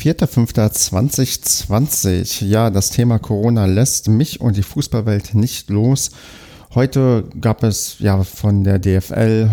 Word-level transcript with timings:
4.5.2020. 0.00 2.46
Ja, 2.46 2.70
das 2.70 2.90
Thema 2.90 3.18
Corona 3.18 3.66
lässt 3.66 4.08
mich 4.08 4.40
und 4.40 4.56
die 4.56 4.62
Fußballwelt 4.62 5.34
nicht 5.34 5.68
los. 5.68 6.12
Heute 6.72 7.24
gab 7.40 7.64
es 7.64 7.96
ja 7.98 8.22
von 8.22 8.62
der 8.62 8.78
DFL 8.78 9.50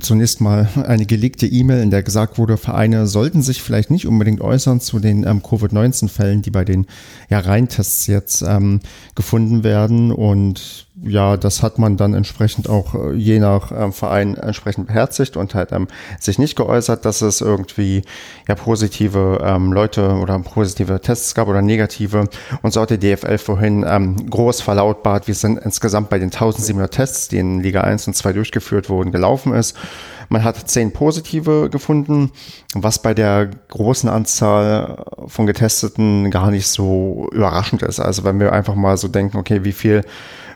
zunächst 0.00 0.40
mal 0.40 0.66
eine 0.86 1.04
gelegte 1.04 1.46
E-Mail, 1.46 1.82
in 1.82 1.90
der 1.90 2.02
gesagt 2.02 2.38
wurde, 2.38 2.56
Vereine 2.56 3.06
sollten 3.06 3.42
sich 3.42 3.62
vielleicht 3.62 3.90
nicht 3.90 4.06
unbedingt 4.06 4.40
äußern 4.40 4.80
zu 4.80 4.98
den 4.98 5.26
ähm, 5.26 5.42
Covid-19-Fällen, 5.42 6.40
die 6.40 6.50
bei 6.50 6.64
den 6.64 6.86
ja, 7.28 7.40
Reintests 7.40 8.06
jetzt 8.06 8.40
ähm, 8.40 8.80
gefunden 9.14 9.62
werden. 9.62 10.10
Und 10.10 10.86
ja, 11.06 11.36
das 11.36 11.62
hat 11.62 11.78
man 11.78 11.96
dann 11.96 12.14
entsprechend 12.14 12.68
auch 12.68 12.94
äh, 12.94 13.12
je 13.12 13.38
nach 13.38 13.72
ähm, 13.72 13.92
Verein 13.92 14.36
entsprechend 14.36 14.86
beherzigt 14.88 15.36
und 15.36 15.54
halt 15.54 15.72
ähm, 15.72 15.88
sich 16.18 16.38
nicht 16.38 16.56
geäußert, 16.56 17.04
dass 17.04 17.20
es 17.20 17.40
irgendwie 17.40 18.02
ja 18.48 18.54
positive 18.54 19.40
ähm, 19.42 19.72
Leute 19.72 20.14
oder 20.14 20.38
positive 20.38 21.00
Tests 21.00 21.34
gab 21.34 21.48
oder 21.48 21.62
negative. 21.62 22.28
Und 22.62 22.72
so 22.72 22.80
hat 22.80 22.90
die 22.90 22.98
DFL 22.98 23.38
vorhin 23.38 23.84
ähm, 23.86 24.30
groß 24.30 24.62
verlautbart, 24.62 25.28
wie 25.28 25.32
es 25.32 25.40
dann 25.40 25.58
insgesamt 25.58 26.08
bei 26.08 26.18
den 26.18 26.30
1700 26.32 26.92
Tests, 26.92 27.28
die 27.28 27.38
in 27.38 27.60
Liga 27.60 27.82
1 27.82 28.06
und 28.08 28.14
2 28.14 28.32
durchgeführt 28.32 28.88
wurden, 28.88 29.12
gelaufen 29.12 29.54
ist. 29.54 29.76
Man 30.34 30.42
hat 30.42 30.68
zehn 30.68 30.92
positive 30.92 31.70
gefunden, 31.70 32.32
was 32.74 33.00
bei 33.00 33.14
der 33.14 33.50
großen 33.68 34.08
Anzahl 34.08 35.04
von 35.28 35.46
Getesteten 35.46 36.32
gar 36.32 36.50
nicht 36.50 36.66
so 36.66 37.28
überraschend 37.30 37.82
ist. 37.82 38.00
Also 38.00 38.24
wenn 38.24 38.40
wir 38.40 38.52
einfach 38.52 38.74
mal 38.74 38.96
so 38.96 39.06
denken, 39.06 39.36
okay, 39.36 39.62
wie 39.62 39.70
viel 39.70 40.02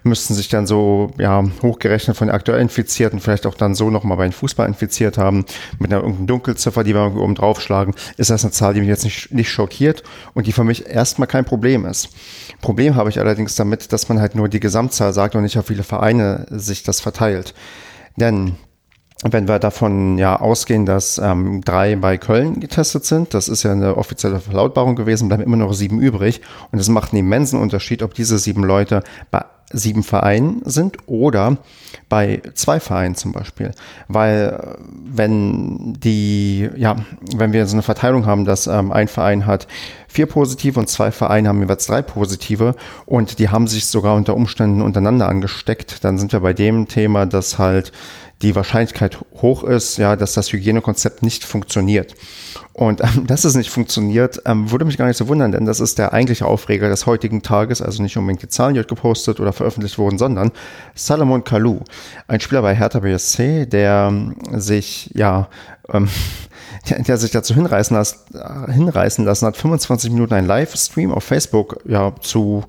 müssten 0.02 0.34
sich 0.34 0.48
dann 0.48 0.66
so 0.66 1.12
ja, 1.16 1.44
hochgerechnet 1.62 2.16
von 2.16 2.28
aktuell 2.28 2.60
Infizierten 2.60 3.20
vielleicht 3.20 3.46
auch 3.46 3.54
dann 3.54 3.76
so 3.76 3.88
nochmal 3.88 4.16
bei 4.16 4.24
den 4.24 4.32
Fußball 4.32 4.66
infiziert 4.66 5.16
haben, 5.16 5.44
mit 5.78 5.92
einer 5.92 6.00
irgendeinen 6.00 6.26
Dunkelziffer, 6.26 6.82
die 6.82 6.96
wir 6.96 7.14
oben 7.14 7.36
draufschlagen, 7.36 7.94
ist 8.16 8.30
das 8.30 8.42
eine 8.42 8.50
Zahl, 8.50 8.74
die 8.74 8.80
mich 8.80 8.88
jetzt 8.88 9.04
nicht, 9.04 9.32
nicht 9.32 9.48
schockiert 9.48 10.02
und 10.34 10.48
die 10.48 10.52
für 10.52 10.64
mich 10.64 10.88
erstmal 10.88 11.28
kein 11.28 11.44
Problem 11.44 11.84
ist. 11.84 12.08
Problem 12.62 12.96
habe 12.96 13.10
ich 13.10 13.20
allerdings 13.20 13.54
damit, 13.54 13.92
dass 13.92 14.08
man 14.08 14.20
halt 14.20 14.34
nur 14.34 14.48
die 14.48 14.58
Gesamtzahl 14.58 15.12
sagt 15.12 15.36
und 15.36 15.44
nicht 15.44 15.56
auf 15.56 15.66
viele 15.66 15.84
Vereine 15.84 16.46
sich 16.50 16.82
das 16.82 17.00
verteilt. 17.00 17.54
Denn 18.16 18.56
wenn 19.24 19.48
wir 19.48 19.58
davon 19.58 20.16
ja 20.16 20.40
ausgehen, 20.40 20.86
dass 20.86 21.18
ähm, 21.18 21.60
drei 21.62 21.96
bei 21.96 22.18
Köln 22.18 22.60
getestet 22.60 23.04
sind, 23.04 23.34
das 23.34 23.48
ist 23.48 23.64
ja 23.64 23.72
eine 23.72 23.96
offizielle 23.96 24.38
Verlautbarung 24.38 24.94
gewesen, 24.94 25.28
bleiben 25.28 25.42
immer 25.42 25.56
noch 25.56 25.72
sieben 25.72 25.98
übrig. 25.98 26.40
Und 26.70 26.78
es 26.78 26.88
macht 26.88 27.12
einen 27.12 27.20
immensen 27.20 27.60
Unterschied, 27.60 28.02
ob 28.02 28.14
diese 28.14 28.38
sieben 28.38 28.62
Leute 28.62 29.02
bei 29.30 29.44
sieben 29.70 30.02
Vereinen 30.02 30.62
sind 30.64 30.96
oder 31.06 31.58
bei 32.08 32.40
zwei 32.54 32.80
Vereinen 32.80 33.16
zum 33.16 33.32
Beispiel. 33.32 33.72
Weil 34.06 34.58
äh, 34.60 34.82
wenn 35.04 35.94
die, 35.94 36.70
ja, 36.76 36.96
wenn 37.36 37.52
wir 37.52 37.66
so 37.66 37.74
eine 37.74 37.82
Verteilung 37.82 38.24
haben, 38.24 38.44
dass 38.44 38.66
ähm, 38.66 38.92
ein 38.92 39.08
Verein 39.08 39.46
hat 39.46 39.66
vier 40.06 40.26
positive 40.26 40.80
und 40.80 40.88
zwei 40.88 41.10
Vereine 41.10 41.50
haben 41.50 41.60
jeweils 41.60 41.86
drei 41.86 42.00
positive 42.00 42.74
und 43.04 43.38
die 43.38 43.50
haben 43.50 43.66
sich 43.66 43.86
sogar 43.86 44.16
unter 44.16 44.34
Umständen 44.34 44.80
untereinander 44.80 45.28
angesteckt, 45.28 46.02
dann 46.02 46.18
sind 46.18 46.32
wir 46.32 46.40
bei 46.40 46.54
dem 46.54 46.88
Thema, 46.88 47.26
dass 47.26 47.58
halt 47.58 47.92
die 48.42 48.54
Wahrscheinlichkeit 48.54 49.18
hoch 49.42 49.64
ist, 49.64 49.98
ja, 49.98 50.14
dass 50.14 50.34
das 50.34 50.52
Hygienekonzept 50.52 51.22
nicht 51.22 51.44
funktioniert. 51.44 52.14
Und 52.72 53.00
ähm, 53.00 53.26
dass 53.26 53.44
es 53.44 53.56
nicht 53.56 53.70
funktioniert, 53.70 54.40
ähm, 54.46 54.70
würde 54.70 54.84
mich 54.84 54.96
gar 54.96 55.06
nicht 55.06 55.16
so 55.16 55.26
wundern, 55.26 55.50
denn 55.50 55.64
das 55.64 55.80
ist 55.80 55.98
der 55.98 56.12
eigentliche 56.12 56.46
Aufreger 56.46 56.88
des 56.88 57.06
heutigen 57.06 57.42
Tages, 57.42 57.82
also 57.82 58.00
nicht 58.02 58.16
unbedingt 58.16 58.42
die 58.42 58.48
Zahlen, 58.48 58.74
die 58.74 58.80
heute 58.80 58.94
gepostet 58.94 59.40
oder 59.40 59.52
veröffentlicht 59.52 59.98
wurden, 59.98 60.18
sondern 60.18 60.52
Salomon 60.94 61.42
Kalou, 61.42 61.80
ein 62.28 62.38
Spieler 62.38 62.62
bei 62.62 62.76
Hertha 62.76 63.00
BSC, 63.00 63.66
der 63.66 64.12
sich, 64.52 65.10
ja, 65.14 65.48
ähm, 65.92 66.08
der, 67.08 67.16
sich 67.16 67.32
dazu 67.32 67.54
hinreißen, 67.54 67.96
las, 67.96 68.24
hinreißen 68.72 69.24
lassen 69.24 69.46
hat, 69.46 69.56
25 69.56 70.12
Minuten 70.12 70.34
ein 70.34 70.46
Livestream 70.46 71.10
auf 71.10 71.24
Facebook 71.24 71.80
ja, 71.84 72.14
zu 72.20 72.64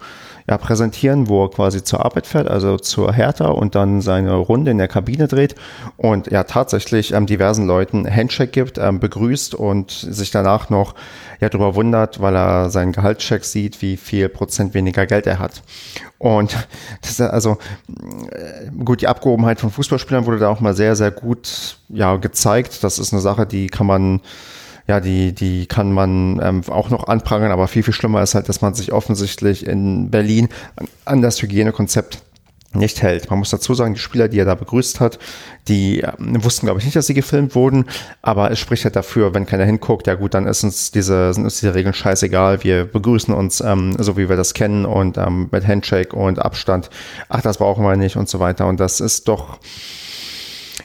ja, 0.50 0.58
präsentieren, 0.58 1.28
wo 1.28 1.44
er 1.44 1.52
quasi 1.52 1.84
zur 1.84 2.04
Arbeit 2.04 2.26
fährt, 2.26 2.48
also 2.48 2.80
zur 2.80 3.14
Hertha 3.14 3.50
und 3.50 3.76
dann 3.76 4.02
seine 4.02 4.34
Runde 4.34 4.72
in 4.72 4.80
der 4.80 4.88
Kabine 4.88 5.28
dreht 5.28 5.54
und 5.96 6.32
ja 6.32 6.44
tatsächlich 6.44 7.14
ähm, 7.14 7.28
diversen 7.28 7.68
Leuten 7.68 8.10
Handshake 8.10 8.50
gibt, 8.50 8.80
ähm, 8.80 9.00
begrüßt 9.00 9.54
und 9.54 9.92
sich 9.92 10.32
danach 10.32 10.72
noch 10.72 10.96
ja 11.40 11.50
darüber 11.50 11.76
wundert, 11.76 12.20
weil 12.20 12.36
er 12.36 12.72
seinen 12.72 12.94
Gehaltscheck 12.94 13.46
sieht, 13.46 13.84
wie 13.84 13.96
viel 13.96 14.28
Prozent 14.28 14.74
weniger 14.74 15.06
Geld 15.06 15.28
er 15.28 15.38
hat. 15.38 15.62
Und 16.18 16.56
das 17.02 17.12
ist 17.12 17.22
also 17.22 17.60
äh, 18.32 18.72
gut, 18.84 19.02
die 19.02 19.08
Abgehobenheit 19.08 19.60
von 19.60 19.70
Fußballspielern 19.70 20.26
wurde 20.26 20.40
da 20.40 20.50
auch 20.50 20.62
mal 20.62 20.74
sehr, 20.74 20.96
sehr 20.96 21.12
gut 21.12 21.78
ja 21.90 22.16
gezeigt. 22.16 22.84
Das 22.84 22.98
ist 22.98 23.14
eine 23.14 23.22
Sache, 23.22 23.46
die 23.46 23.68
kann 23.68 23.86
man 23.86 24.22
ja, 24.90 25.00
die, 25.00 25.34
die 25.34 25.68
kann 25.68 25.94
man 25.94 26.42
ähm, 26.42 26.64
auch 26.68 26.90
noch 26.90 27.08
anprangern, 27.08 27.52
aber 27.52 27.68
viel, 27.68 27.84
viel 27.84 27.94
schlimmer 27.94 28.24
ist 28.24 28.34
halt, 28.34 28.50
dass 28.50 28.62
man 28.62 28.74
sich 28.74 28.92
offensichtlich 28.92 29.68
in 29.68 30.10
Berlin 30.10 30.50
an, 31.06 31.22
das 31.22 31.40
Hygienekonzept 31.44 32.24
nicht 32.74 33.04
hält. 33.04 33.30
Man 33.30 33.38
muss 33.38 33.52
dazu 33.52 33.76
sagen, 33.76 33.94
die 33.94 34.00
Spieler, 34.00 34.28
die 34.28 34.40
er 34.40 34.46
da 34.46 34.56
begrüßt 34.56 35.00
hat, 35.00 35.20
die 35.68 36.02
äh, 36.02 36.12
wussten, 36.18 36.66
glaube 36.66 36.80
ich, 36.80 36.86
nicht, 36.86 36.96
dass 36.96 37.06
sie 37.06 37.14
gefilmt 37.14 37.54
wurden, 37.54 37.86
aber 38.24 38.50
es 38.50 38.58
spricht 38.58 38.84
halt 38.84 38.96
dafür, 38.96 39.36
wenn 39.36 39.46
keiner 39.46 39.64
hinguckt, 39.64 40.08
ja 40.08 40.16
gut, 40.16 40.34
dann 40.34 40.48
ist 40.48 40.64
uns 40.64 40.90
diese, 40.90 41.36
sind 41.36 41.44
uns 41.44 41.60
diese 41.60 41.76
Regeln 41.76 41.94
scheißegal, 41.94 42.64
wir 42.64 42.86
begrüßen 42.86 43.32
uns 43.32 43.62
ähm, 43.62 43.96
so, 44.00 44.18
wie 44.18 44.28
wir 44.28 44.38
das 44.38 44.56
kennen 44.56 44.86
und 44.86 45.20
ähm, 45.20 45.50
mit 45.52 45.68
Handshake 45.68 46.16
und 46.16 46.40
Abstand, 46.40 46.90
ach, 47.28 47.42
das 47.42 47.60
brauchen 47.60 47.86
wir 47.86 47.96
nicht 47.96 48.16
und 48.16 48.28
so 48.28 48.40
weiter 48.40 48.66
und 48.66 48.80
das 48.80 49.02
ist 49.02 49.28
doch 49.28 49.60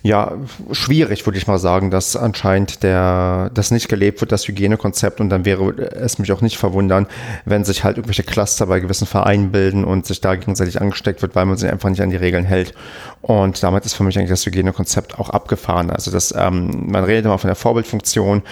ja, 0.05 0.33
schwierig, 0.71 1.25
würde 1.25 1.39
ich 1.39 1.47
mal 1.47 1.59
sagen, 1.59 1.91
dass 1.91 2.15
anscheinend 2.15 2.83
der, 2.83 3.51
das 3.55 3.71
nicht 3.71 3.89
gelebt 3.89 4.21
wird, 4.21 4.33
das 4.33 4.47
Hygienekonzept. 4.47 5.19
Und 5.19 5.31
dann 5.31 5.47
wäre 5.47 5.73
es 5.93 6.19
mich 6.19 6.31
auch 6.31 6.43
nicht 6.43 6.59
verwundern, 6.59 7.07
wenn 7.47 7.65
sich 7.65 7.85
halt 7.85 7.97
irgendwelche 7.97 8.23
Cluster 8.23 8.67
bei 8.67 8.81
gewissen 8.81 9.07
Vereinen 9.07 9.51
bilden 9.51 9.83
und 9.83 10.05
sich 10.05 10.21
da 10.21 10.35
gegenseitig 10.35 10.79
angesteckt 10.79 11.23
wird, 11.23 11.35
weil 11.35 11.47
man 11.47 11.57
sich 11.57 11.73
einfach 11.73 11.89
nicht 11.89 12.03
an 12.03 12.11
die 12.11 12.17
Regeln 12.17 12.45
hält. 12.45 12.75
Und 13.23 13.63
damit 13.63 13.87
ist 13.87 13.95
für 13.95 14.03
mich 14.03 14.19
eigentlich 14.19 14.29
das 14.29 14.45
Hygienekonzept 14.45 15.19
auch 15.19 15.31
abgefahren. 15.31 15.89
Also 15.89 16.11
das, 16.11 16.35
ähm, 16.37 16.91
man 16.91 17.05
redet 17.05 17.25
immer 17.25 17.39
von 17.39 17.49
der 17.49 17.57
Vorbildfunktion, 17.57 18.43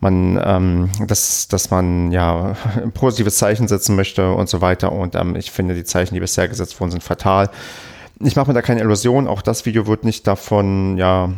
man, 0.00 0.38
ähm, 0.44 0.90
dass, 1.06 1.48
dass 1.48 1.70
man 1.70 2.12
ja 2.12 2.54
ein 2.82 2.92
positives 2.92 3.38
Zeichen 3.38 3.66
setzen 3.66 3.96
möchte 3.96 4.30
und 4.30 4.50
so 4.50 4.60
weiter. 4.60 4.92
Und 4.92 5.14
ähm, 5.14 5.36
ich 5.36 5.52
finde, 5.52 5.74
die 5.74 5.84
Zeichen, 5.84 6.12
die 6.12 6.20
bisher 6.20 6.48
gesetzt 6.48 6.78
wurden, 6.78 6.90
sind 6.90 7.02
fatal 7.02 7.48
ich 8.20 8.36
mache 8.36 8.48
mir 8.48 8.54
da 8.54 8.62
keine 8.62 8.80
Illusion, 8.80 9.26
auch 9.28 9.42
das 9.42 9.66
Video 9.66 9.86
wird 9.86 10.04
nicht 10.04 10.26
davon, 10.26 10.96
ja, 10.98 11.30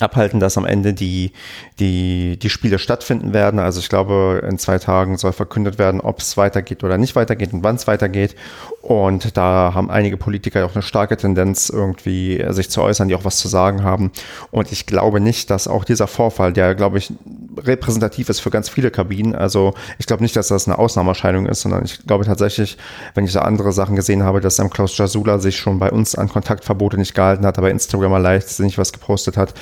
abhalten, 0.00 0.40
dass 0.40 0.58
am 0.58 0.66
Ende 0.66 0.94
die, 0.94 1.32
die, 1.78 2.38
die 2.38 2.50
Spiele 2.50 2.78
stattfinden 2.78 3.32
werden. 3.32 3.58
Also 3.58 3.80
ich 3.80 3.88
glaube, 3.88 4.42
in 4.48 4.58
zwei 4.58 4.78
Tagen 4.78 5.16
soll 5.18 5.32
verkündet 5.32 5.78
werden, 5.78 6.00
ob 6.00 6.20
es 6.20 6.36
weitergeht 6.36 6.84
oder 6.84 6.98
nicht 6.98 7.16
weitergeht 7.16 7.52
und 7.52 7.62
wann 7.62 7.76
es 7.76 7.86
weitergeht. 7.86 8.36
Und 8.82 9.36
da 9.36 9.72
haben 9.74 9.90
einige 9.90 10.16
Politiker 10.16 10.64
auch 10.64 10.74
eine 10.74 10.82
starke 10.82 11.16
Tendenz, 11.16 11.68
irgendwie 11.70 12.44
sich 12.50 12.70
zu 12.70 12.82
äußern, 12.82 13.08
die 13.08 13.14
auch 13.14 13.24
was 13.24 13.38
zu 13.38 13.48
sagen 13.48 13.82
haben. 13.82 14.12
Und 14.50 14.70
ich 14.70 14.86
glaube 14.86 15.20
nicht, 15.20 15.50
dass 15.50 15.66
auch 15.66 15.84
dieser 15.84 16.06
Vorfall, 16.06 16.52
der, 16.52 16.74
glaube 16.74 16.98
ich, 16.98 17.12
repräsentativ 17.58 18.28
ist 18.28 18.40
für 18.40 18.50
ganz 18.50 18.68
viele 18.68 18.90
Kabinen, 18.90 19.34
also 19.34 19.74
ich 19.98 20.06
glaube 20.06 20.22
nicht, 20.22 20.36
dass 20.36 20.48
das 20.48 20.68
eine 20.68 20.78
Ausnahmeerscheinung 20.78 21.46
ist, 21.46 21.62
sondern 21.62 21.84
ich 21.84 22.06
glaube 22.06 22.24
tatsächlich, 22.24 22.76
wenn 23.14 23.24
ich 23.24 23.32
da 23.32 23.40
andere 23.42 23.72
Sachen 23.72 23.96
gesehen 23.96 24.22
habe, 24.22 24.40
dass 24.40 24.56
Klaus 24.70 24.96
Jasula 24.96 25.38
sich 25.38 25.56
schon 25.56 25.78
bei 25.78 25.90
uns 25.90 26.14
an 26.14 26.28
Kontaktverbote 26.28 26.96
nicht 26.98 27.14
gehalten 27.14 27.46
hat, 27.46 27.58
aber 27.58 27.70
Instagram 27.70 28.10
mal 28.10 28.18
leichtsinnig 28.18 28.78
was 28.78 28.92
gepostet 28.92 29.36
hat, 29.36 29.54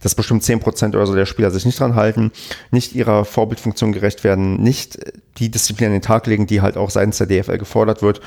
dass 0.00 0.14
bestimmt 0.14 0.42
zehn 0.42 0.60
Prozent 0.60 0.94
oder 0.94 1.06
so 1.06 1.14
der 1.14 1.26
Spieler 1.26 1.50
sich 1.50 1.64
nicht 1.64 1.78
dran 1.78 1.94
halten, 1.94 2.32
nicht 2.70 2.94
ihrer 2.94 3.24
Vorbildfunktion 3.24 3.92
gerecht 3.92 4.24
werden, 4.24 4.62
nicht 4.62 4.98
die 5.38 5.50
Disziplin 5.50 5.88
an 5.88 5.92
den 5.94 6.02
Tag 6.02 6.26
legen, 6.26 6.46
die 6.46 6.60
halt 6.60 6.76
auch 6.76 6.90
seitens 6.90 7.18
der 7.18 7.26
DFL 7.26 7.58
gefordert 7.58 8.02
wird. 8.02 8.20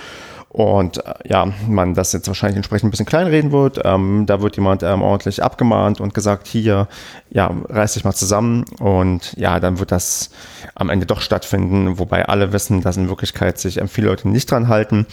Und 0.56 1.06
äh, 1.06 1.14
ja, 1.26 1.50
man 1.68 1.96
das 1.96 2.14
jetzt 2.14 2.30
wahrscheinlich 2.30 2.56
entsprechend 2.56 2.88
ein 2.88 2.92
bisschen 2.92 3.06
kleinreden 3.06 3.52
wird. 3.52 3.82
Ähm, 3.84 4.24
da 4.26 4.40
wird 4.40 4.56
jemand 4.56 4.84
ähm, 4.84 5.02
ordentlich 5.02 5.44
abgemahnt 5.44 6.00
und 6.00 6.14
gesagt, 6.14 6.48
hier, 6.48 6.88
ja, 7.30 7.52
reiß 7.68 7.96
dich 7.96 8.06
mal 8.06 8.14
zusammen. 8.14 8.64
Und 8.80 9.34
ja, 9.36 9.60
dann 9.60 9.80
wird 9.80 9.92
das 9.92 10.30
am 10.74 10.90
Ende 10.90 11.06
doch 11.06 11.20
stattfinden, 11.20 12.00
wobei 12.00 12.30
alle 12.30 12.54
wissen, 12.54 12.80
dass 12.80 12.96
in 12.96 13.10
Wirklichkeit 13.10 13.60
sich 13.60 13.80
ähm, 13.80 13.90
viele 13.90 14.08
Leute 14.08 14.30
nicht 14.30 14.50
dran 14.50 14.70
halten 14.70 15.08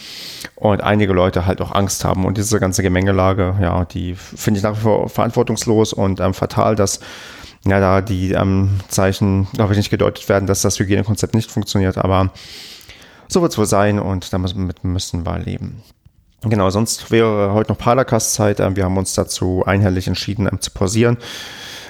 und 0.54 0.80
einige 0.80 1.12
Leute 1.12 1.44
halt 1.44 1.60
auch 1.60 1.72
Angst 1.72 2.04
haben. 2.04 2.24
Und 2.24 2.38
diese 2.38 2.60
ganze 2.60 2.84
Gemengelage, 2.84 3.56
ja, 3.60 3.84
die 3.84 4.14
finde 4.14 4.58
ich 4.58 4.62
nach 4.62 4.76
wie 4.76 4.82
vor 4.82 5.08
verantwortungslos 5.08 5.92
und 5.92 6.20
ähm, 6.20 6.34
fatal, 6.34 6.76
dass 6.76 7.00
ja, 7.66 7.80
da 7.80 8.00
die 8.00 8.30
ähm, 8.30 8.78
Zeichen, 8.86 9.48
glaube 9.54 9.72
ich, 9.72 9.76
nicht 9.76 9.90
gedeutet 9.90 10.28
werden, 10.28 10.46
dass 10.46 10.62
das 10.62 10.78
Hygienekonzept 10.78 11.34
nicht 11.34 11.50
funktioniert, 11.50 11.98
aber 11.98 12.30
so 13.32 13.42
wird 13.42 13.52
es 13.52 13.58
wohl 13.58 13.66
sein 13.66 13.98
und 13.98 14.32
damit 14.32 14.54
müssen 14.84 15.24
wir 15.24 15.38
leben. 15.38 15.82
Genau, 16.44 16.70
sonst 16.70 17.10
wäre 17.10 17.52
heute 17.52 17.70
noch 17.70 17.78
Paracast-Zeit. 17.78 18.58
Ähm, 18.60 18.76
wir 18.76 18.84
haben 18.84 18.98
uns 18.98 19.14
dazu 19.14 19.62
einhellig 19.64 20.08
entschieden, 20.08 20.48
ähm, 20.50 20.60
zu 20.60 20.72
pausieren. 20.72 21.18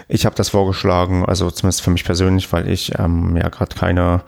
Ich 0.09 0.27
habe 0.27 0.35
das 0.35 0.51
vorgeschlagen, 0.51 1.25
also 1.25 1.51
zumindest 1.51 1.83
für 1.83 1.91
mich 1.91 2.05
persönlich, 2.05 2.53
weil 2.53 2.69
ich 2.69 2.99
ähm, 2.99 3.37
ja 3.37 3.49
gerade 3.49 3.75
keine 3.75 4.23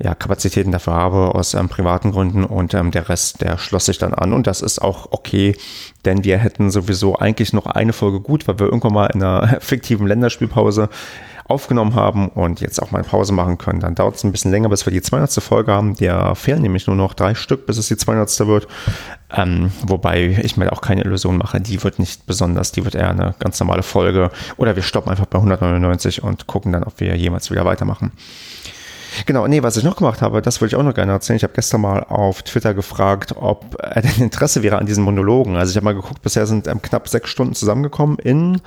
ja, 0.00 0.14
Kapazitäten 0.14 0.70
dafür 0.70 0.92
habe 0.92 1.34
aus 1.34 1.54
ähm, 1.54 1.68
privaten 1.68 2.12
Gründen 2.12 2.44
und 2.44 2.74
ähm, 2.74 2.90
der 2.90 3.08
Rest, 3.08 3.40
der 3.40 3.58
schloss 3.58 3.86
sich 3.86 3.98
dann 3.98 4.14
an 4.14 4.32
und 4.32 4.46
das 4.46 4.60
ist 4.60 4.80
auch 4.80 5.08
okay, 5.10 5.56
denn 6.04 6.24
wir 6.24 6.38
hätten 6.38 6.70
sowieso 6.70 7.16
eigentlich 7.16 7.52
noch 7.52 7.66
eine 7.66 7.92
Folge 7.92 8.20
gut, 8.20 8.46
weil 8.46 8.60
wir 8.60 8.66
irgendwann 8.66 8.92
mal 8.92 9.06
in 9.06 9.22
einer 9.22 9.60
fiktiven 9.60 10.06
Länderspielpause 10.06 10.88
aufgenommen 11.48 11.94
haben 11.94 12.28
und 12.28 12.60
jetzt 12.60 12.80
auch 12.80 12.90
mal 12.90 13.02
Pause 13.02 13.32
machen 13.32 13.56
können. 13.56 13.80
Dann 13.80 13.94
dauert 13.94 14.16
es 14.16 14.24
ein 14.24 14.32
bisschen 14.32 14.50
länger, 14.50 14.68
bis 14.68 14.86
wir 14.86 14.92
die 14.92 15.00
200. 15.00 15.32
Folge 15.42 15.72
haben. 15.72 15.94
Der 15.96 16.34
fehlen 16.34 16.60
nämlich 16.60 16.86
nur 16.86 16.94
noch 16.94 17.14
drei 17.14 17.34
Stück, 17.34 17.66
bis 17.66 17.78
es 17.78 17.88
die 17.88 17.96
200. 17.96 18.46
wird. 18.46 18.68
Ähm, 19.34 19.72
wobei 19.82 20.38
ich 20.42 20.56
mir 20.58 20.70
auch 20.72 20.82
keine 20.82 21.02
Illusion 21.02 21.38
mache. 21.38 21.60
Die 21.60 21.82
wird 21.82 21.98
nicht 21.98 22.26
besonders, 22.26 22.72
die 22.72 22.84
wird 22.84 22.94
eher 22.94 23.10
eine 23.10 23.34
ganz 23.38 23.58
normale 23.60 23.82
Folge. 23.82 24.30
Oder 24.58 24.76
wir 24.76 24.82
stoppen 24.82 25.10
einfach 25.10 25.26
bei 25.26 25.38
199 25.38 26.22
und 26.22 26.46
gucken 26.46 26.72
dann, 26.72 26.84
ob 26.84 27.00
wir 27.00 27.16
jemals 27.16 27.50
wieder 27.50 27.64
weitermachen. 27.64 28.12
Genau, 29.24 29.46
nee, 29.46 29.62
was 29.62 29.76
ich 29.76 29.84
noch 29.84 29.96
gemacht 29.96 30.20
habe, 30.20 30.42
das 30.42 30.60
wollte 30.60 30.74
ich 30.74 30.78
auch 30.78 30.84
noch 30.84 30.94
gerne 30.94 31.12
erzählen. 31.12 31.38
Ich 31.38 31.42
habe 31.42 31.54
gestern 31.54 31.80
mal 31.80 32.04
auf 32.04 32.42
Twitter 32.42 32.74
gefragt, 32.74 33.34
ob 33.36 33.76
er 33.82 34.02
denn 34.02 34.16
Interesse 34.18 34.62
wäre 34.62 34.78
an 34.78 34.86
diesen 34.86 35.02
Monologen. 35.02 35.56
Also 35.56 35.70
ich 35.70 35.76
habe 35.76 35.84
mal 35.84 35.94
geguckt, 35.94 36.20
bisher 36.20 36.46
sind 36.46 36.66
ähm, 36.66 36.82
knapp 36.82 37.08
sechs 37.08 37.30
Stunden 37.30 37.54
zusammengekommen 37.54 38.18
in 38.18 38.60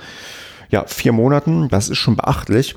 ja, 0.72 0.84
vier 0.86 1.12
Monaten. 1.12 1.68
Das 1.68 1.88
ist 1.88 1.98
schon 1.98 2.16
beachtlich. 2.16 2.74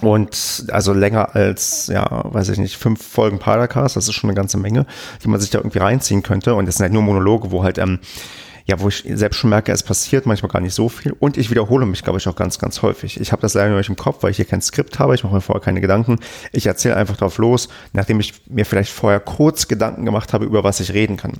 Und 0.00 0.66
also 0.70 0.92
länger 0.92 1.34
als, 1.34 1.88
ja, 1.88 2.06
weiß 2.32 2.48
ich 2.48 2.58
nicht, 2.58 2.76
fünf 2.76 3.04
Folgen 3.04 3.38
Paracast, 3.38 3.96
das 3.96 4.08
ist 4.08 4.14
schon 4.14 4.30
eine 4.30 4.36
ganze 4.36 4.56
Menge, 4.56 4.86
die 5.22 5.28
man 5.28 5.40
sich 5.40 5.50
da 5.50 5.58
irgendwie 5.58 5.78
reinziehen 5.78 6.22
könnte. 6.22 6.54
Und 6.54 6.66
das 6.66 6.76
sind 6.76 6.84
halt 6.84 6.92
nur 6.92 7.02
Monologe, 7.02 7.50
wo 7.50 7.62
halt 7.62 7.78
ähm, 7.78 7.98
ja, 8.66 8.78
wo 8.78 8.86
ich 8.86 9.04
selbst 9.14 9.38
schon 9.38 9.50
merke, 9.50 9.72
es 9.72 9.82
passiert 9.82 10.26
manchmal 10.26 10.50
gar 10.50 10.60
nicht 10.60 10.74
so 10.74 10.88
viel 10.88 11.12
und 11.18 11.36
ich 11.36 11.50
wiederhole 11.50 11.86
mich, 11.86 12.04
glaube 12.04 12.18
ich, 12.20 12.28
auch 12.28 12.36
ganz, 12.36 12.60
ganz 12.60 12.82
häufig. 12.82 13.20
Ich 13.20 13.32
habe 13.32 13.42
das 13.42 13.54
leider 13.54 13.76
nicht 13.76 13.88
im 13.88 13.96
Kopf, 13.96 14.22
weil 14.22 14.30
ich 14.30 14.36
hier 14.36 14.44
kein 14.44 14.62
Skript 14.62 15.00
habe, 15.00 15.14
ich 15.14 15.24
mache 15.24 15.34
mir 15.34 15.40
vorher 15.40 15.60
keine 15.60 15.80
Gedanken. 15.80 16.20
Ich 16.52 16.66
erzähle 16.66 16.94
einfach 16.94 17.16
drauf 17.16 17.38
los, 17.38 17.68
nachdem 17.94 18.20
ich 18.20 18.34
mir 18.46 18.64
vielleicht 18.64 18.92
vorher 18.92 19.18
kurz 19.18 19.66
Gedanken 19.66 20.04
gemacht 20.04 20.32
habe, 20.32 20.44
über 20.44 20.62
was 20.62 20.78
ich 20.78 20.94
reden 20.94 21.16
kann. 21.16 21.32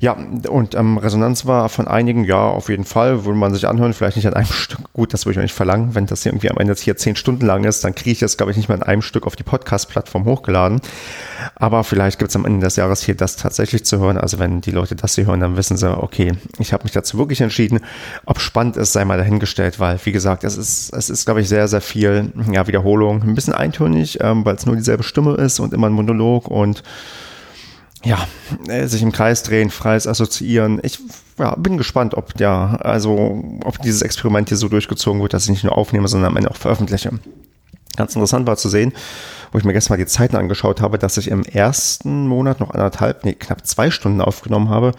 Ja, 0.00 0.16
und 0.48 0.74
ähm, 0.74 0.98
Resonanz 0.98 1.46
war 1.46 1.68
von 1.68 1.86
einigen, 1.88 2.24
ja, 2.24 2.38
auf 2.38 2.68
jeden 2.68 2.84
Fall, 2.84 3.24
würde 3.24 3.38
man 3.38 3.54
sich 3.54 3.68
anhören, 3.68 3.92
vielleicht 3.92 4.16
nicht 4.16 4.26
an 4.26 4.34
einem 4.34 4.46
Stück. 4.46 4.80
Gut, 4.92 5.12
das 5.12 5.24
würde 5.24 5.32
ich 5.32 5.38
auch 5.38 5.42
nicht 5.42 5.54
verlangen. 5.54 5.94
Wenn 5.94 6.06
das 6.06 6.24
irgendwie 6.26 6.50
am 6.50 6.58
Ende 6.58 6.72
jetzt 6.72 6.82
hier 6.82 6.96
zehn 6.96 7.16
Stunden 7.16 7.46
lang 7.46 7.64
ist, 7.64 7.84
dann 7.84 7.94
kriege 7.94 8.10
ich 8.10 8.18
das, 8.18 8.36
glaube 8.36 8.52
ich, 8.52 8.56
nicht 8.56 8.68
mal 8.68 8.76
in 8.76 8.82
einem 8.82 9.02
Stück 9.02 9.26
auf 9.26 9.36
die 9.36 9.42
Podcast-Plattform 9.42 10.24
hochgeladen. 10.24 10.80
Aber 11.54 11.84
vielleicht 11.84 12.18
gibt 12.18 12.30
es 12.30 12.36
am 12.36 12.44
Ende 12.44 12.64
des 12.64 12.76
Jahres 12.76 13.02
hier 13.02 13.14
das 13.14 13.36
tatsächlich 13.36 13.84
zu 13.84 13.98
hören. 13.98 14.18
Also 14.18 14.38
wenn 14.38 14.60
die 14.60 14.70
Leute 14.70 14.96
das 14.96 15.14
hier 15.14 15.26
hören, 15.26 15.40
dann 15.40 15.56
wissen 15.56 15.76
sie, 15.76 15.96
okay, 15.96 16.32
ich 16.58 16.72
habe 16.72 16.84
mich 16.84 16.92
dazu 16.92 17.18
wirklich 17.18 17.40
entschieden. 17.40 17.80
Ob 18.26 18.40
spannend 18.40 18.76
ist, 18.76 18.92
sei 18.92 19.04
mal 19.04 19.18
dahingestellt, 19.18 19.78
weil, 19.78 19.98
wie 20.04 20.12
gesagt, 20.12 20.44
es 20.44 20.56
ist, 20.56 20.92
es 20.92 21.10
ist, 21.10 21.24
glaube 21.24 21.40
ich, 21.40 21.48
sehr, 21.48 21.68
sehr 21.68 21.80
viel 21.80 22.32
ja, 22.50 22.66
Wiederholung. 22.66 23.22
Ein 23.22 23.34
bisschen 23.34 23.54
eintönig, 23.54 24.18
ähm, 24.20 24.44
weil 24.44 24.56
es 24.56 24.66
nur 24.66 24.76
dieselbe 24.76 25.02
Stimme 25.02 25.34
ist 25.34 25.60
und 25.60 25.72
immer 25.72 25.88
ein 25.88 25.92
Monolog 25.92 26.48
und 26.48 26.82
ja, 28.04 28.26
äh, 28.68 28.86
sich 28.86 29.02
im 29.02 29.12
Kreis 29.12 29.42
drehen, 29.42 29.70
freies 29.70 30.06
Assoziieren. 30.06 30.80
Ich 30.82 31.00
ja, 31.38 31.54
bin 31.56 31.78
gespannt, 31.78 32.14
ob 32.14 32.38
ja, 32.38 32.76
also 32.76 33.42
ob 33.64 33.80
dieses 33.82 34.02
Experiment 34.02 34.48
hier 34.48 34.58
so 34.58 34.68
durchgezogen 34.68 35.20
wird, 35.20 35.32
dass 35.32 35.44
ich 35.44 35.50
nicht 35.50 35.64
nur 35.64 35.76
aufnehme, 35.76 36.08
sondern 36.08 36.30
am 36.30 36.36
Ende 36.36 36.50
auch 36.50 36.56
veröffentliche. 36.56 37.10
Ganz 37.96 38.14
interessant 38.14 38.46
war 38.46 38.56
zu 38.56 38.68
sehen, 38.68 38.92
wo 39.52 39.58
ich 39.58 39.64
mir 39.64 39.72
gestern 39.72 39.94
mal 39.94 40.04
die 40.04 40.10
Zeiten 40.10 40.36
angeschaut 40.36 40.80
habe, 40.80 40.98
dass 40.98 41.16
ich 41.16 41.28
im 41.28 41.44
ersten 41.44 42.26
Monat 42.26 42.58
noch 42.58 42.70
anderthalb, 42.70 43.24
nee, 43.24 43.34
knapp 43.34 43.64
zwei 43.66 43.90
Stunden 43.90 44.20
aufgenommen 44.20 44.68
habe, 44.68 44.92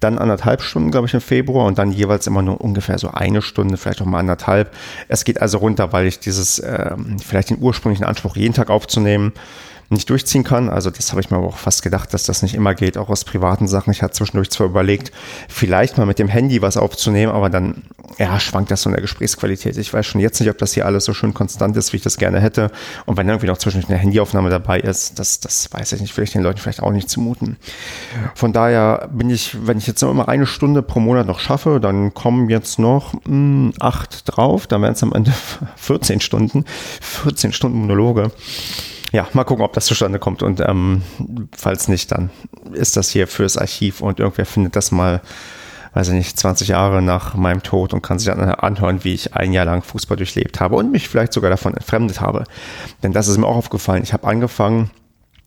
dann 0.00 0.18
anderthalb 0.18 0.60
Stunden, 0.60 0.90
glaube 0.90 1.06
ich, 1.06 1.14
im 1.14 1.22
Februar 1.22 1.66
und 1.66 1.78
dann 1.78 1.92
jeweils 1.92 2.26
immer 2.26 2.42
nur 2.42 2.60
ungefähr 2.60 2.98
so 2.98 3.08
eine 3.08 3.40
Stunde, 3.40 3.78
vielleicht 3.78 4.02
auch 4.02 4.06
mal 4.06 4.18
anderthalb. 4.18 4.74
Es 5.08 5.24
geht 5.24 5.40
also 5.40 5.58
runter, 5.58 5.92
weil 5.92 6.06
ich 6.06 6.18
dieses, 6.18 6.58
äh, 6.58 6.94
vielleicht 7.24 7.50
den 7.50 7.62
ursprünglichen 7.62 8.04
Anspruch, 8.04 8.36
jeden 8.36 8.54
Tag 8.54 8.68
aufzunehmen, 8.68 9.32
nicht 9.92 10.10
durchziehen 10.10 10.44
kann. 10.44 10.68
Also 10.68 10.90
das 10.90 11.10
habe 11.12 11.20
ich 11.20 11.30
mir 11.30 11.36
aber 11.36 11.48
auch 11.48 11.56
fast 11.56 11.82
gedacht, 11.82 12.12
dass 12.14 12.24
das 12.24 12.42
nicht 12.42 12.54
immer 12.54 12.74
geht, 12.74 12.98
auch 12.98 13.08
aus 13.08 13.24
privaten 13.24 13.68
Sachen. 13.68 13.92
Ich 13.92 14.02
hatte 14.02 14.14
zwischendurch 14.14 14.50
zwar 14.50 14.66
überlegt, 14.66 15.12
vielleicht 15.48 15.98
mal 15.98 16.06
mit 16.06 16.18
dem 16.18 16.28
Handy 16.28 16.62
was 16.62 16.76
aufzunehmen, 16.76 17.32
aber 17.32 17.50
dann 17.50 17.82
ja, 18.18 18.38
schwankt 18.40 18.70
das 18.70 18.82
so 18.82 18.90
in 18.90 18.94
der 18.94 19.02
Gesprächsqualität. 19.02 19.76
Ich 19.76 19.92
weiß 19.92 20.04
schon 20.06 20.20
jetzt 20.20 20.40
nicht, 20.40 20.50
ob 20.50 20.58
das 20.58 20.74
hier 20.74 20.86
alles 20.86 21.04
so 21.04 21.14
schön 21.14 21.34
konstant 21.34 21.76
ist, 21.76 21.92
wie 21.92 21.96
ich 21.96 22.02
das 22.02 22.18
gerne 22.18 22.40
hätte. 22.40 22.70
Und 23.06 23.16
wenn 23.16 23.28
irgendwie 23.28 23.46
noch 23.46 23.58
zwischendurch 23.58 23.90
eine 23.90 23.98
Handyaufnahme 23.98 24.50
dabei 24.50 24.80
ist, 24.80 25.18
das, 25.18 25.40
das 25.40 25.72
weiß 25.72 25.92
ich 25.92 26.00
nicht, 26.00 26.16
will 26.16 26.24
ich 26.24 26.32
den 26.32 26.42
Leuten 26.42 26.58
vielleicht 26.58 26.82
auch 26.82 26.90
nicht 26.90 27.08
zumuten. 27.08 27.56
Von 28.34 28.52
daher 28.52 29.08
bin 29.12 29.30
ich, 29.30 29.66
wenn 29.66 29.78
ich 29.78 29.86
jetzt 29.86 30.02
noch 30.02 30.10
immer 30.10 30.28
eine 30.28 30.46
Stunde 30.46 30.82
pro 30.82 31.00
Monat 31.00 31.26
noch 31.26 31.40
schaffe, 31.40 31.80
dann 31.80 32.14
kommen 32.14 32.48
jetzt 32.50 32.78
noch 32.78 33.14
mh, 33.14 33.20
hm, 33.26 33.72
acht 33.80 34.24
drauf, 34.26 34.66
dann 34.66 34.82
wären 34.82 34.92
es 34.92 35.02
am 35.02 35.12
Ende 35.12 35.32
14 35.76 36.20
Stunden, 36.20 36.64
14 37.00 37.52
Stunden 37.52 37.78
Monologe 37.78 38.30
ja, 39.12 39.28
mal 39.34 39.44
gucken, 39.44 39.64
ob 39.64 39.74
das 39.74 39.84
zustande 39.84 40.18
kommt. 40.18 40.42
Und 40.42 40.60
ähm, 40.60 41.02
falls 41.54 41.86
nicht, 41.88 42.10
dann 42.12 42.30
ist 42.72 42.96
das 42.96 43.10
hier 43.10 43.28
fürs 43.28 43.58
Archiv 43.58 44.00
und 44.00 44.18
irgendwer 44.18 44.46
findet 44.46 44.74
das 44.74 44.90
mal, 44.90 45.20
weiß 45.92 46.08
ich 46.08 46.14
nicht, 46.14 46.38
20 46.38 46.68
Jahre 46.68 47.02
nach 47.02 47.34
meinem 47.34 47.62
Tod 47.62 47.92
und 47.92 48.02
kann 48.02 48.18
sich 48.18 48.28
dann 48.28 48.40
anhören, 48.40 49.04
wie 49.04 49.12
ich 49.12 49.34
ein 49.34 49.52
Jahr 49.52 49.66
lang 49.66 49.82
Fußball 49.82 50.16
durchlebt 50.16 50.60
habe 50.60 50.76
und 50.76 50.90
mich 50.90 51.08
vielleicht 51.08 51.34
sogar 51.34 51.50
davon 51.50 51.74
entfremdet 51.74 52.22
habe. 52.22 52.44
Denn 53.02 53.12
das 53.12 53.28
ist 53.28 53.36
mir 53.36 53.46
auch 53.46 53.56
aufgefallen. 53.56 54.02
Ich 54.02 54.14
habe 54.14 54.26
angefangen 54.26 54.90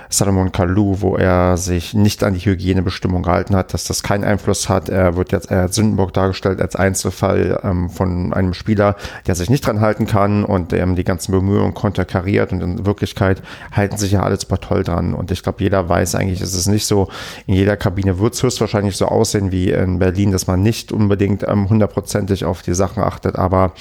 Salomon 0.09 0.51
Kalou, 0.51 1.01
wo 1.01 1.15
er 1.17 1.57
sich 1.57 1.93
nicht 1.93 2.23
an 2.23 2.33
die 2.33 2.39
Hygienebestimmung 2.39 3.23
gehalten 3.23 3.55
hat, 3.55 3.73
dass 3.73 3.85
das 3.85 4.03
keinen 4.03 4.23
Einfluss 4.23 4.69
hat. 4.69 4.89
Er 4.89 5.15
wird 5.15 5.31
jetzt 5.31 5.51
als 5.51 5.75
Sündenbock 5.75 6.13
dargestellt 6.13 6.61
als 6.61 6.75
Einzelfall 6.75 7.59
ähm, 7.63 7.89
von 7.89 8.33
einem 8.33 8.53
Spieler, 8.53 8.95
der 9.25 9.35
sich 9.35 9.49
nicht 9.49 9.65
dran 9.65 9.81
halten 9.81 10.07
kann 10.07 10.43
und 10.43 10.73
ähm, 10.73 10.95
die 10.95 11.03
ganzen 11.03 11.31
Bemühungen 11.31 11.73
konterkariert 11.73 12.51
und 12.51 12.61
in 12.61 12.85
Wirklichkeit 12.85 13.41
halten 13.71 13.97
sich 13.97 14.11
ja 14.11 14.23
alle 14.23 14.39
super 14.39 14.59
toll 14.59 14.83
dran. 14.83 15.13
Und 15.13 15.31
ich 15.31 15.43
glaube, 15.43 15.63
jeder 15.63 15.89
weiß 15.89 16.15
eigentlich, 16.15 16.41
ist 16.41 16.53
es 16.53 16.67
nicht 16.67 16.85
so. 16.85 17.09
In 17.45 17.53
jeder 17.53 17.77
Kabine 17.77 18.19
wird 18.19 18.33
es 18.33 18.43
höchstwahrscheinlich 18.43 18.95
so 18.95 19.07
aussehen 19.07 19.51
wie 19.51 19.71
in 19.71 19.99
Berlin, 19.99 20.31
dass 20.31 20.47
man 20.47 20.61
nicht 20.61 20.91
unbedingt 20.91 21.43
ähm, 21.47 21.69
hundertprozentig 21.69 22.45
auf 22.45 22.61
die 22.61 22.73
Sachen 22.73 23.03
achtet, 23.03 23.35
aber 23.35 23.73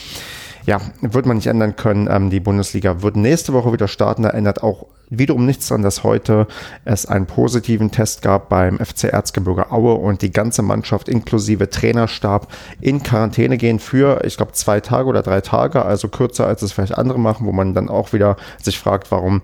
ja, 0.66 0.80
wird 1.00 1.26
man 1.26 1.37
nicht 1.37 1.47
ändern 1.47 1.76
können. 1.76 2.09
Ähm, 2.11 2.30
die 2.30 2.40
Bundesliga 2.40 3.00
wird 3.02 3.16
nächste 3.16 3.52
Woche 3.52 3.73
wieder 3.73 3.88
starten. 3.88 4.25
Da 4.25 4.30
ändert 4.30 4.62
auch 4.62 4.87
wiederum 5.11 5.47
nichts 5.47 5.69
daran, 5.69 5.83
dass 5.83 6.05
heute 6.05 6.47
es 6.85 7.07
einen 7.07 7.27
positiven 7.27 7.91
Test 7.91 8.23
gab 8.23 8.49
beim 8.49 8.79
FC 8.79 9.05
Erzgebirge 9.05 9.71
Aue 9.71 9.95
und 9.95 10.23
die 10.23 10.31
ganze 10.31 10.63
Mannschaft 10.63 11.09
inklusive 11.09 11.71
Trainerstab 11.71 12.49
in 12.81 13.03
Quarantäne 13.03 13.57
gehen 13.57 13.79
für, 13.79 14.25
ich 14.25 14.37
glaube, 14.37 14.53
zwei 14.53 14.81
Tage 14.81 15.09
oder 15.09 15.23
drei 15.23 15.41
Tage, 15.41 15.85
also 15.85 16.09
kürzer 16.09 16.47
als 16.47 16.63
es 16.63 16.73
vielleicht 16.73 16.97
andere 16.97 17.19
machen, 17.19 17.47
wo 17.47 17.53
man 17.53 17.75
dann 17.75 17.89
auch 17.89 18.13
wieder 18.13 18.37
sich 18.63 18.79
fragt, 18.79 19.11
warum 19.11 19.43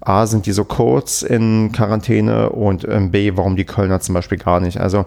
A, 0.00 0.26
sind 0.26 0.46
die 0.46 0.52
so 0.52 0.64
kurz 0.64 1.22
in 1.22 1.72
Quarantäne 1.72 2.50
und 2.50 2.86
ähm, 2.88 3.10
B, 3.10 3.32
warum 3.34 3.56
die 3.56 3.66
Kölner 3.66 4.00
zum 4.00 4.14
Beispiel 4.14 4.38
gar 4.38 4.60
nicht. 4.60 4.78
Also 4.78 5.04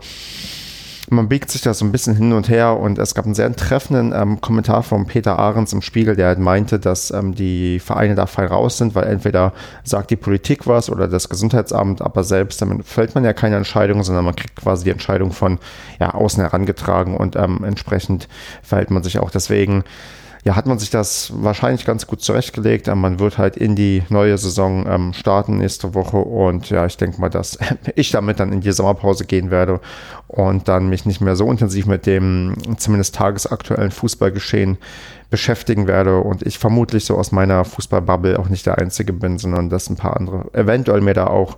man 1.09 1.27
biegt 1.27 1.51
sich 1.51 1.61
da 1.61 1.73
so 1.73 1.85
ein 1.85 1.91
bisschen 1.91 2.15
hin 2.15 2.33
und 2.33 2.49
her 2.49 2.77
und 2.77 2.97
es 2.97 3.13
gab 3.13 3.25
einen 3.25 3.35
sehr 3.35 3.53
treffenden 3.55 4.13
ähm, 4.13 4.41
Kommentar 4.41 4.83
von 4.83 5.05
Peter 5.05 5.37
Ahrens 5.37 5.73
im 5.73 5.81
Spiegel, 5.81 6.15
der 6.15 6.27
halt 6.27 6.39
meinte, 6.39 6.79
dass 6.79 7.11
ähm, 7.11 7.35
die 7.35 7.79
Vereine 7.79 8.15
da 8.15 8.25
frei 8.25 8.45
raus 8.45 8.77
sind, 8.77 8.95
weil 8.95 9.05
entweder 9.05 9.53
sagt 9.83 10.11
die 10.11 10.15
Politik 10.15 10.67
was 10.67 10.89
oder 10.89 11.07
das 11.07 11.29
Gesundheitsamt, 11.29 12.01
aber 12.01 12.23
selbst 12.23 12.61
damit 12.61 12.85
fällt 12.85 13.15
man 13.15 13.25
ja 13.25 13.33
keine 13.33 13.57
Entscheidung, 13.57 14.03
sondern 14.03 14.25
man 14.25 14.35
kriegt 14.35 14.55
quasi 14.55 14.85
die 14.85 14.91
Entscheidung 14.91 15.31
von 15.31 15.59
ja, 15.99 16.13
außen 16.13 16.41
herangetragen 16.41 17.17
und 17.17 17.35
ähm, 17.35 17.63
entsprechend 17.63 18.27
verhält 18.61 18.91
man 18.91 19.03
sich 19.03 19.19
auch 19.19 19.31
deswegen 19.31 19.83
ja, 20.43 20.57
hat 20.57 20.65
man 20.65 20.77
sich 20.77 20.89
das 20.89 21.31
wahrscheinlich 21.35 21.85
ganz 21.85 22.05
gut 22.05 22.21
zurechtgelegt. 22.21 22.87
Ähm, 22.87 22.99
man 22.99 23.19
wird 23.19 23.37
halt 23.37 23.55
in 23.55 23.75
die 23.75 24.03
neue 24.09 24.37
Saison 24.37 24.85
ähm, 24.87 25.13
starten 25.13 25.57
nächste 25.57 25.93
Woche 25.93 26.17
und 26.17 26.69
ja, 26.69 26.85
ich 26.85 26.97
denke 26.97 27.21
mal, 27.21 27.29
dass 27.29 27.57
ich 27.95 28.11
damit 28.11 28.39
dann 28.39 28.51
in 28.51 28.61
die 28.61 28.71
Sommerpause 28.71 29.25
gehen 29.25 29.51
werde 29.51 29.79
und 30.27 30.67
dann 30.67 30.89
mich 30.89 31.05
nicht 31.05 31.21
mehr 31.21 31.35
so 31.35 31.49
intensiv 31.49 31.85
mit 31.85 32.05
dem 32.05 32.55
zumindest 32.77 33.15
tagesaktuellen 33.15 33.91
Fußballgeschehen 33.91 34.77
beschäftigen 35.29 35.87
werde 35.87 36.19
und 36.19 36.43
ich 36.43 36.59
vermutlich 36.59 37.05
so 37.05 37.17
aus 37.17 37.31
meiner 37.31 37.63
Fußballbubble 37.65 38.37
auch 38.37 38.49
nicht 38.49 38.65
der 38.65 38.77
Einzige 38.77 39.13
bin, 39.13 39.37
sondern 39.37 39.69
dass 39.69 39.89
ein 39.89 39.95
paar 39.95 40.17
andere 40.17 40.45
eventuell 40.53 41.01
mir 41.01 41.13
da 41.13 41.27
auch 41.27 41.57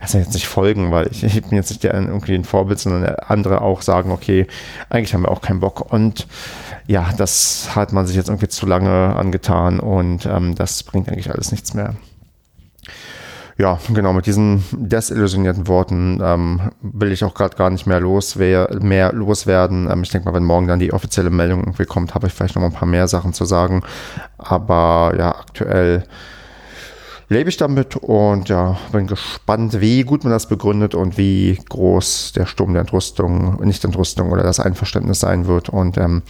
also 0.00 0.18
jetzt 0.18 0.34
nicht 0.34 0.46
folgen, 0.46 0.92
weil 0.92 1.08
ich, 1.10 1.24
ich 1.24 1.42
bin 1.42 1.56
jetzt 1.56 1.70
nicht 1.70 1.82
der 1.82 1.94
irgendwie 1.94 2.34
ein 2.34 2.44
Vorbild, 2.44 2.78
sondern 2.78 3.16
andere 3.16 3.62
auch 3.62 3.82
sagen, 3.82 4.12
okay, 4.12 4.46
eigentlich 4.90 5.12
haben 5.12 5.22
wir 5.22 5.30
auch 5.30 5.40
keinen 5.40 5.60
Bock 5.60 5.92
und 5.92 6.26
ja, 6.88 7.10
das 7.16 7.76
hat 7.76 7.92
man 7.92 8.06
sich 8.06 8.16
jetzt 8.16 8.30
irgendwie 8.30 8.48
zu 8.48 8.64
lange 8.64 9.14
angetan 9.14 9.78
und 9.78 10.24
ähm, 10.24 10.54
das 10.54 10.82
bringt 10.82 11.08
eigentlich 11.08 11.30
alles 11.30 11.52
nichts 11.52 11.74
mehr. 11.74 11.94
Ja, 13.58 13.78
genau, 13.92 14.14
mit 14.14 14.24
diesen 14.24 14.64
desillusionierten 14.72 15.66
Worten 15.66 16.18
ähm, 16.22 16.70
will 16.80 17.12
ich 17.12 17.24
auch 17.24 17.34
gerade 17.34 17.56
gar 17.56 17.68
nicht 17.68 17.86
mehr, 17.86 18.00
los, 18.00 18.36
mehr 18.36 19.12
loswerden. 19.12 19.90
Ähm, 19.90 20.02
ich 20.02 20.10
denke 20.10 20.28
mal, 20.28 20.34
wenn 20.34 20.44
morgen 20.44 20.66
dann 20.66 20.78
die 20.78 20.94
offizielle 20.94 21.28
Meldung 21.28 21.60
irgendwie 21.60 21.84
kommt, 21.84 22.14
habe 22.14 22.26
ich 22.26 22.32
vielleicht 22.32 22.54
noch 22.54 22.62
mal 22.62 22.68
ein 22.68 22.74
paar 22.74 22.88
mehr 22.88 23.06
Sachen 23.06 23.34
zu 23.34 23.44
sagen. 23.44 23.82
Aber 24.38 25.12
ja, 25.18 25.34
aktuell 25.34 26.04
lebe 27.28 27.50
ich 27.50 27.56
damit 27.56 27.96
und 27.96 28.48
ja, 28.48 28.78
bin 28.92 29.06
gespannt, 29.06 29.80
wie 29.80 30.02
gut 30.02 30.24
man 30.24 30.32
das 30.32 30.48
begründet 30.48 30.94
und 30.94 31.18
wie 31.18 31.58
groß 31.68 32.32
der 32.32 32.46
Sturm 32.46 32.72
der 32.72 32.82
Entrüstung, 32.82 33.60
nicht 33.64 33.84
Entrüstung 33.84 34.32
oder 34.32 34.42
das 34.42 34.60
Einverständnis 34.60 35.20
sein 35.20 35.46
wird 35.46 35.68
und 35.68 35.98
ähm, 35.98 36.22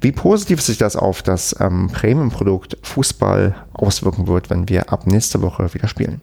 wie 0.00 0.12
positiv 0.12 0.60
sich 0.60 0.78
das 0.78 0.96
auf 0.96 1.22
das 1.22 1.54
ähm, 1.60 1.88
Premium-Produkt 1.92 2.78
Fußball 2.82 3.54
auswirken 3.72 4.26
wird, 4.26 4.50
wenn 4.50 4.68
wir 4.68 4.92
ab 4.92 5.06
nächste 5.06 5.42
Woche 5.42 5.72
wieder 5.74 5.88
spielen. 5.88 6.20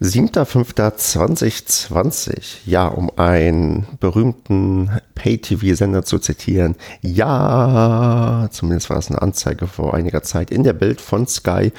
7.5.2020, 0.00 2.58
ja, 2.66 2.86
um 2.86 3.10
einen 3.16 3.88
berühmten 3.98 4.90
Pay-TV-Sender 5.16 6.04
zu 6.04 6.20
zitieren. 6.20 6.76
Ja, 7.00 8.46
zumindest 8.52 8.90
war 8.90 8.96
das 8.96 9.10
eine 9.10 9.20
Anzeige 9.20 9.66
vor 9.66 9.94
einiger 9.94 10.22
Zeit 10.22 10.52
in 10.52 10.62
der 10.62 10.74
Bild 10.74 11.00
von 11.00 11.26
Sky, 11.26 11.72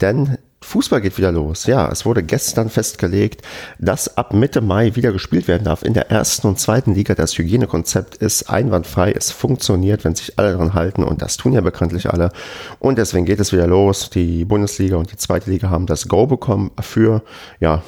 denn 0.00 0.38
Fußball 0.64 1.00
geht 1.00 1.18
wieder 1.18 1.30
los. 1.30 1.66
Ja, 1.66 1.88
es 1.90 2.04
wurde 2.04 2.22
gestern 2.22 2.70
festgelegt, 2.70 3.42
dass 3.78 4.16
ab 4.16 4.32
Mitte 4.32 4.60
Mai 4.60 4.96
wieder 4.96 5.12
gespielt 5.12 5.46
werden 5.46 5.64
darf 5.64 5.82
in 5.82 5.94
der 5.94 6.10
ersten 6.10 6.48
und 6.48 6.58
zweiten 6.58 6.94
Liga. 6.94 7.14
Das 7.14 7.36
Hygienekonzept 7.36 8.16
ist 8.16 8.50
einwandfrei. 8.50 9.12
Es 9.12 9.30
funktioniert, 9.30 10.04
wenn 10.04 10.14
sich 10.14 10.38
alle 10.38 10.52
daran 10.52 10.74
halten 10.74 11.04
und 11.04 11.22
das 11.22 11.36
tun 11.36 11.52
ja 11.52 11.60
bekanntlich 11.60 12.10
alle. 12.10 12.32
Und 12.80 12.98
deswegen 12.98 13.26
geht 13.26 13.40
es 13.40 13.52
wieder 13.52 13.66
los. 13.66 14.10
Die 14.10 14.44
Bundesliga 14.44 14.96
und 14.96 15.12
die 15.12 15.16
zweite 15.16 15.50
Liga 15.50 15.70
haben 15.70 15.86
das 15.86 16.08
Go 16.08 16.26
bekommen 16.26 16.70
für, 16.80 17.22
ja, 17.60 17.82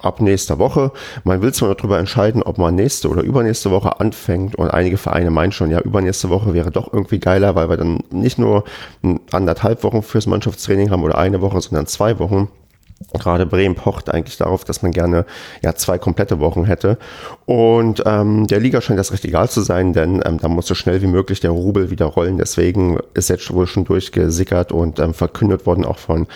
ab 0.00 0.20
nächster 0.20 0.58
Woche. 0.58 0.90
Man 1.24 1.42
will 1.42 1.52
zwar 1.52 1.74
darüber 1.74 1.98
entscheiden, 1.98 2.42
ob 2.42 2.58
man 2.58 2.74
nächste 2.74 3.08
oder 3.08 3.22
übernächste 3.22 3.70
Woche 3.70 4.00
anfängt 4.00 4.56
und 4.56 4.70
einige 4.70 4.96
Vereine 4.96 5.30
meinen 5.30 5.52
schon, 5.52 5.70
ja, 5.70 5.80
übernächste 5.80 6.30
Woche 6.30 6.54
wäre 6.54 6.70
doch 6.70 6.92
irgendwie 6.92 7.20
geiler, 7.20 7.54
weil 7.54 7.68
wir 7.68 7.76
dann 7.76 8.00
nicht 8.10 8.38
nur 8.38 8.64
anderthalb 9.30 9.84
Wochen 9.84 10.02
fürs 10.02 10.26
Mannschaftstraining 10.26 10.90
haben 10.90 11.04
oder 11.04 11.18
eine 11.18 11.40
Woche, 11.40 11.60
sondern 11.60 11.86
zwei 11.86 12.18
Wochen 12.18 12.21
Wochen. 12.22 12.48
Gerade 13.18 13.46
Bremen 13.46 13.74
pocht 13.74 14.08
eigentlich 14.10 14.36
darauf, 14.36 14.64
dass 14.64 14.82
man 14.82 14.92
gerne 14.92 15.26
ja 15.62 15.74
zwei 15.74 15.98
komplette 15.98 16.38
Wochen 16.38 16.64
hätte. 16.64 16.98
Und 17.46 18.02
ähm, 18.06 18.46
der 18.46 18.60
Liga 18.60 18.80
scheint 18.80 18.98
das 18.98 19.12
recht 19.12 19.24
egal 19.24 19.50
zu 19.50 19.60
sein, 19.60 19.92
denn 19.92 20.22
ähm, 20.24 20.38
da 20.38 20.48
muss 20.48 20.66
so 20.66 20.74
schnell 20.74 21.02
wie 21.02 21.08
möglich 21.08 21.40
der 21.40 21.50
Rubel 21.50 21.90
wieder 21.90 22.06
rollen. 22.06 22.38
Deswegen 22.38 22.98
ist 23.14 23.28
jetzt 23.28 23.52
wohl 23.52 23.66
schon 23.66 23.84
durchgesickert 23.84 24.70
und 24.70 24.98
ähm, 25.00 25.14
verkündet 25.14 25.66
worden 25.66 25.84
auch 25.84 25.98
von 25.98 26.26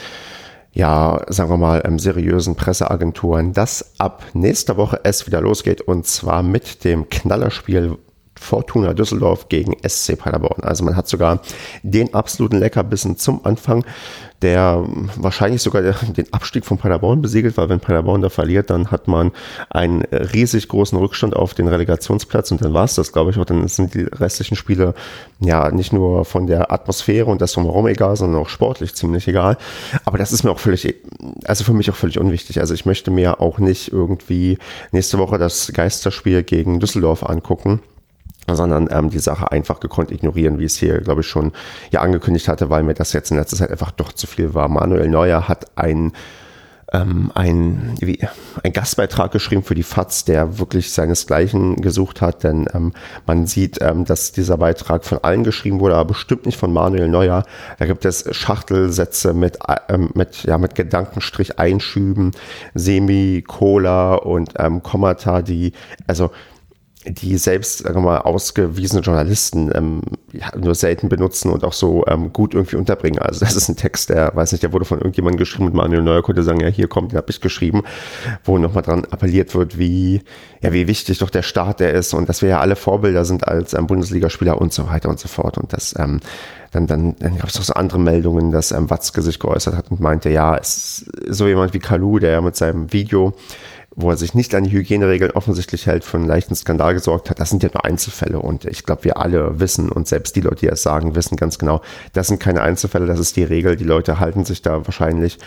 ja, 0.73 1.23
sagen 1.29 1.49
wir 1.49 1.57
mal, 1.57 1.83
ähm, 1.87 1.99
seriösen 1.99 2.55
Presseagenturen, 2.55 3.55
dass 3.55 3.95
ab 3.97 4.23
nächster 4.35 4.77
Woche 4.77 5.01
es 5.05 5.27
wieder 5.27 5.41
losgeht 5.41 5.81
und 5.81 6.07
zwar 6.07 6.43
mit 6.43 6.85
dem 6.85 7.09
Knallerspiel 7.09 7.97
Fortuna 8.39 8.95
Düsseldorf 8.95 9.49
gegen 9.49 9.77
SC 9.87 10.19
Paderborn. 10.19 10.63
Also 10.63 10.85
man 10.85 10.97
hat 10.97 11.09
sogar 11.09 11.41
den 11.83 12.15
absoluten 12.15 12.59
Leckerbissen 12.59 13.17
zum 13.17 13.45
Anfang, 13.45 13.85
der 14.43 14.85
wahrscheinlich 15.17 15.63
sogar 15.63 15.83
den 16.17 16.33
Abstieg 16.33 16.65
von 16.65 16.79
Paderborn 16.79 17.23
besiegelt, 17.23 17.57
weil 17.57 17.69
wenn 17.69 17.81
Paderborn 17.81 18.23
da 18.23 18.29
verliert, 18.29 18.71
dann 18.71 18.91
hat 18.91 19.09
man 19.09 19.33
einen 19.71 20.03
riesig 20.03 20.69
großen 20.69 20.99
Rückstand 20.99 21.35
auf 21.35 21.55
den 21.55 21.69
Relegationsplatz 21.69 22.51
und 22.51 22.63
dann 22.63 22.75
war 22.75 22.85
es 22.85 22.95
das, 22.95 23.13
glaube 23.13 23.31
ich, 23.31 23.39
auch. 23.39 23.45
Dann 23.45 23.67
sind 23.69 23.95
die 23.95 24.03
restlichen 24.03 24.57
Spiele 24.57 24.95
ja 25.41 25.71
nicht 25.71 25.93
nur 25.93 26.25
von 26.25 26.47
der 26.47 26.73
Atmosphäre 26.73 27.27
und 27.27 27.41
das 27.41 27.53
drumherum 27.53 27.87
egal, 27.87 28.17
sondern 28.17 28.43
auch 28.43 28.49
sportlich 28.49 28.95
ziemlich 28.95 29.27
egal. 29.29 29.57
Aber 30.05 30.19
das 30.19 30.33
ist 30.33 30.45
mir 30.45 30.51
auch 30.51 30.59
völlig, 30.59 30.95
also 31.45 31.65
für 31.65 31.73
mich 31.73 31.91
auch 31.91 31.97
völlig 31.97 32.19
unwichtig. 32.19 32.61
Also 32.61 32.75
ich 32.75 32.87
möchte 32.87 33.11
mir 33.11 33.41
auch 33.41 33.59
nicht 33.59 33.93
irgendwie 33.93 34.59
nächste 34.93 35.19
Woche 35.19 35.39
das 35.39 35.73
Geisterspiel 35.73 36.43
gegen 36.43 36.81
Düsseldorf 36.81 37.23
angucken 37.23 37.81
sondern 38.55 38.89
ähm, 38.91 39.11
die 39.11 39.19
Sache 39.19 39.51
einfach 39.51 39.81
gekonnt 39.81 40.11
ignorieren, 40.11 40.59
wie 40.59 40.65
es 40.65 40.77
hier, 40.77 41.01
glaube 41.01 41.23
ich, 41.23 41.27
schon 41.27 41.53
ja 41.91 42.01
angekündigt 42.01 42.49
hatte, 42.49 42.71
weil 42.71 42.83
mir 42.83 42.95
das 42.95 43.13
jetzt 43.13 43.31
in 43.31 43.37
letzter 43.37 43.57
Zeit 43.57 43.71
einfach 43.71 43.91
doch 43.91 44.13
zu 44.13 44.27
viel 44.27 44.55
war. 44.55 44.69
Manuel 44.69 45.09
Neuer 45.09 45.49
hat 45.49 45.67
ein 45.77 46.13
ähm, 46.93 47.33
ein, 47.35 47.95
wie, 48.01 48.21
ein 48.63 48.73
Gastbeitrag 48.73 49.33
geschrieben 49.33 49.63
für 49.63 49.75
die 49.75 49.83
FAZ, 49.83 50.25
der 50.27 50.59
wirklich 50.59 50.93
seinesgleichen 50.93 51.77
gesucht 51.77 52.21
hat, 52.21 52.45
denn 52.45 52.69
ähm, 52.75 52.93
man 53.27 53.47
sieht, 53.47 53.79
ähm, 53.81 54.05
dass 54.05 54.33
dieser 54.33 54.57
Beitrag 54.59 55.05
von 55.05 55.19
allen 55.19 55.43
geschrieben 55.43 55.81
wurde, 55.81 55.97
aber 55.97 56.09
bestimmt 56.09 56.47
nicht 56.47 56.59
von 56.59 56.73
Manuel 56.73 57.09
Neuer. 57.09 57.45
Da 57.79 57.87
gibt 57.87 58.05
es 58.05 58.25
Schachtelsätze 58.35 59.35
mit, 59.35 59.59
ähm, 59.89 60.11
mit, 60.15 60.45
ja, 60.45 60.59
mit 60.59 60.75
Gedankenstrich 60.75 61.59
Einschüben, 61.59 62.33
Semi, 62.75 63.43
Cola 63.47 64.15
und 64.15 64.55
ähm, 64.59 64.83
Kommata, 64.83 65.43
die, 65.43 65.73
also 66.07 66.31
die 67.09 67.37
selbst 67.39 67.79
sagen 67.79 67.97
wir 67.97 68.01
mal, 68.03 68.19
ausgewiesene 68.19 69.03
Journalisten 69.03 69.71
ähm, 69.75 70.03
ja, 70.33 70.57
nur 70.57 70.75
selten 70.75 71.09
benutzen 71.09 71.51
und 71.51 71.65
auch 71.65 71.73
so 71.73 72.05
ähm, 72.07 72.33
gut 72.33 72.55
irgendwie 72.55 72.77
unterbringen. 72.77 73.21
Also 73.21 73.41
das 73.41 73.55
ist 73.55 73.69
ein 73.69 73.77
Text, 73.77 74.11
der, 74.11 74.35
weiß 74.35 74.53
nicht, 74.53 74.63
der 74.63 74.73
wurde 74.73 74.85
von 74.85 74.99
irgendjemandem 74.99 75.39
geschrieben 75.39 75.67
und 75.67 75.75
Manuel 75.75 76.03
Neuer 76.03 76.23
konnte 76.23 76.43
sagen, 76.43 76.61
ja, 76.61 76.69
hier 76.69 76.89
kommt, 76.89 77.13
den 77.13 77.19
habe 77.19 77.31
ich 77.31 77.41
geschrieben, 77.41 77.83
wo 78.45 78.59
nochmal 78.59 78.83
dran 78.83 79.05
appelliert 79.05 79.55
wird, 79.55 79.79
wie, 79.79 80.23
ja, 80.63 80.73
wie 80.73 80.89
wichtig 80.89 81.19
doch 81.19 81.31
der 81.31 81.43
Staat 81.43 81.81
der 81.81 81.95
ist 81.95 82.13
und 82.13 82.29
dass 82.29 82.43
wir 82.43 82.49
ja 82.49 82.61
alle 82.61 82.77
Vorbilder 82.77 83.25
sind 83.25 83.47
als 83.47 83.75
ähm, 83.75 83.87
Bundesligaspieler 83.87 84.61
und 84.61 84.73
so 84.73 84.89
weiter 84.89 85.09
und 85.09 85.21
so 85.21 85.29
fort. 85.29 85.59
Und 85.59 85.73
das, 85.73 85.95
ähm, 85.99 86.21
dann, 86.73 86.87
dann, 86.87 87.17
dann 87.19 87.39
gab 87.39 87.49
es 87.49 87.59
auch 87.59 87.63
so 87.63 87.75
andere 87.75 88.01
Meldungen, 88.01 88.51
dass 88.51 88.73
ähm, 88.73 88.91
Watzke 88.91 89.23
sich 89.23 89.39
geäußert 89.39 89.77
hat 89.77 89.91
und 89.91 90.01
meinte, 90.01 90.29
ja, 90.29 90.57
es 90.57 91.07
ist 91.25 91.37
so 91.39 91.47
jemand 91.47 91.73
wie 91.73 91.79
Kalu, 91.79 92.19
der 92.19 92.33
ja 92.33 92.41
mit 92.41 92.57
seinem 92.57 92.93
Video 92.93 93.35
wo 93.97 94.11
er 94.11 94.17
sich 94.17 94.35
nicht 94.35 94.55
an 94.55 94.65
die 94.65 94.71
Hygieneregeln 94.71 95.33
offensichtlich 95.33 95.87
hält, 95.87 96.05
für 96.05 96.19
einen 96.19 96.27
leichten 96.27 96.55
Skandal 96.55 96.95
gesorgt 96.95 97.31
hat. 97.31 97.41
Das 97.41 97.49
sind 97.51 97.63
ja 97.63 97.71
nur 97.73 97.85
Einzelfälle 97.85 98.39
und 98.39 98.67
ich 98.67 98.85
glaube, 98.85 99.05
wir 99.05 99.17
alle 99.17 99.59
wissen 99.59 99.91
und 99.91 100.07
selbst 100.07 100.37
die 100.37 100.43
Leute, 100.43 100.61
die 100.61 100.69
es 100.69 100.83
sagen, 100.83 101.15
wissen 101.15 101.37
ganz 101.37 101.59
genau, 101.59 101.81
das 102.13 102.29
sind 102.29 102.39
keine 102.39 102.61
Einzelfälle, 102.61 103.07
das 103.07 103.19
ist 103.19 103.37
die 103.37 103.45
Regel. 103.45 103.77
Die 103.77 103.85
Leute 103.85 104.21
halten 104.21 104.45
sich 104.45 104.63
da 104.63 104.87
wahrscheinlich 104.87 105.39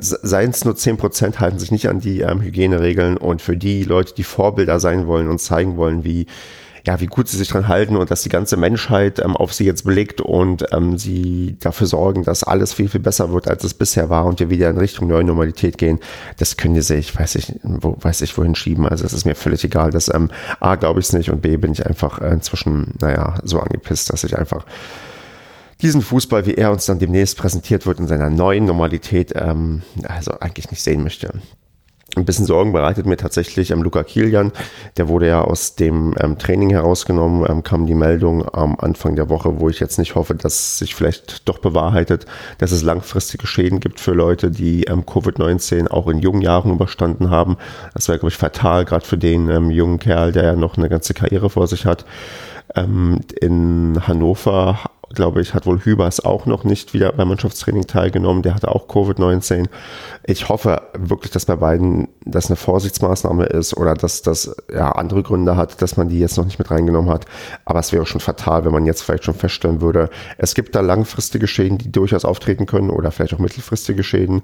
seien 0.00 0.50
es 0.50 0.64
nur 0.64 0.74
zehn 0.74 0.96
Prozent, 0.96 1.38
halten 1.40 1.58
sich 1.58 1.70
nicht 1.70 1.88
an 1.88 2.00
die 2.00 2.20
ähm, 2.20 2.40
Hygieneregeln 2.40 3.16
und 3.18 3.42
für 3.42 3.56
die 3.56 3.84
Leute, 3.84 4.14
die 4.14 4.24
Vorbilder 4.24 4.80
sein 4.80 5.06
wollen 5.06 5.28
und 5.28 5.38
zeigen 5.38 5.76
wollen, 5.76 6.02
wie 6.02 6.26
ja, 6.86 7.00
wie 7.00 7.06
gut 7.06 7.26
sie 7.28 7.36
sich 7.36 7.48
dran 7.48 7.66
halten 7.66 7.96
und 7.96 8.12
dass 8.12 8.22
die 8.22 8.28
ganze 8.28 8.56
Menschheit 8.56 9.18
ähm, 9.18 9.36
auf 9.36 9.52
sie 9.52 9.64
jetzt 9.64 9.84
blickt 9.84 10.20
und 10.20 10.64
ähm, 10.72 10.96
sie 10.96 11.56
dafür 11.58 11.88
sorgen, 11.88 12.22
dass 12.22 12.44
alles 12.44 12.72
viel, 12.72 12.88
viel 12.88 13.00
besser 13.00 13.32
wird, 13.32 13.48
als 13.48 13.64
es 13.64 13.74
bisher 13.74 14.08
war 14.08 14.24
und 14.24 14.38
wir 14.38 14.50
wieder 14.50 14.70
in 14.70 14.78
Richtung 14.78 15.08
neue 15.08 15.24
Normalität 15.24 15.78
gehen, 15.78 15.98
das 16.38 16.56
können 16.56 16.74
die 16.74 16.82
sich, 16.82 17.18
weiß 17.18 17.34
ich, 17.34 17.54
wo, 17.64 17.96
weiß 18.00 18.20
ich, 18.22 18.38
wohin 18.38 18.54
schieben. 18.54 18.86
Also 18.86 19.04
es 19.04 19.12
ist 19.12 19.24
mir 19.24 19.34
völlig 19.34 19.64
egal. 19.64 19.90
dass 19.90 20.12
ähm, 20.14 20.30
A, 20.60 20.76
glaube 20.76 21.00
ich 21.00 21.06
es 21.06 21.12
nicht 21.12 21.30
und 21.30 21.42
B, 21.42 21.56
bin 21.56 21.72
ich 21.72 21.84
einfach 21.84 22.20
äh, 22.20 22.28
inzwischen, 22.28 22.94
naja, 23.00 23.34
so 23.42 23.58
angepisst, 23.58 24.12
dass 24.12 24.22
ich 24.22 24.38
einfach 24.38 24.64
diesen 25.82 26.02
Fußball, 26.02 26.46
wie 26.46 26.54
er 26.54 26.70
uns 26.70 26.86
dann 26.86 27.00
demnächst 27.00 27.36
präsentiert 27.36 27.84
wird 27.84 27.98
in 27.98 28.06
seiner 28.06 28.30
neuen 28.30 28.64
Normalität, 28.64 29.32
ähm, 29.34 29.82
also 30.04 30.38
eigentlich 30.38 30.70
nicht 30.70 30.82
sehen 30.82 31.02
möchte. 31.02 31.32
Ein 32.16 32.24
bisschen 32.24 32.46
Sorgen 32.46 32.72
bereitet 32.72 33.06
mir 33.06 33.16
tatsächlich 33.16 33.70
ähm, 33.70 33.82
Luca 33.82 34.02
Kilian. 34.02 34.52
Der 34.96 35.08
wurde 35.08 35.28
ja 35.28 35.42
aus 35.42 35.74
dem 35.74 36.14
ähm, 36.18 36.38
Training 36.38 36.70
herausgenommen, 36.70 37.46
ähm, 37.48 37.62
kam 37.62 37.86
die 37.86 37.94
Meldung 37.94 38.48
am 38.54 38.76
Anfang 38.78 39.16
der 39.16 39.28
Woche, 39.28 39.60
wo 39.60 39.68
ich 39.68 39.80
jetzt 39.80 39.98
nicht 39.98 40.14
hoffe, 40.14 40.34
dass 40.34 40.78
sich 40.78 40.94
vielleicht 40.94 41.48
doch 41.48 41.58
bewahrheitet, 41.58 42.26
dass 42.58 42.72
es 42.72 42.82
langfristige 42.82 43.46
Schäden 43.46 43.80
gibt 43.80 44.00
für 44.00 44.12
Leute, 44.12 44.50
die 44.50 44.84
ähm, 44.84 45.04
Covid-19 45.04 45.88
auch 45.88 46.08
in 46.08 46.18
jungen 46.18 46.40
Jahren 46.40 46.72
überstanden 46.72 47.30
haben. 47.30 47.56
Das 47.94 48.08
wäre, 48.08 48.18
glaube 48.18 48.30
ich, 48.30 48.38
fatal, 48.38 48.84
gerade 48.84 49.04
für 49.04 49.18
den 49.18 49.50
ähm, 49.50 49.70
jungen 49.70 49.98
Kerl, 49.98 50.32
der 50.32 50.44
ja 50.44 50.56
noch 50.56 50.76
eine 50.76 50.88
ganze 50.88 51.14
Karriere 51.14 51.50
vor 51.50 51.66
sich 51.66 51.86
hat. 51.86 52.06
Ähm, 52.74 53.20
in 53.40 54.00
Hannover 54.06 54.78
glaube 55.14 55.40
ich, 55.40 55.54
hat 55.54 55.66
wohl 55.66 55.80
Hübers 55.80 56.24
auch 56.24 56.46
noch 56.46 56.64
nicht 56.64 56.92
wieder 56.92 57.12
beim 57.12 57.28
Mannschaftstraining 57.28 57.86
teilgenommen. 57.86 58.42
Der 58.42 58.54
hatte 58.54 58.68
auch 58.68 58.88
Covid-19. 58.88 59.68
Ich 60.24 60.48
hoffe 60.48 60.82
wirklich, 60.94 61.32
dass 61.32 61.44
bei 61.44 61.56
beiden 61.56 62.08
das 62.24 62.46
eine 62.46 62.56
Vorsichtsmaßnahme 62.56 63.44
ist 63.44 63.76
oder 63.76 63.94
dass 63.94 64.22
das 64.22 64.54
ja 64.72 64.92
andere 64.92 65.22
Gründe 65.22 65.56
hat, 65.56 65.80
dass 65.80 65.96
man 65.96 66.08
die 66.08 66.18
jetzt 66.18 66.36
noch 66.36 66.44
nicht 66.44 66.58
mit 66.58 66.70
reingenommen 66.70 67.10
hat. 67.10 67.26
Aber 67.64 67.78
es 67.78 67.92
wäre 67.92 68.06
schon 68.06 68.20
fatal, 68.20 68.64
wenn 68.64 68.72
man 68.72 68.86
jetzt 68.86 69.02
vielleicht 69.02 69.24
schon 69.24 69.34
feststellen 69.34 69.80
würde, 69.80 70.10
es 70.38 70.54
gibt 70.54 70.74
da 70.74 70.80
langfristige 70.80 71.46
Schäden, 71.46 71.78
die 71.78 71.92
durchaus 71.92 72.24
auftreten 72.24 72.66
können 72.66 72.90
oder 72.90 73.10
vielleicht 73.10 73.34
auch 73.34 73.38
mittelfristige 73.38 74.02
Schäden. 74.02 74.42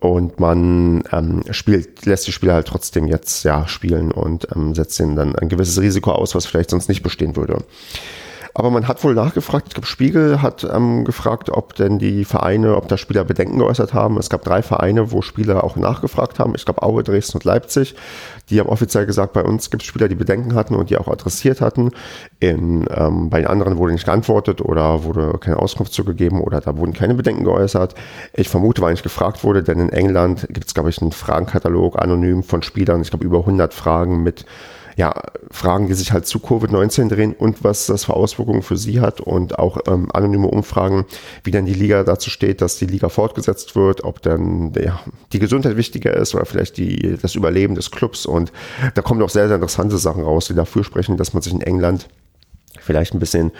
Und 0.00 0.38
man 0.38 1.04
ähm, 1.12 1.44
spielt, 1.50 2.04
lässt 2.04 2.26
die 2.26 2.32
Spieler 2.32 2.54
halt 2.54 2.68
trotzdem 2.68 3.06
jetzt 3.06 3.42
ja 3.42 3.66
spielen 3.66 4.12
und 4.12 4.48
ähm, 4.54 4.74
setzt 4.74 5.00
ihnen 5.00 5.16
dann 5.16 5.34
ein 5.34 5.48
gewisses 5.48 5.80
Risiko 5.80 6.12
aus, 6.12 6.34
was 6.34 6.44
vielleicht 6.44 6.70
sonst 6.70 6.90
nicht 6.90 7.02
bestehen 7.02 7.36
würde. 7.36 7.64
Aber 8.56 8.70
man 8.70 8.86
hat 8.86 9.02
wohl 9.02 9.14
nachgefragt, 9.14 9.66
ich 9.66 9.74
glaube, 9.74 9.88
Spiegel 9.88 10.40
hat 10.40 10.62
ähm, 10.62 11.04
gefragt, 11.04 11.50
ob 11.50 11.74
denn 11.74 11.98
die 11.98 12.24
Vereine, 12.24 12.76
ob 12.76 12.86
da 12.86 12.96
Spieler 12.96 13.24
Bedenken 13.24 13.58
geäußert 13.58 13.94
haben. 13.94 14.16
Es 14.16 14.30
gab 14.30 14.44
drei 14.44 14.62
Vereine, 14.62 15.10
wo 15.10 15.22
Spieler 15.22 15.64
auch 15.64 15.74
nachgefragt 15.74 16.38
haben. 16.38 16.54
Ich 16.54 16.64
glaube, 16.64 16.84
Aue, 16.84 17.02
Dresden 17.02 17.38
und 17.38 17.44
Leipzig. 17.44 17.96
Die 18.50 18.60
haben 18.60 18.68
offiziell 18.68 19.06
gesagt, 19.06 19.32
bei 19.32 19.42
uns 19.42 19.70
gibt 19.70 19.82
es 19.82 19.88
Spieler, 19.88 20.06
die 20.06 20.14
Bedenken 20.14 20.54
hatten 20.54 20.76
und 20.76 20.88
die 20.88 20.98
auch 20.98 21.08
adressiert 21.08 21.60
hatten. 21.60 21.90
In, 22.38 22.86
ähm, 22.94 23.28
bei 23.28 23.38
den 23.38 23.48
anderen 23.48 23.76
wurde 23.76 23.92
nicht 23.92 24.04
geantwortet 24.04 24.60
oder 24.60 25.02
wurde 25.02 25.36
keine 25.40 25.58
Auskunft 25.58 25.92
zugegeben 25.92 26.40
oder 26.40 26.60
da 26.60 26.76
wurden 26.76 26.92
keine 26.92 27.14
Bedenken 27.14 27.42
geäußert. 27.42 27.96
Ich 28.34 28.48
vermute, 28.48 28.82
weil 28.82 28.92
nicht 28.92 29.02
gefragt 29.02 29.42
wurde, 29.42 29.64
denn 29.64 29.80
in 29.80 29.88
England 29.88 30.46
gibt 30.48 30.68
es, 30.68 30.74
glaube 30.74 30.90
ich, 30.90 31.02
einen 31.02 31.10
Fragenkatalog 31.10 32.00
anonym 32.00 32.44
von 32.44 32.62
Spielern. 32.62 33.02
Ich 33.02 33.10
glaube, 33.10 33.24
über 33.24 33.38
100 33.38 33.74
Fragen 33.74 34.22
mit 34.22 34.44
ja, 34.96 35.14
Fragen, 35.50 35.88
die 35.88 35.94
sich 35.94 36.12
halt 36.12 36.26
zu 36.26 36.38
Covid-19 36.38 37.08
drehen 37.08 37.32
und 37.32 37.64
was 37.64 37.86
das 37.86 38.04
für 38.04 38.14
Auswirkungen 38.14 38.62
für 38.62 38.76
sie 38.76 39.00
hat 39.00 39.20
und 39.20 39.58
auch 39.58 39.78
ähm, 39.86 40.08
anonyme 40.12 40.46
Umfragen, 40.46 41.04
wie 41.42 41.50
dann 41.50 41.64
die 41.64 41.74
Liga 41.74 42.04
dazu 42.04 42.30
steht, 42.30 42.60
dass 42.60 42.78
die 42.78 42.86
Liga 42.86 43.08
fortgesetzt 43.08 43.76
wird, 43.76 44.04
ob 44.04 44.22
dann 44.22 44.72
ja, 44.74 45.00
die 45.32 45.38
Gesundheit 45.38 45.76
wichtiger 45.76 46.14
ist 46.14 46.34
oder 46.34 46.44
vielleicht 46.44 46.76
die, 46.76 47.16
das 47.20 47.34
Überleben 47.34 47.74
des 47.74 47.90
Clubs 47.90 48.26
und 48.26 48.52
da 48.94 49.02
kommen 49.02 49.22
auch 49.22 49.30
sehr, 49.30 49.48
sehr 49.48 49.56
interessante 49.56 49.98
Sachen 49.98 50.22
raus, 50.22 50.46
die 50.46 50.54
dafür 50.54 50.84
sprechen, 50.84 51.16
dass 51.16 51.32
man 51.32 51.42
sich 51.42 51.52
in 51.52 51.62
England 51.62 52.08
vielleicht 52.80 53.14
ein 53.14 53.20
bisschen 53.20 53.52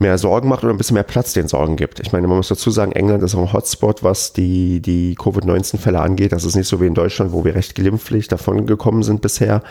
mehr 0.00 0.16
Sorgen 0.16 0.48
macht 0.48 0.64
oder 0.64 0.72
ein 0.72 0.78
bisschen 0.78 0.94
mehr 0.94 1.02
Platz 1.02 1.34
den 1.34 1.46
Sorgen 1.46 1.76
gibt. 1.76 2.00
Ich 2.00 2.10
meine, 2.10 2.26
man 2.26 2.38
muss 2.38 2.48
dazu 2.48 2.70
sagen, 2.70 2.92
England 2.92 3.22
ist 3.22 3.34
auch 3.34 3.40
ein 3.40 3.52
Hotspot, 3.52 4.02
was 4.02 4.32
die, 4.32 4.80
die 4.80 5.14
Covid-19-Fälle 5.14 6.00
angeht. 6.00 6.32
Das 6.32 6.44
ist 6.44 6.56
nicht 6.56 6.68
so 6.68 6.80
wie 6.80 6.86
in 6.86 6.94
Deutschland, 6.94 7.32
wo 7.32 7.44
wir 7.44 7.54
recht 7.54 7.74
glimpflich 7.74 8.26
davon 8.26 8.64
gekommen 8.64 9.02
sind 9.02 9.20
bisher. 9.20 9.62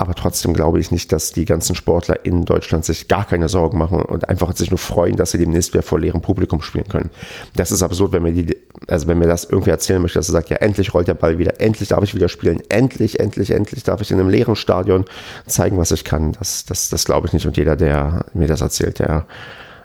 Aber 0.00 0.14
trotzdem 0.14 0.54
glaube 0.54 0.80
ich 0.80 0.90
nicht, 0.90 1.12
dass 1.12 1.32
die 1.32 1.44
ganzen 1.44 1.74
Sportler 1.74 2.24
in 2.24 2.46
Deutschland 2.46 2.86
sich 2.86 3.06
gar 3.06 3.26
keine 3.26 3.50
Sorgen 3.50 3.76
machen 3.76 4.00
und 4.00 4.30
einfach 4.30 4.56
sich 4.56 4.70
nur 4.70 4.78
freuen, 4.78 5.16
dass 5.16 5.32
sie 5.32 5.36
demnächst 5.36 5.74
wieder 5.74 5.82
vor 5.82 6.00
leerem 6.00 6.22
Publikum 6.22 6.62
spielen 6.62 6.88
können. 6.88 7.10
Das 7.54 7.70
ist 7.70 7.82
absurd, 7.82 8.12
wenn 8.12 8.22
mir 8.22 8.32
die, 8.32 8.56
also 8.88 9.08
wenn 9.08 9.18
mir 9.18 9.26
das 9.26 9.44
irgendwie 9.44 9.68
erzählen 9.68 10.00
möchte, 10.00 10.18
dass 10.18 10.30
er 10.30 10.32
sagt, 10.32 10.48
ja, 10.48 10.56
endlich 10.56 10.94
rollt 10.94 11.06
der 11.06 11.12
Ball 11.12 11.36
wieder, 11.36 11.60
endlich 11.60 11.90
darf 11.90 12.02
ich 12.02 12.14
wieder 12.14 12.30
spielen, 12.30 12.62
endlich, 12.70 13.20
endlich, 13.20 13.50
endlich 13.50 13.82
darf 13.84 14.00
ich 14.00 14.10
in 14.10 14.18
einem 14.18 14.30
leeren 14.30 14.56
Stadion 14.56 15.04
zeigen, 15.44 15.76
was 15.76 15.90
ich 15.90 16.02
kann. 16.02 16.32
Das, 16.32 16.64
das, 16.64 16.88
das 16.88 17.04
glaube 17.04 17.26
ich 17.26 17.34
nicht. 17.34 17.44
Und 17.44 17.58
jeder, 17.58 17.76
der 17.76 18.24
mir 18.32 18.48
das 18.48 18.62
erzählt, 18.62 19.00
der 19.00 19.26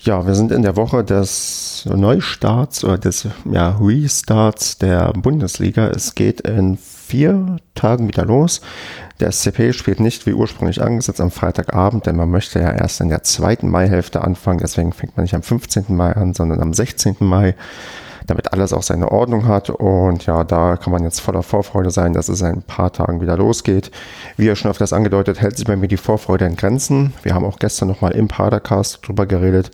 Ja, 0.00 0.26
wir 0.26 0.34
sind 0.34 0.52
in 0.52 0.62
der 0.62 0.76
Woche 0.76 1.02
des 1.02 1.88
Neustarts 1.92 2.84
oder 2.84 2.98
des 2.98 3.26
ja, 3.50 3.76
Restarts 3.80 4.76
der 4.78 5.12
Bundesliga. 5.14 5.88
Es 5.88 6.14
geht 6.14 6.42
in 6.42 6.78
vier 7.06 7.56
Tagen 7.74 8.08
wieder 8.08 8.24
los. 8.24 8.60
Der 9.20 9.30
SCP 9.30 9.72
spielt 9.72 10.00
nicht 10.00 10.26
wie 10.26 10.34
ursprünglich 10.34 10.82
angesetzt 10.82 11.20
am 11.20 11.30
Freitagabend, 11.30 12.06
denn 12.06 12.16
man 12.16 12.30
möchte 12.30 12.58
ja 12.60 12.70
erst 12.70 13.00
in 13.00 13.08
der 13.08 13.22
zweiten 13.22 13.70
Maihälfte 13.70 14.22
anfangen. 14.22 14.58
Deswegen 14.58 14.92
fängt 14.92 15.16
man 15.16 15.22
nicht 15.22 15.34
am 15.34 15.42
15. 15.42 15.84
Mai 15.88 16.12
an, 16.12 16.34
sondern 16.34 16.60
am 16.60 16.74
16. 16.74 17.16
Mai, 17.20 17.54
damit 18.26 18.52
alles 18.52 18.72
auch 18.72 18.82
seine 18.82 19.12
Ordnung 19.12 19.46
hat. 19.46 19.70
Und 19.70 20.26
ja, 20.26 20.44
da 20.44 20.76
kann 20.76 20.92
man 20.92 21.04
jetzt 21.04 21.20
voller 21.20 21.42
Vorfreude 21.42 21.90
sein, 21.90 22.12
dass 22.12 22.28
es 22.28 22.40
in 22.40 22.48
ein 22.48 22.62
paar 22.62 22.92
Tagen 22.92 23.20
wieder 23.20 23.36
losgeht. 23.36 23.90
Wie 24.36 24.46
ihr 24.46 24.56
schon 24.56 24.70
öfters 24.70 24.92
angedeutet, 24.92 25.40
hält 25.40 25.56
sich 25.56 25.66
bei 25.66 25.76
mir 25.76 25.88
die 25.88 25.96
Vorfreude 25.96 26.44
in 26.44 26.56
Grenzen. 26.56 27.14
Wir 27.22 27.34
haben 27.34 27.44
auch 27.44 27.58
gestern 27.58 27.88
nochmal 27.88 28.12
im 28.12 28.28
Padercast 28.28 29.06
drüber 29.06 29.26
geredet. 29.26 29.70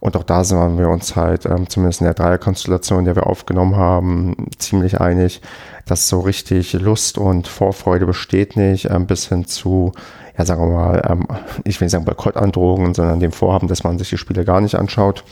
Und 0.00 0.16
auch 0.16 0.24
da 0.24 0.44
sind 0.44 0.78
wir 0.78 0.88
uns 0.88 1.14
halt, 1.14 1.44
ähm, 1.44 1.68
zumindest 1.68 2.00
in 2.00 2.06
der 2.06 2.14
Dreierkonstellation, 2.14 3.04
der 3.04 3.16
wir 3.16 3.26
aufgenommen 3.26 3.76
haben, 3.76 4.48
ziemlich 4.58 5.00
einig, 5.00 5.42
dass 5.86 6.08
so 6.08 6.20
richtig 6.20 6.72
Lust 6.72 7.18
und 7.18 7.46
Vorfreude 7.46 8.06
besteht 8.06 8.56
nicht, 8.56 8.86
ähm, 8.86 9.06
bis 9.06 9.28
hin 9.28 9.44
zu, 9.44 9.92
ja, 10.38 10.46
sagen 10.46 10.62
wir 10.62 10.74
mal, 10.74 11.02
ähm, 11.06 11.26
ich 11.64 11.80
will 11.80 11.86
nicht 11.86 11.92
sagen 11.92 12.06
Boykottandrohungen, 12.06 12.94
sondern 12.94 13.20
dem 13.20 13.32
Vorhaben, 13.32 13.68
dass 13.68 13.84
man 13.84 13.98
sich 13.98 14.08
die 14.08 14.18
Spiele 14.18 14.44
gar 14.44 14.62
nicht 14.62 14.74
anschaut. 14.74 15.22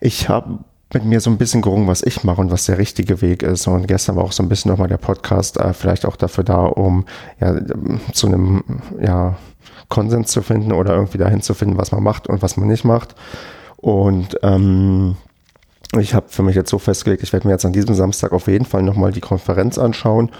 Ich 0.00 0.28
habe 0.28 0.60
mit 0.92 1.04
mir 1.04 1.20
so 1.20 1.28
ein 1.30 1.38
bisschen 1.38 1.60
gerungen, 1.60 1.88
was 1.88 2.02
ich 2.02 2.22
mache 2.22 2.40
und 2.40 2.52
was 2.52 2.66
der 2.66 2.78
richtige 2.78 3.20
Weg 3.20 3.42
ist. 3.42 3.66
Und 3.66 3.88
gestern 3.88 4.14
war 4.14 4.22
auch 4.22 4.32
so 4.32 4.44
ein 4.44 4.48
bisschen 4.48 4.70
nochmal 4.70 4.88
der 4.88 4.98
Podcast 4.98 5.58
äh, 5.58 5.72
vielleicht 5.72 6.06
auch 6.06 6.14
dafür 6.14 6.44
da, 6.44 6.64
um 6.64 7.06
ja, 7.40 7.56
zu 8.12 8.28
einem 8.28 8.62
ja, 9.00 9.36
Konsens 9.88 10.30
zu 10.30 10.42
finden 10.42 10.72
oder 10.72 10.94
irgendwie 10.94 11.18
dahin 11.18 11.42
zu 11.42 11.54
finden, 11.54 11.76
was 11.76 11.90
man 11.90 12.02
macht 12.04 12.28
und 12.28 12.42
was 12.42 12.56
man 12.56 12.68
nicht 12.68 12.84
macht. 12.84 13.16
Und 13.84 14.38
ähm, 14.42 15.16
ich 15.98 16.14
habe 16.14 16.24
für 16.30 16.42
mich 16.42 16.56
jetzt 16.56 16.70
so 16.70 16.78
festgelegt, 16.78 17.22
ich 17.22 17.34
werde 17.34 17.46
mir 17.46 17.52
jetzt 17.52 17.66
an 17.66 17.74
diesem 17.74 17.94
Samstag 17.94 18.32
auf 18.32 18.46
jeden 18.46 18.64
Fall 18.64 18.82
nochmal 18.82 19.12
die 19.12 19.20
Konferenz 19.20 19.76
anschauen, 19.76 20.30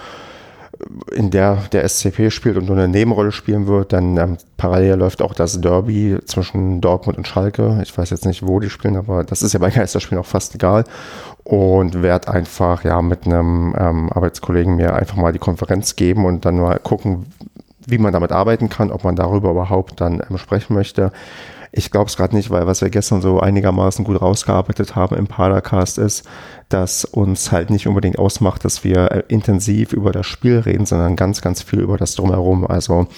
in 1.13 1.31
der 1.31 1.57
der 1.71 1.87
SCP 1.87 2.31
spielt 2.31 2.57
und 2.57 2.65
nur 2.65 2.79
eine 2.79 2.89
Nebenrolle 2.89 3.33
spielen 3.33 3.67
wird. 3.67 3.93
Dann 3.93 4.17
ähm, 4.17 4.39
parallel 4.57 4.95
läuft 4.95 5.21
auch 5.21 5.35
das 5.35 5.61
Derby 5.61 6.17
zwischen 6.25 6.81
Dortmund 6.81 7.19
und 7.19 7.29
Schalke. 7.29 7.81
Ich 7.83 7.97
weiß 7.97 8.09
jetzt 8.09 8.25
nicht, 8.25 8.47
wo 8.47 8.61
die 8.61 8.71
spielen, 8.71 8.97
aber 8.97 9.25
das 9.25 9.43
ist 9.43 9.53
ja 9.53 9.61
bei 9.61 9.69
Geisterspielen 9.75 10.23
auch 10.23 10.27
fast 10.27 10.55
egal. 10.55 10.85
Und 11.43 12.03
werde 12.03 12.29
einfach 12.29 12.83
ja 12.83 13.03
mit 13.03 13.27
einem 13.27 13.77
ähm, 13.79 14.11
Arbeitskollegen 14.11 14.77
mir 14.77 14.95
einfach 14.95 15.17
mal 15.17 15.35
die 15.35 15.39
Konferenz 15.39 15.97
geben 15.97 16.25
und 16.25 16.47
dann 16.47 16.57
mal 16.57 16.79
gucken, 16.79 17.27
wie 17.87 17.99
man 17.99 18.15
damit 18.15 18.33
arbeiten 18.33 18.71
kann, 18.71 18.91
ob 18.91 19.05
man 19.05 19.17
darüber 19.17 19.51
überhaupt 19.51 20.01
dann 20.01 20.23
ähm, 20.31 20.39
sprechen 20.39 20.73
möchte. 20.73 21.13
Ich 21.77 21.91
glaube 21.91 22.07
es 22.07 22.17
gerade 22.17 22.37
nicht, 22.37 22.51
weil 22.51 22.69
was 22.69 22.83
wir 22.83 22.89
gestern 22.89 23.21
so 23.21 23.41
einigermaßen 23.41 24.05
gut 24.05 24.23
rausgearbeitet 24.23 24.95
haben 24.95 25.17
im 25.17 25.27
Padercast 25.27 25.99
ist, 25.99 26.25
dass 26.69 27.05
uns 27.05 27.51
halt 27.51 27.71
nicht 27.71 27.89
unbedingt 27.89 28.17
ausmacht, 28.17 28.65
dass 28.65 28.85
wir 28.85 29.11
äh, 29.11 29.23
intensiv 29.27 29.93
über 29.93 30.13
das 30.13 30.25
Spiel 30.25 30.61
reden, 30.61 30.87
sondern 30.87 31.17
ganz, 31.17 31.41
ganz 31.41 31.63
viel 31.63 31.81
über 31.81 31.97
das 31.97 32.15
Drumherum. 32.15 32.65
Also 32.65 33.09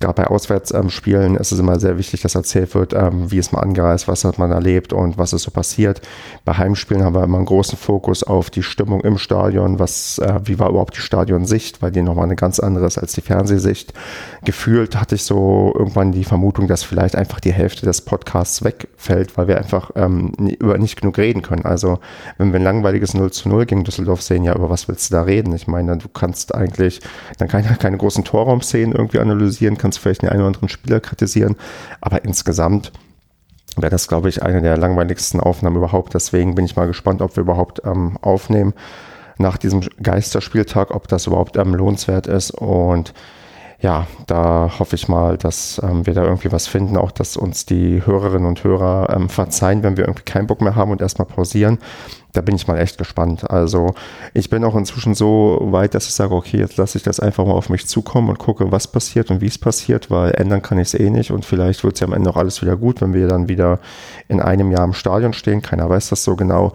gerade 0.00 0.22
bei 0.22 0.26
Auswärtsspielen 0.26 1.36
ist 1.36 1.52
es 1.52 1.58
immer 1.58 1.78
sehr 1.80 1.98
wichtig, 1.98 2.22
dass 2.22 2.34
erzählt 2.34 2.74
wird, 2.74 2.92
ähm, 2.92 3.30
wie 3.30 3.38
ist 3.38 3.52
man 3.52 3.62
angereist, 3.62 4.08
was 4.08 4.24
hat 4.24 4.38
man 4.38 4.50
erlebt 4.50 4.92
und 4.92 5.18
was 5.18 5.32
ist 5.32 5.42
so 5.42 5.50
passiert. 5.50 6.00
Bei 6.44 6.54
Heimspielen 6.54 7.02
haben 7.02 7.14
wir 7.14 7.24
immer 7.24 7.38
einen 7.38 7.46
großen 7.46 7.78
Fokus 7.78 8.22
auf 8.22 8.50
die 8.50 8.62
Stimmung 8.62 9.00
im 9.02 9.18
Stadion, 9.18 9.78
was, 9.78 10.18
äh, 10.18 10.40
wie 10.44 10.58
war 10.58 10.70
überhaupt 10.70 10.96
die 10.96 11.00
Stadionsicht, 11.00 11.82
weil 11.82 11.90
die 11.90 12.02
nochmal 12.02 12.24
eine 12.24 12.36
ganz 12.36 12.60
andere 12.60 12.86
ist 12.86 12.98
als 12.98 13.12
die 13.12 13.20
Fernsehsicht. 13.20 13.92
Gefühlt 14.44 14.98
hatte 15.00 15.14
ich 15.14 15.24
so 15.24 15.72
irgendwann 15.76 16.12
die 16.12 16.24
Vermutung, 16.24 16.68
dass 16.68 16.82
vielleicht 16.82 17.16
einfach 17.16 17.40
die 17.40 17.52
Hälfte 17.52 17.86
des 17.86 18.02
Podcasts 18.02 18.64
wegfällt, 19.04 19.36
weil 19.36 19.48
wir 19.48 19.58
einfach 19.58 19.90
ähm, 19.96 20.32
über 20.58 20.78
nicht 20.78 21.00
genug 21.00 21.18
reden 21.18 21.42
können. 21.42 21.64
Also 21.64 21.98
wenn 22.38 22.52
wir 22.52 22.60
ein 22.60 22.64
langweiliges 22.64 23.14
0 23.14 23.30
zu 23.32 23.48
0 23.48 23.66
gegen 23.66 23.84
Düsseldorf 23.84 24.22
sehen, 24.22 24.44
ja, 24.44 24.54
über 24.54 24.70
was 24.70 24.88
willst 24.88 25.10
du 25.10 25.14
da 25.14 25.22
reden? 25.22 25.54
Ich 25.54 25.66
meine, 25.66 25.96
du 25.98 26.08
kannst 26.08 26.54
eigentlich 26.54 27.00
dann 27.38 27.48
keine, 27.48 27.76
keine 27.76 27.96
großen 27.96 28.24
Torraumszenen 28.24 28.94
irgendwie 28.94 29.18
analysieren, 29.18 29.78
kannst 29.78 29.98
vielleicht 29.98 30.22
den 30.22 30.28
einen 30.28 30.40
oder 30.40 30.48
anderen 30.48 30.68
Spieler 30.68 31.00
kritisieren, 31.00 31.56
aber 32.00 32.24
insgesamt 32.24 32.92
wäre 33.76 33.90
das, 33.90 34.06
glaube 34.06 34.28
ich, 34.28 34.42
eine 34.42 34.62
der 34.62 34.76
langweiligsten 34.76 35.40
Aufnahmen 35.40 35.76
überhaupt. 35.76 36.14
Deswegen 36.14 36.54
bin 36.54 36.64
ich 36.64 36.76
mal 36.76 36.86
gespannt, 36.86 37.22
ob 37.22 37.36
wir 37.36 37.42
überhaupt 37.42 37.82
ähm, 37.84 38.18
aufnehmen 38.22 38.72
nach 39.36 39.56
diesem 39.56 39.80
Geisterspieltag, 40.00 40.92
ob 40.94 41.08
das 41.08 41.26
überhaupt 41.26 41.56
ähm, 41.56 41.74
lohnenswert 41.74 42.28
ist. 42.28 42.52
Und 42.52 43.12
ja, 43.84 44.06
da 44.26 44.70
hoffe 44.78 44.96
ich 44.96 45.08
mal, 45.08 45.36
dass 45.36 45.78
ähm, 45.84 46.06
wir 46.06 46.14
da 46.14 46.24
irgendwie 46.24 46.50
was 46.50 46.66
finden, 46.66 46.96
auch 46.96 47.10
dass 47.10 47.36
uns 47.36 47.66
die 47.66 48.00
Hörerinnen 48.06 48.46
und 48.46 48.64
Hörer 48.64 49.14
ähm, 49.14 49.28
verzeihen, 49.28 49.82
wenn 49.82 49.98
wir 49.98 50.06
irgendwie 50.06 50.22
keinen 50.22 50.46
Bock 50.46 50.62
mehr 50.62 50.74
haben 50.74 50.90
und 50.90 51.02
erstmal 51.02 51.26
pausieren. 51.26 51.76
Da 52.32 52.40
bin 52.40 52.56
ich 52.56 52.66
mal 52.66 52.78
echt 52.78 52.96
gespannt. 52.96 53.50
Also 53.50 53.94
ich 54.32 54.48
bin 54.48 54.64
auch 54.64 54.74
inzwischen 54.74 55.14
so 55.14 55.58
weit, 55.64 55.94
dass 55.94 56.06
ich 56.06 56.14
sage, 56.14 56.34
okay, 56.34 56.56
jetzt 56.56 56.78
lasse 56.78 56.96
ich 56.96 57.04
das 57.04 57.20
einfach 57.20 57.44
mal 57.44 57.52
auf 57.52 57.68
mich 57.68 57.86
zukommen 57.86 58.30
und 58.30 58.38
gucke, 58.38 58.72
was 58.72 58.88
passiert 58.88 59.30
und 59.30 59.42
wie 59.42 59.48
es 59.48 59.58
passiert, 59.58 60.10
weil 60.10 60.30
ändern 60.30 60.62
kann 60.62 60.78
ich 60.78 60.94
es 60.94 60.98
eh 60.98 61.10
nicht 61.10 61.30
und 61.30 61.44
vielleicht 61.44 61.84
wird 61.84 61.96
es 61.96 62.00
ja 62.00 62.06
am 62.06 62.14
Ende 62.14 62.30
auch 62.30 62.38
alles 62.38 62.62
wieder 62.62 62.78
gut, 62.78 63.02
wenn 63.02 63.12
wir 63.12 63.28
dann 63.28 63.50
wieder 63.50 63.80
in 64.28 64.40
einem 64.40 64.72
Jahr 64.72 64.84
im 64.84 64.94
Stadion 64.94 65.34
stehen. 65.34 65.60
Keiner 65.60 65.90
weiß 65.90 66.08
das 66.08 66.24
so 66.24 66.36
genau. 66.36 66.72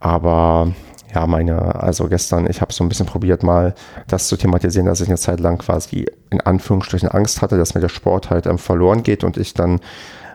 Aber 0.00 0.72
ja, 1.14 1.26
meine, 1.26 1.74
also 1.76 2.08
gestern, 2.08 2.48
ich 2.48 2.60
habe 2.60 2.72
so 2.72 2.84
ein 2.84 2.88
bisschen 2.88 3.06
probiert, 3.06 3.42
mal 3.42 3.74
das 4.08 4.28
zu 4.28 4.36
thematisieren, 4.36 4.86
dass 4.86 5.00
ich 5.00 5.08
eine 5.08 5.16
Zeit 5.16 5.40
lang 5.40 5.58
quasi 5.58 6.06
in 6.30 6.40
Anführungsstrichen 6.40 7.08
Angst 7.08 7.40
hatte, 7.40 7.56
dass 7.56 7.74
mir 7.74 7.80
der 7.80 7.88
Sport 7.88 8.30
halt 8.30 8.46
ähm, 8.46 8.58
verloren 8.58 9.02
geht 9.02 9.24
und 9.24 9.38
ich 9.38 9.54
dann, 9.54 9.80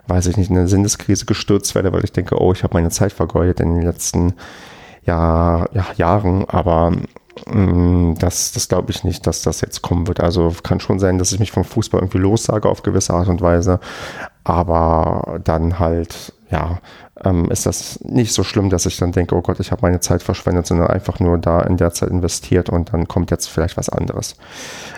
weiß 0.08 0.28
ich 0.28 0.38
nicht, 0.38 0.50
in 0.50 0.58
eine 0.58 0.68
Sinneskrise 0.68 1.26
gestürzt 1.26 1.76
werde, 1.76 1.94
weil 1.94 2.04
ich 2.04 2.12
denke, 2.12 2.42
oh, 2.42 2.54
ich 2.54 2.64
habe 2.64 2.74
meine 2.74 2.90
Zeit 2.90 3.14
vergeudet 3.14 3.60
in 3.60 3.76
den 3.76 3.84
letzten 3.84 4.34
Jahr, 5.06 5.70
ja, 5.74 5.86
Jahren, 5.96 6.46
aber 6.50 6.92
mh, 7.46 7.54
mm, 7.54 8.16
das, 8.18 8.54
das 8.54 8.68
glaube 8.68 8.92
ich 8.92 9.04
nicht, 9.04 9.28
dass 9.28 9.44
das 9.44 9.62
jetzt 9.62 9.84
kommen 9.84 10.08
wird. 10.08 10.22
Also 10.22 10.54
kann 10.64 10.80
schon 10.80 10.98
sein, 10.98 11.20
dass 11.20 11.32
ich 11.34 11.40
mich 11.40 11.52
vom 11.52 11.66
Fußball 11.66 12.02
irgendwie 12.02 12.18
lossage 12.18 12.68
auf 12.68 12.82
gewisse 12.82 13.14
Art 13.14 13.28
und 13.28 13.42
Weise, 13.42 13.80
aber 14.44 15.40
dann 15.44 15.78
halt, 15.78 16.34
ja, 16.50 16.80
ähm, 17.24 17.50
ist 17.52 17.66
das 17.66 18.00
nicht 18.02 18.34
so 18.34 18.44
schlimm, 18.44 18.70
dass 18.70 18.86
ich 18.86 18.98
dann 18.98 19.12
denke, 19.12 19.36
oh 19.36 19.42
Gott, 19.42 19.60
ich 19.60 19.72
habe 19.72 19.84
meine 19.84 20.00
Zeit 20.00 20.24
verschwendet, 20.24 20.66
sondern 20.66 20.88
einfach 20.88 21.20
nur 21.20 21.38
da 21.38 21.62
in 21.62 21.78
der 21.78 21.94
Zeit 21.94 22.10
investiert 22.10 22.70
und 22.70 22.92
dann 22.92 23.08
kommt 23.08 23.30
jetzt 23.32 23.48
vielleicht 23.48 23.78
was 23.78 23.90
anderes. 23.90 24.36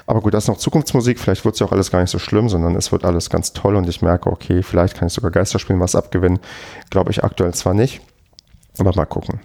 Aber 0.08 0.21
gut, 0.21 0.34
das 0.34 0.45
ist 0.45 0.47
noch 0.47 0.58
Zukunftsmusik, 0.58 1.19
vielleicht 1.19 1.43
wird 1.43 1.56
es 1.56 1.60
ja 1.60 1.67
auch 1.67 1.71
alles 1.71 1.91
gar 1.91 2.01
nicht 2.01 2.12
so 2.12 2.19
schlimm, 2.19 2.47
sondern 2.47 2.75
es 2.75 2.91
wird 2.91 3.04
alles 3.04 3.30
ganz 3.30 3.54
toll 3.54 3.75
und 3.75 3.88
ich 3.89 4.01
merke, 4.01 4.32
okay, 4.32 4.63
vielleicht 4.63 4.95
kann 4.95 5.08
ich 5.08 5.13
sogar 5.13 5.32
Geisterspielen 5.32 5.82
was 5.82 5.95
abgewinnen. 5.95 6.39
Glaube 6.89 7.12
ich 7.12 7.23
aktuell 7.23 7.54
zwar 7.54 7.73
nicht. 7.73 8.01
Aber 8.78 8.93
mal 8.95 9.06
gucken. 9.06 9.39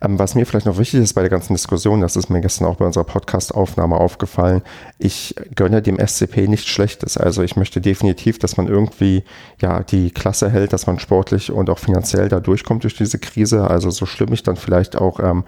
Ähm, 0.00 0.18
was 0.18 0.34
mir 0.34 0.46
vielleicht 0.46 0.66
noch 0.66 0.78
wichtig 0.78 1.00
ist 1.00 1.14
bei 1.14 1.22
der 1.22 1.30
ganzen 1.30 1.54
Diskussion, 1.54 2.00
das 2.00 2.16
ist 2.16 2.30
mir 2.30 2.40
gestern 2.40 2.66
auch 2.66 2.76
bei 2.76 2.86
unserer 2.86 3.04
Podcast-Aufnahme 3.04 3.96
aufgefallen, 3.96 4.62
ich 4.98 5.34
gönne 5.54 5.82
dem 5.82 5.98
SCP 5.98 6.48
nichts 6.48 6.66
Schlechtes. 6.66 7.16
Also 7.16 7.42
ich 7.42 7.56
möchte 7.56 7.80
definitiv, 7.80 8.38
dass 8.38 8.56
man 8.56 8.66
irgendwie 8.66 9.24
ja 9.60 9.82
die 9.82 10.10
Klasse 10.10 10.50
hält, 10.50 10.72
dass 10.72 10.86
man 10.86 10.98
sportlich 10.98 11.50
und 11.52 11.70
auch 11.70 11.78
finanziell 11.78 12.28
da 12.28 12.40
durchkommt 12.40 12.84
durch 12.84 12.96
diese 12.96 13.18
Krise. 13.18 13.68
Also 13.68 13.90
so 13.90 14.06
schlimm 14.06 14.32
ich 14.32 14.42
dann 14.42 14.56
vielleicht 14.56 14.96
auch 14.96 15.20
ähm, 15.20 15.44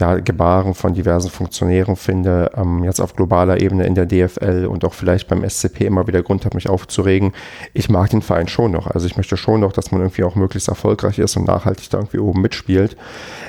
ja, 0.00 0.18
Gebaren 0.20 0.74
von 0.74 0.94
diversen 0.94 1.28
Funktionären 1.28 1.96
finde, 1.96 2.52
ähm, 2.56 2.84
jetzt 2.84 3.00
auf 3.00 3.16
globaler 3.16 3.60
Ebene 3.60 3.84
in 3.84 3.94
der 3.94 4.06
DFL 4.06 4.66
und 4.66 4.84
auch 4.84 4.94
vielleicht 4.94 5.28
beim 5.28 5.48
SCP 5.48 5.86
immer 5.86 6.06
wieder 6.06 6.22
Grund 6.22 6.44
hat, 6.44 6.54
mich 6.54 6.68
aufzuregen. 6.68 7.32
Ich 7.74 7.88
mag 7.88 8.10
den 8.10 8.22
Verein 8.22 8.46
schon 8.46 8.72
noch. 8.72 8.86
Also 8.86 9.06
ich 9.06 9.16
möchte 9.16 9.36
schon 9.36 9.60
noch, 9.60 9.72
dass 9.72 9.90
man 9.90 10.00
irgendwie 10.00 10.22
auch 10.22 10.36
möglichst 10.36 10.68
erfolgreich 10.68 11.18
ist 11.18 11.36
und 11.36 11.46
nachhaltig 11.46 11.90
da 11.90 11.98
irgendwie 11.98 12.18
oben 12.18 12.40
mitspielt. 12.40 12.96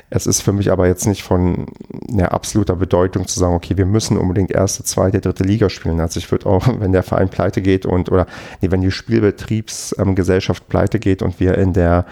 Es 0.09 0.25
ist 0.25 0.41
für 0.41 0.51
mich 0.51 0.71
aber 0.71 0.88
jetzt 0.88 1.05
nicht 1.05 1.21
von 1.21 1.67
einer 2.12 2.31
absoluter 2.33 2.75
Bedeutung 2.75 3.27
zu 3.27 3.39
sagen, 3.39 3.53
okay, 3.53 3.77
wir 3.77 3.85
müssen 3.85 4.17
unbedingt 4.17 4.51
erste, 4.51 4.83
zweite, 4.83 5.21
dritte 5.21 5.43
Liga 5.43 5.69
spielen. 5.69 5.99
Also 5.99 6.17
ich 6.19 6.31
würde 6.31 6.47
auch, 6.47 6.67
wenn 6.79 6.91
der 6.91 7.03
Verein 7.03 7.29
pleite 7.29 7.62
geht 7.62 7.85
und 7.85 8.12
oder 8.12 8.25
nee, 8.62 8.71
wenn 8.71 8.81
die 8.81 8.91
Spielbetriebsgesellschaft 8.91 10.63
ähm, 10.63 10.69
pleite 10.69 10.99
geht 10.99 11.21
und 11.21 11.39
wir 11.39 11.57
in 11.59 11.73
der 11.73 12.05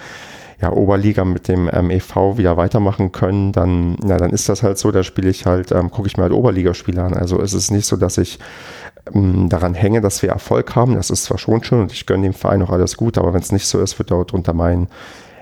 ja, 0.62 0.72
Oberliga 0.72 1.24
mit 1.24 1.48
dem 1.48 1.70
ähm, 1.72 1.92
EV 1.92 2.38
wieder 2.38 2.58
weitermachen 2.58 3.12
können, 3.12 3.52
dann, 3.52 3.98
ja, 4.06 4.18
dann 4.18 4.32
ist 4.32 4.50
das 4.50 4.64
halt 4.64 4.78
so, 4.78 4.92
da 4.92 5.04
spiele 5.04 5.30
ich 5.30 5.46
halt, 5.46 5.72
ähm, 5.72 5.92
gucke 5.92 6.08
ich 6.08 6.18
mir 6.18 6.24
halt 6.24 6.34
Oberligaspiele 6.34 7.02
an. 7.02 7.14
Also 7.14 7.40
es 7.42 7.54
ist 7.54 7.70
nicht 7.70 7.86
so, 7.86 7.96
dass 7.96 8.18
ich 8.18 8.40
ähm, 9.14 9.50
daran 9.50 9.76
hänge, 9.76 10.02
dass 10.02 10.24
wir 10.24 10.30
Erfolg 10.30 10.76
haben. 10.76 10.96
Das 10.96 11.12
ist 11.12 11.26
zwar 11.26 11.38
schon 11.38 11.64
schön 11.64 11.82
und 11.82 11.92
ich 11.92 12.06
gönne 12.08 12.24
dem 12.24 12.34
Verein 12.34 12.64
auch 12.64 12.72
alles 12.72 12.98
gut, 12.98 13.18
aber 13.18 13.34
wenn 13.34 13.42
es 13.42 13.52
nicht 13.52 13.68
so 13.68 13.80
ist, 13.80 14.00
wird 14.00 14.12
dort 14.12 14.34
unter 14.34 14.54
meinen 14.54 14.88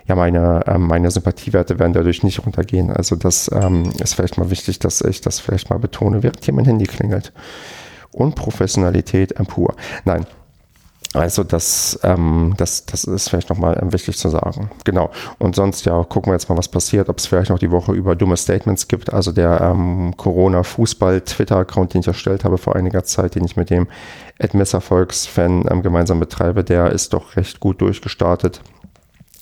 ja, 0.07 0.15
meine, 0.15 0.61
ähm, 0.67 0.85
meine 0.85 1.09
Sympathiewerte 1.09 1.79
werden 1.79 1.93
dadurch 1.93 2.21
nicht 2.21 2.45
runtergehen. 2.45 2.91
Also 2.91 3.15
das 3.15 3.49
ähm, 3.51 3.91
ist 3.99 4.13
vielleicht 4.13 4.37
mal 4.37 4.51
wichtig, 4.51 4.77
dass 4.77 5.01
ich 5.01 5.21
das 5.21 5.39
vielleicht 5.39 5.71
mal 5.71 5.79
betone, 5.79 6.21
während 6.21 6.43
hier 6.45 6.53
mein 6.53 6.65
Handy 6.65 6.85
klingelt. 6.85 7.33
Und 8.11 8.35
Professionalität 8.35 9.33
ähm, 9.39 9.47
pur. 9.47 9.73
Nein, 10.03 10.27
also 11.15 11.43
das, 11.43 11.99
ähm, 12.03 12.53
das, 12.57 12.85
das 12.85 13.03
ist 13.05 13.29
vielleicht 13.29 13.49
nochmal 13.49 13.79
ähm, 13.81 13.93
wichtig 13.93 14.17
zu 14.17 14.29
sagen. 14.29 14.69
Genau. 14.83 15.11
Und 15.39 15.55
sonst 15.55 15.85
ja, 15.85 16.03
gucken 16.03 16.31
wir 16.31 16.35
jetzt 16.35 16.49
mal, 16.49 16.57
was 16.57 16.67
passiert, 16.67 17.09
ob 17.09 17.17
es 17.19 17.25
vielleicht 17.25 17.49
noch 17.49 17.59
die 17.59 17.71
Woche 17.71 17.93
über 17.93 18.15
dumme 18.15 18.37
Statements 18.37 18.87
gibt. 18.87 19.13
Also 19.13 19.31
der 19.31 19.61
ähm, 19.61 20.13
Corona-Fußball-Twitter-Account, 20.17 21.93
den 21.93 22.01
ich 22.01 22.07
erstellt 22.07 22.43
habe 22.43 22.57
vor 22.57 22.75
einiger 22.75 23.03
Zeit, 23.03 23.35
den 23.35 23.45
ich 23.45 23.55
mit 23.55 23.69
dem 23.69 23.87
Ed 24.37 24.53
Messervolks-Fan 24.53 25.65
ähm, 25.69 25.81
gemeinsam 25.81 26.19
betreibe, 26.19 26.63
der 26.63 26.91
ist 26.91 27.13
doch 27.13 27.35
recht 27.35 27.59
gut 27.59 27.81
durchgestartet 27.81 28.61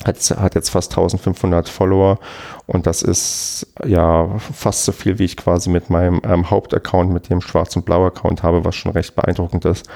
hat, 0.06 0.18
hat 0.32 0.56
jetzt 0.56 0.70
fast 0.70 0.92
1500 0.92 1.70
Follower 1.70 2.20
und 2.66 2.88
das 2.88 3.02
ist 3.02 3.68
ja 3.86 4.38
fast 4.38 4.86
so 4.86 4.92
viel, 4.92 5.20
wie 5.20 5.26
ich 5.26 5.38
quasi 5.38 5.70
mit 5.70 5.90
meinem 5.90 6.22
ähm, 6.24 6.50
Hauptaccount, 6.50 7.12
mit 7.12 7.30
dem 7.30 7.42
Schwarz- 7.42 7.76
und 7.76 7.86
Blau-Account 7.86 8.44
habe, 8.44 8.64
was 8.64 8.76
schon 8.76 8.92
recht 8.92 9.16
beeindruckend 9.16 9.66
ist. 9.66 9.88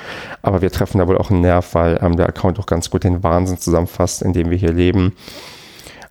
Aber 0.42 0.62
wir 0.62 0.72
treffen 0.72 0.98
da 0.98 1.08
wohl 1.08 1.18
auch 1.18 1.30
einen 1.30 1.42
Nerv, 1.42 1.74
weil 1.76 2.00
ähm, 2.02 2.18
der 2.18 2.28
Account 2.28 2.60
auch 2.60 2.66
ganz 2.66 2.90
gut 2.90 3.04
den 3.04 3.24
Wahnsinn 3.24 3.58
zusammenfasst, 3.58 4.22
in 4.22 4.34
dem 4.34 4.50
wir 4.50 4.58
hier 4.58 4.74
leben. 4.74 5.14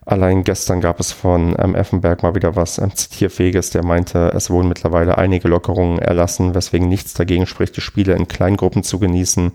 Allein 0.08 0.44
gestern 0.44 0.80
gab 0.80 1.00
es 1.00 1.10
von 1.10 1.56
ähm, 1.58 1.74
Effenberg 1.74 2.22
mal 2.22 2.36
wieder 2.36 2.54
was 2.54 2.78
ähm, 2.78 2.94
Zitierfähiges, 2.94 3.70
der 3.70 3.84
meinte, 3.84 4.30
es 4.36 4.50
wurden 4.50 4.68
mittlerweile 4.68 5.18
einige 5.18 5.48
Lockerungen 5.48 5.98
erlassen, 5.98 6.54
weswegen 6.54 6.88
nichts 6.88 7.14
dagegen 7.14 7.44
spricht, 7.44 7.76
die 7.76 7.80
Spiele 7.80 8.14
in 8.14 8.28
kleinen 8.28 8.56
Gruppen 8.56 8.84
zu 8.84 9.00
genießen. 9.00 9.50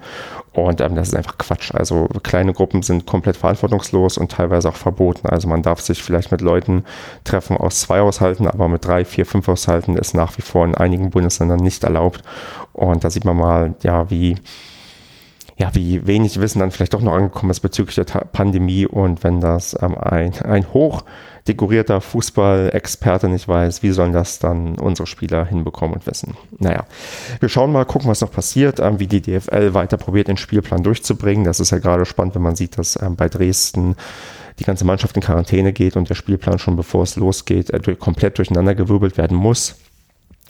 Und 0.52 0.82
ähm, 0.82 0.96
das 0.96 1.08
ist 1.08 1.16
einfach 1.16 1.38
Quatsch. 1.38 1.74
Also 1.74 2.10
kleine 2.24 2.52
Gruppen 2.52 2.84
sind 2.84 3.06
komplett 3.06 3.38
verantwortungslos 3.38 4.18
und 4.18 4.34
teilweise 4.34 4.68
auch 4.68 4.76
verboten. 4.76 5.30
Also 5.30 5.48
man 5.48 5.62
darf 5.62 5.80
sich 5.80 6.04
vielleicht 6.04 6.34
mit 6.34 6.42
Leuten 6.42 6.84
treffen 7.24 7.56
aus 7.56 7.80
zwei 7.80 8.02
Haushalten, 8.02 8.46
aber 8.46 8.68
mit 8.68 8.84
drei, 8.84 9.06
vier, 9.06 9.26
fünf 9.26 9.48
Haushalten 9.48 9.96
ist 9.96 10.14
nach 10.14 10.38
wie 10.38 10.42
vor 10.42 10.66
in 10.66 10.76
einigen 10.76 11.12
Bundesländern 11.12 11.62
nicht 11.62 11.86
erlaubt. 11.86 12.24
Und 12.74 13.06
da 13.06 13.10
sieht 13.10 13.24
man 13.24 13.38
mal, 13.38 13.74
ja, 13.84 14.10
wie 14.10 14.36
ja, 15.62 15.70
wie 15.76 16.08
wenig 16.08 16.42
Wissen 16.42 16.58
dann 16.58 16.72
vielleicht 16.72 16.96
doch 16.96 17.02
noch 17.02 17.14
angekommen 17.14 17.52
ist 17.52 17.60
bezüglich 17.60 17.96
der 17.96 18.06
Pandemie 18.06 18.88
und 18.88 19.24
wenn 19.24 19.40
das 19.42 19.78
ähm, 19.80 19.96
ein, 19.96 20.34
ein 20.42 20.74
hoch 20.74 21.04
dekorierter 21.48 22.02
Fußballexperte 22.02 23.30
nicht 23.30 23.48
weiß, 23.48 23.84
wie 23.84 23.92
sollen 23.92 24.12
das 24.12 24.40
dann 24.40 24.80
unsere 24.80 25.06
Spieler 25.06 25.46
hinbekommen 25.46 25.94
und 25.94 26.08
wissen? 26.08 26.36
Naja, 26.58 26.86
wir 27.40 27.48
schauen 27.48 27.72
mal, 27.72 27.86
gucken, 27.86 28.10
was 28.10 28.22
noch 28.22 28.32
passiert, 28.32 28.80
ähm, 28.80 29.00
wie 29.00 29.06
die 29.06 29.22
DFL 29.22 29.76
weiter 29.76 29.98
probiert, 29.98 30.30
den 30.30 30.38
Spielplan 30.38 30.82
durchzubringen. 30.82 31.44
Das 31.44 31.60
ist 31.60 31.70
ja 31.70 31.78
gerade 31.78 32.06
spannend, 32.06 32.34
wenn 32.34 32.42
man 32.42 32.56
sieht, 32.56 32.80
dass 32.80 33.00
ähm, 33.00 33.16
bei 33.16 33.30
Dresden 33.30 33.96
die 34.58 34.64
ganze 34.64 34.84
Mannschaft 34.84 35.16
in 35.16 35.22
Quarantäne 35.22 35.74
geht 35.74 35.96
und 35.96 36.10
der 36.10 36.16
Spielplan 36.16 36.58
schon 36.58 36.76
bevor 36.76 37.04
es 37.04 37.18
losgeht, 37.18 37.70
äh, 37.70 37.96
komplett 37.98 38.40
durcheinandergewirbelt 38.40 39.16
werden 39.16 39.38
muss 39.38 39.76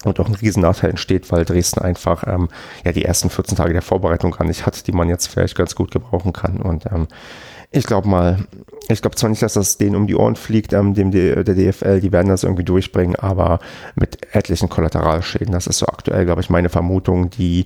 und 0.05 0.19
auch 0.19 0.27
ein 0.27 0.35
Riesennachteil 0.35 0.91
entsteht, 0.91 1.31
weil 1.31 1.45
Dresden 1.45 1.81
einfach 1.81 2.25
ähm, 2.27 2.49
ja 2.83 2.91
die 2.91 3.05
ersten 3.05 3.29
14 3.29 3.57
Tage 3.57 3.73
der 3.73 3.81
Vorbereitung 3.81 4.31
gar 4.31 4.45
nicht 4.45 4.65
hat, 4.65 4.87
die 4.87 4.91
man 4.91 5.09
jetzt 5.09 5.27
vielleicht 5.27 5.55
ganz 5.55 5.75
gut 5.75 5.91
gebrauchen 5.91 6.33
kann. 6.33 6.57
Und 6.57 6.85
ähm, 6.91 7.07
ich 7.73 7.85
glaube 7.85 8.09
mal, 8.09 8.39
ich 8.89 9.01
glaube 9.01 9.15
zwar 9.15 9.29
nicht, 9.29 9.41
dass 9.41 9.53
das 9.53 9.77
denen 9.77 9.95
um 9.95 10.05
die 10.05 10.15
Ohren 10.15 10.35
fliegt, 10.35 10.73
ähm, 10.73 10.93
dem 10.93 11.11
der 11.11 11.45
DFL, 11.45 12.01
die 12.01 12.11
werden 12.11 12.27
das 12.27 12.43
irgendwie 12.43 12.65
durchbringen, 12.65 13.15
aber 13.15 13.59
mit 13.95 14.35
etlichen 14.35 14.67
Kollateralschäden. 14.67 15.53
Das 15.53 15.67
ist 15.67 15.77
so 15.77 15.85
aktuell, 15.85 16.25
glaube 16.25 16.41
ich, 16.41 16.49
meine 16.49 16.67
Vermutung, 16.67 17.29
die 17.29 17.63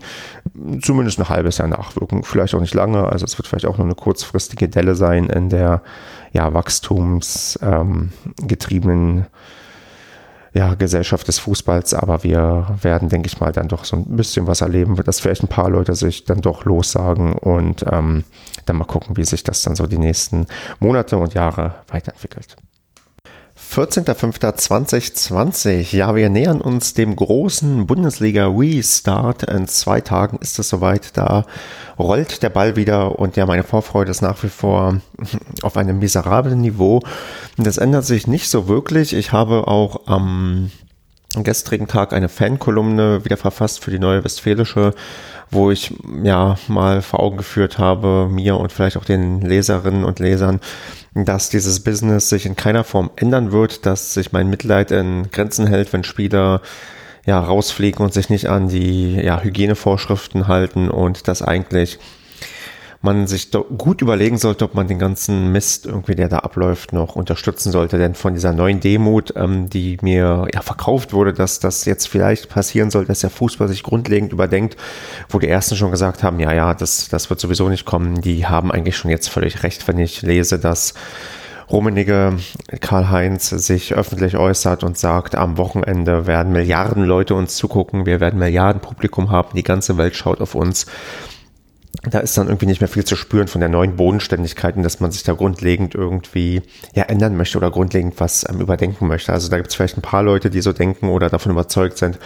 zumindest 0.81 1.19
ein 1.19 1.29
halbes 1.29 1.57
Jahr 1.57 1.67
nachwirken. 1.67 2.23
Vielleicht 2.23 2.53
auch 2.53 2.61
nicht 2.61 2.75
lange, 2.75 3.07
also 3.07 3.25
es 3.25 3.39
wird 3.39 3.47
vielleicht 3.47 3.65
auch 3.65 3.79
nur 3.79 3.87
eine 3.87 3.95
kurzfristige 3.95 4.69
Delle 4.69 4.93
sein 4.95 5.25
in 5.25 5.49
der 5.49 5.81
ja, 6.33 6.53
wachstumsgetriebenen 6.53 9.17
ähm, 9.17 9.25
ja, 10.55 10.73
Gesellschaft 10.73 11.27
des 11.27 11.37
Fußballs, 11.39 11.93
aber 11.93 12.23
wir 12.23 12.77
werden, 12.81 13.09
denke 13.09 13.27
ich 13.27 13.41
mal, 13.41 13.51
dann 13.51 13.67
doch 13.67 13.83
so 13.83 13.97
ein 13.97 14.15
bisschen 14.15 14.47
was 14.47 14.61
erleben, 14.61 14.95
dass 14.95 15.19
vielleicht 15.19 15.43
ein 15.43 15.49
paar 15.49 15.69
Leute 15.69 15.95
sich 15.95 16.23
dann 16.23 16.39
doch 16.39 16.63
lossagen 16.63 17.33
und 17.33 17.85
ähm, 17.91 18.23
dann 18.65 18.77
mal 18.77 18.85
gucken, 18.85 19.17
wie 19.17 19.25
sich 19.25 19.43
das 19.43 19.61
dann 19.63 19.75
so 19.75 19.85
die 19.85 19.97
nächsten 19.97 20.47
Monate 20.79 21.17
und 21.17 21.33
Jahre 21.33 21.75
weiterentwickelt. 21.89 22.55
14.05.2020. 23.73 25.95
Ja, 25.95 26.15
wir 26.15 26.29
nähern 26.29 26.61
uns 26.61 26.93
dem 26.93 27.15
großen 27.15 27.87
Bundesliga 27.87 28.47
Restart. 28.47 29.43
In 29.43 29.67
zwei 29.67 30.01
Tagen 30.01 30.37
ist 30.39 30.59
es 30.59 30.69
soweit. 30.69 31.17
Da 31.17 31.45
rollt 31.99 32.43
der 32.43 32.49
Ball 32.49 32.75
wieder 32.75 33.19
und 33.19 33.35
ja, 33.35 33.45
meine 33.45 33.63
Vorfreude 33.63 34.11
ist 34.11 34.21
nach 34.21 34.43
wie 34.43 34.49
vor 34.49 35.01
auf 35.61 35.77
einem 35.77 35.99
miserablen 35.99 36.61
Niveau. 36.61 37.01
Das 37.57 37.77
ändert 37.77 38.05
sich 38.05 38.27
nicht 38.27 38.49
so 38.49 38.67
wirklich. 38.67 39.13
Ich 39.13 39.31
habe 39.31 39.67
auch 39.67 40.07
am 40.07 40.71
gestrigen 41.43 41.87
Tag 41.87 42.13
eine 42.13 42.29
Fankolumne 42.29 43.25
wieder 43.25 43.37
verfasst 43.37 43.83
für 43.83 43.91
die 43.91 43.99
neue 43.99 44.23
Westfälische, 44.23 44.93
wo 45.55 45.71
ich 45.71 45.93
ja 46.23 46.55
mal 46.67 47.01
vor 47.01 47.21
Augen 47.21 47.37
geführt 47.37 47.79
habe, 47.79 48.27
mir 48.29 48.57
und 48.57 48.71
vielleicht 48.71 48.97
auch 48.97 49.05
den 49.05 49.41
Leserinnen 49.41 50.03
und 50.03 50.19
Lesern, 50.19 50.59
dass 51.15 51.49
dieses 51.49 51.79
Business 51.79 52.29
sich 52.29 52.45
in 52.45 52.55
keiner 52.55 52.83
Form 52.83 53.09
ändern 53.15 53.51
wird, 53.51 53.85
dass 53.85 54.13
sich 54.13 54.31
mein 54.31 54.49
Mitleid 54.49 54.91
in 54.91 55.31
Grenzen 55.31 55.65
hält, 55.65 55.91
wenn 55.93 56.03
Spieler 56.03 56.61
ja, 57.25 57.39
rausfliegen 57.39 58.05
und 58.05 58.13
sich 58.13 58.29
nicht 58.29 58.47
an 58.47 58.67
die 58.67 59.15
ja, 59.15 59.41
Hygienevorschriften 59.41 60.47
halten 60.47 60.91
und 60.91 61.27
das 61.27 61.41
eigentlich 61.41 61.97
man 63.05 63.27
sich 63.27 63.51
gut 63.51 64.01
überlegen 64.01 64.37
sollte, 64.37 64.65
ob 64.65 64.75
man 64.75 64.87
den 64.87 64.99
ganzen 64.99 65.53
Mist 65.53 65.85
irgendwie, 65.85 66.15
der 66.15 66.27
da 66.27 66.39
abläuft, 66.39 66.91
noch 66.91 67.15
unterstützen 67.15 67.71
sollte. 67.71 67.97
Denn 67.97 68.15
von 68.15 68.33
dieser 68.33 68.51
neuen 68.51 68.81
Demut, 68.81 69.33
ähm, 69.37 69.69
die 69.69 69.97
mir 70.01 70.47
ja 70.53 70.61
verkauft 70.61 71.13
wurde, 71.13 71.31
dass 71.31 71.59
das 71.59 71.85
jetzt 71.85 72.07
vielleicht 72.09 72.49
passieren 72.49 72.91
soll, 72.91 73.05
dass 73.05 73.21
der 73.21 73.29
Fußball 73.29 73.69
sich 73.69 73.83
grundlegend 73.83 74.33
überdenkt, 74.33 74.75
wo 75.29 75.39
die 75.39 75.47
ersten 75.47 75.77
schon 75.77 75.91
gesagt 75.91 76.23
haben, 76.23 76.39
ja, 76.41 76.53
ja, 76.53 76.73
das, 76.73 77.07
das 77.07 77.29
wird 77.29 77.39
sowieso 77.39 77.69
nicht 77.69 77.85
kommen, 77.85 78.19
die 78.19 78.45
haben 78.45 78.71
eigentlich 78.71 78.97
schon 78.97 79.11
jetzt 79.11 79.29
völlig 79.29 79.63
recht, 79.63 79.87
wenn 79.87 79.99
ich 79.99 80.21
lese, 80.21 80.59
dass 80.59 80.93
Rummenige 81.71 82.37
Karl-Heinz 82.79 83.49
sich 83.49 83.95
öffentlich 83.95 84.37
äußert 84.37 84.83
und 84.83 84.97
sagt, 84.97 85.35
am 85.35 85.57
Wochenende 85.57 86.27
werden 86.27 86.53
Milliarden 86.53 87.03
Leute 87.03 87.33
uns 87.33 87.55
zugucken, 87.55 88.05
wir 88.05 88.19
werden 88.19 88.39
Milliarden 88.39 88.81
Publikum 88.81 89.31
haben, 89.31 89.55
die 89.55 89.63
ganze 89.63 89.97
Welt 89.97 90.15
schaut 90.15 90.41
auf 90.41 90.53
uns. 90.53 90.85
Da 92.09 92.19
ist 92.19 92.37
dann 92.37 92.47
irgendwie 92.47 92.67
nicht 92.67 92.81
mehr 92.81 92.87
viel 92.87 93.05
zu 93.05 93.15
spüren 93.15 93.47
von 93.47 93.61
der 93.61 93.69
neuen 93.69 93.95
Bodenständigkeit 93.95 94.75
und 94.75 94.83
dass 94.83 94.99
man 94.99 95.11
sich 95.11 95.23
da 95.23 95.33
grundlegend 95.33 95.95
irgendwie 95.95 96.61
ja, 96.93 97.03
ändern 97.03 97.35
möchte 97.35 97.57
oder 97.57 97.71
grundlegend 97.71 98.19
was 98.19 98.47
ähm, 98.49 98.59
überdenken 98.59 99.07
möchte. 99.07 99.33
Also 99.33 99.49
da 99.49 99.57
gibt 99.57 99.69
es 99.69 99.75
vielleicht 99.75 99.97
ein 99.97 100.01
paar 100.01 100.23
Leute, 100.23 100.49
die 100.49 100.61
so 100.61 100.73
denken 100.73 101.09
oder 101.09 101.29
davon 101.29 101.51
überzeugt 101.51 101.97
sind. 101.97 102.19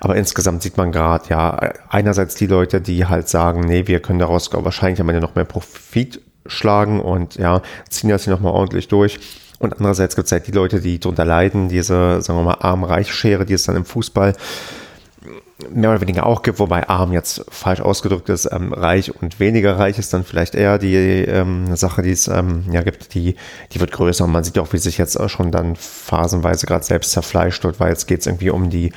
Aber 0.00 0.16
insgesamt 0.16 0.62
sieht 0.62 0.76
man 0.76 0.92
gerade, 0.92 1.28
ja, 1.28 1.72
einerseits 1.88 2.34
die 2.34 2.46
Leute, 2.46 2.80
die 2.80 3.06
halt 3.06 3.28
sagen, 3.28 3.60
nee, 3.60 3.86
wir 3.86 4.00
können 4.00 4.18
daraus 4.18 4.50
wahrscheinlich 4.52 5.00
am 5.00 5.08
Ende 5.08 5.20
noch 5.20 5.34
mehr 5.34 5.44
Profit 5.44 6.20
schlagen 6.46 7.00
und 7.00 7.36
ja, 7.36 7.62
ziehen 7.88 8.10
das 8.10 8.24
hier 8.24 8.32
nochmal 8.32 8.52
ordentlich 8.52 8.88
durch. 8.88 9.20
Und 9.58 9.74
andererseits 9.74 10.16
gibt 10.16 10.26
es 10.26 10.32
halt 10.32 10.46
die 10.46 10.52
Leute, 10.52 10.80
die 10.80 10.98
darunter 10.98 11.26
leiden, 11.26 11.68
diese, 11.68 12.22
sagen 12.22 12.38
wir 12.38 12.44
mal, 12.44 12.58
arm-reich-Schere, 12.60 13.44
die 13.44 13.52
es 13.52 13.64
dann 13.64 13.76
im 13.76 13.84
Fußball 13.84 14.34
mehr 15.72 15.90
oder 15.90 16.00
weniger 16.00 16.26
auch 16.26 16.42
gibt, 16.42 16.58
wobei 16.58 16.88
arm 16.88 17.12
jetzt 17.12 17.44
falsch 17.48 17.80
ausgedrückt 17.80 18.28
ist, 18.28 18.48
ähm, 18.50 18.72
reich 18.72 19.14
und 19.14 19.40
weniger 19.40 19.78
reich 19.78 19.98
ist 19.98 20.12
dann 20.12 20.24
vielleicht 20.24 20.54
eher 20.54 20.78
die 20.78 20.94
ähm, 20.94 21.76
Sache, 21.76 22.02
die 22.02 22.12
es 22.12 22.28
ähm, 22.28 22.64
ja 22.70 22.82
gibt, 22.82 23.14
die, 23.14 23.36
die 23.72 23.80
wird 23.80 23.92
größer 23.92 24.24
und 24.24 24.32
man 24.32 24.44
sieht 24.44 24.58
auch, 24.58 24.72
wie 24.72 24.78
sich 24.78 24.98
jetzt 24.98 25.18
schon 25.30 25.50
dann 25.50 25.76
phasenweise 25.76 26.66
gerade 26.66 26.84
selbst 26.84 27.12
zerfleischt 27.12 27.64
wird, 27.64 27.80
weil 27.80 27.90
jetzt 27.90 28.06
geht 28.06 28.20
es 28.20 28.26
irgendwie 28.26 28.50
um 28.50 28.70
die 28.70 28.92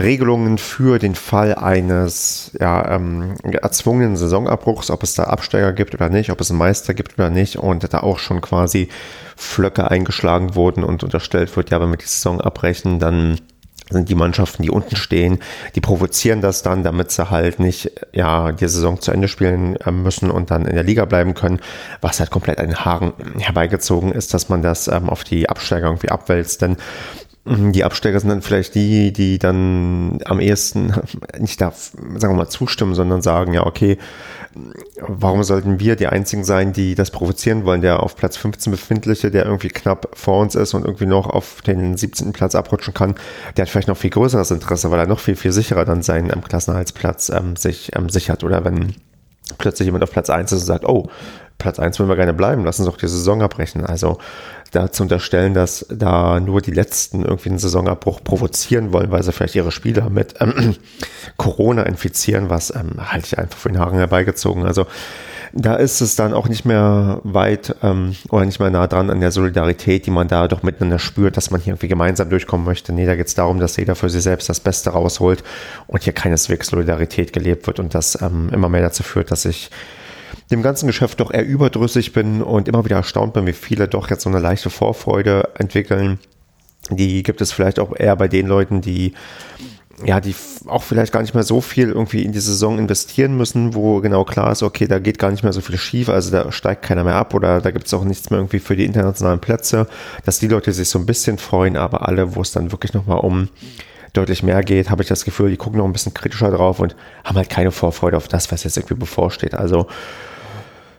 Regelungen 0.00 0.58
für 0.58 0.98
den 0.98 1.14
Fall 1.14 1.54
eines 1.54 2.52
ja, 2.58 2.94
ähm, 2.94 3.34
erzwungenen 3.42 4.16
Saisonabbruchs, 4.16 4.90
ob 4.90 5.02
es 5.02 5.14
da 5.14 5.24
Absteiger 5.24 5.72
gibt 5.72 5.94
oder 5.94 6.08
nicht, 6.08 6.30
ob 6.30 6.40
es 6.40 6.50
einen 6.50 6.58
Meister 6.58 6.94
gibt 6.94 7.18
oder 7.18 7.30
nicht 7.30 7.56
und 7.56 7.92
da 7.92 8.00
auch 8.00 8.18
schon 8.18 8.40
quasi 8.40 8.88
Flöcke 9.36 9.90
eingeschlagen 9.90 10.54
wurden 10.54 10.84
und 10.84 11.02
unterstellt 11.02 11.56
wird, 11.56 11.70
ja, 11.70 11.80
wenn 11.80 11.90
wir 11.90 11.96
die 11.96 12.06
Saison 12.06 12.40
abbrechen, 12.40 13.00
dann 13.00 13.40
sind 13.90 14.08
die 14.08 14.14
Mannschaften, 14.14 14.62
die 14.62 14.70
unten 14.70 14.96
stehen, 14.96 15.38
die 15.74 15.80
provozieren 15.80 16.40
das 16.40 16.62
dann, 16.62 16.82
damit 16.82 17.10
sie 17.10 17.30
halt 17.30 17.58
nicht 17.58 17.90
ja 18.12 18.52
die 18.52 18.68
Saison 18.68 19.00
zu 19.00 19.12
Ende 19.12 19.28
spielen 19.28 19.76
äh, 19.76 19.90
müssen 19.90 20.30
und 20.30 20.50
dann 20.50 20.66
in 20.66 20.74
der 20.74 20.84
Liga 20.84 21.04
bleiben 21.04 21.34
können, 21.34 21.60
was 22.00 22.20
halt 22.20 22.30
komplett 22.30 22.58
an 22.58 22.66
den 22.66 22.84
Haaren 22.84 23.12
herbeigezogen 23.38 24.12
ist, 24.12 24.34
dass 24.34 24.48
man 24.48 24.62
das 24.62 24.88
ähm, 24.88 25.08
auf 25.08 25.24
die 25.24 25.48
Absteiger 25.48 25.86
irgendwie 25.86 26.10
abwälzt, 26.10 26.62
denn 26.62 26.76
die 27.48 27.84
Absteiger 27.84 28.20
sind 28.20 28.28
dann 28.28 28.42
vielleicht 28.42 28.74
die, 28.74 29.12
die 29.12 29.38
dann 29.38 30.18
am 30.24 30.40
ehesten 30.40 30.92
nicht 31.38 31.60
da, 31.60 31.72
sagen 31.72 32.34
wir 32.34 32.38
mal, 32.38 32.48
zustimmen, 32.48 32.94
sondern 32.94 33.22
sagen, 33.22 33.54
ja, 33.54 33.64
okay, 33.64 33.98
warum 35.00 35.42
sollten 35.42 35.80
wir 35.80 35.96
die 35.96 36.06
einzigen 36.06 36.44
sein, 36.44 36.72
die 36.72 36.94
das 36.94 37.10
provozieren 37.10 37.64
wollen? 37.64 37.80
Der 37.80 38.02
auf 38.02 38.16
Platz 38.16 38.36
15 38.36 38.70
befindliche, 38.70 39.30
der 39.30 39.44
irgendwie 39.46 39.68
knapp 39.68 40.08
vor 40.14 40.40
uns 40.40 40.54
ist 40.54 40.74
und 40.74 40.84
irgendwie 40.84 41.06
noch 41.06 41.28
auf 41.28 41.62
den 41.62 41.96
17. 41.96 42.32
Platz 42.32 42.54
abrutschen 42.54 42.94
kann, 42.94 43.14
der 43.56 43.62
hat 43.62 43.70
vielleicht 43.70 43.88
noch 43.88 43.96
viel 43.96 44.10
größeres 44.10 44.50
Interesse, 44.50 44.90
weil 44.90 45.00
er 45.00 45.06
noch 45.06 45.20
viel, 45.20 45.36
viel 45.36 45.52
sicherer 45.52 45.84
dann 45.84 46.02
seinen 46.02 46.30
ähm, 46.30 46.42
Klassenhaltsplatz 46.42 47.30
ähm, 47.30 47.56
sich 47.56 47.94
ähm, 47.96 48.08
sichert. 48.08 48.44
Oder 48.44 48.64
wenn 48.64 48.94
plötzlich 49.58 49.86
jemand 49.86 50.04
auf 50.04 50.10
Platz 50.10 50.30
1 50.30 50.52
ist 50.52 50.60
und 50.60 50.66
sagt, 50.66 50.84
oh, 50.84 51.08
Platz 51.58 51.80
1 51.80 51.98
wollen 51.98 52.08
wir 52.08 52.16
gerne 52.16 52.34
bleiben, 52.34 52.64
lass 52.64 52.78
uns 52.78 52.88
doch 52.88 52.96
die 52.96 53.08
Saison 53.08 53.42
abbrechen. 53.42 53.84
Also 53.84 54.18
da 54.70 54.92
zu 54.92 55.02
unterstellen, 55.02 55.54
dass 55.54 55.86
da 55.88 56.40
nur 56.40 56.60
die 56.60 56.70
Letzten 56.70 57.24
irgendwie 57.24 57.50
einen 57.50 57.58
Saisonabbruch 57.58 58.22
provozieren 58.22 58.92
wollen, 58.92 59.10
weil 59.10 59.22
sie 59.22 59.32
vielleicht 59.32 59.54
ihre 59.54 59.72
Spieler 59.72 60.10
mit 60.10 60.34
ähm, 60.40 60.76
Corona 61.36 61.84
infizieren, 61.84 62.50
was 62.50 62.74
ähm, 62.74 62.92
halte 62.98 63.26
ich 63.26 63.38
einfach 63.38 63.58
für 63.58 63.68
den 63.68 63.78
Haaren 63.78 63.98
herbeigezogen. 63.98 64.64
Also 64.64 64.86
da 65.52 65.76
ist 65.76 66.00
es 66.00 66.14
dann 66.14 66.34
auch 66.34 66.48
nicht 66.48 66.64
mehr 66.64 67.20
weit 67.24 67.74
ähm, 67.82 68.14
oder 68.30 68.44
nicht 68.44 68.60
mehr 68.60 68.70
nah 68.70 68.86
dran 68.86 69.10
an 69.10 69.20
der 69.20 69.30
Solidarität, 69.30 70.06
die 70.06 70.10
man 70.10 70.28
da 70.28 70.48
doch 70.48 70.62
miteinander 70.62 70.98
spürt, 70.98 71.36
dass 71.36 71.50
man 71.50 71.60
hier 71.60 71.72
irgendwie 71.72 71.88
gemeinsam 71.88 72.28
durchkommen 72.28 72.66
möchte. 72.66 72.92
Nee, 72.92 73.06
da 73.06 73.16
geht 73.16 73.28
es 73.28 73.34
darum, 73.34 73.58
dass 73.58 73.76
jeder 73.76 73.94
für 73.94 74.10
sich 74.10 74.22
selbst 74.22 74.48
das 74.48 74.60
Beste 74.60 74.90
rausholt 74.90 75.42
und 75.86 76.02
hier 76.02 76.12
keineswegs 76.12 76.68
Solidarität 76.68 77.32
gelebt 77.32 77.66
wird 77.66 77.80
und 77.80 77.94
das 77.94 78.20
ähm, 78.20 78.50
immer 78.52 78.68
mehr 78.68 78.82
dazu 78.82 79.02
führt, 79.02 79.30
dass 79.30 79.42
sich 79.42 79.70
dem 80.50 80.62
ganzen 80.62 80.86
Geschäft 80.86 81.20
doch 81.20 81.30
eher 81.30 81.46
überdrüssig 81.46 82.12
bin 82.12 82.42
und 82.42 82.68
immer 82.68 82.84
wieder 82.84 82.96
erstaunt 82.96 83.34
bin, 83.34 83.46
wie 83.46 83.52
viele 83.52 83.88
doch 83.88 84.08
jetzt 84.10 84.22
so 84.22 84.30
eine 84.30 84.38
leichte 84.38 84.70
Vorfreude 84.70 85.50
entwickeln. 85.56 86.18
Die 86.90 87.22
gibt 87.22 87.40
es 87.40 87.52
vielleicht 87.52 87.78
auch 87.78 87.94
eher 87.94 88.16
bei 88.16 88.28
den 88.28 88.46
Leuten, 88.46 88.80
die 88.80 89.12
ja, 90.04 90.20
die 90.20 90.34
auch 90.66 90.82
vielleicht 90.82 91.12
gar 91.12 91.22
nicht 91.22 91.34
mehr 91.34 91.42
so 91.42 91.60
viel 91.60 91.88
irgendwie 91.88 92.22
in 92.22 92.32
die 92.32 92.40
Saison 92.40 92.78
investieren 92.78 93.36
müssen, 93.36 93.74
wo 93.74 94.00
genau 94.00 94.24
klar 94.24 94.52
ist, 94.52 94.62
okay, 94.62 94.86
da 94.86 94.98
geht 94.98 95.18
gar 95.18 95.30
nicht 95.30 95.42
mehr 95.42 95.52
so 95.52 95.60
viel 95.60 95.76
schief, 95.76 96.08
also 96.08 96.30
da 96.30 96.52
steigt 96.52 96.82
keiner 96.82 97.04
mehr 97.04 97.16
ab 97.16 97.34
oder 97.34 97.60
da 97.60 97.70
gibt 97.70 97.86
es 97.86 97.94
auch 97.94 98.04
nichts 98.04 98.30
mehr 98.30 98.38
irgendwie 98.38 98.60
für 98.60 98.76
die 98.76 98.84
internationalen 98.84 99.40
Plätze, 99.40 99.88
dass 100.24 100.38
die 100.38 100.48
Leute 100.48 100.72
sich 100.72 100.88
so 100.88 100.98
ein 100.98 101.06
bisschen 101.06 101.38
freuen, 101.38 101.76
aber 101.76 102.06
alle, 102.06 102.36
wo 102.36 102.42
es 102.42 102.52
dann 102.52 102.70
wirklich 102.70 102.94
nochmal 102.94 103.18
um 103.18 103.48
deutlich 104.12 104.42
mehr 104.42 104.62
geht, 104.62 104.90
habe 104.90 105.02
ich 105.02 105.08
das 105.08 105.24
Gefühl, 105.24 105.50
die 105.50 105.56
gucken 105.56 105.78
noch 105.78 105.84
ein 105.84 105.92
bisschen 105.92 106.14
kritischer 106.14 106.50
drauf 106.50 106.80
und 106.80 106.94
haben 107.24 107.36
halt 107.36 107.50
keine 107.50 107.70
Vorfreude 107.70 108.16
auf 108.16 108.28
das, 108.28 108.50
was 108.52 108.64
jetzt 108.64 108.76
irgendwie 108.76 108.94
bevorsteht. 108.94 109.54
Also 109.54 109.86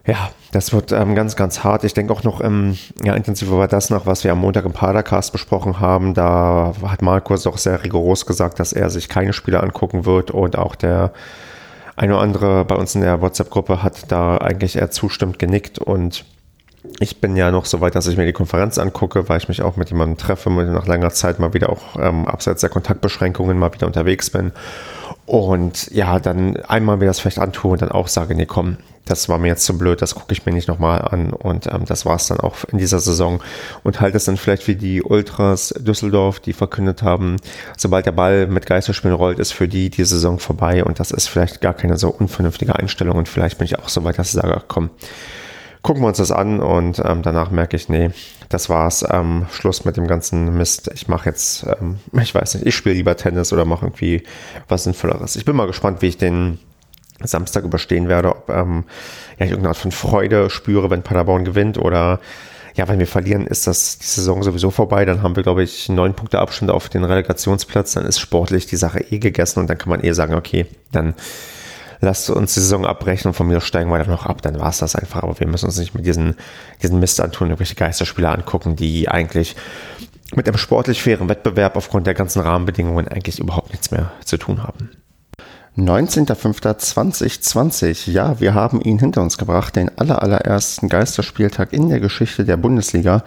ja, 0.05 0.29
das 0.51 0.73
wird 0.73 0.91
ähm, 0.91 1.15
ganz, 1.15 1.35
ganz 1.35 1.63
hart. 1.63 1.83
Ich 1.83 1.93
denke 1.93 2.13
auch 2.13 2.23
noch, 2.23 2.41
ähm, 2.41 2.77
ja, 3.03 3.13
intensiver 3.13 3.57
war 3.57 3.67
das 3.67 3.89
noch, 3.89 4.05
was 4.05 4.23
wir 4.23 4.31
am 4.31 4.39
Montag 4.39 4.65
im 4.65 4.73
Padercast 4.73 5.31
besprochen 5.31 5.79
haben. 5.79 6.13
Da 6.13 6.73
hat 6.85 7.01
Markus 7.01 7.45
auch 7.45 7.57
sehr 7.57 7.83
rigoros 7.83 8.25
gesagt, 8.25 8.59
dass 8.59 8.73
er 8.73 8.89
sich 8.89 9.09
keine 9.09 9.33
Spiele 9.33 9.61
angucken 9.61 10.05
wird 10.05 10.31
und 10.31 10.57
auch 10.57 10.75
der 10.75 11.11
eine 11.95 12.13
oder 12.13 12.23
andere 12.23 12.65
bei 12.65 12.75
uns 12.75 12.95
in 12.95 13.01
der 13.01 13.21
WhatsApp-Gruppe 13.21 13.83
hat 13.83 14.11
da 14.11 14.37
eigentlich 14.37 14.77
eher 14.77 14.89
zustimmt 14.89 15.37
genickt 15.37 15.79
und 15.79 16.23
ich 16.99 17.19
bin 17.19 17.35
ja 17.35 17.51
noch 17.51 17.65
so 17.65 17.81
weit, 17.81 17.95
dass 17.95 18.07
ich 18.07 18.17
mir 18.17 18.25
die 18.25 18.33
Konferenz 18.33 18.77
angucke, 18.77 19.27
weil 19.27 19.37
ich 19.37 19.49
mich 19.49 19.61
auch 19.61 19.75
mit 19.75 19.89
jemandem 19.89 20.17
treffe, 20.17 20.49
mit 20.49 20.69
nach 20.69 20.87
langer 20.87 21.09
Zeit 21.09 21.39
mal 21.39 21.53
wieder 21.53 21.69
auch 21.69 21.97
ähm, 21.99 22.25
abseits 22.25 22.61
der 22.61 22.69
Kontaktbeschränkungen 22.69 23.59
mal 23.59 23.73
wieder 23.73 23.85
unterwegs 23.85 24.29
bin. 24.29 24.53
Und 25.25 25.91
ja, 25.91 26.19
dann 26.19 26.57
einmal 26.57 26.97
mir 26.97 27.05
das 27.05 27.19
vielleicht 27.19 27.39
antue 27.39 27.73
und 27.73 27.81
dann 27.81 27.91
auch 27.91 28.07
sage, 28.07 28.33
nee, 28.33 28.45
komm, 28.45 28.77
das 29.05 29.27
war 29.27 29.39
mir 29.39 29.47
jetzt 29.47 29.65
zu 29.65 29.77
blöd, 29.77 30.01
das 30.01 30.15
gucke 30.15 30.33
ich 30.33 30.45
mir 30.45 30.51
nicht 30.51 30.67
nochmal 30.67 31.01
an. 31.01 31.31
Und 31.31 31.67
ähm, 31.67 31.85
das 31.85 32.05
war 32.05 32.15
es 32.15 32.27
dann 32.27 32.39
auch 32.39 32.63
in 32.71 32.77
dieser 32.77 32.99
Saison. 32.99 33.41
Und 33.83 34.01
halt 34.01 34.15
es 34.15 34.25
dann 34.25 34.37
vielleicht 34.37 34.67
wie 34.67 34.75
die 34.75 35.01
Ultras 35.01 35.73
Düsseldorf, 35.77 36.39
die 36.39 36.53
verkündet 36.53 37.01
haben, 37.03 37.37
sobald 37.77 38.05
der 38.05 38.11
Ball 38.11 38.47
mit 38.47 38.65
Geisterspielen 38.65 39.15
rollt, 39.15 39.39
ist 39.39 39.51
für 39.51 39.67
die 39.67 39.89
die 39.89 40.05
Saison 40.05 40.39
vorbei. 40.39 40.83
Und 40.83 40.99
das 40.99 41.11
ist 41.11 41.27
vielleicht 41.27 41.61
gar 41.61 41.73
keine 41.73 41.97
so 41.97 42.09
unvernünftige 42.09 42.75
Einstellung. 42.75 43.17
Und 43.17 43.27
vielleicht 43.27 43.57
bin 43.57 43.65
ich 43.65 43.79
auch 43.79 43.89
so 43.89 44.03
weit, 44.03 44.19
dass 44.19 44.27
ich 44.27 44.33
sage, 44.33 44.61
komm, 44.67 44.91
gucken 45.81 46.03
wir 46.03 46.07
uns 46.07 46.17
das 46.17 46.31
an. 46.31 46.59
Und 46.59 47.01
ähm, 47.03 47.21
danach 47.23 47.51
merke 47.51 47.75
ich, 47.75 47.89
nee, 47.89 48.11
das 48.49 48.69
war's. 48.69 49.05
Ähm, 49.09 49.47
Schluss 49.51 49.85
mit 49.85 49.97
dem 49.97 50.07
ganzen 50.07 50.55
Mist. 50.57 50.91
Ich 50.93 51.07
mache 51.07 51.29
jetzt, 51.29 51.65
ähm, 51.65 51.99
ich 52.21 52.33
weiß 52.35 52.55
nicht, 52.55 52.65
ich 52.65 52.75
spiele 52.75 52.95
lieber 52.95 53.15
Tennis 53.15 53.53
oder 53.53 53.65
mache 53.65 53.85
irgendwie 53.85 54.23
was 54.67 54.83
Sinnvolleres. 54.83 55.35
Ich 55.35 55.45
bin 55.45 55.55
mal 55.55 55.67
gespannt, 55.67 56.01
wie 56.01 56.07
ich 56.07 56.17
den 56.17 56.59
Samstag 57.23 57.63
überstehen 57.63 58.07
werde, 58.07 58.29
ob 58.29 58.49
ähm, 58.49 58.85
ja, 59.37 59.45
ich 59.45 59.51
irgendeine 59.51 59.69
Art 59.69 59.77
von 59.77 59.91
Freude 59.91 60.49
spüre, 60.49 60.89
wenn 60.89 61.03
Paderborn 61.03 61.45
gewinnt 61.45 61.77
oder 61.77 62.19
ja, 62.75 62.87
wenn 62.87 62.99
wir 62.99 63.07
verlieren, 63.07 63.45
ist 63.45 63.67
das 63.67 63.97
die 63.97 64.05
Saison 64.05 64.41
sowieso 64.41 64.71
vorbei. 64.71 65.03
Dann 65.03 65.21
haben 65.21 65.35
wir, 65.35 65.43
glaube 65.43 65.63
ich, 65.63 65.89
neun 65.89 66.13
Punkte 66.13 66.39
Abstand 66.39 66.71
auf 66.71 66.87
den 66.87 67.03
Relegationsplatz. 67.03 67.93
Dann 67.93 68.05
ist 68.05 68.19
sportlich 68.19 68.67
die 68.67 68.77
Sache 68.77 69.01
eh 69.01 69.19
gegessen 69.19 69.59
und 69.59 69.69
dann 69.69 69.77
kann 69.77 69.89
man 69.89 70.01
eh 70.01 70.13
sagen, 70.13 70.33
okay, 70.33 70.65
dann 70.91 71.13
lasst 71.99 72.29
uns 72.29 72.53
die 72.53 72.61
Saison 72.61 72.85
abbrechen 72.85 73.27
und 73.29 73.33
von 73.33 73.47
mir 73.47 73.59
steigen 73.59 73.89
wir 73.89 73.97
dann 73.97 74.09
noch 74.09 74.25
ab. 74.25 74.41
Dann 74.41 74.59
war 74.59 74.69
es 74.69 74.77
das 74.77 74.95
einfach. 74.95 75.23
Aber 75.23 75.37
wir 75.39 75.47
müssen 75.47 75.65
uns 75.65 75.77
nicht 75.77 75.93
mit 75.93 76.05
diesen, 76.05 76.35
diesen 76.81 76.99
Mist 76.99 77.19
antun, 77.19 77.47
irgendwelche 77.47 77.75
Geisterspieler 77.75 78.31
angucken, 78.31 78.75
die 78.75 79.09
eigentlich 79.09 79.55
mit 80.35 80.47
einem 80.47 80.57
sportlich 80.57 81.01
fairen 81.01 81.27
Wettbewerb 81.27 81.75
aufgrund 81.75 82.07
der 82.07 82.13
ganzen 82.13 82.41
Rahmenbedingungen 82.41 83.07
eigentlich 83.07 83.39
überhaupt 83.39 83.71
nichts 83.71 83.91
mehr 83.91 84.11
zu 84.23 84.37
tun 84.37 84.63
haben. 84.63 84.89
19.05.2020. 85.77 88.11
Ja, 88.11 88.39
wir 88.39 88.53
haben 88.53 88.81
ihn 88.81 88.99
hinter 88.99 89.21
uns 89.21 89.37
gebracht, 89.37 89.75
den 89.75 89.89
allerallerersten 89.97 90.89
Geisterspieltag 90.89 91.73
in 91.73 91.89
der 91.89 91.99
Geschichte 91.99 92.43
der 92.43 92.57
Bundesliga. 92.57 93.23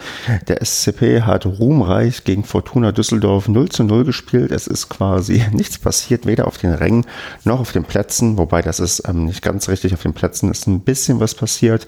Der 0.48 0.64
SCP 0.64 1.22
hat 1.22 1.46
ruhmreich 1.46 2.24
gegen 2.24 2.42
Fortuna 2.44 2.92
Düsseldorf 2.92 3.48
0 3.48 3.68
zu 3.70 3.84
0 3.84 4.04
gespielt. 4.04 4.50
Es 4.50 4.66
ist 4.66 4.88
quasi 4.88 5.44
nichts 5.52 5.78
passiert, 5.78 6.26
weder 6.26 6.46
auf 6.46 6.58
den 6.58 6.74
Rängen 6.74 7.06
noch 7.44 7.60
auf 7.60 7.72
den 7.72 7.84
Plätzen, 7.84 8.36
wobei 8.38 8.60
das 8.60 8.80
ist 8.80 9.08
ähm, 9.08 9.26
nicht 9.26 9.42
ganz 9.42 9.68
richtig. 9.68 9.94
Auf 9.94 10.02
den 10.02 10.12
Plätzen 10.12 10.50
ist 10.50 10.66
ein 10.66 10.80
bisschen 10.80 11.20
was 11.20 11.34
passiert. 11.34 11.86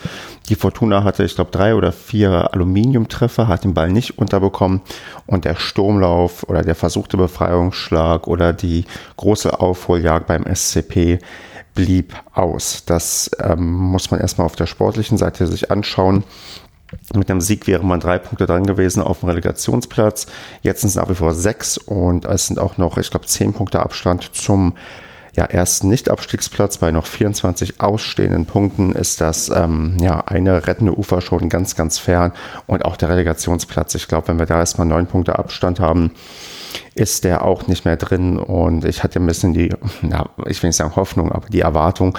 Die 0.48 0.54
Fortuna 0.54 1.04
hatte, 1.04 1.24
ich 1.24 1.34
glaube, 1.34 1.50
drei 1.50 1.74
oder 1.74 1.92
vier 1.92 2.52
Aluminiumtreffer, 2.52 3.48
hat 3.48 3.64
den 3.64 3.74
Ball 3.74 3.90
nicht 3.90 4.18
unterbekommen 4.18 4.82
und 5.26 5.44
der 5.44 5.56
Sturmlauf 5.56 6.48
oder 6.48 6.62
der 6.62 6.74
versuchte 6.74 7.16
Befreiungsschlag 7.16 8.28
oder 8.28 8.52
die 8.52 8.84
große 9.16 9.60
Aufholjagd 9.60 10.26
beim 10.26 10.43
SCP 10.52 11.18
blieb 11.74 12.14
aus. 12.32 12.84
Das 12.86 13.30
ähm, 13.40 13.72
muss 13.72 14.10
man 14.10 14.20
erstmal 14.20 14.46
auf 14.46 14.56
der 14.56 14.66
sportlichen 14.66 15.18
Seite 15.18 15.46
sich 15.46 15.70
anschauen. 15.70 16.24
Mit 17.14 17.30
einem 17.30 17.40
Sieg 17.40 17.66
wäre 17.66 17.84
man 17.84 18.00
drei 18.00 18.18
Punkte 18.18 18.46
dran 18.46 18.66
gewesen 18.66 19.02
auf 19.02 19.20
dem 19.20 19.28
Relegationsplatz. 19.28 20.26
Jetzt 20.62 20.82
sind 20.82 20.90
es 20.90 20.94
nach 20.94 21.08
wie 21.08 21.14
vor 21.14 21.34
sechs 21.34 21.76
und 21.76 22.24
es 22.24 22.46
sind 22.46 22.58
auch 22.58 22.78
noch, 22.78 22.98
ich 22.98 23.10
glaube, 23.10 23.26
zehn 23.26 23.52
Punkte 23.52 23.80
Abstand 23.80 24.34
zum 24.34 24.74
ja, 25.36 25.44
ersten 25.44 25.88
Nicht-Abstiegsplatz. 25.88 26.78
Bei 26.78 26.92
noch 26.92 27.06
24 27.06 27.80
ausstehenden 27.80 28.46
Punkten 28.46 28.92
ist 28.92 29.20
das 29.20 29.48
ähm, 29.48 29.96
ja 30.00 30.20
eine 30.20 30.66
rettende 30.66 30.96
Ufer 30.96 31.20
schon 31.20 31.48
ganz, 31.48 31.74
ganz 31.74 31.98
fern. 31.98 32.32
Und 32.66 32.84
auch 32.84 32.96
der 32.96 33.08
Relegationsplatz. 33.08 33.94
Ich 33.96 34.06
glaube, 34.06 34.28
wenn 34.28 34.38
wir 34.38 34.46
da 34.46 34.58
erstmal 34.58 34.86
neun 34.86 35.06
Punkte 35.06 35.38
Abstand 35.38 35.80
haben, 35.80 36.12
ist 36.94 37.24
der 37.24 37.44
auch 37.44 37.66
nicht 37.66 37.84
mehr 37.84 37.96
drin. 37.96 38.38
Und 38.38 38.84
ich 38.84 39.02
hatte 39.02 39.18
ein 39.18 39.26
bisschen 39.26 39.52
die, 39.52 39.70
ja, 40.02 40.26
ich 40.46 40.62
will 40.62 40.68
nicht 40.68 40.76
sagen 40.76 40.96
Hoffnung, 40.96 41.32
aber 41.32 41.48
die 41.48 41.60
Erwartung, 41.60 42.16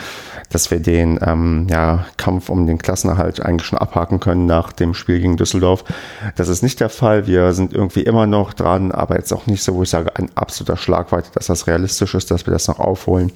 dass 0.50 0.72
wir 0.72 0.80
den 0.80 1.20
ähm, 1.26 1.68
ja, 1.70 2.06
Kampf 2.18 2.50
um 2.50 2.68
den 2.68 2.78
Klassenerhalt 2.78 3.42
eigentlich 3.42 3.68
schon 3.68 3.80
abhaken 3.80 4.20
können 4.20 4.46
nach 4.46 4.72
dem 4.72 4.94
Spiel 4.94 5.20
gegen 5.20 5.38
Düsseldorf. 5.38 5.84
Das 6.36 6.48
ist 6.48 6.64
nicht 6.64 6.80
der 6.80 6.90
Fall. 6.90 7.28
Wir 7.28 7.54
sind 7.54 7.74
irgendwie 7.74 8.02
immer 8.02 8.28
noch 8.28 8.54
dran, 8.54 8.92
aber 8.92 9.16
jetzt 9.16 9.34
auch 9.34 9.48
nicht 9.48 9.64
so, 9.64 9.76
wo 9.76 9.84
ich 9.84 9.90
sage, 9.90 10.16
ein 10.16 10.30
absoluter 10.36 10.78
Schlagweite, 10.78 11.30
dass 11.34 11.48
das 11.48 11.68
realistisch 11.68 12.16
ist, 12.16 12.32
dass 12.32 12.46
wir 12.46 12.54
das 12.54 12.68
noch 12.68 12.80
aufholen. 12.80 13.32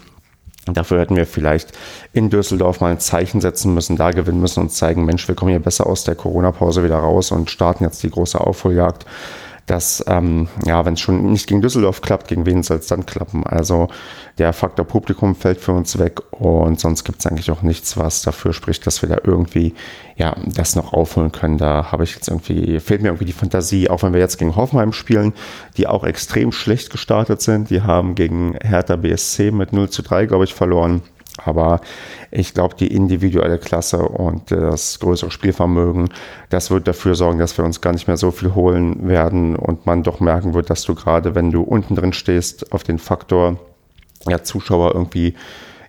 Dafür 0.73 0.99
hätten 0.99 1.15
wir 1.15 1.25
vielleicht 1.25 1.71
in 2.13 2.29
Düsseldorf 2.29 2.81
mal 2.81 2.91
ein 2.91 2.99
Zeichen 2.99 3.41
setzen 3.41 3.73
müssen, 3.73 3.95
da 3.95 4.11
gewinnen 4.11 4.41
müssen 4.41 4.61
und 4.61 4.71
zeigen, 4.71 5.05
Mensch, 5.05 5.27
wir 5.27 5.35
kommen 5.35 5.51
hier 5.51 5.59
besser 5.59 5.87
aus 5.87 6.03
der 6.03 6.15
Corona-Pause 6.15 6.83
wieder 6.83 6.97
raus 6.97 7.31
und 7.31 7.49
starten 7.49 7.83
jetzt 7.83 8.03
die 8.03 8.09
große 8.09 8.39
Aufholjagd 8.39 9.05
dass, 9.69 10.03
ähm, 10.07 10.47
ja, 10.65 10.83
wenn 10.85 10.95
es 10.95 10.99
schon 10.99 11.31
nicht 11.31 11.47
gegen 11.47 11.61
Düsseldorf 11.61 12.01
klappt, 12.01 12.27
gegen 12.27 12.45
wen 12.45 12.63
soll 12.63 12.77
es 12.77 12.87
dann 12.87 13.05
klappen? 13.05 13.45
Also 13.45 13.87
der 14.39 14.51
Faktor 14.53 14.85
Publikum 14.85 15.35
fällt 15.35 15.59
für 15.59 15.73
uns 15.73 15.99
weg 15.99 16.21
und 16.31 16.79
sonst 16.79 17.03
gibt 17.03 17.19
es 17.19 17.27
eigentlich 17.27 17.51
auch 17.51 17.61
nichts, 17.61 17.95
was 17.95 18.23
dafür 18.23 18.53
spricht, 18.53 18.87
dass 18.87 19.01
wir 19.01 19.09
da 19.09 19.17
irgendwie, 19.23 19.75
ja, 20.15 20.35
das 20.45 20.75
noch 20.75 20.93
aufholen 20.93 21.31
können. 21.31 21.57
Da 21.59 21.91
habe 21.91 22.03
ich 22.03 22.15
jetzt 22.15 22.29
irgendwie, 22.29 22.79
fehlt 22.79 23.01
mir 23.01 23.09
irgendwie 23.09 23.25
die 23.25 23.33
Fantasie, 23.33 23.89
auch 23.89 24.01
wenn 24.01 24.13
wir 24.13 24.19
jetzt 24.19 24.37
gegen 24.37 24.55
Hoffenheim 24.55 24.91
spielen, 24.91 25.33
die 25.77 25.85
auch 25.85 26.03
extrem 26.03 26.51
schlecht 26.51 26.89
gestartet 26.89 27.41
sind. 27.41 27.69
Die 27.69 27.81
haben 27.81 28.15
gegen 28.15 28.55
Hertha 28.61 28.95
BSC 28.95 29.51
mit 29.51 29.71
0 29.71 29.89
zu 29.89 30.01
3, 30.01 30.25
glaube 30.25 30.45
ich, 30.45 30.53
verloren. 30.55 31.01
Aber 31.37 31.81
ich 32.31 32.53
glaube, 32.53 32.75
die 32.75 32.87
individuelle 32.87 33.57
Klasse 33.57 33.99
und 33.99 34.51
das 34.51 34.99
größere 34.99 35.31
Spielvermögen, 35.31 36.09
das 36.49 36.69
wird 36.71 36.87
dafür 36.87 37.15
sorgen, 37.15 37.39
dass 37.39 37.57
wir 37.57 37.65
uns 37.65 37.81
gar 37.81 37.93
nicht 37.93 38.07
mehr 38.07 38.17
so 38.17 38.31
viel 38.31 38.55
holen 38.55 39.07
werden 39.07 39.55
und 39.55 39.85
man 39.85 40.03
doch 40.03 40.19
merken 40.19 40.53
wird, 40.53 40.69
dass 40.69 40.83
du 40.83 40.95
gerade, 40.95 41.35
wenn 41.35 41.51
du 41.51 41.61
unten 41.61 41.95
drin 41.95 42.13
stehst, 42.13 42.71
auf 42.73 42.83
den 42.83 42.99
Faktor 42.99 43.57
ja, 44.27 44.43
Zuschauer 44.43 44.93
irgendwie 44.93 45.35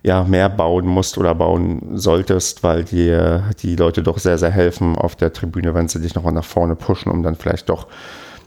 ja, 0.03 0.25
mehr 0.25 0.49
bauen 0.49 0.87
musst 0.87 1.19
oder 1.19 1.35
bauen 1.35 1.99
solltest, 1.99 2.63
weil 2.63 2.85
dir 2.85 3.51
die 3.63 3.77
Leute 3.77 4.03
doch 4.03 4.19
sehr, 4.19 4.39
sehr 4.39 4.51
helfen 4.51 4.97
auf 4.97 5.15
der 5.15 5.33
Tribüne, 5.33 5.75
wenn 5.75 5.89
sie 5.89 6.01
dich 6.01 6.15
nochmal 6.15 6.33
nach 6.33 6.45
vorne 6.45 6.75
pushen, 6.75 7.13
um 7.13 7.23
dann 7.23 7.37
vielleicht 7.37 7.69
doch 7.69 7.87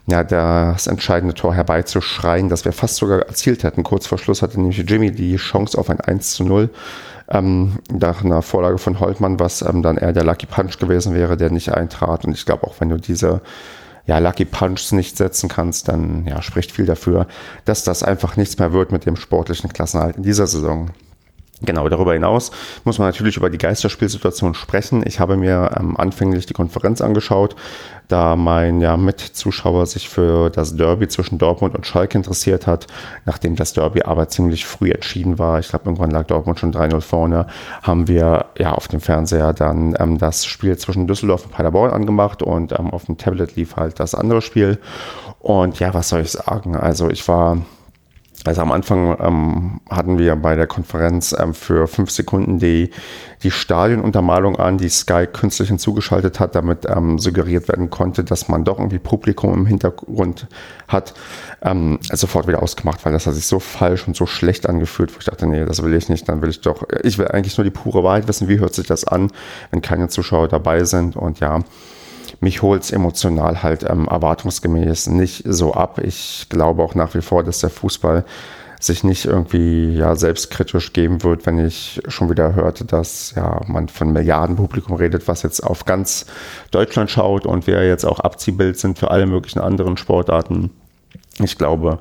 ja, 0.06 0.24
das 0.24 0.88
entscheidende 0.88 1.34
Tor 1.34 1.54
herbeizuschreien, 1.54 2.50
das 2.50 2.66
wir 2.66 2.74
fast 2.74 2.98
sogar 2.98 3.20
erzielt 3.22 3.64
hätten. 3.64 3.84
Kurz 3.84 4.06
vor 4.06 4.18
Schluss 4.18 4.42
hatte 4.42 4.60
nämlich 4.60 4.78
Jimmy 4.78 5.12
die 5.12 5.38
Chance 5.38 5.78
auf 5.78 5.90
ein 5.90 6.02
1 6.02 6.34
zu 6.34 6.44
0 6.44 6.70
ähm, 7.30 7.80
nach 7.90 8.24
einer 8.24 8.42
Vorlage 8.42 8.78
von 8.78 9.00
Holtmann, 9.00 9.40
was 9.40 9.62
ähm, 9.62 9.82
dann 9.82 9.98
eher 9.98 10.12
der 10.12 10.26
Lucky 10.26 10.46
Punch 10.46 10.78
gewesen 10.78 11.16
wäre, 11.16 11.38
der 11.38 11.52
nicht 11.52 11.74
eintrat. 11.74 12.26
Und 12.26 12.34
ich 12.34 12.46
glaube, 12.46 12.68
auch 12.68 12.76
wenn 12.80 12.90
du 12.90 12.98
diese 12.98 13.42
ja, 14.06 14.20
Lucky 14.20 14.44
Punches 14.44 14.92
nicht 14.92 15.16
setzen 15.16 15.48
kannst, 15.48 15.88
dann 15.88 16.26
ja, 16.28 16.42
spricht 16.42 16.74
viel 16.74 16.86
dafür, 16.86 17.28
dass 17.64 17.86
das 17.86 18.04
einfach 18.04 18.36
nichts 18.36 18.60
mehr 18.60 18.74
wird 18.74 18.92
mit 18.92 19.06
dem 19.06 19.16
sportlichen 19.16 19.72
Klassenhalt 19.72 20.18
in 20.18 20.24
dieser 20.24 20.48
Saison. 20.48 20.90
Genau, 21.66 21.88
darüber 21.88 22.14
hinaus 22.14 22.52
muss 22.84 23.00
man 23.00 23.08
natürlich 23.08 23.38
über 23.38 23.50
die 23.50 23.58
Geisterspielsituation 23.58 24.54
sprechen. 24.54 25.02
Ich 25.06 25.22
habe 25.22 25.38
mir 25.38 25.72
ähm, 25.80 25.96
anfänglich 25.96 26.46
die 26.46 26.54
Konferenz 26.54 27.00
angeschaut, 27.00 27.56
da 28.10 28.36
mein 28.36 28.82
ja, 28.82 28.98
Mitzuschauer 28.98 29.86
sich 29.86 30.10
für 30.10 30.50
das 30.50 30.76
Derby 30.76 31.08
zwischen 31.08 31.38
Dortmund 31.38 31.74
und 31.74 31.86
Schalke 31.86 32.18
interessiert 32.18 32.68
hat, 32.68 32.88
nachdem 33.26 33.56
das 33.56 33.72
Derby 33.72 34.02
aber 34.02 34.28
ziemlich 34.28 34.66
früh 34.66 34.92
entschieden 34.92 35.40
war. 35.40 35.60
Ich 35.60 35.70
glaube, 35.70 35.86
irgendwann 35.86 36.12
lag 36.12 36.28
Dortmund 36.28 36.60
schon 36.60 36.74
3-0 36.74 37.00
vorne, 37.00 37.48
haben 37.82 38.10
wir 38.10 38.48
ja 38.58 38.74
auf 38.74 38.90
dem 38.90 39.00
Fernseher 39.00 39.54
dann 39.54 39.96
ähm, 40.00 40.18
das 40.18 40.46
Spiel 40.46 40.78
zwischen 40.78 41.08
Düsseldorf 41.08 41.46
und 41.46 41.52
Paderborn 41.52 41.92
angemacht 41.92 42.44
und 42.44 42.78
ähm, 42.78 42.90
auf 42.90 43.06
dem 43.06 43.18
Tablet 43.18 43.56
lief 43.56 43.78
halt 43.78 44.02
das 44.02 44.16
andere 44.16 44.42
Spiel. 44.42 44.80
Und 45.40 45.80
ja, 45.80 45.94
was 45.94 46.10
soll 46.10 46.22
ich 46.22 46.32
sagen? 46.32 46.76
Also 46.76 47.10
ich 47.10 47.26
war 47.28 47.58
also 48.46 48.62
am 48.62 48.72
Anfang 48.72 49.18
ähm, 49.22 49.82
hatten 49.90 50.18
wir 50.18 50.36
bei 50.36 50.56
der 50.56 50.68
Konferenz 50.68 51.34
ähm, 51.38 51.54
für 51.54 51.88
fünf 51.88 52.12
Sekunden 52.12 52.60
die, 52.60 52.90
die 53.42 53.52
Stadionuntermalung 53.52 54.58
an, 54.58 54.78
die 54.78 54.90
Sky 54.90 55.28
künstlich 55.32 55.70
hinzugeschaltet 55.70 56.42
hat, 56.42 56.56
damit 56.56 56.86
ähm, 56.90 57.20
suggeriert 57.20 57.70
werden 57.70 57.90
konnte, 57.90 58.24
dass 58.26 58.50
man 58.50 58.66
doch 58.66 58.80
irgendwie 58.80 59.00
Publikum 59.00 59.54
im 59.54 59.66
Hintergrund 59.66 60.48
hat, 60.90 61.14
ähm, 61.62 62.00
sofort 62.12 62.48
wieder 62.48 62.62
ausgemacht, 62.62 63.06
weil 63.06 63.14
das 63.14 63.28
hat 63.28 63.36
sich 63.36 63.48
so 63.48 63.60
falsch 63.60 64.08
und 64.08 64.18
so 64.18 64.26
schlecht 64.26 64.68
angefühlt, 64.68 65.14
wo 65.14 65.20
ich 65.20 65.26
dachte, 65.26 65.48
nee, 65.48 65.64
das 65.64 65.82
will 65.82 65.94
ich 65.94 66.10
nicht, 66.10 66.28
dann 66.28 66.42
will 66.42 66.50
ich 66.50 66.60
doch, 66.60 66.84
ich 67.02 67.18
will 67.18 67.30
eigentlich 67.30 67.58
nur 67.58 67.64
die 67.64 67.72
pure 67.72 68.04
Wahrheit 68.04 68.28
wissen, 68.28 68.50
wie 68.50 68.60
hört 68.60 68.74
sich 68.74 68.88
das 68.88 69.06
an, 69.06 69.32
wenn 69.72 69.82
keine 69.82 70.10
Zuschauer 70.10 70.50
dabei 70.50 70.84
sind 70.84 71.16
und 71.16 71.40
ja, 71.40 71.62
mich 72.44 72.62
holt 72.62 72.84
es 72.84 72.92
emotional 72.92 73.64
halt 73.64 73.84
ähm, 73.84 74.08
erwartungsgemäß 74.08 75.08
nicht 75.08 75.44
so 75.46 75.74
ab. 75.74 76.00
Ich 76.04 76.48
glaube 76.50 76.84
auch 76.84 76.94
nach 76.94 77.16
wie 77.16 77.22
vor, 77.22 77.44
dass 77.44 77.60
der 77.60 77.70
Fußball 77.70 78.26
sich 78.80 79.06
nicht 79.06 79.26
irgendwie 79.26 79.96
ja 79.96 80.16
selbstkritisch 80.16 80.92
geben 80.92 81.24
wird, 81.24 81.46
wenn 81.46 81.66
ich 81.66 82.02
schon 82.10 82.30
wieder 82.30 82.54
hörte, 82.54 82.84
dass 82.84 83.34
ja 83.36 83.62
man 83.68 83.88
von 83.88 84.12
Milliardenpublikum 84.12 84.98
redet, 84.98 85.28
was 85.28 85.42
jetzt 85.44 85.62
auf 85.62 85.86
ganz 85.86 86.26
Deutschland 86.72 87.10
schaut 87.10 87.46
und 87.46 87.66
wir 87.66 87.88
jetzt 87.88 88.04
auch 88.04 88.20
Abziehbild 88.20 88.78
sind 88.78 89.00
für 89.00 89.10
alle 89.10 89.26
möglichen 89.26 89.60
anderen 89.60 89.96
Sportarten. 89.96 90.70
Ich 91.40 91.58
glaube, 91.58 92.00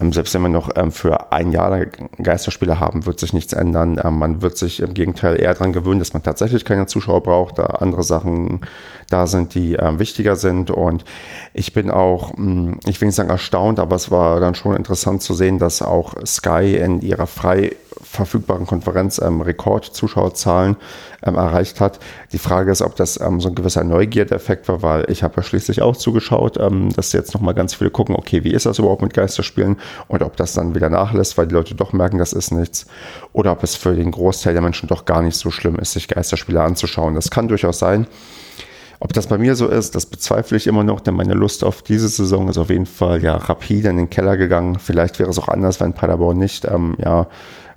selbst 0.00 0.32
wenn 0.34 0.42
wir 0.42 0.48
noch 0.48 0.70
ähm, 0.76 0.92
für 0.92 1.32
ein 1.32 1.50
Jahr 1.50 1.86
Geisterspiele 2.22 2.78
haben, 2.78 3.06
wird 3.06 3.18
sich 3.18 3.32
nichts 3.32 3.52
ändern. 3.52 4.00
Ähm, 4.02 4.18
man 4.18 4.42
wird 4.42 4.56
sich 4.56 4.80
im 4.80 4.94
Gegenteil 4.94 5.40
eher 5.40 5.54
daran 5.54 5.72
gewöhnen, 5.72 5.98
dass 5.98 6.12
man 6.12 6.22
tatsächlich 6.22 6.64
keine 6.64 6.86
Zuschauer 6.86 7.22
braucht, 7.22 7.58
da 7.58 7.64
andere 7.64 8.04
Sachen 8.04 8.60
da 9.10 9.26
sind, 9.26 9.54
die 9.54 9.72
wichtiger 9.72 10.36
sind. 10.36 10.70
Und 10.70 11.04
ich 11.54 11.72
bin 11.72 11.90
auch, 11.90 12.36
hm, 12.36 12.78
ich 12.86 13.00
will 13.00 13.06
nicht 13.06 13.14
sagen 13.14 13.30
erstaunt, 13.30 13.78
aber 13.78 13.96
es 13.96 14.10
war 14.10 14.38
dann 14.38 14.54
schon 14.54 14.76
interessant 14.76 15.22
zu 15.22 15.34
sehen, 15.34 15.58
dass 15.58 15.82
auch 15.82 16.14
Sky 16.26 16.76
in 16.76 17.00
ihrer 17.00 17.26
frei 17.26 17.72
verfügbaren 18.02 18.66
Konferenz 18.66 19.18
ähm, 19.18 19.40
Rekordzuschauerzahlen 19.40 20.76
ähm, 21.22 21.34
erreicht 21.34 21.80
hat. 21.80 21.98
Die 22.32 22.38
Frage 22.38 22.70
ist, 22.70 22.82
ob 22.82 22.96
das 22.96 23.20
ähm, 23.20 23.40
so 23.40 23.48
ein 23.48 23.54
gewisser 23.54 23.84
Neugierdeffekt 23.84 24.68
war, 24.68 24.82
weil 24.82 25.10
ich 25.10 25.22
habe 25.22 25.34
ja 25.36 25.42
schließlich 25.42 25.82
auch 25.82 25.96
zugeschaut, 25.96 26.58
ähm, 26.58 26.90
dass 26.94 27.12
jetzt 27.12 27.34
nochmal 27.34 27.54
ganz 27.54 27.74
viele 27.74 27.90
gucken, 27.90 28.14
okay, 28.16 28.44
wie 28.44 28.52
ist 28.52 28.66
das 28.66 28.78
überhaupt 28.78 29.02
mit 29.02 29.14
Geisterspielen 29.14 29.76
und 30.08 30.22
ob 30.22 30.36
das 30.36 30.54
dann 30.54 30.74
wieder 30.74 30.90
nachlässt, 30.90 31.38
weil 31.38 31.46
die 31.46 31.54
Leute 31.54 31.74
doch 31.74 31.92
merken, 31.92 32.18
das 32.18 32.32
ist 32.32 32.52
nichts 32.52 32.86
oder 33.32 33.52
ob 33.52 33.62
es 33.62 33.74
für 33.74 33.94
den 33.94 34.10
Großteil 34.10 34.52
der 34.52 34.62
Menschen 34.62 34.88
doch 34.88 35.04
gar 35.04 35.22
nicht 35.22 35.36
so 35.36 35.50
schlimm 35.50 35.76
ist, 35.76 35.92
sich 35.92 36.08
Geisterspiele 36.08 36.62
anzuschauen. 36.62 37.14
Das 37.14 37.30
kann 37.30 37.48
durchaus 37.48 37.78
sein. 37.78 38.06
Ob 39.00 39.12
das 39.12 39.28
bei 39.28 39.38
mir 39.38 39.54
so 39.54 39.68
ist, 39.68 39.94
das 39.94 40.06
bezweifle 40.06 40.56
ich 40.56 40.66
immer 40.66 40.82
noch, 40.82 41.00
denn 41.00 41.14
meine 41.14 41.34
Lust 41.34 41.62
auf 41.62 41.82
diese 41.82 42.08
Saison 42.08 42.48
ist 42.48 42.58
auf 42.58 42.70
jeden 42.70 42.86
Fall 42.86 43.22
ja 43.22 43.36
rapide 43.36 43.90
in 43.90 43.96
den 43.96 44.10
Keller 44.10 44.36
gegangen. 44.36 44.78
Vielleicht 44.80 45.20
wäre 45.20 45.30
es 45.30 45.38
auch 45.38 45.48
anders, 45.48 45.78
wenn 45.80 45.92
Paderborn 45.92 46.36
nicht 46.36 46.64
ähm, 46.64 46.96
ja 46.98 47.28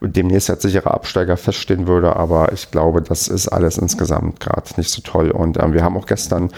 demnächst 0.02 0.50
als 0.50 0.64
sicherer 0.64 0.94
Absteiger 0.94 1.38
feststehen 1.38 1.88
würde. 1.88 2.16
Aber 2.16 2.52
ich 2.52 2.72
glaube, 2.72 3.02
das 3.02 3.28
ist 3.28 3.48
alles 3.48 3.78
insgesamt 3.78 4.40
gerade 4.40 4.70
nicht 4.78 4.90
so 4.90 5.02
toll. 5.02 5.32
Und 5.32 5.62
ähm, 5.62 5.74
wir 5.74 5.84
haben 5.84 5.98
auch 5.98 6.08
gestern 6.08 6.50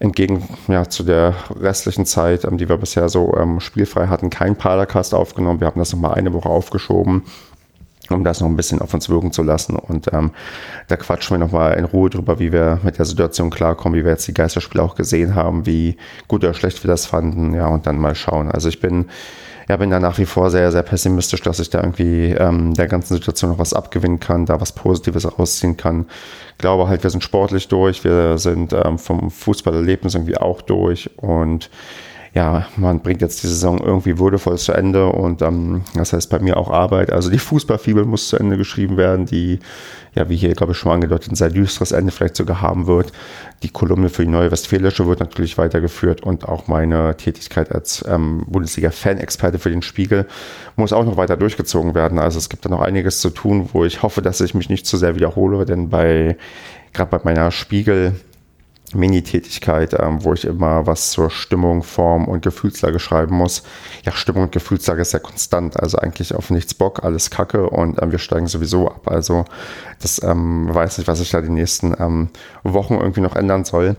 entgegen 0.00 0.48
ja, 0.68 0.88
zu 0.88 1.02
der 1.02 1.34
restlichen 1.60 2.06
Zeit, 2.06 2.44
ähm, 2.44 2.58
die 2.58 2.68
wir 2.68 2.78
bisher 2.78 3.08
so 3.08 3.34
ähm, 3.36 3.60
spielfrei 3.60 4.06
hatten, 4.06 4.30
keinen 4.30 4.56
Padercast 4.56 5.14
aufgenommen. 5.14 5.60
Wir 5.60 5.66
haben 5.66 5.78
das 5.78 5.92
nochmal 5.92 6.14
eine 6.14 6.32
Woche 6.32 6.48
aufgeschoben 6.48 7.24
um 8.10 8.24
das 8.24 8.40
noch 8.40 8.48
ein 8.48 8.56
bisschen 8.56 8.80
auf 8.80 8.94
uns 8.94 9.08
wirken 9.08 9.32
zu 9.32 9.42
lassen. 9.42 9.76
Und 9.76 10.12
ähm, 10.12 10.30
da 10.86 10.96
quatschen 10.96 11.34
wir 11.34 11.38
nochmal 11.38 11.74
in 11.74 11.84
Ruhe 11.84 12.10
drüber, 12.10 12.38
wie 12.38 12.52
wir 12.52 12.80
mit 12.82 12.98
der 12.98 13.04
Situation 13.04 13.50
klarkommen, 13.50 13.98
wie 13.98 14.04
wir 14.04 14.12
jetzt 14.12 14.26
die 14.26 14.34
Geisterspiele 14.34 14.82
auch 14.82 14.94
gesehen 14.94 15.34
haben, 15.34 15.66
wie 15.66 15.96
gut 16.26 16.44
oder 16.44 16.54
schlecht 16.54 16.82
wir 16.82 16.88
das 16.88 17.06
fanden, 17.06 17.54
ja, 17.54 17.66
und 17.66 17.86
dann 17.86 17.98
mal 17.98 18.14
schauen. 18.14 18.50
Also 18.50 18.68
ich 18.68 18.80
bin 18.80 19.06
ja, 19.68 19.76
bin 19.76 19.90
da 19.90 20.00
nach 20.00 20.16
wie 20.18 20.24
vor 20.24 20.50
sehr, 20.50 20.72
sehr 20.72 20.82
pessimistisch, 20.82 21.42
dass 21.42 21.60
ich 21.60 21.68
da 21.68 21.80
irgendwie 21.80 22.30
ähm, 22.30 22.72
der 22.74 22.88
ganzen 22.88 23.14
Situation 23.14 23.50
noch 23.50 23.58
was 23.58 23.74
abgewinnen 23.74 24.18
kann, 24.18 24.46
da 24.46 24.60
was 24.60 24.72
Positives 24.72 25.26
rausziehen 25.38 25.76
kann. 25.76 26.06
Glaube 26.56 26.88
halt, 26.88 27.02
wir 27.02 27.10
sind 27.10 27.22
sportlich 27.22 27.68
durch, 27.68 28.02
wir 28.02 28.38
sind 28.38 28.72
ähm, 28.72 28.98
vom 28.98 29.30
Fußballerlebnis 29.30 30.14
irgendwie 30.14 30.38
auch 30.38 30.62
durch 30.62 31.10
und 31.18 31.70
ja, 32.38 32.68
man 32.76 33.00
bringt 33.00 33.20
jetzt 33.20 33.42
die 33.42 33.48
Saison 33.48 33.80
irgendwie 33.80 34.16
würdevoll 34.20 34.58
zu 34.58 34.72
Ende 34.72 35.06
und 35.06 35.42
ähm, 35.42 35.82
das 35.96 36.12
heißt 36.12 36.30
bei 36.30 36.38
mir 36.38 36.56
auch 36.56 36.70
Arbeit. 36.70 37.12
Also 37.12 37.30
die 37.30 37.38
Fußballfibel 37.40 38.04
muss 38.04 38.28
zu 38.28 38.36
Ende 38.36 38.56
geschrieben 38.56 38.96
werden, 38.96 39.26
die, 39.26 39.58
ja, 40.14 40.28
wie 40.28 40.36
hier, 40.36 40.52
glaube 40.52 40.70
ich, 40.70 40.78
schon 40.78 40.92
angedeutet, 40.92 41.32
ein 41.32 41.34
sehr 41.34 41.50
düsteres 41.50 41.90
Ende 41.90 42.12
vielleicht 42.12 42.36
sogar 42.36 42.60
haben 42.60 42.86
wird. 42.86 43.10
Die 43.64 43.70
Kolumne 43.70 44.08
für 44.08 44.24
die 44.24 44.30
Neue 44.30 44.52
Westfälische 44.52 45.08
wird 45.08 45.18
natürlich 45.18 45.58
weitergeführt 45.58 46.22
und 46.22 46.48
auch 46.48 46.68
meine 46.68 47.16
Tätigkeit 47.16 47.72
als 47.72 48.04
ähm, 48.06 48.44
Bundesliga-Fan-Experte 48.46 49.58
für 49.58 49.70
den 49.70 49.82
Spiegel 49.82 50.28
muss 50.76 50.92
auch 50.92 51.04
noch 51.04 51.16
weiter 51.16 51.36
durchgezogen 51.36 51.96
werden. 51.96 52.20
Also 52.20 52.38
es 52.38 52.48
gibt 52.48 52.64
da 52.64 52.68
noch 52.68 52.82
einiges 52.82 53.20
zu 53.20 53.30
tun, 53.30 53.70
wo 53.72 53.84
ich 53.84 54.04
hoffe, 54.04 54.22
dass 54.22 54.40
ich 54.40 54.54
mich 54.54 54.68
nicht 54.68 54.86
zu 54.86 54.96
sehr 54.96 55.16
wiederhole, 55.16 55.64
denn 55.64 55.88
bei 55.88 56.36
gerade 56.92 57.10
bei 57.10 57.20
meiner 57.24 57.50
Spiegel 57.50 58.14
Mini-Tätigkeit, 58.94 59.94
ähm, 59.98 60.24
wo 60.24 60.32
ich 60.32 60.44
immer 60.44 60.86
was 60.86 61.10
zur 61.10 61.30
Stimmung, 61.30 61.82
Form 61.82 62.26
und 62.26 62.42
Gefühlslage 62.42 62.98
schreiben 62.98 63.36
muss. 63.36 63.62
Ja, 64.04 64.12
Stimmung 64.12 64.44
und 64.44 64.52
Gefühlslage 64.52 65.02
ist 65.02 65.12
ja 65.12 65.18
konstant, 65.18 65.78
also 65.78 65.98
eigentlich 65.98 66.34
auf 66.34 66.50
nichts 66.50 66.74
Bock, 66.74 67.04
alles 67.04 67.30
Kacke 67.30 67.68
und 67.68 68.00
ähm, 68.02 68.10
wir 68.10 68.18
steigen 68.18 68.46
sowieso 68.46 68.88
ab. 68.88 69.08
Also 69.10 69.44
das 70.00 70.22
ähm, 70.22 70.72
weiß 70.72 70.98
nicht, 70.98 71.08
was 71.08 71.20
ich 71.20 71.30
da 71.30 71.40
die 71.40 71.50
nächsten 71.50 71.94
ähm, 71.98 72.28
Wochen 72.62 72.94
irgendwie 72.94 73.20
noch 73.20 73.36
ändern 73.36 73.64
soll. 73.64 73.96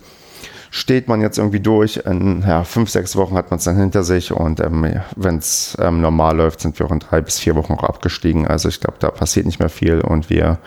Steht 0.71 1.07
man 1.07 1.21
jetzt 1.21 1.39
irgendwie 1.39 1.59
durch, 1.59 1.97
in 2.05 2.43
ja, 2.47 2.63
fünf, 2.63 2.91
sechs 2.91 3.15
Wochen 3.15 3.35
hat 3.35 3.49
man 3.49 3.57
es 3.57 3.63
dann 3.63 3.75
hinter 3.75 4.03
sich 4.03 4.31
und 4.31 4.59
ähm, 4.59 5.01
wenn 5.15 5.37
es 5.37 5.75
ähm, 5.81 5.99
normal 5.99 6.37
läuft, 6.37 6.61
sind 6.61 6.77
wir 6.77 6.85
auch 6.85 6.91
in 6.91 6.99
drei 6.99 7.21
bis 7.21 7.39
vier 7.39 7.55
Wochen 7.55 7.73
auch 7.73 7.83
abgestiegen. 7.83 8.45
Also 8.47 8.69
ich 8.69 8.79
glaube, 8.79 8.97
da 8.99 9.09
passiert 9.09 9.47
nicht 9.47 9.59
mehr 9.59 9.69
viel 9.69 10.01
und 10.01 10.29
wir 10.29 10.59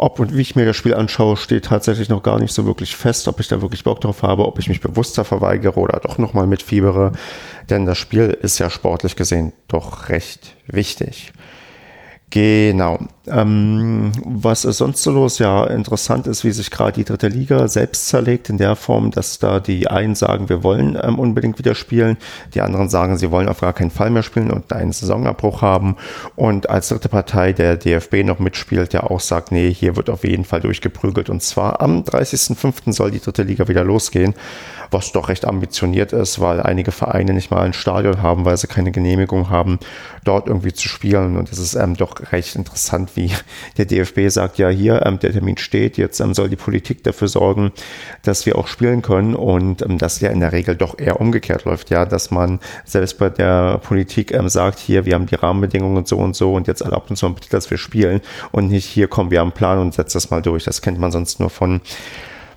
Ob 0.00 0.20
und 0.20 0.36
wie 0.36 0.42
ich 0.42 0.54
mir 0.54 0.64
das 0.64 0.76
Spiel 0.76 0.94
anschaue, 0.94 1.36
steht 1.36 1.64
tatsächlich 1.64 2.08
noch 2.08 2.22
gar 2.22 2.38
nicht 2.38 2.54
so 2.54 2.64
wirklich 2.64 2.94
fest, 2.94 3.26
ob 3.26 3.40
ich 3.40 3.48
da 3.48 3.60
wirklich 3.60 3.82
Bock 3.82 4.00
drauf 4.00 4.22
habe, 4.22 4.46
ob 4.46 4.60
ich 4.60 4.68
mich 4.68 4.80
bewusster 4.80 5.24
verweigere 5.24 5.78
oder 5.78 5.98
doch 5.98 6.18
nochmal 6.18 6.46
mitfiebere. 6.46 7.10
Denn 7.68 7.84
das 7.84 7.98
Spiel 7.98 8.30
ist 8.40 8.60
ja 8.60 8.70
sportlich 8.70 9.16
gesehen 9.16 9.52
doch 9.66 10.08
recht 10.08 10.54
wichtig. 10.68 11.32
Genau. 12.30 13.00
Ähm, 13.30 14.12
was 14.24 14.64
ist 14.64 14.78
sonst 14.78 15.02
so 15.02 15.10
los? 15.10 15.38
Ja, 15.38 15.64
interessant 15.64 16.26
ist, 16.26 16.44
wie 16.44 16.50
sich 16.50 16.70
gerade 16.70 16.92
die 16.92 17.04
dritte 17.04 17.28
Liga 17.28 17.68
selbst 17.68 18.08
zerlegt, 18.08 18.48
in 18.48 18.58
der 18.58 18.76
Form, 18.76 19.10
dass 19.10 19.38
da 19.38 19.60
die 19.60 19.88
einen 19.88 20.14
sagen, 20.14 20.48
wir 20.48 20.62
wollen 20.62 20.98
ähm, 21.02 21.18
unbedingt 21.18 21.58
wieder 21.58 21.74
spielen, 21.74 22.16
die 22.54 22.60
anderen 22.60 22.88
sagen, 22.88 23.16
sie 23.16 23.30
wollen 23.30 23.48
auf 23.48 23.60
gar 23.60 23.72
keinen 23.72 23.90
Fall 23.90 24.10
mehr 24.10 24.22
spielen 24.22 24.50
und 24.50 24.72
einen 24.72 24.92
Saisonabbruch 24.92 25.62
haben. 25.62 25.96
Und 26.36 26.70
als 26.70 26.88
dritte 26.88 27.08
Partei 27.08 27.52
der 27.52 27.76
DFB 27.76 28.24
noch 28.24 28.38
mitspielt, 28.38 28.92
der 28.92 29.10
auch 29.10 29.20
sagt, 29.20 29.52
nee, 29.52 29.72
hier 29.72 29.96
wird 29.96 30.10
auf 30.10 30.24
jeden 30.24 30.44
Fall 30.44 30.60
durchgeprügelt. 30.60 31.30
Und 31.30 31.42
zwar 31.42 31.80
am 31.80 32.02
30.05. 32.02 32.92
soll 32.92 33.10
die 33.10 33.20
dritte 33.20 33.42
Liga 33.42 33.68
wieder 33.68 33.84
losgehen 33.84 34.34
was 34.90 35.12
doch 35.12 35.28
recht 35.28 35.44
ambitioniert 35.44 36.12
ist, 36.12 36.40
weil 36.40 36.60
einige 36.60 36.92
Vereine 36.92 37.32
nicht 37.32 37.50
mal 37.50 37.62
ein 37.62 37.72
Stadion 37.72 38.22
haben, 38.22 38.44
weil 38.44 38.56
sie 38.56 38.66
keine 38.66 38.92
Genehmigung 38.92 39.50
haben, 39.50 39.78
dort 40.24 40.46
irgendwie 40.46 40.72
zu 40.72 40.88
spielen. 40.88 41.36
Und 41.36 41.52
es 41.52 41.58
ist 41.58 41.74
ähm, 41.74 41.96
doch 41.96 42.32
recht 42.32 42.56
interessant, 42.56 43.16
wie 43.18 43.32
der 43.76 43.84
DFB 43.84 44.28
sagt, 44.28 44.58
ja, 44.58 44.68
hier, 44.68 45.04
ähm, 45.04 45.18
der 45.18 45.32
Termin 45.32 45.58
steht, 45.58 45.98
jetzt 45.98 46.20
ähm, 46.20 46.34
soll 46.34 46.48
die 46.48 46.56
Politik 46.56 47.02
dafür 47.02 47.28
sorgen, 47.28 47.72
dass 48.22 48.46
wir 48.46 48.56
auch 48.56 48.68
spielen 48.68 49.02
können 49.02 49.34
und 49.34 49.82
ähm, 49.82 49.98
das 49.98 50.20
ja 50.20 50.30
in 50.30 50.40
der 50.40 50.52
Regel 50.52 50.76
doch 50.76 50.98
eher 50.98 51.20
umgekehrt 51.20 51.64
läuft, 51.64 51.90
ja, 51.90 52.06
dass 52.06 52.30
man 52.30 52.60
selbst 52.84 53.18
bei 53.18 53.28
der 53.28 53.78
Politik 53.78 54.32
ähm, 54.32 54.48
sagt, 54.48 54.78
hier, 54.78 55.04
wir 55.04 55.14
haben 55.14 55.26
die 55.26 55.34
Rahmenbedingungen 55.34 56.06
so 56.06 56.18
und 56.18 56.36
so 56.36 56.54
und 56.54 56.68
jetzt 56.68 56.80
erlaubt 56.80 57.10
uns 57.10 57.22
mal 57.22 57.30
bitte, 57.30 57.50
dass 57.50 57.70
wir 57.70 57.78
spielen 57.78 58.20
und 58.52 58.68
nicht 58.68 58.86
hier, 58.86 59.08
kommen 59.08 59.30
wir 59.30 59.40
haben 59.40 59.48
einen 59.48 59.52
Plan 59.52 59.78
und 59.78 59.94
setzt 59.94 60.14
das 60.14 60.30
mal 60.30 60.40
durch. 60.40 60.64
Das 60.64 60.82
kennt 60.82 60.98
man 60.98 61.10
sonst 61.10 61.40
nur 61.40 61.50
von 61.50 61.80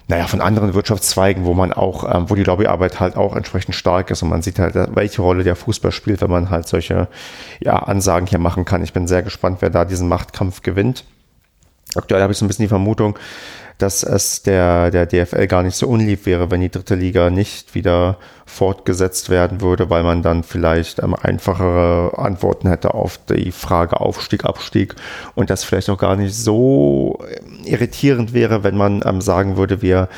naja, 0.08 0.28
von 0.28 0.41
anderen 0.41 0.74
Wirtschaftszweigen, 0.74 1.45
wo 1.45 1.54
man 1.54 1.74
auch, 1.74 2.04
ähm, 2.14 2.30
wo 2.30 2.36
die 2.36 2.43
Lobbyarbeit 2.43 2.99
halt 2.99 3.16
auch 3.16 3.36
entsprechend 3.36 3.76
stark 3.76 4.12
ist 4.12 4.24
und 4.24 4.30
man 4.30 4.41
sieht 4.41 4.60
halt, 4.60 4.76
welche 4.95 5.22
Rolle 5.22 5.43
der 5.43 5.56
Fußball 5.56 5.91
spielt, 5.91 6.22
wenn 6.22 6.30
man 6.30 6.49
halt 6.49 6.68
solche 6.68 7.08
ja, 7.60 7.78
Ansagen 7.78 8.28
hier 8.28 8.39
machen 8.39 8.66
kann. 8.66 8.84
Ich 8.84 8.93
bin 8.93 9.08
sehr 9.08 9.24
gespannt, 9.24 9.58
wer 9.62 9.70
da 9.70 9.86
diesen 9.86 10.08
Machtkampf 10.08 10.62
gewinnt. 10.62 11.06
Aktuell 11.95 12.22
habe 12.22 12.32
ich 12.32 12.39
so 12.39 12.45
ein 12.45 12.47
bisschen 12.47 12.64
die 12.64 12.70
Vermutung, 12.70 13.18
dass 13.82 14.03
es 14.03 14.43
der, 14.43 14.91
der 14.91 15.05
DFL 15.05 15.47
gar 15.47 15.63
nicht 15.63 15.75
so 15.75 15.88
unlieb 15.88 16.25
wäre, 16.25 16.51
wenn 16.51 16.61
die 16.61 16.69
dritte 16.69 16.95
Liga 16.95 17.29
nicht 17.29 17.73
wieder 17.75 18.17
fortgesetzt 18.45 19.29
werden 19.29 19.61
würde, 19.61 19.89
weil 19.89 20.03
man 20.03 20.21
dann 20.21 20.43
vielleicht 20.43 20.99
ähm, 20.99 21.15
einfachere 21.15 22.17
Antworten 22.17 22.67
hätte 22.67 22.93
auf 22.93 23.19
die 23.29 23.51
Frage 23.51 23.99
Aufstieg, 23.99 24.45
Abstieg 24.45 24.95
und 25.36 25.49
das 25.49 25.63
vielleicht 25.63 25.89
auch 25.89 25.97
gar 25.97 26.15
nicht 26.15 26.36
so 26.36 27.19
ähm, 27.39 27.65
irritierend 27.65 28.34
wäre, 28.34 28.63
wenn 28.63 28.77
man 28.77 29.01
ähm, 29.05 29.21
sagen 29.21 29.57
würde, 29.57 29.82
wir 29.82 30.09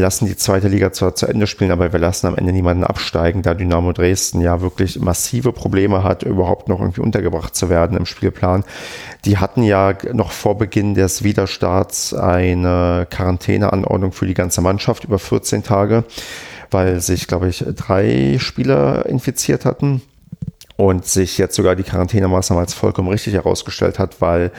lassen 0.00 0.26
die 0.26 0.36
zweite 0.36 0.68
Liga 0.68 0.92
zwar 0.92 1.14
zu 1.14 1.26
Ende 1.26 1.46
spielen, 1.46 1.70
aber 1.70 1.92
wir 1.92 2.00
lassen 2.00 2.26
am 2.26 2.36
Ende 2.36 2.52
niemanden 2.52 2.84
absteigen, 2.84 3.42
da 3.42 3.52
Dynamo 3.52 3.92
Dresden 3.92 4.40
ja 4.40 4.60
wirklich 4.62 4.98
massive 4.98 5.52
Probleme 5.52 6.02
hat, 6.02 6.22
überhaupt 6.22 6.68
noch 6.68 6.80
irgendwie 6.80 7.02
untergebracht 7.02 7.54
zu 7.54 7.68
werden 7.68 7.96
im 7.96 8.06
Spielplan. 8.06 8.64
Die 9.26 9.38
hatten 9.38 9.62
ja 9.62 9.94
noch 10.12 10.32
vor 10.32 10.56
Beginn 10.56 10.94
des 10.94 11.24
Wiederstarts 11.24 12.14
eine 12.14 13.06
Quarantäneanordnung 13.10 14.12
für 14.12 14.26
die 14.26 14.34
ganze 14.34 14.62
Mannschaft 14.62 15.04
über 15.04 15.18
14 15.18 15.62
Tage, 15.62 16.04
weil 16.70 17.00
sich, 17.00 17.26
glaube 17.26 17.48
ich, 17.48 17.64
drei 17.76 18.36
Spieler 18.38 19.04
infiziert 19.06 19.64
hatten. 19.64 20.00
Und 20.76 21.06
sich 21.06 21.38
jetzt 21.38 21.54
sogar 21.54 21.76
die 21.76 21.82
Quarantänemaßnahme 21.82 22.60
als 22.60 22.74
vollkommen 22.74 23.08
richtig 23.08 23.34
herausgestellt 23.34 23.98
hat, 23.98 24.20
weil 24.20 24.50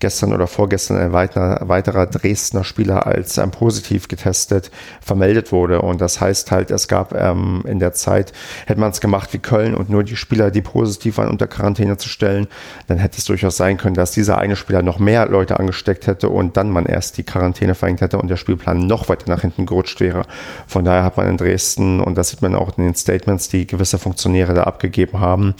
gestern 0.00 0.32
oder 0.32 0.46
vorgestern 0.46 0.96
ein 0.96 1.12
weiterer, 1.12 1.68
weiterer 1.68 2.06
Dresdner 2.06 2.64
Spieler 2.64 3.06
als 3.06 3.38
ähm, 3.38 3.50
positiv 3.50 4.08
getestet 4.08 4.70
vermeldet 5.00 5.52
wurde. 5.52 5.82
Und 5.82 6.00
das 6.00 6.20
heißt 6.20 6.50
halt, 6.50 6.70
es 6.70 6.88
gab 6.88 7.14
ähm, 7.14 7.62
in 7.66 7.78
der 7.78 7.92
Zeit, 7.92 8.32
hätte 8.66 8.80
man 8.80 8.90
es 8.90 9.00
gemacht 9.00 9.32
wie 9.32 9.38
Köln 9.38 9.74
und 9.74 9.90
nur 9.90 10.04
die 10.04 10.16
Spieler, 10.16 10.50
die 10.50 10.62
positiv 10.62 11.18
waren, 11.18 11.28
unter 11.28 11.46
Quarantäne 11.46 11.96
zu 11.96 12.08
stellen, 12.08 12.48
dann 12.86 12.98
hätte 12.98 13.18
es 13.18 13.24
durchaus 13.24 13.56
sein 13.56 13.76
können, 13.76 13.94
dass 13.94 14.12
dieser 14.12 14.38
eine 14.38 14.56
Spieler 14.56 14.82
noch 14.82 14.98
mehr 14.98 15.26
Leute 15.26 15.58
angesteckt 15.58 16.06
hätte 16.06 16.28
und 16.28 16.56
dann 16.56 16.70
man 16.70 16.86
erst 16.86 17.18
die 17.18 17.24
Quarantäne 17.24 17.74
verhängt 17.74 18.00
hätte 18.00 18.18
und 18.18 18.28
der 18.28 18.36
Spielplan 18.36 18.86
noch 18.86 19.08
weiter 19.08 19.30
nach 19.30 19.42
hinten 19.42 19.66
gerutscht 19.66 20.00
wäre. 20.00 20.24
Von 20.66 20.84
daher 20.84 21.04
hat 21.04 21.16
man 21.16 21.28
in 21.28 21.36
Dresden, 21.36 22.00
und 22.00 22.16
das 22.16 22.30
sieht 22.30 22.42
man 22.42 22.54
auch 22.54 22.76
in 22.78 22.84
den 22.84 22.94
Statements, 22.94 23.48
die 23.48 23.66
gewisse 23.66 23.98
Funktionäre 23.98 24.54
da 24.54 24.64
abgegeben 24.64 25.20
haben, 25.20 25.54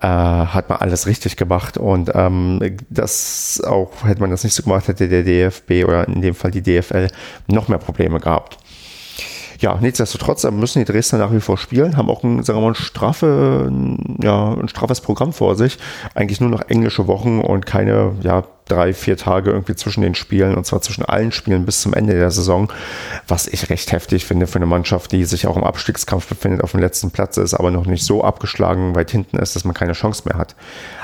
äh, 0.00 0.06
hat 0.06 0.68
man 0.68 0.78
alles 0.78 1.06
richtig 1.06 1.36
gemacht 1.36 1.78
und 1.78 2.10
ähm, 2.14 2.76
das 2.90 3.62
auch, 3.66 3.90
hätte 4.04 4.20
man 4.20 4.30
das 4.30 4.44
nicht 4.44 4.54
so 4.54 4.62
gemacht, 4.62 4.88
hätte 4.88 5.08
der 5.08 5.22
DFB 5.22 5.84
oder 5.86 6.06
in 6.08 6.20
dem 6.20 6.34
Fall 6.34 6.50
die 6.50 6.62
DFL 6.62 7.08
noch 7.46 7.68
mehr 7.68 7.78
Probleme 7.78 8.20
gehabt. 8.20 8.58
Ja, 9.60 9.78
nichtsdestotrotz 9.80 10.44
müssen 10.50 10.80
die 10.80 10.84
Dresdner 10.84 11.20
nach 11.20 11.32
wie 11.32 11.40
vor 11.40 11.56
spielen, 11.56 11.96
haben 11.96 12.10
auch 12.10 12.22
ein, 12.22 12.42
sagen 12.42 12.58
wir 12.58 12.62
mal, 12.62 12.72
ein, 12.72 12.74
straffe, 12.74 13.72
ja, 14.20 14.52
ein 14.52 14.68
straffes 14.68 15.00
Programm 15.00 15.32
vor 15.32 15.54
sich. 15.54 15.78
Eigentlich 16.14 16.40
nur 16.40 16.50
noch 16.50 16.68
englische 16.68 17.06
Wochen 17.06 17.40
und 17.40 17.64
keine 17.64 18.16
ja, 18.20 18.44
drei, 18.66 18.94
vier 18.94 19.16
Tage 19.16 19.50
irgendwie 19.50 19.74
zwischen 19.74 20.02
den 20.02 20.14
Spielen 20.14 20.54
und 20.54 20.64
zwar 20.66 20.80
zwischen 20.80 21.04
allen 21.04 21.32
Spielen 21.32 21.66
bis 21.66 21.80
zum 21.80 21.92
Ende 21.92 22.14
der 22.14 22.30
Saison, 22.30 22.72
was 23.28 23.46
ich 23.46 23.70
recht 23.70 23.92
heftig 23.92 24.24
finde 24.24 24.46
für 24.46 24.56
eine 24.56 24.66
Mannschaft, 24.66 25.12
die 25.12 25.24
sich 25.24 25.46
auch 25.46 25.56
im 25.56 25.64
Abstiegskampf 25.64 26.26
befindet, 26.26 26.62
auf 26.62 26.72
dem 26.72 26.80
letzten 26.80 27.10
Platz 27.10 27.36
ist, 27.36 27.54
aber 27.54 27.70
noch 27.70 27.86
nicht 27.86 28.04
so 28.04 28.24
abgeschlagen 28.24 28.94
weit 28.94 29.10
hinten 29.10 29.38
ist, 29.38 29.54
dass 29.54 29.64
man 29.64 29.74
keine 29.74 29.92
Chance 29.92 30.22
mehr 30.26 30.38
hat. 30.38 30.54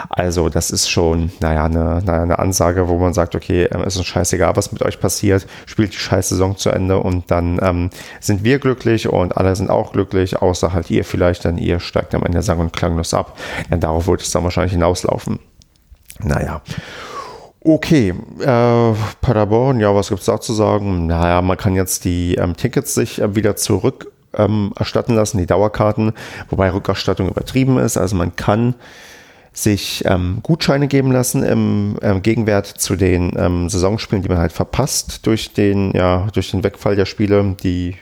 Also 0.08 0.48
das 0.48 0.70
ist 0.70 0.88
schon, 0.88 1.32
naja, 1.40 1.64
eine, 1.64 2.02
naja, 2.04 2.22
eine 2.22 2.38
Ansage, 2.38 2.88
wo 2.88 2.98
man 2.98 3.12
sagt, 3.12 3.34
okay, 3.34 3.68
ähm, 3.70 3.82
ist 3.82 4.02
scheißegal, 4.04 4.56
was 4.56 4.72
mit 4.72 4.82
euch 4.82 5.00
passiert, 5.00 5.46
spielt 5.66 5.92
die 5.92 5.98
scheiß 5.98 6.30
Saison 6.30 6.56
zu 6.56 6.70
Ende 6.70 6.98
und 6.98 7.30
dann 7.30 7.58
ähm, 7.62 7.90
sind 8.20 8.44
wir 8.44 8.58
glücklich 8.58 9.08
und 9.08 9.36
alle 9.36 9.54
sind 9.54 9.70
auch 9.70 9.92
glücklich, 9.92 10.40
außer 10.40 10.72
halt 10.72 10.90
ihr 10.90 11.04
vielleicht, 11.04 11.44
denn 11.44 11.58
ihr 11.58 11.80
steigt 11.80 12.14
am 12.14 12.22
Ende 12.22 12.42
sang- 12.42 12.58
und 12.58 12.72
klanglos 12.72 13.14
ab. 13.14 13.36
Denn 13.70 13.80
darauf 13.80 14.06
wird 14.06 14.22
es 14.22 14.30
dann 14.30 14.44
wahrscheinlich 14.44 14.72
hinauslaufen. 14.72 15.38
Naja. 16.22 16.62
Okay, 17.62 18.14
äh, 18.40 18.94
Paderborn, 19.20 19.80
ja, 19.80 19.94
was 19.94 20.08
gibt's 20.08 20.24
da 20.24 20.40
zu 20.40 20.54
sagen? 20.54 21.06
Naja, 21.06 21.42
man 21.42 21.58
kann 21.58 21.74
jetzt 21.74 22.06
die 22.06 22.36
ähm, 22.36 22.56
Tickets 22.56 22.94
sich 22.94 23.20
äh, 23.20 23.34
wieder 23.34 23.54
zurück 23.54 24.10
ähm, 24.32 24.72
erstatten 24.78 25.14
lassen, 25.14 25.36
die 25.36 25.46
Dauerkarten, 25.46 26.12
wobei 26.48 26.72
Rückerstattung 26.72 27.28
übertrieben 27.28 27.78
ist. 27.78 27.98
Also 27.98 28.16
man 28.16 28.34
kann 28.34 28.76
sich 29.52 30.04
ähm, 30.06 30.38
Gutscheine 30.42 30.88
geben 30.88 31.12
lassen 31.12 31.42
im 31.42 31.98
ähm, 32.00 32.22
Gegenwert 32.22 32.66
zu 32.66 32.96
den 32.96 33.32
ähm, 33.36 33.68
Saisonspielen, 33.68 34.22
die 34.22 34.28
man 34.28 34.38
halt 34.38 34.52
verpasst 34.52 35.26
durch 35.26 35.52
den, 35.52 35.92
ja, 35.92 36.28
durch 36.32 36.52
den 36.52 36.64
Wegfall 36.64 36.96
der 36.96 37.06
Spiele, 37.06 37.56
die 37.62 37.96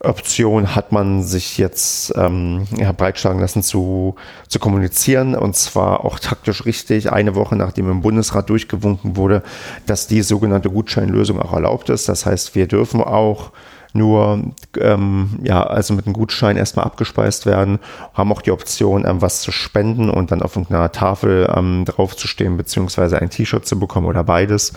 Option 0.00 0.74
hat 0.74 0.92
man 0.92 1.22
sich 1.22 1.58
jetzt 1.58 2.12
ähm, 2.16 2.66
ja, 2.76 2.92
breitschlagen 2.92 3.40
lassen 3.40 3.62
zu, 3.62 4.14
zu 4.48 4.58
kommunizieren 4.58 5.34
und 5.34 5.56
zwar 5.56 6.04
auch 6.04 6.18
taktisch 6.18 6.66
richtig, 6.66 7.12
eine 7.12 7.34
Woche 7.34 7.56
nachdem 7.56 7.90
im 7.90 8.02
Bundesrat 8.02 8.50
durchgewunken 8.50 9.16
wurde, 9.16 9.42
dass 9.86 10.06
die 10.06 10.22
sogenannte 10.22 10.70
Gutscheinlösung 10.70 11.40
auch 11.40 11.52
erlaubt 11.52 11.88
ist. 11.88 12.08
Das 12.08 12.26
heißt, 12.26 12.54
wir 12.54 12.66
dürfen 12.66 13.00
auch 13.00 13.52
nur 13.92 14.52
ähm, 14.78 15.38
ja, 15.42 15.62
also 15.62 15.94
mit 15.94 16.06
einem 16.06 16.12
Gutschein 16.12 16.56
erstmal 16.56 16.84
abgespeist 16.84 17.46
werden, 17.46 17.78
haben 18.14 18.30
auch 18.30 18.42
die 18.42 18.50
Option, 18.50 19.06
ähm, 19.06 19.22
was 19.22 19.40
zu 19.40 19.50
spenden 19.50 20.10
und 20.10 20.30
dann 20.30 20.42
auf 20.42 20.56
irgendeiner 20.56 20.92
Tafel 20.92 21.50
ähm, 21.56 21.84
draufzustehen, 21.86 22.56
beziehungsweise 22.56 23.20
ein 23.20 23.30
T-Shirt 23.30 23.66
zu 23.66 23.78
bekommen 23.78 24.06
oder 24.06 24.22
beides 24.22 24.74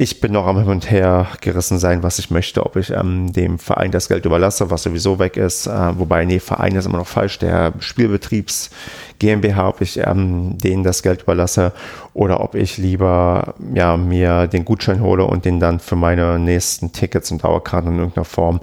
ich 0.00 0.18
bin 0.18 0.32
noch 0.32 0.46
am 0.46 0.58
Hin 0.58 0.68
und 0.68 0.90
Her 0.90 1.26
gerissen 1.42 1.78
sein, 1.78 2.02
was 2.02 2.18
ich 2.18 2.30
möchte, 2.30 2.64
ob 2.64 2.76
ich 2.76 2.88
ähm, 2.88 3.34
dem 3.34 3.58
Verein 3.58 3.90
das 3.90 4.08
Geld 4.08 4.24
überlasse, 4.24 4.70
was 4.70 4.84
sowieso 4.84 5.18
weg 5.18 5.36
ist. 5.36 5.66
Äh, 5.66 5.98
wobei, 5.98 6.24
nee, 6.24 6.40
Verein 6.40 6.74
ist 6.74 6.86
immer 6.86 6.96
noch 6.96 7.06
falsch. 7.06 7.38
Der 7.38 7.74
Spielbetriebs 7.80 8.70
GmbH, 9.18 9.68
ob 9.68 9.82
ich 9.82 9.98
ähm, 9.98 10.56
denen 10.56 10.84
das 10.84 11.02
Geld 11.02 11.24
überlasse 11.24 11.74
oder 12.14 12.40
ob 12.40 12.54
ich 12.54 12.78
lieber 12.78 13.52
ja, 13.74 13.98
mir 13.98 14.46
den 14.46 14.64
Gutschein 14.64 15.02
hole 15.02 15.24
und 15.24 15.44
den 15.44 15.60
dann 15.60 15.80
für 15.80 15.96
meine 15.96 16.38
nächsten 16.38 16.92
Tickets 16.92 17.30
und 17.30 17.44
Dauerkarten 17.44 17.92
in 17.92 17.98
irgendeiner 17.98 18.24
Form 18.24 18.60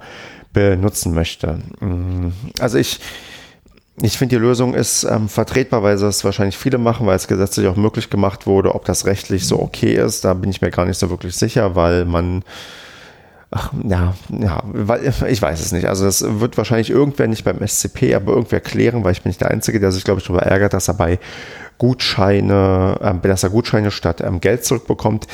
benutzen 0.53 1.13
möchte. 1.13 1.59
Mm, 1.81 2.29
also 2.59 2.79
ich 2.79 2.99
ich 4.01 4.17
finde, 4.17 4.35
die 4.35 4.41
Lösung 4.41 4.75
ist 4.75 5.05
ähm, 5.05 5.27
vertretbar, 5.27 5.81
weil 5.81 5.95
es 5.95 6.23
wahrscheinlich 6.23 6.57
viele 6.57 6.77
machen, 6.77 7.07
weil 7.07 7.15
es 7.15 7.27
gesetzlich 7.27 7.67
auch 7.67 7.75
möglich 7.75 8.11
gemacht 8.11 8.45
wurde. 8.45 8.75
Ob 8.75 8.85
das 8.85 9.05
rechtlich 9.05 9.47
so 9.47 9.59
okay 9.59 9.93
ist, 9.93 10.23
da 10.23 10.35
bin 10.35 10.51
ich 10.51 10.61
mir 10.61 10.69
gar 10.69 10.85
nicht 10.85 10.99
so 10.99 11.09
wirklich 11.09 11.35
sicher, 11.35 11.75
weil 11.75 12.05
man, 12.05 12.43
ach, 13.49 13.73
ja, 13.83 14.13
ja, 14.29 14.61
weil, 14.65 15.11
ich 15.27 15.41
weiß 15.41 15.59
es 15.59 15.71
nicht. 15.71 15.85
Also 15.85 16.05
das 16.05 16.23
wird 16.39 16.57
wahrscheinlich 16.57 16.91
irgendwer 16.91 17.27
nicht 17.27 17.43
beim 17.43 17.65
SCP, 17.65 18.13
aber 18.13 18.33
irgendwer 18.33 18.59
klären, 18.59 19.03
weil 19.03 19.13
ich 19.13 19.23
bin 19.23 19.31
nicht 19.31 19.41
der 19.41 19.49
Einzige, 19.49 19.79
der 19.79 19.91
sich, 19.91 20.03
glaube 20.03 20.19
ich, 20.19 20.27
darüber 20.27 20.43
ärgert, 20.43 20.73
dass 20.73 20.87
er 20.89 20.93
bei 20.93 21.17
Gutscheine, 21.79 22.99
ähm, 23.01 23.21
dass 23.23 23.41
er 23.41 23.49
Gutscheine 23.49 23.89
statt 23.89 24.21
ähm, 24.21 24.41
Geld 24.41 24.63
zurückbekommt. 24.63 25.25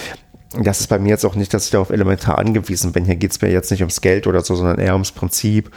Das 0.61 0.79
ist 0.79 0.87
bei 0.87 0.99
mir 0.99 1.09
jetzt 1.09 1.25
auch 1.25 1.35
nicht, 1.35 1.53
dass 1.53 1.65
ich 1.65 1.71
darauf 1.71 1.89
elementar 1.89 2.37
angewiesen 2.37 2.93
bin. 2.93 3.03
Hier 3.03 3.17
geht 3.17 3.31
es 3.31 3.41
mir 3.41 3.51
jetzt 3.51 3.71
nicht 3.71 3.81
ums 3.81 3.99
Geld 3.99 4.25
oder 4.25 4.41
so, 4.41 4.55
sondern 4.55 4.79
eher 4.79 4.93
ums 4.93 5.11
Prinzip 5.11 5.69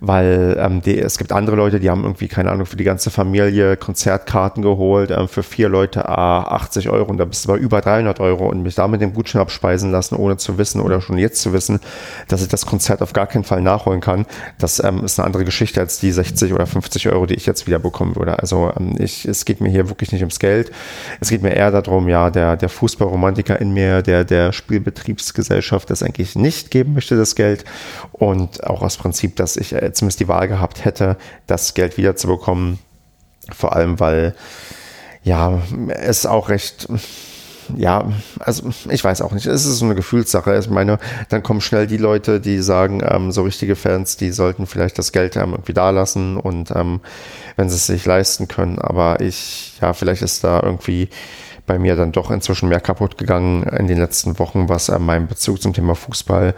weil 0.00 0.56
ähm, 0.58 0.80
die, 0.80 0.98
es 0.98 1.18
gibt 1.18 1.32
andere 1.32 1.56
Leute, 1.56 1.78
die 1.78 1.90
haben 1.90 2.02
irgendwie, 2.04 2.28
keine 2.28 2.50
Ahnung, 2.50 2.66
für 2.66 2.76
die 2.76 2.84
ganze 2.84 3.10
Familie 3.10 3.76
Konzertkarten 3.76 4.62
geholt, 4.62 5.10
ähm, 5.10 5.28
für 5.28 5.42
vier 5.42 5.68
Leute 5.68 6.08
ah, 6.08 6.42
80 6.54 6.88
Euro 6.88 7.10
und 7.10 7.18
da 7.18 7.26
bist 7.26 7.44
du 7.44 7.48
bei 7.48 7.58
über 7.58 7.80
300 7.80 8.18
Euro 8.20 8.48
und 8.48 8.62
mich 8.62 8.74
da 8.74 8.88
mit 8.88 9.00
dem 9.00 9.12
Gutschein 9.12 9.42
abspeisen 9.42 9.90
lassen, 9.90 10.14
ohne 10.14 10.38
zu 10.38 10.56
wissen 10.56 10.80
oder 10.80 11.00
schon 11.00 11.18
jetzt 11.18 11.42
zu 11.42 11.52
wissen, 11.52 11.80
dass 12.28 12.42
ich 12.42 12.48
das 12.48 12.64
Konzert 12.64 13.02
auf 13.02 13.12
gar 13.12 13.26
keinen 13.26 13.44
Fall 13.44 13.60
nachholen 13.60 14.00
kann. 14.00 14.26
Das 14.58 14.82
ähm, 14.82 15.04
ist 15.04 15.18
eine 15.18 15.26
andere 15.26 15.44
Geschichte 15.44 15.80
als 15.80 16.00
die 16.00 16.12
60 16.12 16.54
oder 16.54 16.66
50 16.66 17.08
Euro, 17.08 17.26
die 17.26 17.34
ich 17.34 17.44
jetzt 17.44 17.66
wieder 17.66 17.78
bekommen 17.78 18.16
würde. 18.16 18.38
Also 18.38 18.72
ähm, 18.78 18.94
ich, 18.98 19.26
es 19.26 19.44
geht 19.44 19.60
mir 19.60 19.68
hier 19.68 19.88
wirklich 19.90 20.12
nicht 20.12 20.22
ums 20.22 20.38
Geld. 20.38 20.70
Es 21.20 21.28
geht 21.28 21.42
mir 21.42 21.50
eher 21.50 21.70
darum, 21.70 22.08
ja, 22.08 22.30
der, 22.30 22.56
der 22.56 22.68
Fußballromantiker 22.70 23.60
in 23.60 23.72
mir, 23.72 24.00
der 24.00 24.24
der 24.24 24.52
Spielbetriebsgesellschaft 24.52 25.90
das 25.90 26.02
eigentlich 26.02 26.36
nicht 26.36 26.70
geben 26.70 26.94
möchte, 26.94 27.16
das 27.16 27.34
Geld. 27.34 27.64
Und 28.20 28.64
auch 28.64 28.82
aus 28.82 28.98
Prinzip, 28.98 29.36
dass 29.36 29.56
ich 29.56 29.72
äh, 29.72 29.92
zumindest 29.94 30.20
die 30.20 30.28
Wahl 30.28 30.46
gehabt 30.46 30.84
hätte, 30.84 31.16
das 31.46 31.72
Geld 31.72 31.96
wiederzubekommen. 31.96 32.78
Vor 33.50 33.74
allem, 33.74 33.98
weil 33.98 34.34
ja, 35.24 35.62
es 35.88 36.26
auch 36.26 36.50
recht 36.50 36.86
ja, 37.76 38.12
also 38.40 38.70
ich 38.90 39.02
weiß 39.02 39.22
auch 39.22 39.32
nicht. 39.32 39.46
Es 39.46 39.64
ist 39.64 39.78
so 39.78 39.84
eine 39.84 39.94
Gefühlssache. 39.94 40.58
Ich 40.58 40.68
meine, 40.68 40.98
dann 41.28 41.42
kommen 41.42 41.60
schnell 41.60 41.86
die 41.86 41.96
Leute, 41.96 42.40
die 42.40 42.58
sagen, 42.60 43.00
ähm, 43.04 43.32
so 43.32 43.42
richtige 43.42 43.76
Fans, 43.76 44.16
die 44.16 44.32
sollten 44.32 44.66
vielleicht 44.66 44.98
das 44.98 45.12
Geld 45.12 45.36
ähm, 45.36 45.52
irgendwie 45.52 45.72
da 45.72 45.90
lassen 45.90 46.36
und 46.36 46.70
ähm, 46.72 47.00
wenn 47.56 47.70
sie 47.70 47.76
es 47.76 47.86
sich 47.86 48.04
leisten 48.04 48.48
können. 48.48 48.78
Aber 48.78 49.20
ich, 49.20 49.78
ja, 49.80 49.92
vielleicht 49.92 50.22
ist 50.22 50.44
da 50.44 50.60
irgendwie 50.62 51.08
bei 51.66 51.78
mir 51.78 51.96
dann 51.96 52.12
doch 52.12 52.30
inzwischen 52.30 52.68
mehr 52.68 52.80
kaputt 52.80 53.18
gegangen 53.18 53.62
in 53.62 53.86
den 53.86 53.98
letzten 53.98 54.38
Wochen, 54.38 54.68
was 54.68 54.88
äh, 54.88 54.98
meinen 54.98 55.28
Bezug 55.28 55.62
zum 55.62 55.72
Thema 55.72 55.94
Fußball 55.94 56.54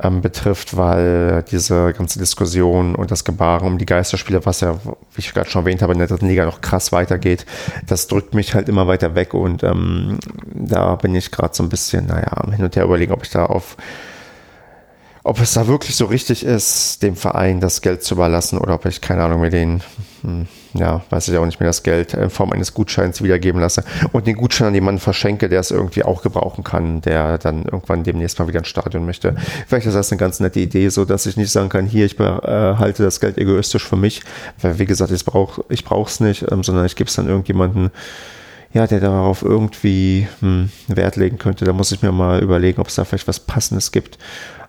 ähm, 0.00 0.22
betrifft, 0.22 0.76
weil 0.76 1.44
diese 1.50 1.92
ganze 1.92 2.18
Diskussion 2.18 2.94
und 2.94 3.10
das 3.10 3.24
Gebaren 3.24 3.66
um 3.66 3.78
die 3.78 3.86
Geisterspiele, 3.86 4.44
was 4.46 4.60
ja, 4.60 4.76
wie 4.84 5.18
ich 5.18 5.32
gerade 5.32 5.50
schon 5.50 5.62
erwähnt 5.62 5.82
habe, 5.82 5.92
in 5.92 5.98
der 5.98 6.08
dritten 6.08 6.28
Liga 6.28 6.44
noch 6.44 6.60
krass 6.60 6.92
weitergeht, 6.92 7.46
das 7.86 8.06
drückt 8.06 8.34
mich 8.34 8.54
halt 8.54 8.68
immer 8.68 8.86
weiter 8.86 9.14
weg 9.14 9.34
und 9.34 9.62
ähm, 9.62 10.18
da 10.46 10.96
bin 10.96 11.14
ich 11.14 11.30
gerade 11.30 11.54
so 11.54 11.62
ein 11.62 11.68
bisschen, 11.68 12.06
naja, 12.06 12.50
hin 12.54 12.64
und 12.64 12.74
her 12.76 12.84
überlegen, 12.84 13.12
ob 13.12 13.22
ich 13.22 13.30
da 13.30 13.46
auf 13.46 13.76
ob 15.24 15.40
es 15.40 15.54
da 15.54 15.68
wirklich 15.68 15.94
so 15.94 16.06
richtig 16.06 16.44
ist, 16.44 17.02
dem 17.02 17.14
Verein 17.14 17.60
das 17.60 17.80
Geld 17.80 18.02
zu 18.02 18.14
überlassen 18.14 18.58
oder 18.58 18.74
ob 18.74 18.86
ich, 18.86 19.00
keine 19.00 19.22
Ahnung, 19.22 19.40
mir 19.40 19.50
den, 19.50 19.80
hm, 20.22 20.48
ja, 20.74 21.02
weiß 21.10 21.28
ich 21.28 21.38
auch 21.38 21.46
nicht, 21.46 21.60
mehr 21.60 21.68
das 21.68 21.84
Geld 21.84 22.14
in 22.14 22.28
Form 22.28 22.52
eines 22.52 22.74
Gutscheins 22.74 23.22
wiedergeben 23.22 23.60
lasse 23.60 23.84
und 24.10 24.26
den 24.26 24.36
Gutschein 24.36 24.68
an 24.68 24.74
jemanden 24.74 25.00
verschenke, 25.00 25.48
der 25.48 25.60
es 25.60 25.70
irgendwie 25.70 26.02
auch 26.02 26.22
gebrauchen 26.22 26.64
kann, 26.64 27.02
der 27.02 27.38
dann 27.38 27.64
irgendwann 27.64 28.02
demnächst 28.02 28.40
mal 28.40 28.48
wieder 28.48 28.58
ins 28.58 28.68
Stadion 28.68 29.06
möchte. 29.06 29.36
Vielleicht 29.68 29.86
ist 29.86 29.94
das 29.94 30.10
eine 30.10 30.18
ganz 30.18 30.40
nette 30.40 30.58
Idee, 30.58 30.88
so 30.88 31.04
dass 31.04 31.26
ich 31.26 31.36
nicht 31.36 31.52
sagen 31.52 31.68
kann, 31.68 31.86
hier, 31.86 32.06
ich 32.06 32.16
behalte 32.16 33.04
das 33.04 33.20
Geld 33.20 33.38
egoistisch 33.38 33.86
für 33.86 33.96
mich, 33.96 34.22
weil 34.60 34.80
wie 34.80 34.86
gesagt, 34.86 35.12
ich 35.12 35.24
brauche 35.24 35.62
brauch's 35.84 36.18
nicht, 36.18 36.50
ähm, 36.50 36.64
sondern 36.64 36.84
ich 36.84 36.96
gebe 36.96 37.08
es 37.08 37.14
dann 37.14 37.28
irgendjemanden, 37.28 37.90
ja, 38.72 38.86
der 38.86 39.00
darauf 39.00 39.42
irgendwie 39.42 40.26
hm, 40.40 40.70
Wert 40.88 41.16
legen 41.16 41.38
könnte. 41.38 41.64
Da 41.64 41.72
muss 41.72 41.92
ich 41.92 42.02
mir 42.02 42.12
mal 42.12 42.40
überlegen, 42.40 42.80
ob 42.80 42.88
es 42.88 42.94
da 42.94 43.04
vielleicht 43.04 43.28
was 43.28 43.40
Passendes 43.40 43.92
gibt. 43.92 44.18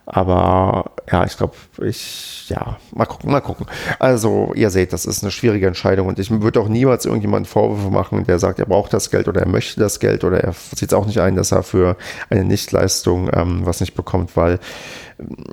Aber 0.06 0.92
ja, 1.10 1.24
ich 1.24 1.36
glaube, 1.36 1.54
ich, 1.82 2.48
ja, 2.48 2.76
mal 2.92 3.06
gucken, 3.06 3.30
mal 3.30 3.40
gucken. 3.40 3.66
Also, 3.98 4.52
ihr 4.54 4.68
seht, 4.68 4.92
das 4.92 5.06
ist 5.06 5.22
eine 5.22 5.30
schwierige 5.30 5.66
Entscheidung 5.66 6.08
und 6.08 6.18
ich 6.18 6.30
würde 6.30 6.60
auch 6.60 6.68
niemals 6.68 7.06
irgendjemanden 7.06 7.46
Vorwürfe 7.46 7.90
machen, 7.90 8.24
der 8.24 8.38
sagt, 8.38 8.58
er 8.58 8.66
braucht 8.66 8.92
das 8.92 9.10
Geld 9.10 9.28
oder 9.28 9.40
er 9.40 9.48
möchte 9.48 9.80
das 9.80 10.00
Geld 10.00 10.22
oder 10.22 10.40
er 10.40 10.52
sieht 10.52 10.90
es 10.90 10.94
auch 10.94 11.06
nicht 11.06 11.20
ein, 11.20 11.36
dass 11.36 11.52
er 11.52 11.62
für 11.62 11.96
eine 12.28 12.44
Nichtleistung 12.44 13.30
ähm, 13.32 13.62
was 13.64 13.80
nicht 13.80 13.94
bekommt, 13.94 14.36
weil 14.36 14.58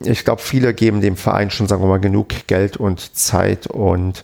ich 0.03 0.25
glaube, 0.25 0.41
viele 0.41 0.73
geben 0.73 1.01
dem 1.01 1.15
Verein 1.15 1.49
schon, 1.49 1.67
sagen 1.67 1.83
wir 1.83 1.87
mal, 1.87 1.99
genug 1.99 2.29
Geld 2.47 2.77
und 2.77 3.15
Zeit 3.15 3.67
und 3.67 4.23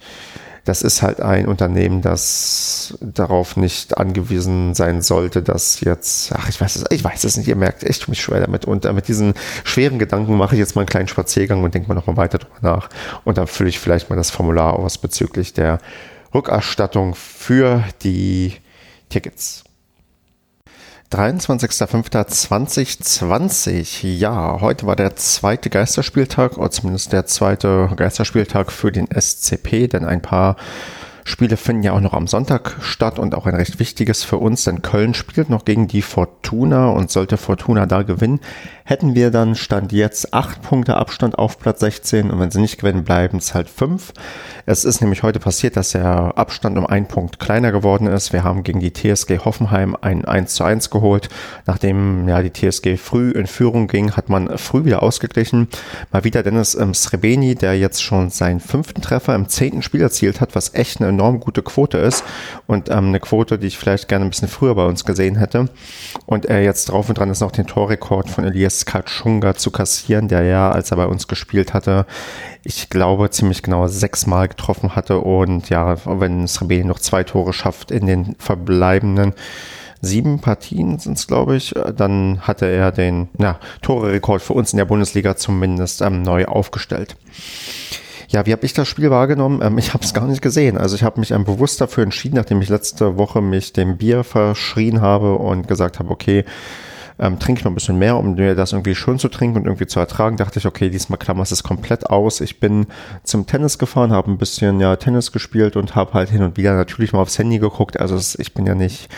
das 0.67 0.81
ist 0.81 1.01
halt 1.01 1.21
ein 1.21 1.47
Unternehmen, 1.47 2.01
das 2.01 2.97
darauf 2.99 3.55
nicht 3.55 3.97
angewiesen 3.97 4.73
sein 4.73 5.01
sollte, 5.01 5.41
dass 5.41 5.79
jetzt, 5.79 6.33
ach, 6.33 6.49
ich 6.49 6.59
weiß 6.59 6.75
es, 6.75 6.85
ich 6.89 7.03
weiß 7.03 7.23
es 7.23 7.37
nicht, 7.37 7.47
ihr 7.47 7.55
merkt, 7.55 7.83
ich 7.83 7.99
tue 7.99 8.11
mich 8.11 8.21
schwer 8.21 8.41
damit. 8.41 8.65
Und 8.65 8.83
äh, 8.83 8.91
mit 8.91 9.07
diesen 9.07 9.33
schweren 9.63 9.97
Gedanken 9.97 10.35
mache 10.35 10.55
ich 10.55 10.59
jetzt 10.59 10.75
mal 10.75 10.81
einen 10.81 10.89
kleinen 10.89 11.07
Spaziergang 11.07 11.63
und 11.63 11.73
denke 11.73 11.87
mal 11.87 11.95
nochmal 11.95 12.17
weiter 12.17 12.37
drüber 12.37 12.57
nach. 12.61 12.89
Und 13.23 13.37
dann 13.37 13.47
fülle 13.47 13.69
ich 13.69 13.79
vielleicht 13.79 14.09
mal 14.09 14.17
das 14.17 14.29
Formular 14.29 14.73
aus 14.73 14.97
bezüglich 14.97 15.53
der 15.53 15.79
Rückerstattung 16.33 17.15
für 17.15 17.83
die 18.03 18.53
Tickets. 19.09 19.66
23.05.2020. 21.11 24.07
Ja, 24.07 24.59
heute 24.59 24.87
war 24.87 24.97
der 24.97 25.15
zweite 25.15 25.69
Geisterspieltag, 25.69 26.57
oder 26.57 26.69
zumindest 26.69 27.13
der 27.13 27.25
zweite 27.25 27.89
Geisterspieltag 27.95 28.73
für 28.73 28.91
den 28.91 29.07
SCP, 29.07 29.87
denn 29.87 30.03
ein 30.03 30.21
paar 30.21 30.57
Spiele 31.23 31.55
finden 31.57 31.83
ja 31.83 31.93
auch 31.93 32.01
noch 32.01 32.13
am 32.13 32.27
Sonntag 32.27 32.77
statt 32.81 33.19
und 33.19 33.35
auch 33.35 33.45
ein 33.45 33.55
recht 33.55 33.79
wichtiges 33.79 34.23
für 34.23 34.37
uns, 34.37 34.63
denn 34.63 34.81
Köln 34.81 35.13
spielt 35.13 35.49
noch 35.49 35.65
gegen 35.65 35.87
die 35.87 36.01
Fortuna 36.01 36.89
und 36.89 37.11
sollte 37.11 37.37
Fortuna 37.37 37.85
da 37.85 38.01
gewinnen, 38.03 38.39
hätten 38.87 39.15
wir 39.15 39.31
dann 39.31 39.55
Stand 39.55 39.91
jetzt 39.91 40.33
acht 40.33 40.61
Punkte 40.61 40.95
Abstand 40.95 41.37
auf 41.37 41.59
Platz 41.59 41.81
16 41.81 42.31
und 42.31 42.39
wenn 42.39 42.51
sie 42.51 42.61
nicht 42.61 42.77
gewinnen, 42.77 43.03
bleiben 43.03 43.37
es 43.37 43.53
halt 43.53 43.67
fünf. 43.67 44.13
Es 44.65 44.85
ist 44.85 45.01
nämlich 45.01 45.23
heute 45.23 45.39
passiert, 45.39 45.75
dass 45.75 45.89
der 45.89 46.37
Abstand 46.37 46.77
um 46.77 46.85
einen 46.85 47.05
Punkt 47.05 47.37
kleiner 47.37 47.73
geworden 47.73 48.07
ist. 48.07 48.31
Wir 48.31 48.45
haben 48.45 48.63
gegen 48.63 48.79
die 48.79 48.93
TSG 48.93 49.39
Hoffenheim 49.43 49.97
ein 49.99 50.23
1 50.23 50.53
zu 50.53 50.63
1 50.63 50.89
geholt. 50.89 51.27
Nachdem 51.65 52.29
ja 52.29 52.41
die 52.41 52.53
TSG 52.53 52.95
früh 52.95 53.31
in 53.31 53.45
Führung 53.45 53.87
ging, 53.87 54.13
hat 54.13 54.29
man 54.29 54.57
früh 54.57 54.85
wieder 54.85 55.03
ausgeglichen. 55.03 55.67
Mal 56.13 56.23
wieder 56.23 56.41
Dennis 56.41 56.73
ähm, 56.73 56.93
Srebeni, 56.93 57.55
der 57.55 57.77
jetzt 57.77 58.01
schon 58.01 58.29
seinen 58.29 58.61
fünften 58.61 59.01
Treffer 59.01 59.35
im 59.35 59.49
zehnten 59.49 59.81
Spiel 59.81 60.01
erzielt 60.01 60.39
hat, 60.39 60.55
was 60.55 60.75
echt 60.75 61.01
eine 61.01 61.09
enorm 61.09 61.41
gute 61.41 61.61
Quote 61.61 61.97
ist 61.97 62.23
und 62.67 62.89
ähm, 62.89 63.07
eine 63.07 63.19
Quote, 63.19 63.59
die 63.59 63.67
ich 63.67 63.77
vielleicht 63.77 64.07
gerne 64.07 64.23
ein 64.23 64.29
bisschen 64.29 64.47
früher 64.47 64.75
bei 64.75 64.85
uns 64.85 65.03
gesehen 65.03 65.35
hätte. 65.35 65.67
Und 66.25 66.45
er 66.45 66.63
jetzt 66.63 66.85
drauf 66.85 67.09
und 67.09 67.17
dran 67.17 67.29
ist 67.29 67.41
noch 67.41 67.51
den 67.51 67.67
Torrekord 67.67 68.29
von 68.29 68.45
Elias 68.45 68.76
Katschunga 68.85 69.55
zu 69.55 69.71
kassieren, 69.71 70.27
der 70.27 70.43
ja, 70.43 70.71
als 70.71 70.91
er 70.91 70.97
bei 70.97 71.07
uns 71.07 71.27
gespielt 71.27 71.73
hatte, 71.73 72.05
ich 72.63 72.89
glaube, 72.89 73.29
ziemlich 73.29 73.63
genau 73.63 73.87
sechsmal 73.87 74.47
getroffen 74.47 74.95
hatte 74.95 75.19
und 75.19 75.69
ja, 75.69 75.95
wenn 76.05 76.47
Srebeni 76.47 76.85
noch 76.85 76.99
zwei 76.99 77.23
Tore 77.23 77.53
schafft 77.53 77.91
in 77.91 78.05
den 78.05 78.35
verbleibenden 78.39 79.33
sieben 80.01 80.39
Partien 80.39 80.99
sind 80.99 81.17
es, 81.17 81.27
glaube 81.27 81.55
ich, 81.55 81.73
dann 81.95 82.41
hatte 82.41 82.67
er 82.67 82.91
den 82.91 83.29
ja, 83.39 83.59
Tore-Rekord 83.81 84.41
für 84.41 84.53
uns 84.53 84.73
in 84.73 84.77
der 84.77 84.85
Bundesliga 84.85 85.35
zumindest 85.35 86.01
ähm, 86.01 86.21
neu 86.21 86.45
aufgestellt. 86.45 87.15
Ja, 88.29 88.45
wie 88.45 88.51
habe 88.51 88.65
ich 88.65 88.73
das 88.73 88.87
Spiel 88.87 89.09
wahrgenommen? 89.09 89.61
Ähm, 89.63 89.77
ich 89.77 89.93
habe 89.93 90.03
es 90.03 90.13
gar 90.13 90.27
nicht 90.27 90.41
gesehen. 90.41 90.77
Also 90.77 90.95
ich 90.95 91.03
habe 91.03 91.19
mich 91.19 91.31
ähm, 91.31 91.45
bewusst 91.45 91.79
dafür 91.79 92.03
entschieden, 92.03 92.35
nachdem 92.35 92.61
ich 92.61 92.69
letzte 92.69 93.17
Woche 93.17 93.41
mich 93.41 93.73
dem 93.73 93.97
Bier 93.97 94.23
verschrien 94.23 95.01
habe 95.01 95.35
und 95.35 95.67
gesagt 95.67 95.99
habe, 95.99 96.11
okay, 96.11 96.43
ähm, 97.19 97.39
trinke 97.39 97.59
ich 97.59 97.65
noch 97.65 97.71
ein 97.71 97.75
bisschen 97.75 97.97
mehr, 97.97 98.17
um 98.17 98.35
mir 98.35 98.55
das 98.55 98.73
irgendwie 98.73 98.95
schön 98.95 99.19
zu 99.19 99.29
trinken 99.29 99.57
und 99.57 99.65
irgendwie 99.65 99.87
zu 99.87 99.99
ertragen, 99.99 100.37
dachte 100.37 100.59
ich, 100.59 100.65
okay, 100.65 100.89
diesmal 100.89 101.17
klammerst 101.17 101.51
es 101.51 101.63
komplett 101.63 102.09
aus. 102.09 102.41
Ich 102.41 102.59
bin 102.59 102.87
zum 103.23 103.47
Tennis 103.47 103.77
gefahren, 103.77 104.11
habe 104.11 104.31
ein 104.31 104.37
bisschen 104.37 104.79
ja 104.79 104.95
Tennis 104.95 105.31
gespielt 105.31 105.75
und 105.75 105.95
habe 105.95 106.13
halt 106.13 106.29
hin 106.29 106.43
und 106.43 106.57
wieder 106.57 106.75
natürlich 106.75 107.13
mal 107.13 107.21
aufs 107.21 107.39
Handy 107.39 107.59
geguckt. 107.59 107.99
Also 107.99 108.17
ich 108.39 108.53
bin 108.53 108.65
ja 108.65 108.75
nicht 108.75 109.09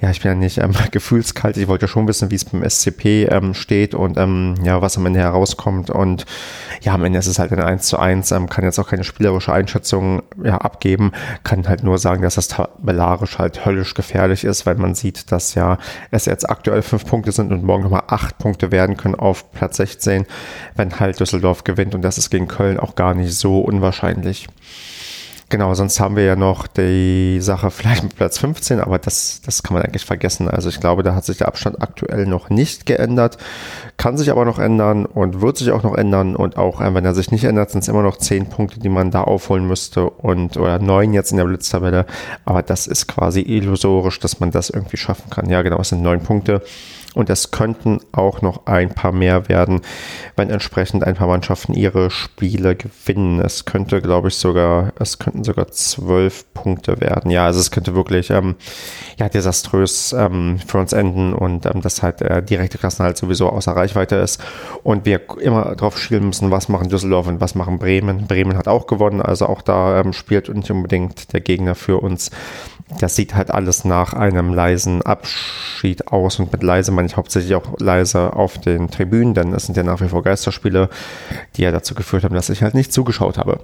ja, 0.00 0.10
ich 0.10 0.20
bin 0.20 0.32
ja 0.32 0.34
nicht 0.36 0.58
ähm, 0.58 0.72
gefühlskalt. 0.90 1.56
Ich 1.56 1.68
wollte 1.68 1.88
schon 1.88 2.08
wissen, 2.08 2.30
wie 2.30 2.34
es 2.34 2.44
beim 2.44 2.68
SCP 2.68 3.24
ähm, 3.24 3.54
steht 3.54 3.94
und 3.94 4.16
ähm, 4.16 4.54
ja, 4.62 4.82
was 4.82 4.96
am 4.96 5.06
Ende 5.06 5.20
herauskommt. 5.20 5.90
Und 5.90 6.26
ja, 6.82 6.94
am 6.94 7.04
Ende 7.04 7.18
ist 7.18 7.26
es 7.26 7.38
halt 7.38 7.52
ein 7.52 7.60
1 7.60 7.86
zu 7.86 7.98
1, 7.98 8.32
ähm, 8.32 8.48
kann 8.48 8.64
jetzt 8.64 8.78
auch 8.78 8.88
keine 8.88 9.04
spielerische 9.04 9.52
Einschätzung 9.52 10.22
ja, 10.42 10.58
abgeben, 10.58 11.12
kann 11.42 11.68
halt 11.68 11.82
nur 11.82 11.98
sagen, 11.98 12.22
dass 12.22 12.34
das 12.34 12.48
tabellarisch 12.48 13.38
halt 13.38 13.64
höllisch 13.64 13.94
gefährlich 13.94 14.44
ist, 14.44 14.66
weil 14.66 14.76
man 14.76 14.94
sieht, 14.94 15.30
dass 15.32 15.54
ja 15.54 15.78
es 16.10 16.26
jetzt 16.26 16.48
aktuell 16.48 16.82
fünf 16.82 17.06
Punkte 17.06 17.32
sind 17.32 17.52
und 17.52 17.64
morgen 17.64 17.84
nochmal 17.84 18.04
acht 18.08 18.38
Punkte 18.38 18.72
werden 18.72 18.96
können 18.96 19.14
auf 19.14 19.52
Platz 19.52 19.76
16, 19.76 20.26
wenn 20.76 20.98
halt 20.98 21.20
Düsseldorf 21.20 21.64
gewinnt 21.64 21.94
und 21.94 22.02
das 22.02 22.18
ist 22.18 22.30
gegen 22.30 22.48
Köln 22.48 22.78
auch 22.78 22.94
gar 22.94 23.14
nicht 23.14 23.34
so 23.34 23.60
unwahrscheinlich. 23.60 24.48
Genau, 25.50 25.74
sonst 25.74 26.00
haben 26.00 26.16
wir 26.16 26.24
ja 26.24 26.36
noch 26.36 26.66
die 26.66 27.38
Sache 27.40 27.70
vielleicht 27.70 28.02
mit 28.02 28.16
Platz 28.16 28.38
15, 28.38 28.80
aber 28.80 28.98
das, 28.98 29.42
das 29.44 29.62
kann 29.62 29.74
man 29.74 29.82
eigentlich 29.82 30.04
vergessen. 30.04 30.48
Also 30.48 30.68
ich 30.68 30.80
glaube, 30.80 31.02
da 31.02 31.14
hat 31.14 31.24
sich 31.24 31.38
der 31.38 31.48
Abstand 31.48 31.82
aktuell 31.82 32.26
noch 32.26 32.50
nicht 32.50 32.86
geändert, 32.86 33.36
kann 33.96 34.16
sich 34.16 34.30
aber 34.30 34.44
noch 34.44 34.58
ändern 34.58 35.06
und 35.06 35.42
wird 35.42 35.58
sich 35.58 35.70
auch 35.70 35.82
noch 35.82 35.94
ändern. 35.94 36.34
Und 36.34 36.56
auch 36.56 36.80
äh, 36.80 36.94
wenn 36.94 37.04
er 37.04 37.14
sich 37.14 37.30
nicht 37.30 37.44
ändert, 37.44 37.70
sind 37.70 37.82
es 37.82 37.88
immer 37.88 38.02
noch 38.02 38.16
10 38.16 38.46
Punkte, 38.46 38.80
die 38.80 38.88
man 38.88 39.10
da 39.10 39.22
aufholen 39.22 39.66
müsste 39.66 40.08
und 40.08 40.56
oder 40.56 40.78
9 40.78 41.12
jetzt 41.12 41.30
in 41.30 41.36
der 41.36 41.44
Blitztabelle. 41.44 42.06
Aber 42.44 42.62
das 42.62 42.86
ist 42.86 43.06
quasi 43.06 43.40
illusorisch, 43.40 44.18
dass 44.20 44.40
man 44.40 44.50
das 44.50 44.70
irgendwie 44.70 44.96
schaffen 44.96 45.30
kann. 45.30 45.50
Ja, 45.50 45.62
genau, 45.62 45.80
es 45.80 45.90
sind 45.90 46.02
9 46.02 46.20
Punkte. 46.20 46.62
Und 47.14 47.30
es 47.30 47.50
könnten 47.50 48.00
auch 48.12 48.42
noch 48.42 48.66
ein 48.66 48.90
paar 48.90 49.12
mehr 49.12 49.48
werden, 49.48 49.80
wenn 50.36 50.50
entsprechend 50.50 51.04
ein 51.04 51.14
paar 51.14 51.28
Mannschaften 51.28 51.72
ihre 51.72 52.10
Spiele 52.10 52.74
gewinnen. 52.74 53.40
Es 53.40 53.64
könnte, 53.64 54.02
glaube 54.02 54.28
ich, 54.28 54.36
sogar, 54.36 54.92
es 54.98 55.18
könnten 55.18 55.44
sogar 55.44 55.68
zwölf 55.68 56.44
Punkte 56.54 57.00
werden. 57.00 57.30
Ja, 57.30 57.46
also 57.46 57.60
es 57.60 57.70
könnte 57.70 57.94
wirklich 57.94 58.30
ähm, 58.30 58.56
ja, 59.18 59.28
desaströs 59.28 60.12
ähm, 60.12 60.58
für 60.66 60.78
uns 60.78 60.92
enden 60.92 61.34
und 61.34 61.66
ähm, 61.66 61.80
dass 61.80 62.02
halt 62.02 62.20
der 62.20 62.42
direkte 62.42 62.78
Klassenhalt 62.78 63.16
sowieso 63.16 63.48
außer 63.48 63.72
Reichweite 63.72 64.16
ist. 64.16 64.42
Und 64.82 65.06
wir 65.06 65.20
immer 65.40 65.76
drauf 65.76 65.98
schielen 65.98 66.26
müssen, 66.26 66.50
was 66.50 66.68
machen 66.68 66.88
Düsseldorf 66.88 67.28
und 67.28 67.40
was 67.40 67.54
machen 67.54 67.78
Bremen. 67.78 68.26
Bremen 68.26 68.56
hat 68.56 68.68
auch 68.68 68.86
gewonnen, 68.86 69.22
also 69.22 69.46
auch 69.46 69.62
da 69.62 70.00
ähm, 70.00 70.12
spielt 70.12 70.48
nicht 70.48 70.70
unbedingt 70.70 71.32
der 71.32 71.40
Gegner 71.40 71.74
für 71.74 71.98
uns 71.98 72.30
das 73.00 73.16
sieht 73.16 73.34
halt 73.34 73.50
alles 73.50 73.84
nach 73.84 74.12
einem 74.12 74.52
leisen 74.52 75.02
Abschied 75.02 76.08
aus 76.08 76.38
und 76.38 76.52
mit 76.52 76.62
leise 76.62 76.92
meine 76.92 77.06
ich 77.06 77.16
hauptsächlich 77.16 77.54
auch 77.54 77.78
leise 77.78 78.34
auf 78.34 78.58
den 78.58 78.90
Tribünen, 78.90 79.34
denn 79.34 79.52
es 79.52 79.66
sind 79.66 79.76
ja 79.76 79.82
nach 79.82 80.00
wie 80.00 80.08
vor 80.08 80.22
Geisterspiele, 80.22 80.90
die 81.56 81.62
ja 81.62 81.72
dazu 81.72 81.94
geführt 81.94 82.24
haben, 82.24 82.34
dass 82.34 82.50
ich 82.50 82.62
halt 82.62 82.74
nicht 82.74 82.92
zugeschaut 82.92 83.38
habe. 83.38 83.60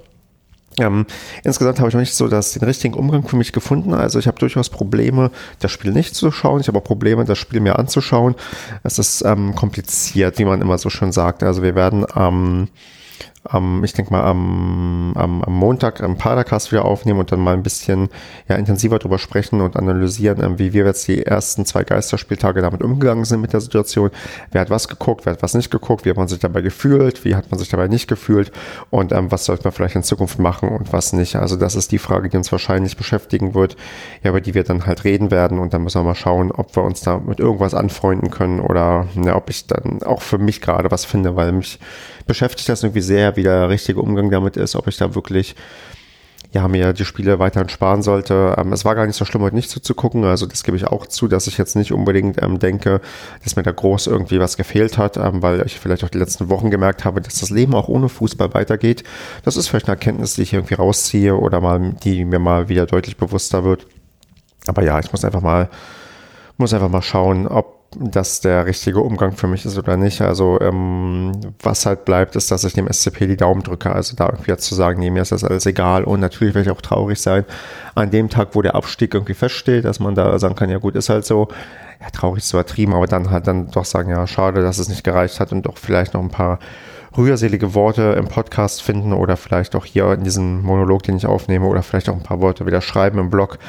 Ähm, 0.79 1.05
insgesamt 1.43 1.79
habe 1.79 1.89
ich 1.89 1.93
noch 1.93 2.01
nicht 2.01 2.15
so 2.15 2.27
das, 2.27 2.53
den 2.53 2.63
richtigen 2.63 2.93
Umgang 2.93 3.27
für 3.27 3.35
mich 3.35 3.51
gefunden. 3.51 3.93
Also 3.93 4.19
ich 4.19 4.27
habe 4.27 4.39
durchaus 4.39 4.69
Probleme, 4.69 5.29
das 5.59 5.71
Spiel 5.71 5.91
nicht 5.91 6.15
zu 6.15 6.31
schauen. 6.31 6.61
Ich 6.61 6.67
habe 6.67 6.79
auch 6.79 6.83
Probleme, 6.83 7.25
das 7.25 7.37
Spiel 7.37 7.59
mir 7.59 7.77
anzuschauen. 7.77 8.35
Es 8.83 8.97
ist 8.97 9.23
ähm, 9.23 9.53
kompliziert, 9.55 10.39
wie 10.39 10.45
man 10.45 10.61
immer 10.61 10.77
so 10.77 10.89
schön 10.89 11.11
sagt. 11.11 11.43
Also 11.43 11.61
wir 11.61 11.75
werden 11.75 12.05
am 12.09 12.61
ähm, 12.61 12.67
am, 13.43 13.83
ich 13.83 13.93
denke 13.93 14.11
mal, 14.13 14.23
am, 14.23 15.13
am, 15.15 15.41
am 15.41 15.53
Montag 15.53 16.03
am 16.03 16.15
Padercast 16.15 16.71
wieder 16.71 16.85
aufnehmen 16.85 17.19
und 17.19 17.31
dann 17.31 17.39
mal 17.39 17.53
ein 17.53 17.63
bisschen 17.63 18.09
ja, 18.47 18.55
intensiver 18.55 18.99
drüber 18.99 19.17
sprechen 19.17 19.61
und 19.61 19.75
analysieren, 19.77 20.43
ähm, 20.43 20.59
wie 20.59 20.73
wir 20.73 20.85
jetzt 20.85 21.07
die 21.07 21.25
ersten 21.25 21.65
zwei 21.65 21.83
Geisterspieltage 21.83 22.61
damit 22.61 22.83
umgegangen 22.83 23.25
sind 23.25 23.41
mit 23.41 23.53
der 23.53 23.61
Situation. 23.61 24.11
Wer 24.51 24.61
hat 24.61 24.69
was 24.69 24.87
geguckt, 24.87 25.25
wer 25.25 25.33
hat 25.33 25.41
was 25.41 25.55
nicht 25.55 25.71
geguckt, 25.71 26.05
wie 26.05 26.11
hat 26.11 26.17
man 26.17 26.27
sich 26.27 26.39
dabei 26.39 26.61
gefühlt, 26.61 27.25
wie 27.25 27.35
hat 27.35 27.49
man 27.49 27.59
sich 27.59 27.69
dabei 27.69 27.87
nicht 27.87 28.07
gefühlt 28.07 28.51
und 28.91 29.11
ähm, 29.11 29.31
was 29.31 29.45
sollte 29.45 29.63
man 29.63 29.73
vielleicht 29.73 29.95
in 29.95 30.03
Zukunft 30.03 30.37
machen 30.37 30.69
und 30.69 30.93
was 30.93 31.11
nicht. 31.11 31.35
Also 31.35 31.55
das 31.55 31.75
ist 31.75 31.91
die 31.91 31.99
Frage, 31.99 32.29
die 32.29 32.37
uns 32.37 32.51
wahrscheinlich 32.51 32.95
beschäftigen 32.95 33.55
wird, 33.55 33.75
ja, 34.23 34.29
über 34.29 34.41
die 34.41 34.53
wir 34.53 34.63
dann 34.63 34.85
halt 34.85 35.03
reden 35.03 35.31
werden 35.31 35.57
und 35.57 35.73
dann 35.73 35.83
müssen 35.83 35.99
wir 35.99 36.05
mal 36.05 36.15
schauen, 36.15 36.51
ob 36.51 36.75
wir 36.75 36.83
uns 36.83 37.01
da 37.01 37.17
mit 37.17 37.39
irgendwas 37.39 37.73
anfreunden 37.73 38.29
können 38.29 38.59
oder 38.59 39.07
ja, 39.15 39.35
ob 39.35 39.49
ich 39.49 39.65
dann 39.65 40.03
auch 40.03 40.21
für 40.21 40.37
mich 40.37 40.61
gerade 40.61 40.91
was 40.91 41.05
finde, 41.05 41.35
weil 41.35 41.51
mich 41.51 41.79
beschäftigt 42.27 42.69
das 42.69 42.83
irgendwie 42.83 43.01
sehr, 43.01 43.30
wie 43.35 43.43
der 43.43 43.69
richtige 43.69 44.01
Umgang 44.01 44.29
damit 44.29 44.57
ist, 44.57 44.75
ob 44.75 44.87
ich 44.87 44.97
da 44.97 45.15
wirklich 45.15 45.55
ja, 46.53 46.67
mir 46.67 46.91
die 46.91 47.05
Spiele 47.05 47.39
weiterhin 47.39 47.69
sparen 47.69 48.01
sollte. 48.01 48.55
Ähm, 48.57 48.73
es 48.73 48.83
war 48.83 48.95
gar 48.95 49.05
nicht 49.05 49.15
so 49.15 49.23
schlimm, 49.23 49.41
heute 49.41 49.55
nicht 49.55 49.69
zuzugucken. 49.69 50.25
Also 50.25 50.45
das 50.45 50.63
gebe 50.63 50.75
ich 50.75 50.85
auch 50.85 51.07
zu, 51.07 51.27
dass 51.27 51.47
ich 51.47 51.57
jetzt 51.57 51.75
nicht 51.75 51.93
unbedingt 51.93 52.41
ähm, 52.41 52.59
denke, 52.59 52.99
dass 53.43 53.55
mir 53.55 53.63
da 53.63 53.71
groß 53.71 54.07
irgendwie 54.07 54.39
was 54.39 54.57
gefehlt 54.57 54.97
hat, 54.97 55.15
ähm, 55.15 55.41
weil 55.41 55.65
ich 55.65 55.79
vielleicht 55.79 56.03
auch 56.03 56.09
die 56.09 56.17
letzten 56.17 56.49
Wochen 56.49 56.69
gemerkt 56.69 57.05
habe, 57.05 57.21
dass 57.21 57.39
das 57.39 57.51
Leben 57.51 57.73
auch 57.73 57.87
ohne 57.87 58.09
Fußball 58.09 58.53
weitergeht. 58.53 59.03
Das 59.43 59.55
ist 59.55 59.69
vielleicht 59.69 59.87
eine 59.87 59.95
Erkenntnis, 59.95 60.35
die 60.35 60.41
ich 60.41 60.53
irgendwie 60.53 60.73
rausziehe 60.73 61.37
oder 61.37 61.61
mal, 61.61 61.95
die 62.03 62.25
mir 62.25 62.39
mal 62.39 62.67
wieder 62.67 62.85
deutlich 62.85 63.15
bewusster 63.15 63.63
wird. 63.63 63.87
Aber 64.67 64.83
ja, 64.83 64.99
ich 64.99 65.11
muss 65.11 65.23
einfach 65.23 65.41
mal, 65.41 65.69
muss 66.57 66.73
einfach 66.73 66.89
mal 66.89 67.01
schauen, 67.01 67.47
ob 67.47 67.80
das 67.97 68.39
der 68.39 68.65
richtige 68.65 69.01
Umgang 69.01 69.33
für 69.33 69.47
mich 69.47 69.65
ist 69.65 69.77
oder 69.77 69.97
nicht. 69.97 70.21
Also 70.21 70.59
ähm, 70.61 71.33
was 71.61 71.85
halt 71.85 72.05
bleibt, 72.05 72.35
ist, 72.35 72.49
dass 72.49 72.63
ich 72.63 72.73
dem 72.73 72.91
SCP 72.91 73.27
die 73.27 73.37
Daumen 73.37 73.63
drücke. 73.63 73.91
Also 73.91 74.15
da 74.15 74.27
irgendwie 74.27 74.51
jetzt 74.51 74.65
zu 74.65 74.75
sagen, 74.75 74.99
nee, 74.99 75.09
mir 75.09 75.21
ist 75.21 75.31
das 75.31 75.43
alles 75.43 75.65
egal. 75.65 76.03
Und 76.05 76.21
natürlich 76.21 76.55
werde 76.55 76.69
ich 76.69 76.75
auch 76.75 76.81
traurig 76.81 77.21
sein 77.21 77.43
an 77.95 78.09
dem 78.09 78.29
Tag, 78.29 78.49
wo 78.53 78.61
der 78.61 78.75
Abstieg 78.75 79.13
irgendwie 79.13 79.33
feststeht, 79.33 79.83
dass 79.83 79.99
man 79.99 80.15
da 80.15 80.37
sagen 80.39 80.55
kann, 80.55 80.69
ja 80.69 80.77
gut, 80.77 80.95
ist 80.95 81.09
halt 81.09 81.25
so. 81.25 81.49
Ja, 81.99 82.09
traurig 82.09 82.43
ist 82.43 82.51
übertrieben, 82.51 82.95
aber 82.95 83.05
dann 83.05 83.29
halt 83.29 83.45
dann 83.45 83.69
doch 83.69 83.85
sagen, 83.85 84.09
ja, 84.09 84.25
schade, 84.25 84.63
dass 84.63 84.79
es 84.79 84.89
nicht 84.89 85.03
gereicht 85.03 85.39
hat 85.39 85.51
und 85.51 85.67
doch 85.67 85.77
vielleicht 85.77 86.15
noch 86.15 86.21
ein 86.21 86.31
paar 86.31 86.57
rührselige 87.15 87.75
Worte 87.75 88.15
im 88.17 88.27
Podcast 88.27 88.81
finden 88.81 89.13
oder 89.13 89.37
vielleicht 89.37 89.75
auch 89.75 89.85
hier 89.85 90.11
in 90.13 90.23
diesem 90.23 90.63
Monolog, 90.63 91.03
den 91.03 91.17
ich 91.17 91.25
aufnehme 91.25 91.67
oder 91.67 91.83
vielleicht 91.83 92.09
auch 92.09 92.15
ein 92.15 92.23
paar 92.23 92.41
Worte 92.41 92.65
wieder 92.65 92.81
schreiben 92.81 93.19
im 93.19 93.29
Blog 93.29 93.59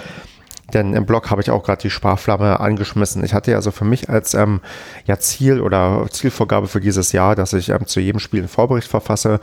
denn 0.74 0.94
im 0.94 1.06
Blog 1.06 1.30
habe 1.30 1.42
ich 1.42 1.50
auch 1.50 1.62
gerade 1.62 1.82
die 1.82 1.90
Sparflamme 1.90 2.60
angeschmissen. 2.60 3.24
Ich 3.24 3.34
hatte 3.34 3.50
ja 3.50 3.56
also 3.58 3.70
für 3.70 3.84
mich 3.84 4.08
als 4.08 4.34
ähm, 4.34 4.60
ja, 5.06 5.18
Ziel 5.18 5.60
oder 5.60 6.06
Zielvorgabe 6.10 6.68
für 6.68 6.80
dieses 6.80 7.12
Jahr, 7.12 7.34
dass 7.34 7.52
ich 7.52 7.68
ähm, 7.68 7.86
zu 7.86 8.00
jedem 8.00 8.20
Spiel 8.20 8.40
einen 8.40 8.48
Vorbericht 8.48 8.88
verfasse. 8.88 9.40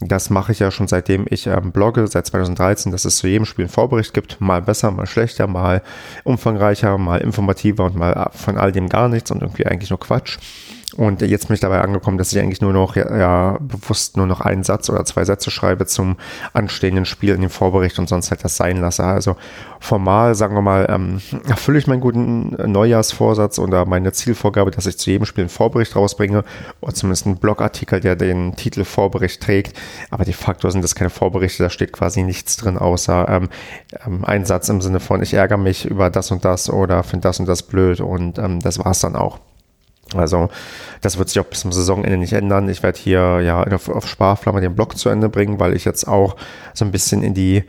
Das 0.00 0.28
mache 0.28 0.52
ich 0.52 0.58
ja 0.58 0.70
schon 0.70 0.88
seitdem 0.88 1.24
ich 1.30 1.46
ähm, 1.46 1.72
blogge, 1.72 2.06
seit 2.06 2.26
2013, 2.26 2.92
dass 2.92 3.06
es 3.06 3.16
zu 3.16 3.28
jedem 3.28 3.46
Spiel 3.46 3.64
einen 3.64 3.72
Vorbericht 3.72 4.12
gibt. 4.12 4.40
Mal 4.40 4.60
besser, 4.60 4.90
mal 4.90 5.06
schlechter, 5.06 5.46
mal 5.46 5.82
umfangreicher, 6.24 6.98
mal 6.98 7.22
informativer 7.22 7.84
und 7.84 7.96
mal 7.96 8.30
von 8.34 8.58
all 8.58 8.72
dem 8.72 8.90
gar 8.90 9.08
nichts 9.08 9.30
und 9.30 9.40
irgendwie 9.40 9.66
eigentlich 9.66 9.88
nur 9.88 10.00
Quatsch. 10.00 10.38
Und 10.94 11.20
jetzt 11.20 11.48
bin 11.48 11.54
ich 11.54 11.60
dabei 11.60 11.80
angekommen, 11.80 12.16
dass 12.16 12.32
ich 12.32 12.38
eigentlich 12.38 12.60
nur 12.60 12.72
noch, 12.72 12.94
ja, 12.94 13.16
ja, 13.16 13.58
bewusst 13.60 14.16
nur 14.16 14.26
noch 14.26 14.40
einen 14.40 14.62
Satz 14.62 14.88
oder 14.88 15.04
zwei 15.04 15.24
Sätze 15.24 15.50
schreibe 15.50 15.84
zum 15.86 16.16
anstehenden 16.52 17.04
Spiel 17.04 17.34
in 17.34 17.40
dem 17.40 17.50
Vorbericht 17.50 17.98
und 17.98 18.08
sonst 18.08 18.30
halt 18.30 18.44
das 18.44 18.56
sein 18.56 18.76
lasse. 18.76 19.02
Also 19.02 19.36
formal, 19.80 20.36
sagen 20.36 20.54
wir 20.54 20.62
mal, 20.62 20.86
ähm, 20.88 21.20
erfülle 21.48 21.80
ich 21.80 21.88
meinen 21.88 22.00
guten 22.00 22.56
Neujahrsvorsatz 22.70 23.58
oder 23.58 23.84
meine 23.84 24.12
Zielvorgabe, 24.12 24.70
dass 24.70 24.86
ich 24.86 24.96
zu 24.96 25.10
jedem 25.10 25.26
Spiel 25.26 25.42
einen 25.42 25.48
Vorbericht 25.48 25.96
rausbringe 25.96 26.44
oder 26.80 26.94
zumindest 26.94 27.26
einen 27.26 27.38
Blogartikel, 27.38 27.98
der 27.98 28.14
den 28.14 28.54
Titel 28.54 28.84
Vorbericht 28.84 29.42
trägt. 29.42 29.76
Aber 30.10 30.24
de 30.24 30.34
facto 30.34 30.70
sind 30.70 30.82
das 30.82 30.94
keine 30.94 31.10
Vorberichte, 31.10 31.64
da 31.64 31.70
steht 31.70 31.92
quasi 31.92 32.22
nichts 32.22 32.56
drin, 32.58 32.78
außer 32.78 33.28
ähm, 33.28 33.48
ähm, 34.06 34.24
ein 34.24 34.44
Satz 34.44 34.68
im 34.68 34.80
Sinne 34.80 35.00
von, 35.00 35.20
ich 35.20 35.34
ärgere 35.34 35.58
mich 35.58 35.84
über 35.84 36.10
das 36.10 36.30
und 36.30 36.44
das 36.44 36.70
oder 36.70 37.02
finde 37.02 37.26
das 37.26 37.40
und 37.40 37.46
das 37.46 37.64
blöd 37.64 38.00
und 38.00 38.38
ähm, 38.38 38.60
das 38.60 38.78
war's 38.78 39.00
dann 39.00 39.16
auch. 39.16 39.40
Also 40.14 40.48
das 41.00 41.18
wird 41.18 41.28
sich 41.28 41.40
auch 41.40 41.46
bis 41.46 41.60
zum 41.60 41.72
Saisonende 41.72 42.16
nicht 42.16 42.32
ändern. 42.32 42.68
Ich 42.68 42.82
werde 42.82 42.98
hier 42.98 43.40
ja 43.40 43.62
auf, 43.62 43.88
auf 43.88 44.08
Sparflamme 44.08 44.60
den 44.60 44.74
Blog 44.74 44.96
zu 44.96 45.08
Ende 45.08 45.28
bringen, 45.28 45.58
weil 45.58 45.74
ich 45.74 45.84
jetzt 45.84 46.06
auch 46.06 46.36
so 46.74 46.84
ein 46.84 46.92
bisschen 46.92 47.22
in 47.22 47.34
die 47.34 47.64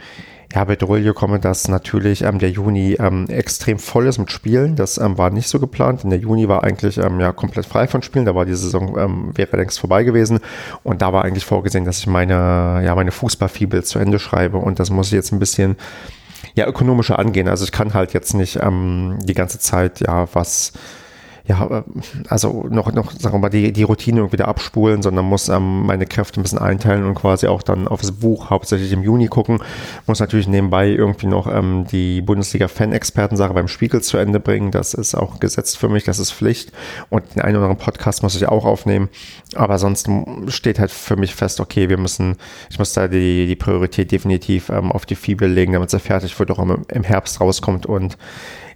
ja, 0.53 0.63
Bedrohung 0.63 1.13
komme, 1.13 1.39
dass 1.39 1.67
natürlich 1.67 2.21
ähm, 2.21 2.39
der 2.39 2.49
Juni 2.49 2.95
ähm, 2.99 3.27
extrem 3.27 3.79
voll 3.79 4.07
ist 4.07 4.17
mit 4.17 4.31
Spielen. 4.31 4.75
Das 4.75 4.97
ähm, 4.97 5.17
war 5.17 5.29
nicht 5.29 5.49
so 5.49 5.59
geplant, 5.59 6.03
denn 6.03 6.09
der 6.09 6.19
Juni 6.19 6.47
war 6.47 6.63
eigentlich 6.63 6.97
ähm, 6.97 7.19
ja 7.19 7.31
komplett 7.33 7.65
frei 7.65 7.87
von 7.87 8.01
Spielen. 8.01 8.25
Da 8.25 8.33
war 8.33 8.45
die 8.45 8.55
Saison 8.55 8.97
ähm, 8.97 9.31
wäre 9.35 9.57
längst 9.57 9.79
vorbei 9.79 10.03
gewesen 10.03 10.39
und 10.83 11.01
da 11.01 11.11
war 11.11 11.25
eigentlich 11.25 11.45
vorgesehen, 11.45 11.85
dass 11.85 11.99
ich 11.99 12.07
meine 12.07 12.81
ja 12.83 12.95
meine 12.95 13.11
Fußballfibel 13.11 13.83
zu 13.83 13.99
Ende 13.99 14.19
schreibe 14.19 14.57
und 14.57 14.79
das 14.79 14.89
muss 14.89 15.07
ich 15.07 15.13
jetzt 15.13 15.33
ein 15.33 15.39
bisschen 15.39 15.75
ja 16.55 16.65
ökonomischer 16.65 17.19
angehen. 17.19 17.49
Also 17.49 17.65
ich 17.65 17.73
kann 17.73 17.93
halt 17.93 18.13
jetzt 18.13 18.33
nicht 18.33 18.59
ähm, 18.61 19.19
die 19.23 19.33
ganze 19.33 19.59
Zeit 19.59 19.99
ja 19.99 20.27
was 20.33 20.71
ja, 21.47 21.65
äh, 21.65 21.83
also 22.27 22.65
noch, 22.69 22.91
noch, 22.91 23.11
sagen 23.11 23.35
wir 23.35 23.39
mal, 23.39 23.49
die, 23.49 23.71
die 23.71 23.83
Routine 23.83 24.19
irgendwie 24.19 24.33
wieder 24.33 24.47
abspulen, 24.47 25.01
sondern 25.01 25.25
muss 25.25 25.49
ähm, 25.49 25.85
meine 25.85 26.05
Kräfte 26.05 26.39
ein 26.39 26.43
bisschen 26.43 26.59
einteilen 26.59 27.05
und 27.05 27.15
quasi 27.15 27.47
auch 27.47 27.63
dann 27.63 27.87
aufs 27.87 28.11
Buch 28.11 28.49
hauptsächlich 28.49 28.91
im 28.91 29.01
Juni 29.03 29.27
gucken. 29.27 29.59
Muss 30.05 30.19
natürlich 30.19 30.47
nebenbei 30.47 30.89
irgendwie 30.89 31.27
noch 31.27 31.47
ähm, 31.47 31.85
die 31.89 32.21
Bundesliga-Fan-Experten-Sache 32.21 33.53
beim 33.53 33.67
Spiegel 33.67 34.01
zu 34.01 34.17
Ende 34.17 34.39
bringen. 34.39 34.71
Das 34.71 34.93
ist 34.93 35.15
auch 35.15 35.39
gesetzt 35.39 35.77
für 35.77 35.89
mich, 35.89 36.03
das 36.03 36.19
ist 36.19 36.31
Pflicht. 36.31 36.71
Und 37.09 37.23
den 37.35 37.41
einen 37.41 37.55
oder 37.55 37.65
anderen 37.65 37.83
Podcast 37.83 38.23
muss 38.23 38.35
ich 38.35 38.47
auch 38.47 38.65
aufnehmen. 38.65 39.09
Aber 39.55 39.79
sonst 39.79 40.09
steht 40.49 40.79
halt 40.79 40.91
für 40.91 41.15
mich 41.15 41.33
fest, 41.33 41.59
okay, 41.61 41.87
wir 41.87 41.97
müssen, 41.97 42.35
ich 42.69 42.77
muss 42.77 42.93
da 42.93 43.07
die, 43.07 43.47
die 43.47 43.55
Priorität 43.55 44.11
definitiv 44.11 44.69
ähm, 44.69 44.91
auf 44.91 45.05
die 45.05 45.15
Fibel 45.15 45.49
legen, 45.49 45.73
damit 45.73 45.89
sie 45.89 45.99
fertig 45.99 46.37
wird, 46.37 46.51
auch 46.51 46.59
im, 46.59 46.85
im 46.89 47.03
Herbst 47.03 47.39
rauskommt 47.39 47.85
und 47.85 48.17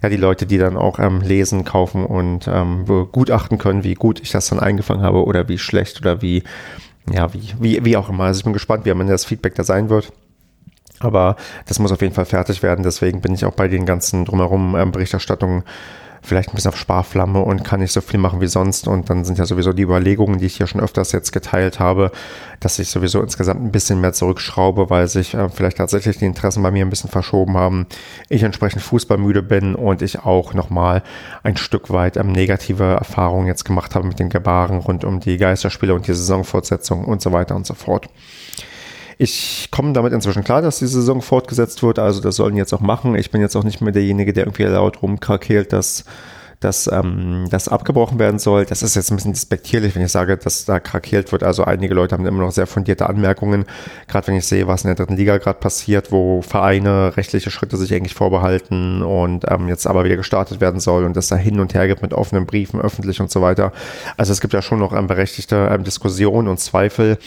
ja 0.02 0.08
die 0.08 0.16
Leute, 0.16 0.46
die 0.46 0.58
dann 0.58 0.76
auch 0.76 0.98
ähm, 0.98 1.20
lesen, 1.20 1.64
kaufen 1.64 2.04
und 2.04 2.48
ähm, 2.48 2.84
gutachten 3.12 3.58
können, 3.58 3.84
wie 3.84 3.94
gut 3.94 4.20
ich 4.20 4.30
das 4.30 4.48
dann 4.48 4.60
eingefangen 4.60 5.02
habe 5.02 5.24
oder 5.24 5.48
wie 5.48 5.58
schlecht 5.58 6.00
oder 6.00 6.20
wie, 6.22 6.42
ja, 7.10 7.32
wie, 7.32 7.54
wie, 7.60 7.84
wie 7.84 7.96
auch 7.96 8.08
immer. 8.08 8.24
Also 8.24 8.40
ich 8.40 8.44
bin 8.44 8.52
gespannt, 8.52 8.84
wie 8.84 8.90
am 8.90 9.00
Ende 9.00 9.12
das 9.12 9.24
Feedback 9.24 9.54
da 9.54 9.64
sein 9.64 9.88
wird. 9.88 10.12
Aber 11.00 11.36
das 11.66 11.78
muss 11.78 11.92
auf 11.92 12.00
jeden 12.00 12.14
Fall 12.14 12.26
fertig 12.26 12.62
werden. 12.62 12.84
Deswegen 12.84 13.20
bin 13.20 13.34
ich 13.34 13.44
auch 13.44 13.54
bei 13.54 13.68
den 13.68 13.86
ganzen 13.86 14.24
drumherum 14.24 14.76
ähm, 14.76 14.92
Berichterstattungen 14.92 15.64
vielleicht 16.22 16.50
ein 16.50 16.54
bisschen 16.54 16.70
auf 16.70 16.76
Sparflamme 16.76 17.40
und 17.40 17.64
kann 17.64 17.80
nicht 17.80 17.92
so 17.92 18.00
viel 18.00 18.20
machen 18.20 18.40
wie 18.40 18.46
sonst. 18.46 18.86
Und 18.86 19.10
dann 19.10 19.24
sind 19.24 19.38
ja 19.38 19.44
sowieso 19.44 19.72
die 19.72 19.82
Überlegungen, 19.82 20.38
die 20.38 20.46
ich 20.46 20.56
hier 20.56 20.66
schon 20.66 20.80
öfters 20.80 21.12
jetzt 21.12 21.32
geteilt 21.32 21.80
habe, 21.80 22.12
dass 22.60 22.78
ich 22.78 22.90
sowieso 22.90 23.20
insgesamt 23.20 23.60
ein 23.60 23.72
bisschen 23.72 24.00
mehr 24.00 24.12
zurückschraube, 24.12 24.88
weil 24.88 25.08
sich 25.08 25.34
äh, 25.34 25.48
vielleicht 25.48 25.78
tatsächlich 25.78 26.18
die 26.18 26.24
Interessen 26.24 26.62
bei 26.62 26.70
mir 26.70 26.84
ein 26.84 26.90
bisschen 26.90 27.10
verschoben 27.10 27.56
haben. 27.56 27.86
Ich 28.28 28.44
entsprechend 28.44 28.82
fußballmüde 28.82 29.42
bin 29.42 29.74
und 29.74 30.00
ich 30.00 30.20
auch 30.20 30.54
nochmal 30.54 31.02
ein 31.42 31.56
Stück 31.56 31.90
weit 31.90 32.16
ähm, 32.16 32.30
negative 32.30 32.84
Erfahrungen 32.84 33.48
jetzt 33.48 33.64
gemacht 33.64 33.94
habe 33.94 34.06
mit 34.06 34.18
den 34.18 34.28
Gebaren 34.28 34.78
rund 34.78 35.04
um 35.04 35.18
die 35.18 35.36
Geisterspiele 35.36 35.94
und 35.94 36.06
die 36.06 36.14
Saisonfortsetzung 36.14 37.04
und 37.04 37.20
so 37.20 37.32
weiter 37.32 37.56
und 37.56 37.66
so 37.66 37.74
fort. 37.74 38.08
Ich 39.22 39.68
komme 39.70 39.92
damit 39.92 40.12
inzwischen 40.12 40.42
klar, 40.42 40.62
dass 40.62 40.80
die 40.80 40.86
Saison 40.88 41.22
fortgesetzt 41.22 41.84
wird. 41.84 42.00
Also 42.00 42.20
das 42.20 42.34
sollen 42.34 42.56
jetzt 42.56 42.72
auch 42.72 42.80
machen. 42.80 43.14
Ich 43.14 43.30
bin 43.30 43.40
jetzt 43.40 43.54
auch 43.54 43.62
nicht 43.62 43.80
mehr 43.80 43.92
derjenige, 43.92 44.32
der 44.32 44.46
irgendwie 44.46 44.64
laut 44.64 45.00
rumkrakelt, 45.00 45.72
dass 45.72 46.04
dass 46.64 46.90
ähm, 46.90 47.46
das 47.50 47.68
abgebrochen 47.68 48.18
werden 48.18 48.38
soll. 48.38 48.64
Das 48.64 48.82
ist 48.82 48.94
jetzt 48.94 49.10
ein 49.10 49.16
bisschen 49.16 49.32
despektierlich, 49.32 49.94
wenn 49.94 50.02
ich 50.02 50.12
sage, 50.12 50.36
dass 50.36 50.64
da 50.64 50.80
krakeelt 50.80 51.32
wird. 51.32 51.42
Also 51.42 51.64
einige 51.64 51.94
Leute 51.94 52.14
haben 52.14 52.26
immer 52.26 52.42
noch 52.42 52.52
sehr 52.52 52.66
fundierte 52.66 53.08
Anmerkungen, 53.08 53.64
gerade 54.08 54.28
wenn 54.28 54.36
ich 54.36 54.46
sehe, 54.46 54.66
was 54.66 54.84
in 54.84 54.88
der 54.88 54.94
dritten 54.94 55.16
Liga 55.16 55.38
gerade 55.38 55.58
passiert, 55.58 56.12
wo 56.12 56.42
Vereine 56.42 57.16
rechtliche 57.16 57.50
Schritte 57.50 57.76
sich 57.76 57.92
eigentlich 57.94 58.14
vorbehalten 58.14 59.02
und 59.02 59.44
ähm, 59.50 59.68
jetzt 59.68 59.86
aber 59.86 60.04
wieder 60.04 60.16
gestartet 60.16 60.60
werden 60.60 60.80
soll 60.80 61.04
und 61.04 61.16
das 61.16 61.28
da 61.28 61.36
hin 61.36 61.60
und 61.60 61.74
her 61.74 61.86
gibt 61.88 62.02
mit 62.02 62.14
offenen 62.14 62.46
Briefen, 62.46 62.80
öffentlich 62.80 63.20
und 63.20 63.30
so 63.30 63.42
weiter. 63.42 63.72
Also 64.16 64.32
es 64.32 64.40
gibt 64.40 64.54
ja 64.54 64.62
schon 64.62 64.78
noch 64.78 64.92
ähm, 64.92 65.06
berechtigte 65.06 65.68
ähm, 65.72 65.84
Diskussionen 65.84 66.48
und 66.48 66.58
Zweifel, 66.58 67.18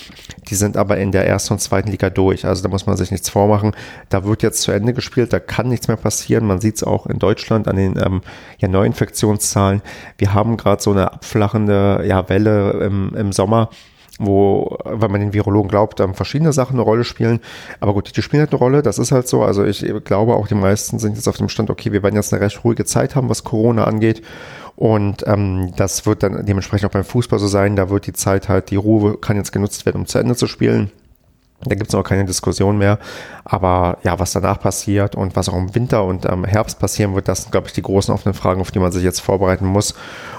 die 0.49 0.55
sind 0.55 0.77
aber 0.77 0.97
in 0.97 1.11
der 1.11 1.27
ersten 1.27 1.53
und 1.53 1.59
zweiten 1.59 1.89
Liga 1.89 2.09
durch. 2.09 2.45
Also 2.45 2.63
da 2.63 2.69
muss 2.69 2.85
man 2.85 2.97
sich 2.97 3.11
nichts 3.11 3.29
vormachen. 3.29 3.73
Da 4.09 4.23
wird 4.23 4.43
jetzt 4.43 4.61
zu 4.61 4.71
Ende 4.71 4.93
gespielt, 4.93 5.33
da 5.33 5.39
kann 5.39 5.67
nichts 5.67 5.87
mehr 5.87 5.97
passieren. 5.97 6.45
Man 6.45 6.61
sieht 6.61 6.75
es 6.75 6.83
auch 6.83 7.05
in 7.07 7.19
Deutschland 7.19 7.67
an 7.67 7.75
den 7.75 7.97
ähm, 7.97 8.21
ja, 8.59 8.67
Neuinfektionen 8.67 9.24
Infektionszahlen. 9.25 9.81
Wir 10.17 10.33
haben 10.33 10.57
gerade 10.57 10.81
so 10.81 10.91
eine 10.91 11.11
abflachende 11.13 12.03
ja, 12.07 12.27
Welle 12.29 12.71
im, 12.83 13.13
im 13.15 13.31
Sommer 13.31 13.69
wo, 14.17 14.77
wenn 14.85 15.11
man 15.11 15.19
den 15.19 15.33
Virologen 15.33 15.67
glaubt, 15.67 15.99
dann 15.99 16.13
verschiedene 16.13 16.53
Sachen 16.53 16.75
eine 16.75 16.83
Rolle 16.83 17.03
spielen. 17.03 17.41
Aber 17.81 17.93
gut, 17.93 18.15
die 18.15 18.21
spielen 18.21 18.39
halt 18.39 18.51
eine 18.51 18.59
Rolle, 18.59 18.81
das 18.81 18.97
ist 18.97 19.11
halt 19.11 19.27
so. 19.27 19.43
Also 19.43 19.65
ich 19.65 19.85
glaube 20.05 20.35
auch, 20.35 20.47
die 20.47 20.55
meisten 20.55 20.99
sind 20.99 21.15
jetzt 21.17 21.27
auf 21.27 21.35
dem 21.35 21.49
Stand, 21.49 21.69
okay, 21.69 21.91
wir 21.91 22.01
werden 22.01 22.15
jetzt 22.15 22.33
eine 22.33 22.41
recht 22.41 22.63
ruhige 22.63 22.85
Zeit 22.85 23.17
haben, 23.17 23.27
was 23.27 23.43
Corona 23.43 23.83
angeht. 23.83 24.21
Und 24.77 25.27
ähm, 25.27 25.73
das 25.75 26.05
wird 26.05 26.23
dann 26.23 26.45
dementsprechend 26.45 26.87
auch 26.87 26.93
beim 26.93 27.03
Fußball 27.03 27.39
so 27.39 27.47
sein. 27.47 27.75
Da 27.75 27.89
wird 27.89 28.07
die 28.07 28.13
Zeit 28.13 28.47
halt, 28.47 28.71
die 28.71 28.77
Ruhe 28.77 29.17
kann 29.17 29.35
jetzt 29.35 29.51
genutzt 29.51 29.85
werden, 29.85 29.97
um 29.97 30.05
zu 30.05 30.17
Ende 30.17 30.37
zu 30.37 30.47
spielen. 30.47 30.93
Da 31.65 31.75
gibt 31.75 31.89
es 31.89 31.95
auch 31.95 32.03
keine 32.03 32.25
Diskussion 32.25 32.77
mehr. 32.77 32.99
Aber 33.43 33.97
ja, 34.03 34.19
was 34.19 34.33
danach 34.33 34.59
passiert 34.59 35.15
und 35.15 35.35
was 35.35 35.49
auch 35.49 35.55
im 35.55 35.73
Winter 35.75 36.03
und 36.03 36.25
im 36.25 36.45
Herbst 36.45 36.79
passieren 36.79 37.15
wird, 37.15 37.27
das 37.27 37.43
sind, 37.43 37.51
glaube 37.51 37.67
ich, 37.67 37.73
die 37.73 37.81
großen 37.81 38.13
offenen 38.13 38.33
Fragen, 38.33 38.61
auf 38.61 38.71
die 38.71 38.79
man 38.79 38.91
sich 38.91 39.03
jetzt 39.03 39.19
vorbereiten 39.19 39.65
muss. 39.65 39.95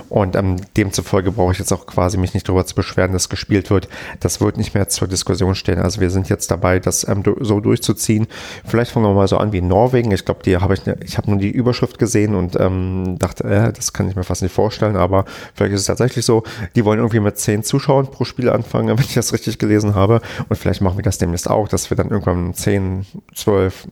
Und 0.09 0.37
ähm, 0.37 0.57
demzufolge 0.77 1.33
brauche 1.33 1.53
ich 1.53 1.59
jetzt 1.59 1.73
auch 1.73 1.87
quasi 1.87 2.17
mich 2.19 2.35
nicht 2.35 2.49
darüber 2.49 2.67
zu 2.67 2.75
beschweren, 2.75 3.13
dass 3.13 3.29
gespielt 3.29 3.71
wird. 3.71 3.89
Das 4.21 4.41
wird 4.41 4.57
nicht 4.57 4.75
mehr 4.75 4.89
zur 4.89 5.09
Diskussion 5.09 5.55
stehen. 5.55 5.79
Also 5.79 6.01
wir 6.01 6.11
sind 6.11 6.29
jetzt 6.29 6.51
dabei, 6.51 6.79
das 6.79 7.07
ähm, 7.09 7.23
so 7.41 7.61
durchzuziehen. 7.61 8.27
Vielleicht 8.65 8.91
fangen 8.91 9.07
wir 9.07 9.15
mal 9.15 9.29
so 9.29 9.39
an 9.39 9.53
wie 9.53 9.61
Norwegen. 9.61 10.13
Ich 10.13 10.25
glaube, 10.25 10.43
die 10.45 10.57
habe 10.57 10.75
ich, 10.75 10.83
ich 11.05 11.19
habe 11.19 11.31
nur 11.31 11.39
die 11.39 11.51
Überschrift 11.51 11.99
gesehen 11.99 12.35
und 12.35 12.59
ähm, 12.59 13.17
dachte, 13.19 13.45
äh, 13.45 13.73
das 13.73 13.93
kann 13.93 14.09
ich 14.09 14.17
mir 14.17 14.25
fast 14.25 14.43
nicht 14.43 14.55
vorstellen, 14.55 14.97
aber 14.97 15.25
vielleicht 15.55 15.75
ist 15.75 15.81
es 15.81 15.87
tatsächlich 15.87 16.25
so. 16.25 16.43
Die 16.75 16.85
wollen 16.85 16.99
irgendwie 16.99 17.21
mit 17.21 17.39
zehn 17.39 17.63
Zuschauern 17.63 18.07
pro 18.07 18.25
Spiel 18.25 18.49
anfangen, 18.49 18.89
wenn 18.99 19.05
ich 19.05 19.15
das 19.15 19.33
richtig 19.33 19.59
gelesen 19.59 19.95
habe. 19.95 20.21
Und 20.49 20.57
vielleicht 20.57 20.81
machen 20.81 20.99
wir 20.99 21.03
das 21.03 21.19
demnächst 21.19 21.51
auch, 21.51 21.69
dass 21.69 21.91
wir 21.91 21.97
dann 21.97 22.11
irgendwann 22.11 22.55
zehn, 22.55 23.07
zwölf 23.35 23.87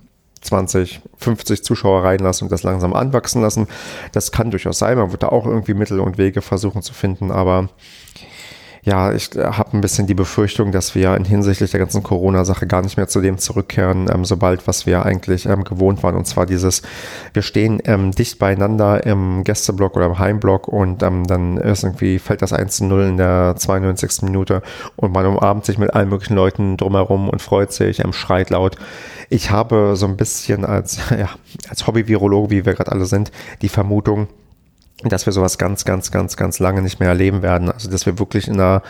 20, 0.45 1.01
50 1.17 1.65
Zuschauer 1.65 2.05
reinlassen 2.05 2.47
und 2.47 2.53
das 2.53 2.63
langsam 2.63 2.93
anwachsen 2.93 3.43
lassen. 3.43 3.67
Das 4.13 4.33
kann 4.33 4.51
durchaus 4.51 4.79
sein. 4.79 4.99
Man 4.99 5.11
wird 5.11 5.23
da 5.23 5.29
auch 5.29 5.47
irgendwie 5.47 5.75
Mittel 5.75 6.01
und 6.01 6.19
Wege 6.19 6.43
versuchen 6.43 6.83
zu 6.83 6.93
finden, 6.93 7.31
aber 7.31 7.69
ja, 8.85 9.13
ich 9.13 9.35
äh, 9.35 9.43
habe 9.45 9.77
ein 9.77 9.81
bisschen 9.81 10.07
die 10.07 10.15
Befürchtung, 10.15 10.71
dass 10.71 10.95
wir 10.95 11.17
in 11.17 11.25
hinsichtlich 11.25 11.71
der 11.71 11.81
ganzen 11.81 12.03
Corona-Sache 12.03 12.67
gar 12.67 12.83
nicht 12.83 12.97
mehr 12.99 13.09
zu 13.09 13.21
dem 13.23 13.39
zurückkehren, 13.39 14.11
ähm, 14.13 14.25
sobald 14.25 14.67
was 14.67 14.85
wir 14.85 15.07
eigentlich 15.07 15.47
ähm, 15.47 15.65
gewohnt 15.65 16.03
waren. 16.03 16.17
Und 16.17 16.27
zwar 16.27 16.45
dieses, 16.45 16.83
wir 17.33 17.43
stehen 17.43 17.81
ähm, 17.87 18.11
dicht 18.11 18.39
beieinander 18.39 19.05
im 19.07 19.43
Gästeblock 19.43 19.97
oder 19.97 20.07
im 20.07 20.19
Heimblock 20.19 20.69
und 20.69 21.03
ähm, 21.03 21.27
dann 21.27 21.57
ist 21.57 21.83
irgendwie, 21.83 22.19
fällt 22.19 22.43
das 22.43 22.53
1 22.53 22.77
zu 22.77 22.85
0 22.85 23.03
in 23.05 23.17
der 23.17 23.55
92. 23.57 24.23
Minute 24.23 24.63
und 24.97 25.13
man 25.13 25.25
umarmt 25.27 25.65
sich 25.65 25.79
mit 25.79 25.95
allen 25.95 26.11
möglichen 26.11 26.35
Leuten 26.35 26.77
drumherum 26.77 27.31
und 27.31 27.41
freut 27.41 27.73
sich, 27.73 28.05
ähm, 28.05 28.13
schreit 28.13 28.51
laut. 28.51 28.77
Ich 29.31 29.51
habe 29.51 29.97
so 29.97 30.07
ein 30.07 30.19
bisschen 30.19 30.67
als, 30.67 30.99
ja, 31.11 31.31
als 31.71 31.87
Hobby-Virologe, 31.87 32.51
wie 32.51 32.67
wir 32.67 32.75
gerade 32.75 32.93
alle 32.93 33.07
sind, 33.07 33.33
die 33.63 33.71
Vermutung, 33.71 34.29
dass 35.03 35.27
wir 35.27 35.33
sowas 35.33 35.59
ganz, 35.59 35.85
ganz, 35.85 36.11
ganz, 36.11 36.37
ganz 36.37 36.59
lange 36.59 36.83
nicht 36.83 37.01
mehr 37.01 37.09
erleben 37.09 37.43
werden. 37.43 37.71
Also 37.71 37.91
dass 37.91 38.07
wir 38.07 38.19
wirklich 38.19 38.49
in 38.49 38.55
einer 38.55 38.83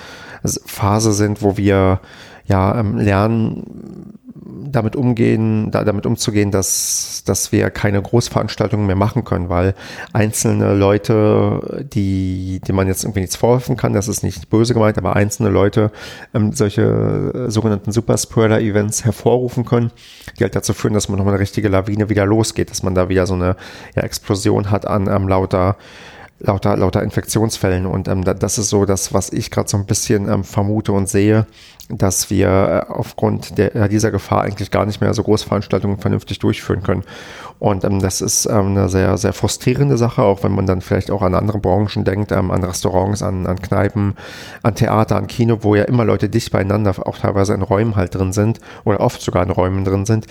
Phase 0.67 1.13
sind, 1.13 1.43
wo 1.43 1.57
wir 1.57 2.01
ja 2.45 2.79
ähm, 2.79 2.99
lernen, 2.99 4.19
damit 4.47 4.97
umgehen, 4.97 5.71
da, 5.71 5.85
damit 5.85 6.07
umzugehen, 6.07 6.51
dass, 6.51 7.23
dass 7.25 7.53
wir 7.53 7.71
keine 7.71 8.03
Großveranstaltungen 8.03 8.87
mehr 8.87 8.97
machen 8.97 9.25
können, 9.25 9.49
weil 9.49 9.75
einzelne 10.13 10.75
Leute, 10.75 11.87
die, 11.93 12.61
die 12.67 12.73
man 12.73 12.87
jetzt 12.87 13.05
irgendwie 13.05 13.21
nichts 13.21 13.37
vorwerfen 13.37 13.77
kann, 13.77 13.93
das 13.93 14.09
ist 14.09 14.23
nicht 14.23 14.51
böse 14.51 14.75
gemeint, 14.75 14.99
aber 14.99 15.17
einzelne 15.17 15.49
Leute 15.49 15.91
ähm, 16.35 16.53
solche 16.53 16.83
äh, 17.35 17.51
sogenannten 17.51 17.93
Superspreader-Events 17.93 19.05
hervorrufen 19.05 19.65
können, 19.65 19.91
die 20.39 20.45
halt 20.45 20.55
dazu 20.55 20.75
führen, 20.75 20.95
dass 20.95 21.09
man 21.09 21.19
nochmal 21.19 21.35
eine 21.35 21.41
richtige 21.41 21.69
Lawine 21.69 22.09
wieder 22.09 22.27
losgeht, 22.27 22.71
dass 22.71 22.83
man 22.83 22.95
da 22.95 23.09
wieder 23.09 23.27
so 23.27 23.35
eine 23.35 23.57
ja, 23.97 24.03
Explosion 24.03 24.71
hat 24.71 24.87
an 24.87 25.07
ähm, 25.07 25.29
lauter 25.29 25.77
lauter, 26.41 26.77
lauter 26.77 27.03
Infektionsfällen. 27.03 27.87
Und 27.87 28.09
ähm, 28.09 28.25
das 28.25 28.59
ist 28.59 28.71
so 28.71 28.85
das, 28.85 29.13
was 29.13 29.33
ich 29.33 29.51
gerade 29.51 29.69
so 29.69 29.77
ein 29.77 29.87
bisschen 29.87 30.29
ähm, 30.29 30.45
vermute 30.45 30.93
und 30.93 31.09
sehe, 31.09 31.47
dass 31.89 32.31
wir 32.31 32.87
äh, 32.89 32.93
aufgrund 32.93 33.59
der, 33.59 33.89
dieser 33.89 34.11
Gefahr 34.11 34.43
eigentlich 34.43 34.71
gar 34.71 34.87
nicht 34.87 35.01
mehr 35.01 35.13
so 35.15 35.23
Großveranstaltungen 35.23 35.99
vernünftig 35.99 36.39
durchführen 36.39 36.83
können. 36.83 37.05
Und 37.59 37.85
ähm, 37.85 38.01
das 38.01 38.21
ist 38.21 38.47
ähm, 38.47 38.69
eine 38.69 38.89
sehr, 38.89 39.17
sehr 39.17 39.33
frustrierende 39.33 39.97
Sache, 39.97 40.23
auch 40.23 40.43
wenn 40.43 40.53
man 40.53 40.67
dann 40.67 40.81
vielleicht 40.81 41.11
auch 41.11 41.23
an 41.23 41.35
andere 41.35 41.59
Branchen 41.59 42.05
denkt, 42.05 42.33
ähm, 42.33 42.51
an 42.51 42.65
Restaurants, 42.65 43.23
an, 43.23 43.47
an 43.47 43.61
Kneipen, 43.61 44.15
an 44.63 44.75
Theater, 44.75 45.17
an 45.17 45.27
Kino, 45.27 45.59
wo 45.61 45.75
ja 45.75 45.85
immer 45.85 46.05
Leute 46.05 46.29
dicht 46.29 46.51
beieinander, 46.53 46.95
auch 47.07 47.19
teilweise 47.19 47.55
in 47.55 47.63
Räumen 47.63 47.97
halt 47.97 48.15
drin 48.15 48.33
sind 48.33 48.61
oder 48.85 49.01
oft 49.01 49.21
sogar 49.23 49.43
in 49.43 49.51
Räumen 49.51 49.85
drin 49.85 50.07
sind 50.07 50.27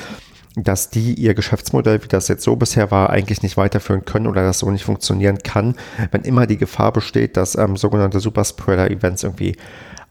dass 0.55 0.89
die 0.89 1.15
ihr 1.15 1.33
Geschäftsmodell, 1.33 2.03
wie 2.03 2.07
das 2.07 2.27
jetzt 2.27 2.43
so 2.43 2.55
bisher 2.55 2.91
war, 2.91 3.09
eigentlich 3.09 3.41
nicht 3.41 3.57
weiterführen 3.57 4.05
können 4.05 4.27
oder 4.27 4.43
das 4.43 4.59
so 4.59 4.69
nicht 4.69 4.85
funktionieren 4.85 5.39
kann, 5.39 5.75
wenn 6.11 6.21
immer 6.21 6.45
die 6.45 6.57
Gefahr 6.57 6.91
besteht, 6.91 7.37
dass 7.37 7.55
ähm, 7.55 7.75
sogenannte 7.75 8.19
Superspreader-Events 8.19 9.23
irgendwie 9.23 9.55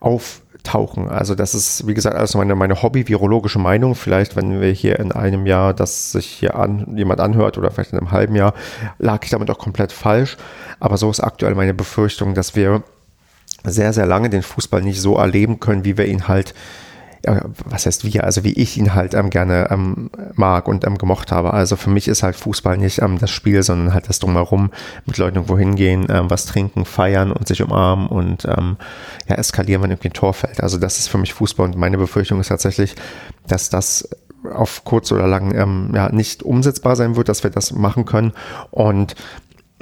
auftauchen. 0.01 1.09
Also 1.09 1.37
das 1.37 1.55
ist, 1.55 1.87
wie 1.87 1.95
gesagt, 1.95 2.17
also 2.17 2.39
meine, 2.39 2.57
meine 2.57 2.83
Hobby-virologische 2.83 3.61
Meinung. 3.61 3.95
Vielleicht, 3.95 4.35
wenn 4.35 4.61
wir 4.61 4.73
hier 4.73 4.99
in 4.99 5.13
einem 5.13 5.47
Jahr, 5.47 5.75
dass 5.75 6.11
sich 6.11 6.27
hier 6.27 6.57
an, 6.57 6.97
jemand 6.97 7.21
anhört 7.21 7.57
oder 7.57 7.71
vielleicht 7.71 7.93
in 7.93 7.99
einem 7.99 8.11
halben 8.11 8.35
Jahr, 8.35 8.55
lag 8.99 9.21
ich 9.23 9.31
damit 9.31 9.49
auch 9.49 9.59
komplett 9.59 9.93
falsch. 9.93 10.37
Aber 10.81 10.97
so 10.97 11.09
ist 11.09 11.21
aktuell 11.21 11.55
meine 11.55 11.75
Befürchtung, 11.75 12.35
dass 12.35 12.57
wir 12.57 12.83
sehr, 13.65 13.93
sehr 13.93 14.07
lange 14.07 14.29
den 14.29 14.43
Fußball 14.43 14.83
nicht 14.83 15.01
so 15.01 15.17
erleben 15.19 15.61
können, 15.61 15.85
wie 15.85 15.97
wir 15.97 16.07
ihn 16.07 16.27
halt 16.27 16.53
was 17.25 17.87
heißt 17.87 18.05
wir, 18.05 18.25
also 18.25 18.43
wie 18.45 18.53
ich 18.53 18.77
ihn 18.77 18.95
halt 18.95 19.15
ähm, 19.15 19.31
gerne 19.31 19.69
ähm, 19.71 20.11
mag 20.35 20.67
und 20.67 20.85
ähm, 20.85 20.99
gemocht 20.99 21.31
habe. 21.31 21.53
Also 21.53 21.77
für 21.77 21.91
mich 21.91 22.09
ist 22.09 22.23
halt 22.23 22.37
Fußball 22.37 22.77
nicht 22.79 23.01
ähm, 23.01 23.19
das 23.19 23.31
Spiel, 23.31 23.63
sondern 23.63 23.95
halt 23.95 24.09
das 24.09 24.19
Drumherum, 24.19 24.71
mit 25.07 25.19
Leuten 25.19 25.37
irgendwo 25.37 25.57
hingehen, 25.57 26.07
ähm, 26.11 26.31
was 26.31 26.47
trinken, 26.47 26.85
feiern 26.85 27.31
und 27.31 27.47
sich 27.47 27.63
umarmen 27.63 28.09
und 28.09 28.45
ähm, 28.47 28.77
ja, 29.29 29.37
eskalieren, 29.37 29.83
wenn 29.83 29.91
irgendwie 29.91 30.09
ein 30.09 30.15
Tor 30.15 30.35
fällt. 30.35 30.63
Also 30.63 30.79
das 30.79 30.99
ist 30.99 31.09
für 31.09 31.19
mich 31.19 31.33
Fußball 31.33 31.67
und 31.67 31.77
meine 31.77 31.99
Befürchtung 31.99 32.41
ist 32.41 32.49
tatsächlich, 32.49 32.97
dass 33.47 33.71
das 33.71 34.09
auf 34.53 34.83
kurz 34.85 35.13
oder 35.13 35.29
lang 35.29 35.95
ja, 35.95 36.11
nicht 36.11 36.43
umsetzbar 36.43 36.97
sein 36.97 37.15
wird, 37.15 37.29
dass 37.29 37.45
wir 37.45 37.51
das 37.51 37.73
machen 37.73 38.05
können. 38.05 38.33
Und 38.73 39.15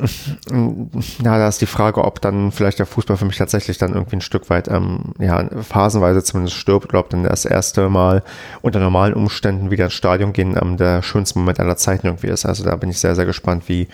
ja, 0.50 1.38
da 1.38 1.48
ist 1.48 1.60
die 1.60 1.66
Frage, 1.66 2.04
ob 2.04 2.20
dann 2.20 2.52
vielleicht 2.52 2.78
der 2.78 2.86
Fußball 2.86 3.16
für 3.16 3.24
mich 3.24 3.38
tatsächlich 3.38 3.78
dann 3.78 3.92
irgendwie 3.92 4.16
ein 4.16 4.20
Stück 4.20 4.50
weit, 4.50 4.68
ähm, 4.68 5.14
ja, 5.18 5.48
phasenweise 5.62 6.22
zumindest 6.22 6.56
stirbt, 6.56 6.90
oder 6.90 7.00
ob 7.00 7.10
dann 7.10 7.24
das 7.24 7.44
erste 7.44 7.88
Mal 7.88 8.22
unter 8.62 8.80
normalen 8.80 9.14
Umständen 9.14 9.70
wieder 9.70 9.84
ins 9.84 9.94
Stadion 9.94 10.32
gehen, 10.32 10.56
ähm, 10.60 10.76
der 10.76 11.02
schönste 11.02 11.38
Moment 11.38 11.60
aller 11.60 11.76
Zeiten 11.76 12.06
irgendwie 12.06 12.28
ist. 12.28 12.46
Also 12.46 12.64
da 12.64 12.76
bin 12.76 12.90
ich 12.90 12.98
sehr, 12.98 13.14
sehr 13.14 13.26
gespannt, 13.26 13.64
wie, 13.68 13.88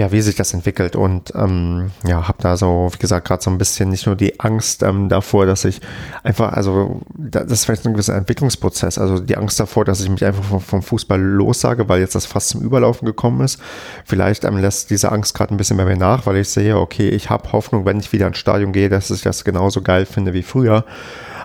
ja, 0.00 0.10
wie 0.12 0.22
sich 0.22 0.34
das 0.34 0.54
entwickelt 0.54 0.96
und 0.96 1.30
ähm, 1.34 1.90
ja, 2.06 2.26
habe 2.26 2.38
da 2.40 2.56
so, 2.56 2.88
wie 2.90 2.96
gesagt, 2.96 3.28
gerade 3.28 3.42
so 3.42 3.50
ein 3.50 3.58
bisschen 3.58 3.90
nicht 3.90 4.06
nur 4.06 4.16
die 4.16 4.40
Angst 4.40 4.82
ähm, 4.82 5.10
davor, 5.10 5.44
dass 5.44 5.66
ich 5.66 5.82
einfach, 6.22 6.54
also 6.54 7.02
das 7.14 7.50
ist 7.50 7.66
vielleicht 7.66 7.84
ein 7.84 7.92
gewisser 7.92 8.16
Entwicklungsprozess, 8.16 8.96
also 8.96 9.20
die 9.20 9.36
Angst 9.36 9.60
davor, 9.60 9.84
dass 9.84 10.00
ich 10.00 10.08
mich 10.08 10.24
einfach 10.24 10.42
vom, 10.42 10.62
vom 10.62 10.80
Fußball 10.80 11.20
lossage, 11.20 11.90
weil 11.90 12.00
jetzt 12.00 12.14
das 12.14 12.24
fast 12.24 12.48
zum 12.48 12.62
Überlaufen 12.62 13.04
gekommen 13.04 13.42
ist. 13.42 13.60
Vielleicht 14.06 14.44
ähm, 14.44 14.56
lässt 14.56 14.88
diese 14.88 15.12
Angst 15.12 15.34
gerade 15.34 15.54
ein 15.54 15.58
bisschen 15.58 15.76
bei 15.76 15.84
mir 15.84 15.98
nach, 15.98 16.24
weil 16.24 16.38
ich 16.38 16.48
sehe, 16.48 16.78
okay, 16.78 17.10
ich 17.10 17.28
habe 17.28 17.52
Hoffnung, 17.52 17.84
wenn 17.84 18.00
ich 18.00 18.10
wieder 18.10 18.26
ins 18.26 18.38
Stadion 18.38 18.72
gehe, 18.72 18.88
dass 18.88 19.10
ich 19.10 19.20
das 19.20 19.44
genauso 19.44 19.82
geil 19.82 20.06
finde 20.06 20.32
wie 20.32 20.42
früher. 20.42 20.86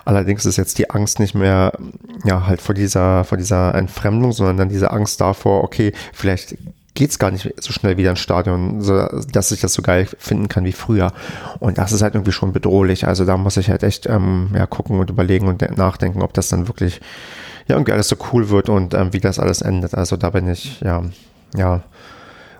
Allerdings 0.06 0.46
ist 0.46 0.56
jetzt 0.56 0.78
die 0.78 0.88
Angst 0.88 1.20
nicht 1.20 1.34
mehr, 1.34 1.72
ja, 2.24 2.46
halt 2.46 2.62
vor 2.62 2.74
dieser, 2.74 3.24
vor 3.24 3.36
dieser 3.36 3.74
Entfremdung, 3.74 4.32
sondern 4.32 4.56
dann 4.56 4.68
diese 4.70 4.92
Angst 4.92 5.20
davor, 5.20 5.62
okay, 5.62 5.92
vielleicht 6.14 6.56
geht 6.96 7.10
es 7.10 7.20
gar 7.20 7.30
nicht 7.30 7.54
so 7.60 7.72
schnell 7.72 7.96
wieder 7.96 8.10
ins 8.10 8.18
Stadion, 8.18 8.80
so, 8.80 9.06
dass 9.30 9.52
ich 9.52 9.60
das 9.60 9.74
so 9.74 9.82
geil 9.82 10.08
finden 10.18 10.48
kann 10.48 10.64
wie 10.64 10.72
früher. 10.72 11.12
Und 11.60 11.78
das 11.78 11.92
ist 11.92 12.02
halt 12.02 12.14
irgendwie 12.14 12.32
schon 12.32 12.52
bedrohlich. 12.52 13.06
Also 13.06 13.24
da 13.24 13.36
muss 13.36 13.56
ich 13.56 13.70
halt 13.70 13.84
echt 13.84 14.06
ähm, 14.06 14.48
ja, 14.54 14.66
gucken 14.66 14.98
und 14.98 15.10
überlegen 15.10 15.46
und 15.46 15.62
nachdenken, 15.76 16.22
ob 16.22 16.32
das 16.32 16.48
dann 16.48 16.66
wirklich 16.66 17.00
ja 17.68 17.76
irgendwie 17.76 17.92
alles 17.92 18.08
so 18.08 18.16
cool 18.32 18.48
wird 18.48 18.68
und 18.68 18.94
ähm, 18.94 19.12
wie 19.12 19.20
das 19.20 19.38
alles 19.38 19.62
endet. 19.62 19.94
Also 19.94 20.16
da 20.16 20.30
bin 20.30 20.48
ich 20.48 20.80
ja, 20.80 21.04
ja 21.54 21.82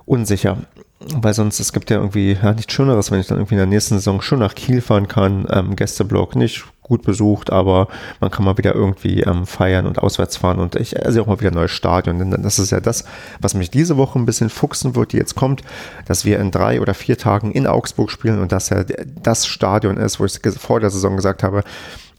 unsicher. 0.04 0.58
Weil 0.98 1.34
sonst, 1.34 1.60
es 1.60 1.74
gibt 1.74 1.90
ja 1.90 1.98
irgendwie 1.98 2.38
ja, 2.42 2.52
nichts 2.52 2.72
Schöneres, 2.72 3.10
wenn 3.10 3.20
ich 3.20 3.26
dann 3.26 3.38
irgendwie 3.38 3.54
in 3.54 3.58
der 3.58 3.66
nächsten 3.66 3.96
Saison 3.96 4.22
schon 4.22 4.38
nach 4.38 4.54
Kiel 4.54 4.80
fahren 4.80 5.08
kann, 5.08 5.46
ähm, 5.50 5.76
Gästeblock 5.76 6.36
nicht 6.36 6.64
gut 6.86 7.02
besucht, 7.02 7.50
aber 7.50 7.88
man 8.20 8.30
kann 8.30 8.44
mal 8.44 8.58
wieder 8.58 8.74
irgendwie 8.74 9.22
ähm, 9.22 9.44
feiern 9.44 9.86
und 9.86 9.98
auswärts 9.98 10.36
fahren 10.36 10.60
und 10.60 10.76
ich 10.76 11.04
also 11.04 11.22
auch 11.22 11.26
mal 11.26 11.40
wieder 11.40 11.50
ein 11.50 11.54
neues 11.54 11.72
Stadion. 11.72 12.18
Denn 12.18 12.42
das 12.42 12.60
ist 12.60 12.70
ja 12.70 12.80
das, 12.80 13.04
was 13.40 13.54
mich 13.54 13.70
diese 13.70 13.96
Woche 13.96 14.18
ein 14.18 14.26
bisschen 14.26 14.50
fuchsen 14.50 14.94
wird, 14.94 15.12
die 15.12 15.16
jetzt 15.16 15.34
kommt, 15.34 15.62
dass 16.06 16.24
wir 16.24 16.38
in 16.38 16.52
drei 16.52 16.80
oder 16.80 16.94
vier 16.94 17.18
Tagen 17.18 17.50
in 17.50 17.66
Augsburg 17.66 18.10
spielen 18.10 18.40
und 18.40 18.52
dass 18.52 18.70
ja 18.70 18.84
das 19.22 19.46
Stadion 19.46 19.96
ist, 19.96 20.20
wo 20.20 20.24
ich 20.24 20.38
vor 20.58 20.78
der 20.78 20.90
Saison 20.90 21.16
gesagt 21.16 21.42
habe, 21.42 21.64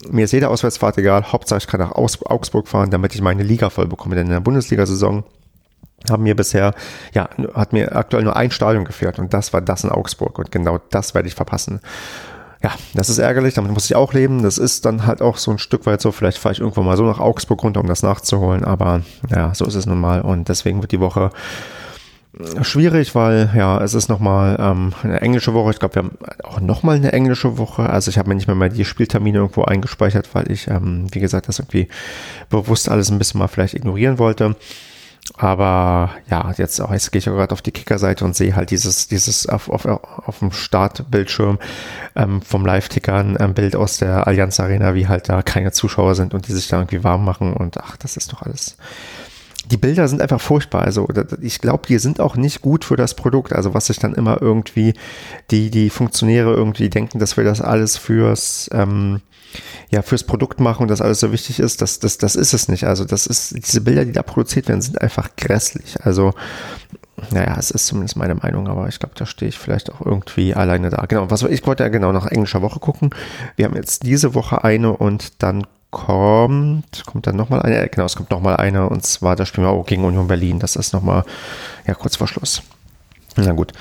mir 0.09 0.25
ist 0.25 0.33
jede 0.33 0.49
Auswärtsfahrt 0.49 0.97
egal, 0.97 1.31
Hauptsache 1.31 1.59
ich 1.59 1.67
kann 1.67 1.79
nach 1.79 1.93
Augsburg 1.93 2.67
fahren, 2.67 2.91
damit 2.91 3.15
ich 3.15 3.21
meine 3.21 3.43
Liga 3.43 3.69
voll 3.69 3.87
bekomme. 3.87 4.15
Denn 4.15 4.27
in 4.27 4.33
der 4.33 4.41
Bundesliga-Saison 4.41 5.23
haben 6.11 6.23
mir 6.23 6.35
bisher, 6.35 6.73
ja, 7.13 7.29
hat 7.53 7.73
mir 7.73 7.95
aktuell 7.95 8.23
nur 8.23 8.35
ein 8.35 8.51
Stadion 8.51 8.85
gefehlt 8.85 9.17
und 9.17 9.33
das 9.33 9.53
war 9.53 9.61
das 9.61 9.83
in 9.83 9.89
Augsburg 9.89 10.37
und 10.37 10.51
genau 10.51 10.79
das 10.89 11.15
werde 11.15 11.27
ich 11.27 11.35
verpassen 11.35 11.79
ja, 12.63 12.71
das 12.93 13.09
ist 13.09 13.19
ärgerlich, 13.19 13.53
damit 13.53 13.71
muss 13.71 13.85
ich 13.85 13.95
auch 13.95 14.13
leben. 14.13 14.43
Das 14.43 14.57
ist 14.57 14.85
dann 14.85 15.05
halt 15.05 15.21
auch 15.21 15.37
so 15.37 15.51
ein 15.51 15.59
Stück 15.59 15.85
weit 15.85 16.01
so, 16.01 16.11
vielleicht 16.11 16.37
fahre 16.37 16.53
ich 16.53 16.59
irgendwann 16.59 16.85
mal 16.85 16.97
so 16.97 17.05
nach 17.05 17.19
Augsburg 17.19 17.63
runter, 17.63 17.81
um 17.81 17.87
das 17.87 18.03
nachzuholen, 18.03 18.63
aber 18.63 19.01
ja, 19.29 19.53
so 19.53 19.65
ist 19.65 19.75
es 19.75 19.85
nun 19.85 19.99
mal 19.99 20.21
und 20.21 20.49
deswegen 20.49 20.81
wird 20.81 20.91
die 20.91 20.99
Woche 20.99 21.31
schwierig, 22.61 23.15
weil 23.15 23.49
ja, 23.55 23.81
es 23.81 23.93
ist 23.93 24.09
nochmal 24.09 24.57
ähm, 24.59 24.93
eine 25.01 25.21
englische 25.21 25.53
Woche. 25.53 25.71
Ich 25.71 25.79
glaube, 25.79 25.95
wir 25.95 26.03
haben 26.03 26.17
auch 26.43 26.59
nochmal 26.59 26.97
eine 26.97 27.11
englische 27.11 27.57
Woche. 27.57 27.89
Also 27.89 28.09
ich 28.09 28.17
habe 28.17 28.29
mir 28.29 28.35
nicht 28.35 28.47
mehr 28.47 28.55
mal 28.55 28.69
die 28.69 28.85
Spieltermine 28.85 29.39
irgendwo 29.39 29.63
eingespeichert, 29.63 30.33
weil 30.33 30.51
ich, 30.51 30.67
ähm, 30.67 31.07
wie 31.11 31.19
gesagt, 31.19 31.47
das 31.47 31.59
irgendwie 31.59 31.87
bewusst 32.49 32.89
alles 32.89 33.09
ein 33.09 33.17
bisschen 33.17 33.39
mal 33.39 33.47
vielleicht 33.47 33.73
ignorieren 33.73 34.19
wollte. 34.19 34.55
Aber 35.35 36.11
ja, 36.29 36.53
jetzt, 36.57 36.79
jetzt 36.79 37.11
gehe 37.11 37.19
ich 37.19 37.25
gerade 37.25 37.53
auf 37.53 37.61
die 37.61 37.71
Kicker-Seite 37.71 38.23
und 38.25 38.35
sehe 38.35 38.55
halt 38.55 38.71
dieses, 38.71 39.07
dieses 39.07 39.47
auf, 39.47 39.69
auf, 39.69 39.85
auf 39.85 40.39
dem 40.39 40.51
Startbildschirm 40.51 41.59
ähm, 42.15 42.41
vom 42.41 42.65
Live-Ticker 42.65 43.15
ein 43.15 43.37
ähm, 43.39 43.53
Bild 43.53 43.75
aus 43.75 43.97
der 43.97 44.27
Allianz 44.27 44.59
Arena, 44.59 44.95
wie 44.95 45.07
halt 45.07 45.29
da 45.29 45.41
keine 45.41 45.71
Zuschauer 45.71 46.15
sind 46.15 46.33
und 46.33 46.47
die 46.47 46.53
sich 46.53 46.67
da 46.67 46.77
irgendwie 46.77 47.03
warm 47.03 47.25
machen 47.25 47.53
und 47.53 47.77
ach, 47.77 47.97
das 47.97 48.17
ist 48.17 48.31
doch 48.31 48.41
alles. 48.41 48.77
Die 49.69 49.77
Bilder 49.77 50.07
sind 50.07 50.21
einfach 50.21 50.39
furchtbar. 50.39 50.83
Also 50.83 51.09
ich 51.41 51.59
glaube, 51.59 51.87
die 51.87 51.97
sind 51.99 52.21
auch 52.21 52.37
nicht 52.37 52.61
gut 52.61 52.85
für 52.85 52.95
das 52.95 53.15
Produkt. 53.15 53.51
Also 53.51 53.73
was 53.73 53.87
sich 53.87 53.99
dann 53.99 54.13
immer 54.13 54.41
irgendwie 54.41 54.93
die, 55.51 55.69
die 55.69 55.89
Funktionäre 55.89 56.53
irgendwie 56.53 56.89
denken, 56.89 57.19
dass 57.19 57.35
wir 57.35 57.43
das 57.43 57.59
alles 57.59 57.97
fürs 57.97 58.69
ähm, 58.71 59.21
ja, 59.89 60.01
fürs 60.01 60.23
Produkt 60.23 60.59
machen 60.59 60.83
und 60.83 60.87
das 60.89 61.01
alles 61.01 61.19
so 61.19 61.31
wichtig 61.31 61.59
ist, 61.59 61.81
das, 61.81 61.99
das, 61.99 62.17
das 62.17 62.35
ist 62.35 62.53
es 62.53 62.67
nicht. 62.67 62.85
Also 62.85 63.05
das 63.05 63.27
ist, 63.27 63.55
diese 63.55 63.81
Bilder, 63.81 64.05
die 64.05 64.11
da 64.11 64.23
produziert 64.23 64.67
werden, 64.67 64.81
sind 64.81 65.01
einfach 65.01 65.35
grässlich. 65.35 65.97
Also, 66.03 66.33
naja, 67.31 67.55
es 67.57 67.71
ist 67.71 67.87
zumindest 67.87 68.15
meine 68.15 68.35
Meinung, 68.35 68.67
aber 68.67 68.87
ich 68.87 68.99
glaube, 68.99 69.15
da 69.17 69.25
stehe 69.25 69.49
ich 69.49 69.57
vielleicht 69.57 69.91
auch 69.91 70.01
irgendwie 70.05 70.53
alleine 70.53 70.89
da. 70.89 71.05
Genau, 71.07 71.29
was 71.29 71.43
ich 71.43 71.65
wollte 71.65 71.83
ja 71.83 71.89
genau 71.89 72.11
nach 72.11 72.27
englischer 72.27 72.61
Woche 72.61 72.79
gucken. 72.79 73.09
Wir 73.55 73.65
haben 73.65 73.75
jetzt 73.75 74.03
diese 74.03 74.33
Woche 74.33 74.63
eine 74.63 74.93
und 74.93 75.41
dann 75.41 75.65
kommt, 75.89 77.05
kommt 77.05 77.27
dann 77.27 77.35
nochmal 77.35 77.61
eine, 77.61 77.87
genau, 77.87 78.05
es 78.05 78.15
kommt 78.15 78.29
nochmal 78.31 78.57
eine 78.57 78.89
und 78.89 79.05
zwar, 79.05 79.35
da 79.35 79.45
spielen 79.45 79.65
wir 79.65 79.71
auch 79.71 79.85
gegen 79.85 80.03
Union 80.03 80.27
Berlin. 80.27 80.59
Das 80.59 80.75
ist 80.75 80.93
nochmal, 80.93 81.23
ja, 81.87 81.93
kurz 81.93 82.17
vor 82.17 82.27
Schluss. 82.27 82.61
Na 83.35 83.53
gut. 83.53 83.73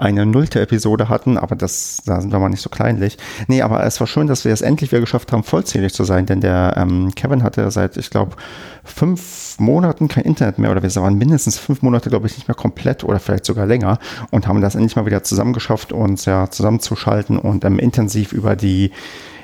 eine 0.00 0.24
nullte 0.24 0.60
Episode 0.60 1.10
hatten, 1.10 1.36
aber 1.36 1.54
das, 1.54 1.98
da 2.06 2.22
sind 2.22 2.32
wir 2.32 2.38
mal 2.38 2.48
nicht 2.48 2.62
so 2.62 2.70
kleinlich. 2.70 3.18
Nee, 3.48 3.60
aber 3.60 3.84
es 3.84 4.00
war 4.00 4.06
schön, 4.06 4.26
dass 4.26 4.46
wir 4.46 4.52
es 4.52 4.62
endlich 4.62 4.90
wieder 4.90 5.00
geschafft 5.00 5.30
haben, 5.30 5.44
vollzählig 5.44 5.92
zu 5.92 6.04
sein, 6.04 6.24
denn 6.24 6.40
der 6.40 6.74
ähm, 6.78 7.14
Kevin 7.14 7.42
hatte 7.42 7.70
seit, 7.70 7.98
ich 7.98 8.08
glaube, 8.08 8.36
fünf 8.82 9.56
Monaten 9.58 10.08
kein 10.08 10.24
Internet 10.24 10.58
mehr 10.58 10.70
oder 10.70 10.82
wir 10.82 10.94
waren 10.96 11.18
mindestens 11.18 11.58
fünf 11.58 11.82
Monate, 11.82 12.08
glaube 12.08 12.26
ich, 12.26 12.36
nicht 12.36 12.48
mehr 12.48 12.54
komplett 12.54 13.04
oder 13.04 13.20
vielleicht 13.20 13.44
sogar 13.44 13.66
länger 13.66 13.98
und 14.30 14.46
haben 14.46 14.62
das 14.62 14.74
endlich 14.74 14.96
mal 14.96 15.04
wieder 15.04 15.22
zusammengeschafft, 15.22 15.92
uns 15.92 16.24
ja 16.24 16.50
zusammenzuschalten 16.50 17.38
und 17.38 17.66
ähm, 17.66 17.78
intensiv 17.78 18.32
über 18.32 18.56
die 18.56 18.92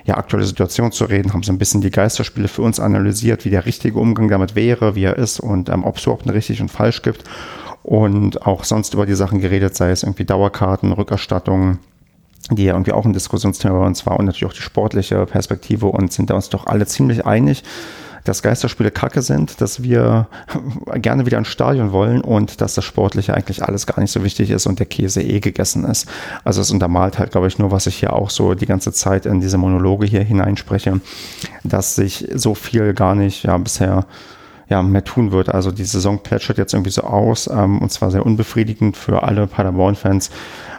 ja, 0.07 0.17
aktuelle 0.17 0.47
Situation 0.47 0.93
zu 0.93 1.05
reden, 1.05 1.33
haben 1.33 1.43
so 1.43 1.53
ein 1.53 1.59
bisschen 1.59 1.81
die 1.81 1.91
Geisterspiele 1.91 2.49
für 2.49 2.63
uns 2.63 2.79
analysiert, 2.79 3.45
wie 3.45 3.51
der 3.51 3.67
richtige 3.67 3.99
Umgang 3.99 4.29
damit 4.29 4.55
wäre, 4.55 4.95
wie 4.95 5.05
er 5.05 5.17
ist 5.17 5.41
und 5.41 5.69
ähm, 5.69 5.85
ob 5.85 5.97
es 5.97 6.05
überhaupt 6.05 6.27
ein 6.27 6.31
richtig 6.31 6.61
und 6.61 6.71
falsch 6.71 7.03
gibt. 7.03 7.25
Und 7.83 8.47
auch 8.47 8.65
sonst 8.65 8.95
über 8.95 9.07
die 9.07 9.15
Sachen 9.15 9.41
geredet, 9.41 9.77
sei 9.77 9.91
es 9.91 10.03
irgendwie 10.03 10.25
Dauerkarten, 10.25 10.93
Rückerstattungen, 10.93 11.79
die 12.51 12.65
ja 12.65 12.75
irgendwie 12.75 12.93
auch 12.93 13.05
ein 13.05 13.13
Diskussionsthema 13.13 13.79
bei 13.79 13.87
uns 13.87 14.07
war 14.07 14.19
und 14.19 14.27
natürlich 14.27 14.51
auch 14.51 14.57
die 14.57 14.63
sportliche 14.63 15.27
Perspektive 15.27 15.87
und 15.87 16.13
sind 16.13 16.31
da 16.31 16.35
uns 16.35 16.49
doch 16.49 16.67
alle 16.67 16.87
ziemlich 16.87 17.27
einig, 17.27 17.63
dass 18.29 18.43
Geisterspiele 18.43 18.91
kacke 18.91 19.23
sind, 19.23 19.61
dass 19.61 19.83
wir 19.83 20.27
gerne 20.97 21.27
wieder 21.27 21.39
ins 21.39 21.49
Stadion 21.49 21.93
wollen 21.93 22.21
und 22.21 22.61
dass 22.61 22.75
das 22.75 22.85
Sportliche 22.85 23.35
eigentlich 23.35 23.63
alles 23.63 23.87
gar 23.87 24.01
nicht 24.01 24.11
so 24.11 24.25
wichtig 24.25 24.51
ist 24.51 24.67
und 24.67 24.79
der 24.79 24.87
Käse 24.87 25.23
eh 25.23 25.41
gegessen 25.41 25.85
ist. 25.85 26.07
Also 26.45 26.61
es 26.61 26.71
untermalt 26.71 27.19
halt, 27.19 27.31
glaube 27.31 27.47
ich, 27.47 27.59
nur, 27.59 27.71
was 27.71 27.87
ich 27.87 27.97
hier 27.97 28.13
auch 28.13 28.31
so 28.31 28.55
die 28.55 28.67
ganze 28.67 28.93
Zeit 28.93 29.27
in 29.27 29.41
diese 29.41 29.59
Monologe 29.59 30.07
hier 30.07 30.23
hineinspreche, 30.23 31.01
dass 31.65 31.95
sich 31.95 32.29
so 32.35 32.55
viel 32.55 32.95
gar 32.95 33.15
nicht 33.15 33.45
ja 33.45 33.57
bisher 33.59 34.05
ja, 34.69 34.83
mehr 34.83 35.05
tun 35.05 35.31
wird. 35.33 35.49
Also 35.49 35.71
die 35.71 35.85
Saison 35.85 36.19
plätschert 36.19 36.59
jetzt 36.59 36.75
irgendwie 36.75 36.91
so 36.91 37.03
aus 37.03 37.47
ähm, 37.47 37.81
und 37.81 37.91
zwar 37.93 38.11
sehr 38.11 38.27
unbefriedigend 38.27 38.97
für 38.97 39.23
alle 39.23 39.47
Paderborn-Fans. 39.47 40.31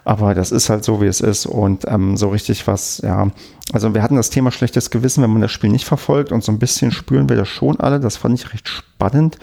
Aber 0.03 0.33
das 0.33 0.51
ist 0.51 0.69
halt 0.69 0.83
so, 0.83 1.01
wie 1.01 1.07
es 1.07 1.21
ist 1.21 1.45
und 1.45 1.85
ähm, 1.87 2.17
so 2.17 2.29
richtig 2.29 2.67
was, 2.67 2.99
ja. 3.03 3.27
Also 3.73 3.93
wir 3.93 4.01
hatten 4.01 4.15
das 4.15 4.29
Thema 4.29 4.51
schlechtes 4.51 4.91
Gewissen, 4.91 5.21
wenn 5.23 5.29
man 5.29 5.41
das 5.41 5.51
Spiel 5.51 5.69
nicht 5.69 5.85
verfolgt 5.85 6.31
und 6.31 6.41
so 6.41 6.53
ein 6.53 6.59
bisschen 6.59 6.91
spüren 6.91 7.27
wir 7.27 7.35
das 7.35 7.49
schon 7.49 7.77
alle. 7.81 7.99
Das 7.99 8.15
fand 8.15 8.39
ich 8.39 8.53
recht 8.53 8.69
spannend, 8.69 9.37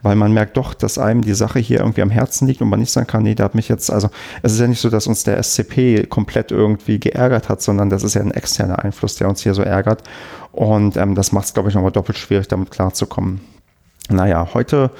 weil 0.00 0.16
man 0.16 0.32
merkt 0.32 0.56
doch, 0.56 0.72
dass 0.72 0.96
einem 0.96 1.20
die 1.20 1.34
Sache 1.34 1.58
hier 1.58 1.80
irgendwie 1.80 2.00
am 2.00 2.08
Herzen 2.08 2.48
liegt 2.48 2.62
und 2.62 2.70
man 2.70 2.80
nicht 2.80 2.90
sagen 2.90 3.06
kann, 3.06 3.22
nee, 3.22 3.34
da 3.34 3.44
hat 3.44 3.54
mich 3.54 3.68
jetzt, 3.68 3.90
also 3.90 4.08
es 4.42 4.54
ist 4.54 4.60
ja 4.60 4.66
nicht 4.66 4.80
so, 4.80 4.88
dass 4.88 5.06
uns 5.06 5.24
der 5.24 5.42
SCP 5.42 6.06
komplett 6.08 6.52
irgendwie 6.52 6.98
geärgert 6.98 7.50
hat, 7.50 7.60
sondern 7.60 7.90
das 7.90 8.02
ist 8.02 8.14
ja 8.14 8.22
ein 8.22 8.30
externer 8.30 8.82
Einfluss, 8.82 9.16
der 9.16 9.28
uns 9.28 9.42
hier 9.42 9.52
so 9.52 9.60
ärgert. 9.60 10.02
Und 10.52 10.96
ähm, 10.96 11.14
das 11.14 11.32
macht 11.32 11.44
es, 11.44 11.54
glaube 11.54 11.68
ich, 11.68 11.74
nochmal 11.74 11.92
doppelt 11.92 12.16
schwierig, 12.16 12.48
damit 12.48 12.70
klarzukommen. 12.70 13.42
Naja, 14.08 14.48
heute 14.54 14.90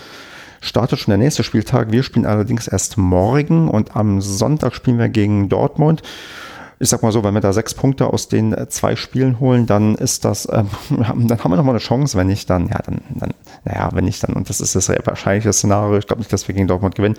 startet 0.60 0.98
schon 0.98 1.12
der 1.12 1.18
nächste 1.18 1.44
Spieltag. 1.44 1.92
Wir 1.92 2.02
spielen 2.02 2.26
allerdings 2.26 2.68
erst 2.68 2.98
morgen 2.98 3.68
und 3.68 3.96
am 3.96 4.20
Sonntag 4.20 4.74
spielen 4.74 4.98
wir 4.98 5.08
gegen 5.08 5.48
Dortmund. 5.48 6.02
Ich 6.78 6.90
sag 6.90 7.02
mal 7.02 7.12
so, 7.12 7.24
wenn 7.24 7.34
wir 7.34 7.40
da 7.40 7.52
sechs 7.52 7.74
Punkte 7.74 8.06
aus 8.06 8.28
den 8.28 8.52
äh, 8.52 8.68
zwei 8.68 8.96
Spielen 8.96 9.40
holen, 9.40 9.66
dann 9.66 9.94
ist 9.94 10.24
das, 10.24 10.48
ähm, 10.50 10.68
dann 11.28 11.38
haben 11.38 11.50
wir 11.50 11.56
noch 11.56 11.64
mal 11.64 11.70
eine 11.70 11.78
Chance. 11.78 12.18
Wenn 12.18 12.26
nicht, 12.26 12.50
dann, 12.50 12.68
ja, 12.68 12.78
dann, 12.84 13.00
dann, 13.10 13.30
naja, 13.64 13.88
wenn 13.92 14.04
nicht, 14.04 14.22
dann, 14.22 14.34
und 14.34 14.48
das 14.48 14.60
ist 14.60 14.74
das 14.74 14.88
wahrscheinliche 14.88 15.52
Szenario. 15.52 15.96
Ich 15.98 16.06
glaube 16.06 16.20
nicht, 16.20 16.32
dass 16.32 16.48
wir 16.48 16.54
gegen 16.54 16.68
Dortmund 16.68 16.94
gewinnen 16.94 17.16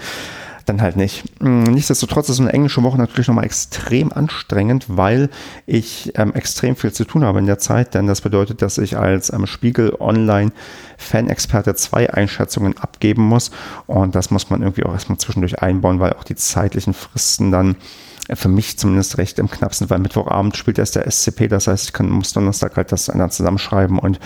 dann 0.67 0.81
halt 0.81 0.95
nicht. 0.95 1.23
Hm, 1.39 1.63
nichtsdestotrotz 1.63 2.29
ist 2.29 2.39
eine 2.39 2.53
englische 2.53 2.83
Woche 2.83 2.97
natürlich 2.97 3.27
nochmal 3.27 3.45
extrem 3.45 4.11
anstrengend, 4.11 4.85
weil 4.87 5.29
ich 5.65 6.11
ähm, 6.15 6.33
extrem 6.33 6.75
viel 6.75 6.91
zu 6.91 7.05
tun 7.05 7.23
habe 7.23 7.39
in 7.39 7.45
der 7.45 7.57
Zeit, 7.57 7.93
denn 7.93 8.07
das 8.07 8.21
bedeutet, 8.21 8.61
dass 8.61 8.77
ich 8.77 8.97
als 8.97 9.31
ähm, 9.31 9.47
Spiegel 9.47 9.95
Online 9.99 10.51
Fan-Experte 10.97 11.75
zwei 11.75 12.13
Einschätzungen 12.13 12.77
abgeben 12.77 13.23
muss 13.23 13.51
und 13.85 14.15
das 14.15 14.31
muss 14.31 14.49
man 14.49 14.61
irgendwie 14.61 14.83
auch 14.83 14.93
erstmal 14.93 15.17
zwischendurch 15.17 15.61
einbauen, 15.61 15.99
weil 15.99 16.13
auch 16.13 16.23
die 16.23 16.35
zeitlichen 16.35 16.93
Fristen 16.93 17.51
dann 17.51 17.75
für 18.33 18.49
mich 18.49 18.77
zumindest 18.77 19.17
recht 19.17 19.39
im 19.39 19.49
Knapp 19.49 19.73
sind, 19.73 19.89
weil 19.89 19.99
Mittwochabend 19.99 20.57
spielt 20.57 20.79
erst 20.79 20.95
der 20.95 21.09
SCP, 21.09 21.47
das 21.47 21.67
heißt, 21.67 21.85
ich 21.85 21.93
kann, 21.93 22.09
muss 22.09 22.33
Donnerstag 22.33 22.75
halt 22.75 22.91
das 22.91 23.05
dann 23.05 23.31
zusammenschreiben 23.31 23.99
und 23.99 24.19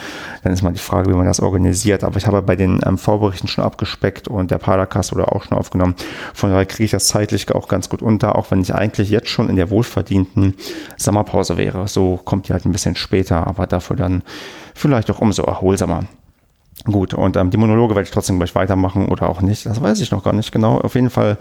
dann 0.43 0.53
ist 0.53 0.61
mal 0.61 0.73
die 0.73 0.79
Frage, 0.79 1.09
wie 1.11 1.15
man 1.15 1.25
das 1.25 1.39
organisiert. 1.39 2.03
Aber 2.03 2.17
ich 2.17 2.27
habe 2.27 2.41
bei 2.41 2.55
den 2.55 2.81
ähm, 2.85 2.97
Vorberichten 2.97 3.47
schon 3.47 3.63
abgespeckt 3.63 4.27
und 4.27 4.51
der 4.51 4.57
Paracast 4.57 5.13
wurde 5.13 5.31
auch 5.31 5.43
schon 5.43 5.57
aufgenommen. 5.57 5.95
Von 6.33 6.49
daher 6.49 6.65
kriege 6.65 6.85
ich 6.85 6.91
das 6.91 7.07
zeitlich 7.07 7.51
auch 7.51 7.67
ganz 7.67 7.89
gut 7.89 8.01
unter, 8.01 8.35
auch 8.35 8.51
wenn 8.51 8.61
ich 8.61 8.73
eigentlich 8.73 9.09
jetzt 9.09 9.29
schon 9.29 9.49
in 9.49 9.55
der 9.55 9.69
wohlverdienten 9.69 10.55
Sommerpause 10.97 11.57
wäre. 11.57 11.87
So 11.87 12.17
kommt 12.17 12.47
die 12.47 12.53
halt 12.53 12.65
ein 12.65 12.71
bisschen 12.71 12.95
später, 12.95 13.45
aber 13.47 13.67
dafür 13.67 13.95
dann 13.95 14.23
vielleicht 14.73 15.11
auch 15.11 15.19
umso 15.19 15.43
erholsamer. 15.43 16.05
Gut, 16.85 17.13
und 17.13 17.37
ähm, 17.37 17.51
die 17.51 17.57
Monologe 17.57 17.93
werde 17.93 18.05
ich 18.07 18.11
trotzdem 18.11 18.37
gleich 18.37 18.55
weitermachen 18.55 19.07
oder 19.09 19.29
auch 19.29 19.41
nicht. 19.41 19.67
Das 19.67 19.81
weiß 19.81 19.99
ich 20.01 20.09
noch 20.09 20.23
gar 20.23 20.33
nicht 20.33 20.51
genau. 20.51 20.79
Auf 20.79 20.95
jeden 20.95 21.11
Fall 21.11 21.37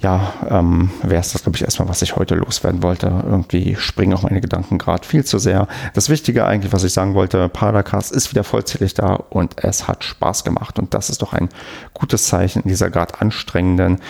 ja, 0.00 0.32
ähm, 0.48 0.90
wäre 1.02 1.20
es 1.20 1.32
das, 1.32 1.42
glaube 1.42 1.56
ich, 1.56 1.62
erstmal, 1.62 1.88
was 1.88 2.02
ich 2.02 2.16
heute 2.16 2.34
loswerden 2.34 2.82
wollte. 2.82 3.06
Irgendwie 3.06 3.76
springen 3.76 4.14
auch 4.14 4.22
meine 4.22 4.40
Gedanken 4.40 4.78
gerade 4.78 5.06
viel 5.06 5.24
zu 5.24 5.38
sehr. 5.38 5.68
Das 5.94 6.08
Wichtige 6.08 6.44
eigentlich, 6.44 6.72
was 6.72 6.84
ich 6.84 6.92
sagen 6.92 7.14
wollte, 7.14 7.48
Paracast 7.48 8.12
ist 8.12 8.30
wieder 8.30 8.44
vollzählig 8.44 8.94
da 8.94 9.14
und 9.14 9.64
es 9.64 9.88
hat 9.88 10.04
Spaß 10.04 10.44
gemacht. 10.44 10.78
Und 10.78 10.94
das 10.94 11.10
ist 11.10 11.22
doch 11.22 11.32
ein 11.32 11.48
gutes 11.94 12.24
Zeichen 12.24 12.62
in 12.62 12.68
dieser 12.68 12.90
gerade 12.90 13.20
anstrengenden 13.20 14.00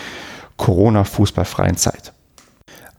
Corona-fußballfreien 0.57 1.77
Zeit. 1.77 2.13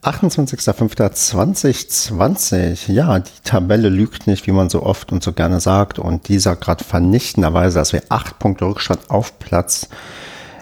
28.05.2020. 0.03 2.91
Ja, 2.91 3.19
die 3.19 3.31
Tabelle 3.43 3.89
lügt 3.89 4.27
nicht, 4.27 4.45
wie 4.47 4.51
man 4.51 4.69
so 4.69 4.83
oft 4.83 5.11
und 5.11 5.23
so 5.23 5.33
gerne 5.33 5.59
sagt. 5.59 5.99
Und 5.99 6.29
dieser 6.29 6.55
gerade 6.55 6.83
vernichtenderweise, 6.83 7.79
dass 7.79 7.93
wir 7.93 8.03
acht 8.09 8.39
Punkte 8.39 8.65
Rückstand 8.65 9.09
auf 9.09 9.39
Platz 9.39 9.89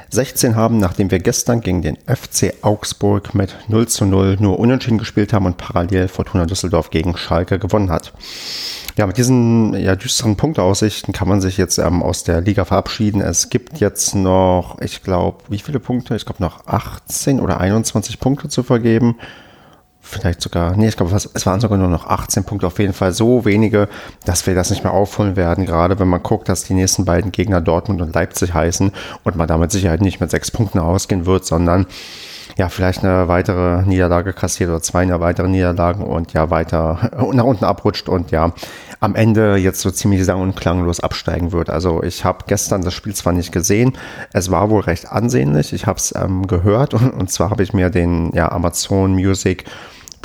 16 0.10 0.56
haben, 0.56 0.78
nachdem 0.78 1.12
wir 1.12 1.20
gestern 1.20 1.62
gegen 1.62 1.82
den 1.82 1.98
FC 2.06 2.54
Augsburg 2.62 3.36
mit 3.36 3.56
0 3.68 3.88
zu 3.88 4.06
0 4.06 4.38
nur 4.40 4.60
unentschieden 4.60 4.98
gespielt 4.98 5.34
haben 5.34 5.46
und 5.46 5.58
parallel 5.58 6.08
Fortuna 6.08 6.46
Düsseldorf 6.46 6.90
gegen 6.90 7.18
Schalke 7.18 7.60
gewonnen 7.60 7.92
hat. 7.92 8.14
Ja, 8.98 9.08
mit 9.08 9.18
diesen 9.18 9.74
ja, 9.74 9.96
düsteren 9.96 10.38
Punktaussichten 10.38 11.14
kann 11.14 11.28
man 11.28 11.42
sich 11.42 11.58
jetzt 11.58 11.78
ähm, 11.80 12.02
aus 12.02 12.24
der 12.24 12.42
Liga 12.42 12.64
verabschieden. 12.64 13.20
Es 13.20 13.50
gibt 13.50 13.80
jetzt 13.80 14.16
noch, 14.16 14.80
ich 14.80 15.04
glaube, 15.04 15.44
wie 15.50 15.60
viele 15.60 15.82
Punkte? 15.82 16.16
Ich 16.16 16.26
glaube 16.26 16.42
noch 16.42 16.66
18 16.66 17.42
oder 17.42 17.60
21 17.60 18.20
Punkte 18.20 18.48
zu 18.48 18.64
vergeben 18.64 19.18
vielleicht 20.06 20.42
sogar, 20.42 20.78
nee, 20.78 20.88
ich 20.88 20.98
glaube, 20.98 21.16
es 21.16 21.46
waren 21.46 21.60
sogar 21.60 21.78
nur 21.78 21.88
noch 21.88 22.08
18 22.08 22.44
Punkte, 22.44 22.68
auf 22.68 22.80
jeden 22.80 22.94
Fall 22.94 23.12
so 23.12 23.44
wenige, 23.46 23.90
dass 24.24 24.46
wir 24.48 24.56
das 24.56 24.70
nicht 24.70 24.84
mehr 24.84 24.94
aufholen 24.94 25.36
werden, 25.36 25.66
gerade 25.66 26.00
wenn 26.00 26.08
man 26.08 26.24
guckt, 26.24 26.48
dass 26.48 26.64
die 26.64 26.74
nächsten 26.74 27.06
beiden 27.06 27.32
Gegner 27.32 27.62
Dortmund 27.62 28.02
und 28.02 28.14
Leipzig 28.14 28.54
heißen 28.54 28.92
und 29.24 29.36
man 29.36 29.48
damit 29.48 29.72
Sicherheit 29.72 30.02
nicht 30.02 30.20
mit 30.20 30.32
sechs 30.32 30.52
Punkten 30.52 30.80
ausgehen 30.80 31.26
wird, 31.26 31.46
sondern 31.46 31.88
ja, 32.58 32.70
vielleicht 32.70 33.04
eine 33.04 33.28
weitere 33.28 33.84
Niederlage 33.84 34.32
kassiert 34.32 34.70
oder 34.70 34.82
zwei 34.82 35.06
weitere 35.20 35.48
Niederlagen 35.48 36.04
und 36.04 36.34
ja 36.34 36.50
weiter 36.50 37.12
nach 37.34 37.44
unten 37.44 37.66
abrutscht 37.66 38.08
und 38.08 38.32
ja 38.32 38.54
am 39.02 39.16
Ende 39.16 39.58
jetzt 39.58 39.82
so 39.82 39.92
ziemlich 39.92 40.24
sang- 40.24 40.42
und 40.42 40.56
klanglos 40.56 41.00
absteigen 41.00 41.52
wird. 41.52 41.70
Also 41.70 42.02
ich 42.02 42.24
habe 42.24 42.46
gestern 42.48 42.82
das 42.82 42.94
Spiel 42.94 43.14
zwar 43.14 43.34
nicht 43.34 43.52
gesehen, 43.52 43.94
es 44.32 44.52
war 44.52 44.70
wohl 44.70 44.82
recht 44.82 45.12
ansehnlich, 45.12 45.74
ich 45.74 45.86
habe 45.86 45.98
es 45.98 46.14
ähm, 46.16 46.48
gehört 46.48 46.94
und, 46.94 47.10
und 47.20 47.30
zwar 47.30 47.50
habe 47.50 47.64
ich 47.64 47.74
mir 47.74 47.90
den 47.90 48.32
ja, 48.34 48.52
Amazon 48.52 49.14
Music 49.14 49.66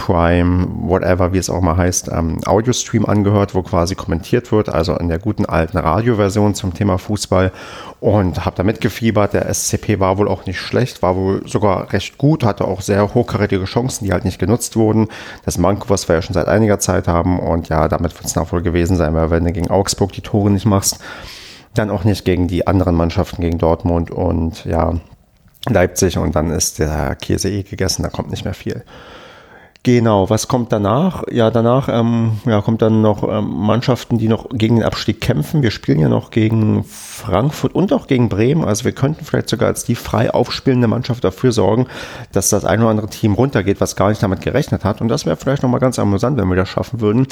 Prime, 0.00 0.66
whatever, 0.80 1.34
wie 1.34 1.38
es 1.38 1.50
auch 1.50 1.60
mal 1.60 1.76
heißt, 1.76 2.08
ähm, 2.10 2.40
Audio-Stream 2.46 3.04
angehört, 3.04 3.54
wo 3.54 3.60
quasi 3.60 3.94
kommentiert 3.94 4.50
wird, 4.50 4.70
also 4.70 4.96
in 4.96 5.08
der 5.08 5.18
guten 5.18 5.44
alten 5.44 5.76
Radioversion 5.76 6.54
zum 6.54 6.72
Thema 6.72 6.96
Fußball 6.96 7.52
und 8.00 8.46
habe 8.46 8.56
da 8.56 8.62
mitgefiebert. 8.62 9.34
Der 9.34 9.52
SCP 9.52 10.00
war 10.00 10.16
wohl 10.16 10.26
auch 10.26 10.46
nicht 10.46 10.58
schlecht, 10.58 11.02
war 11.02 11.16
wohl 11.16 11.46
sogar 11.46 11.92
recht 11.92 12.16
gut, 12.16 12.44
hatte 12.44 12.64
auch 12.64 12.80
sehr 12.80 13.12
hochkarätige 13.12 13.66
Chancen, 13.66 14.06
die 14.06 14.12
halt 14.12 14.24
nicht 14.24 14.38
genutzt 14.38 14.74
wurden. 14.74 15.08
Das 15.44 15.58
Manko, 15.58 15.90
was 15.90 16.08
wir 16.08 16.14
ja 16.14 16.22
schon 16.22 16.32
seit 16.32 16.48
einiger 16.48 16.78
Zeit 16.78 17.06
haben 17.06 17.38
und 17.38 17.68
ja, 17.68 17.86
damit 17.86 18.14
wird 18.14 18.24
es 18.24 18.38
auch 18.38 18.52
wohl 18.52 18.62
gewesen 18.62 18.96
sein, 18.96 19.14
weil 19.14 19.30
wenn 19.30 19.44
du 19.44 19.52
gegen 19.52 19.68
Augsburg 19.68 20.12
die 20.12 20.22
Tore 20.22 20.50
nicht 20.50 20.64
machst, 20.64 20.98
dann 21.74 21.90
auch 21.90 22.04
nicht 22.04 22.24
gegen 22.24 22.48
die 22.48 22.66
anderen 22.66 22.94
Mannschaften, 22.94 23.42
gegen 23.42 23.58
Dortmund 23.58 24.10
und 24.10 24.64
ja, 24.64 24.94
Leipzig 25.68 26.16
und 26.16 26.34
dann 26.34 26.50
ist 26.50 26.78
der 26.78 27.16
Käse 27.16 27.50
eh 27.50 27.64
gegessen, 27.64 28.02
da 28.02 28.08
kommt 28.08 28.30
nicht 28.30 28.46
mehr 28.46 28.54
viel. 28.54 28.82
Genau, 29.82 30.28
was 30.28 30.46
kommt 30.46 30.72
danach? 30.72 31.24
Ja, 31.30 31.50
danach 31.50 31.88
ähm, 31.88 32.32
ja, 32.44 32.60
kommt 32.60 32.82
dann 32.82 33.00
noch 33.00 33.26
ähm, 33.26 33.48
Mannschaften, 33.48 34.18
die 34.18 34.28
noch 34.28 34.50
gegen 34.50 34.76
den 34.76 34.84
Abstieg 34.84 35.22
kämpfen. 35.22 35.62
Wir 35.62 35.70
spielen 35.70 35.98
ja 35.98 36.10
noch 36.10 36.30
gegen 36.30 36.84
Frankfurt 36.84 37.74
und 37.74 37.90
auch 37.94 38.06
gegen 38.06 38.28
Bremen. 38.28 38.62
Also 38.62 38.84
wir 38.84 38.92
könnten 38.92 39.24
vielleicht 39.24 39.48
sogar 39.48 39.68
als 39.68 39.84
die 39.84 39.94
frei 39.94 40.34
aufspielende 40.34 40.86
Mannschaft 40.86 41.24
dafür 41.24 41.52
sorgen, 41.52 41.86
dass 42.30 42.50
das 42.50 42.66
ein 42.66 42.80
oder 42.80 42.90
andere 42.90 43.08
Team 43.08 43.32
runtergeht, 43.32 43.80
was 43.80 43.96
gar 43.96 44.10
nicht 44.10 44.22
damit 44.22 44.42
gerechnet 44.42 44.84
hat. 44.84 45.00
Und 45.00 45.08
das 45.08 45.24
wäre 45.24 45.36
vielleicht 45.36 45.62
nochmal 45.62 45.80
ganz 45.80 45.98
amüsant, 45.98 46.36
wenn 46.36 46.48
wir 46.48 46.56
das 46.56 46.68
schaffen 46.68 47.00
würden. 47.00 47.26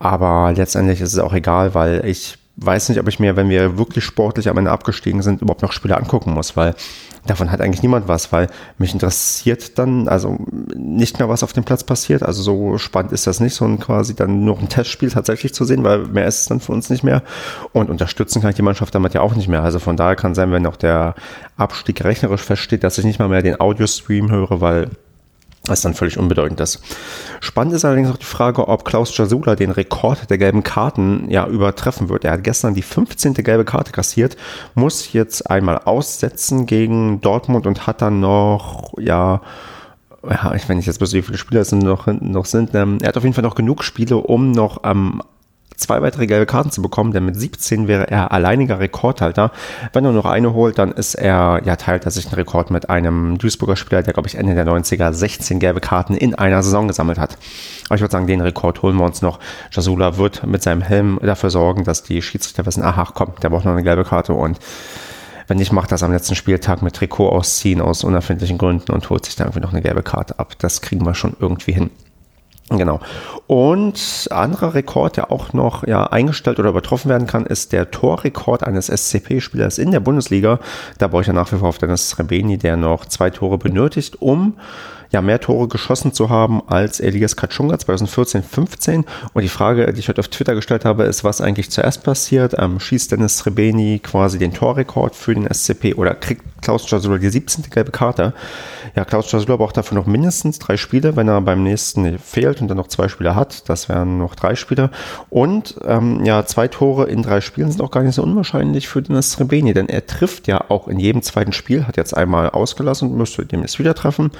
Aber 0.00 0.52
letztendlich 0.52 1.00
ist 1.00 1.12
es 1.12 1.20
auch 1.20 1.32
egal, 1.32 1.74
weil 1.74 2.04
ich 2.04 2.38
weiß 2.56 2.88
nicht, 2.88 3.00
ob 3.00 3.08
ich 3.08 3.18
mir, 3.18 3.36
wenn 3.36 3.48
wir 3.48 3.78
wirklich 3.78 4.04
sportlich 4.04 4.48
am 4.48 4.58
Ende 4.58 4.70
abgestiegen 4.70 5.22
sind, 5.22 5.42
überhaupt 5.42 5.62
noch 5.62 5.72
Spiele 5.72 5.96
angucken 5.96 6.32
muss, 6.32 6.56
weil 6.56 6.74
davon 7.26 7.50
hat 7.50 7.60
eigentlich 7.60 7.82
niemand 7.82 8.06
was, 8.06 8.32
weil 8.32 8.48
mich 8.78 8.92
interessiert 8.92 9.78
dann, 9.78 10.08
also 10.08 10.38
nicht 10.76 11.18
mehr, 11.18 11.28
was 11.28 11.42
auf 11.42 11.52
dem 11.52 11.64
Platz 11.64 11.82
passiert. 11.82 12.22
Also 12.22 12.42
so 12.42 12.78
spannend 12.78 13.12
ist 13.12 13.26
das 13.26 13.40
nicht, 13.40 13.54
so 13.54 13.64
ein 13.64 13.80
quasi 13.80 14.14
dann 14.14 14.44
nur 14.44 14.58
ein 14.58 14.68
Testspiel 14.68 15.10
tatsächlich 15.10 15.52
zu 15.52 15.64
sehen, 15.64 15.82
weil 15.82 16.06
mehr 16.06 16.26
ist 16.26 16.42
es 16.42 16.46
dann 16.46 16.60
für 16.60 16.72
uns 16.72 16.90
nicht 16.90 17.02
mehr. 17.02 17.22
Und 17.72 17.90
unterstützen 17.90 18.40
kann 18.40 18.50
ich 18.50 18.56
die 18.56 18.62
Mannschaft 18.62 18.94
damit 18.94 19.14
ja 19.14 19.20
auch 19.20 19.34
nicht 19.34 19.48
mehr. 19.48 19.62
Also 19.62 19.80
von 19.80 19.96
daher 19.96 20.16
kann 20.16 20.34
sein, 20.34 20.52
wenn 20.52 20.66
auch 20.66 20.76
der 20.76 21.14
Abstieg 21.56 22.04
rechnerisch 22.04 22.42
feststeht, 22.42 22.84
dass 22.84 22.98
ich 22.98 23.04
nicht 23.04 23.18
mal 23.18 23.28
mehr 23.28 23.42
den 23.42 23.60
Audio-Stream 23.60 24.30
höre, 24.30 24.60
weil 24.60 24.90
was 25.66 25.80
dann 25.80 25.94
völlig 25.94 26.18
unbedeutend 26.18 26.60
ist. 26.60 26.80
Spannend 27.40 27.74
ist 27.74 27.84
allerdings 27.84 28.10
auch 28.10 28.18
die 28.18 28.24
Frage, 28.24 28.68
ob 28.68 28.84
Klaus 28.84 29.16
Jasula 29.16 29.54
den 29.54 29.70
Rekord 29.70 30.28
der 30.30 30.38
gelben 30.38 30.62
Karten 30.62 31.30
ja 31.30 31.46
übertreffen 31.46 32.08
wird. 32.08 32.24
Er 32.24 32.32
hat 32.32 32.44
gestern 32.44 32.74
die 32.74 32.82
15. 32.82 33.34
gelbe 33.34 33.64
Karte 33.64 33.92
kassiert, 33.92 34.36
muss 34.74 35.12
jetzt 35.12 35.50
einmal 35.50 35.78
aussetzen 35.78 36.66
gegen 36.66 37.20
Dortmund 37.20 37.66
und 37.66 37.86
hat 37.86 38.02
dann 38.02 38.20
noch, 38.20 38.92
ja, 38.98 39.40
ja, 40.28 40.54
ich 40.54 40.68
jetzt 40.68 41.00
wüsste, 41.00 41.16
wie 41.16 41.22
viele 41.22 41.38
Spieler 41.38 41.60
es 41.60 41.72
noch, 41.72 42.06
noch 42.06 42.46
sind, 42.46 42.74
ähm, 42.74 42.98
er 43.00 43.08
hat 43.08 43.16
auf 43.16 43.24
jeden 43.24 43.34
Fall 43.34 43.44
noch 43.44 43.54
genug 43.54 43.84
Spiele, 43.84 44.16
um 44.16 44.52
noch 44.52 44.82
am 44.84 45.22
zwei 45.76 46.02
weitere 46.02 46.26
gelbe 46.26 46.46
Karten 46.46 46.70
zu 46.70 46.82
bekommen, 46.82 47.12
denn 47.12 47.24
mit 47.24 47.36
17 47.36 47.88
wäre 47.88 48.10
er 48.10 48.32
alleiniger 48.32 48.80
Rekordhalter. 48.80 49.52
Wenn 49.92 50.04
er 50.04 50.12
noch 50.12 50.24
eine 50.24 50.54
holt, 50.54 50.78
dann 50.78 50.92
ist 50.92 51.14
er, 51.14 51.60
ja, 51.64 51.76
teilt 51.76 52.04
er 52.04 52.10
sich 52.10 52.26
einen 52.26 52.34
Rekord 52.34 52.70
mit 52.70 52.90
einem 52.90 53.38
Duisburger 53.38 53.76
Spieler, 53.76 54.02
der, 54.02 54.12
glaube 54.12 54.28
ich, 54.28 54.36
Ende 54.36 54.54
der 54.54 54.66
90er 54.66 55.12
16 55.12 55.58
gelbe 55.58 55.80
Karten 55.80 56.14
in 56.16 56.34
einer 56.34 56.62
Saison 56.62 56.88
gesammelt 56.88 57.18
hat. 57.18 57.36
Aber 57.86 57.96
ich 57.96 58.00
würde 58.00 58.12
sagen, 58.12 58.26
den 58.26 58.40
Rekord 58.40 58.82
holen 58.82 58.96
wir 58.96 59.04
uns 59.04 59.22
noch. 59.22 59.38
Jasula 59.70 60.16
wird 60.16 60.46
mit 60.46 60.62
seinem 60.62 60.82
Helm 60.82 61.18
dafür 61.22 61.50
sorgen, 61.50 61.84
dass 61.84 62.02
die 62.02 62.22
Schiedsrichter 62.22 62.66
wissen, 62.66 62.82
aha, 62.82 63.08
komm, 63.12 63.32
der 63.42 63.50
braucht 63.50 63.64
noch 63.64 63.72
eine 63.72 63.82
gelbe 63.82 64.04
Karte 64.04 64.34
und 64.34 64.58
wenn 65.46 65.58
nicht, 65.58 65.72
macht 65.72 65.92
das 65.92 66.02
am 66.02 66.10
letzten 66.10 66.36
Spieltag 66.36 66.80
mit 66.80 66.96
Trikot 66.96 67.28
ausziehen 67.28 67.82
aus 67.82 68.02
unerfindlichen 68.02 68.56
Gründen 68.56 68.92
und 68.92 69.10
holt 69.10 69.26
sich 69.26 69.36
da 69.36 69.44
irgendwie 69.44 69.60
noch 69.60 69.72
eine 69.72 69.82
gelbe 69.82 70.02
Karte 70.02 70.38
ab. 70.38 70.54
Das 70.58 70.80
kriegen 70.80 71.04
wir 71.04 71.14
schon 71.14 71.36
irgendwie 71.38 71.72
hin. 71.72 71.90
Genau. 72.70 73.00
Und 73.46 74.28
anderer 74.30 74.74
Rekord, 74.74 75.18
der 75.18 75.30
auch 75.30 75.52
noch 75.52 75.86
ja, 75.86 76.06
eingestellt 76.06 76.58
oder 76.58 76.70
übertroffen 76.70 77.10
werden 77.10 77.26
kann, 77.26 77.44
ist 77.44 77.72
der 77.72 77.90
Torrekord 77.90 78.62
eines 78.64 78.86
SCP-Spielers 78.86 79.76
in 79.78 79.90
der 79.90 80.00
Bundesliga. 80.00 80.60
Da 80.98 81.08
brauche 81.08 81.20
ich 81.20 81.26
ja 81.26 81.34
nach 81.34 81.52
wie 81.52 81.56
vor 81.56 81.68
auf 81.68 81.78
Dennis 81.78 82.18
Rebeni, 82.18 82.56
der 82.56 82.76
noch 82.76 83.04
zwei 83.04 83.28
Tore 83.28 83.58
benötigt, 83.58 84.20
um 84.20 84.54
ja, 85.14 85.22
mehr 85.22 85.40
Tore 85.40 85.68
geschossen 85.68 86.12
zu 86.12 86.28
haben 86.28 86.60
als 86.66 86.98
Elias 86.98 87.36
Katschunga 87.36 87.78
2014, 87.78 88.42
15. 88.42 89.04
Und 89.32 89.42
die 89.42 89.48
Frage, 89.48 89.92
die 89.92 90.00
ich 90.00 90.08
heute 90.08 90.20
auf 90.20 90.28
Twitter 90.28 90.56
gestellt 90.56 90.84
habe, 90.84 91.04
ist, 91.04 91.22
was 91.22 91.40
eigentlich 91.40 91.70
zuerst 91.70 92.02
passiert? 92.02 92.56
Ähm, 92.58 92.80
schießt 92.80 93.12
Dennis 93.12 93.38
Srebeni 93.38 94.00
quasi 94.00 94.38
den 94.38 94.52
Torrekord 94.52 95.14
für 95.14 95.34
den 95.34 95.46
SCP 95.46 95.94
oder 95.94 96.14
kriegt 96.14 96.42
Klaus 96.62 96.90
Jasula 96.90 97.18
die 97.18 97.28
17. 97.28 97.70
gelbe 97.70 97.92
Karte? 97.92 98.34
Ja, 98.96 99.04
Klaus 99.04 99.30
Jasula 99.32 99.56
braucht 99.56 99.76
dafür 99.76 99.96
noch 99.96 100.06
mindestens 100.06 100.60
drei 100.60 100.76
Spiele, 100.76 101.16
wenn 101.16 101.26
er 101.26 101.40
beim 101.40 101.64
nächsten 101.64 102.18
fehlt 102.18 102.60
und 102.60 102.68
dann 102.68 102.76
noch 102.76 102.86
zwei 102.86 103.08
Spiele 103.08 103.34
hat. 103.34 103.68
Das 103.68 103.88
wären 103.88 104.18
noch 104.18 104.36
drei 104.36 104.54
Spiele. 104.54 104.90
Und 105.30 105.74
ähm, 105.84 106.24
ja, 106.24 106.46
zwei 106.46 106.68
Tore 106.68 107.06
in 107.06 107.22
drei 107.22 107.40
Spielen 107.40 107.72
sind 107.72 107.82
auch 107.82 107.90
gar 107.90 108.02
nicht 108.04 108.14
so 108.14 108.22
unwahrscheinlich 108.22 108.86
für 108.86 109.02
Dennis 109.02 109.32
Srebeni, 109.32 109.74
denn 109.74 109.88
er 109.88 110.06
trifft 110.06 110.46
ja 110.46 110.70
auch 110.70 110.86
in 110.86 111.00
jedem 111.00 111.22
zweiten 111.22 111.52
Spiel, 111.52 111.88
hat 111.88 111.96
jetzt 111.96 112.16
einmal 112.16 112.50
ausgelassen 112.50 113.10
und 113.10 113.16
müsste 113.16 113.44
demnächst 113.44 113.80
wieder 113.80 113.94
treffen. 113.94 114.30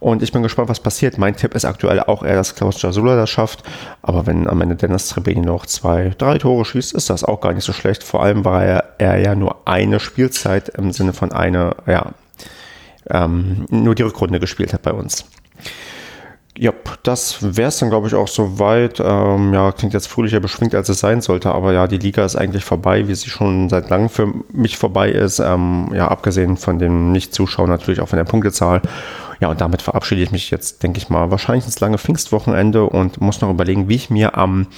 Und 0.00 0.22
ich 0.22 0.32
bin 0.32 0.42
gespannt, 0.42 0.68
was 0.68 0.80
passiert. 0.80 1.16
Mein 1.16 1.36
Tipp 1.36 1.54
ist 1.54 1.64
aktuell 1.64 2.00
auch 2.00 2.22
eher, 2.22 2.34
dass 2.34 2.54
Klaus 2.54 2.82
Jasula 2.82 3.16
das 3.16 3.30
schafft. 3.30 3.62
Aber 4.02 4.26
wenn 4.26 4.46
am 4.46 4.60
Ende 4.60 4.76
Dennis 4.76 5.08
Trebeni 5.08 5.40
noch 5.40 5.64
zwei, 5.64 6.12
drei 6.18 6.36
Tore 6.36 6.66
schießt, 6.66 6.92
ist 6.92 7.08
das 7.08 7.24
auch 7.24 7.40
gar 7.40 7.54
nicht 7.54 7.64
so 7.64 7.72
schlecht. 7.72 8.04
Vor 8.04 8.22
allem, 8.22 8.44
weil 8.44 8.68
er, 8.68 8.84
er 8.98 9.18
ja 9.18 9.34
nur 9.34 9.66
eine 9.66 9.98
Spielzeit 9.98 10.68
im 10.68 10.92
Sinne 10.92 11.14
von 11.14 11.32
einer, 11.32 11.76
ja, 11.86 12.12
ähm, 13.10 13.66
nur 13.70 13.94
die 13.94 14.02
Rückrunde 14.02 14.40
gespielt 14.40 14.72
hat 14.72 14.82
bei 14.82 14.92
uns. 14.92 15.24
Ja, 16.56 16.72
das 17.02 17.56
wäre 17.56 17.68
es 17.68 17.78
dann, 17.78 17.90
glaube 17.90 18.06
ich, 18.06 18.14
auch 18.14 18.28
soweit. 18.28 19.00
Ähm, 19.00 19.52
ja, 19.52 19.72
klingt 19.72 19.92
jetzt 19.92 20.06
fröhlicher 20.06 20.38
beschwingt, 20.38 20.74
als 20.76 20.88
es 20.88 21.00
sein 21.00 21.20
sollte, 21.20 21.50
aber 21.50 21.72
ja, 21.72 21.88
die 21.88 21.98
Liga 21.98 22.24
ist 22.24 22.36
eigentlich 22.36 22.64
vorbei, 22.64 23.08
wie 23.08 23.14
sie 23.16 23.28
schon 23.28 23.68
seit 23.68 23.90
langem 23.90 24.08
für 24.08 24.32
mich 24.52 24.78
vorbei 24.78 25.10
ist. 25.10 25.40
Ähm, 25.40 25.90
ja, 25.92 26.06
abgesehen 26.06 26.56
von 26.56 26.78
den 26.78 27.10
Nicht-Zuschauern 27.10 27.68
natürlich 27.68 28.00
auch 28.00 28.08
von 28.08 28.18
der 28.18 28.24
Punktezahl. 28.24 28.82
Ja, 29.40 29.48
und 29.48 29.60
damit 29.60 29.82
verabschiede 29.82 30.22
ich 30.22 30.30
mich 30.30 30.52
jetzt, 30.52 30.84
denke 30.84 30.98
ich 30.98 31.08
mal, 31.08 31.32
wahrscheinlich 31.32 31.64
ins 31.64 31.80
lange 31.80 31.98
Pfingstwochenende 31.98 32.84
und 32.84 33.20
muss 33.20 33.40
noch 33.40 33.50
überlegen, 33.50 33.88
wie 33.88 33.96
ich 33.96 34.08
mir 34.08 34.38
am 34.38 34.68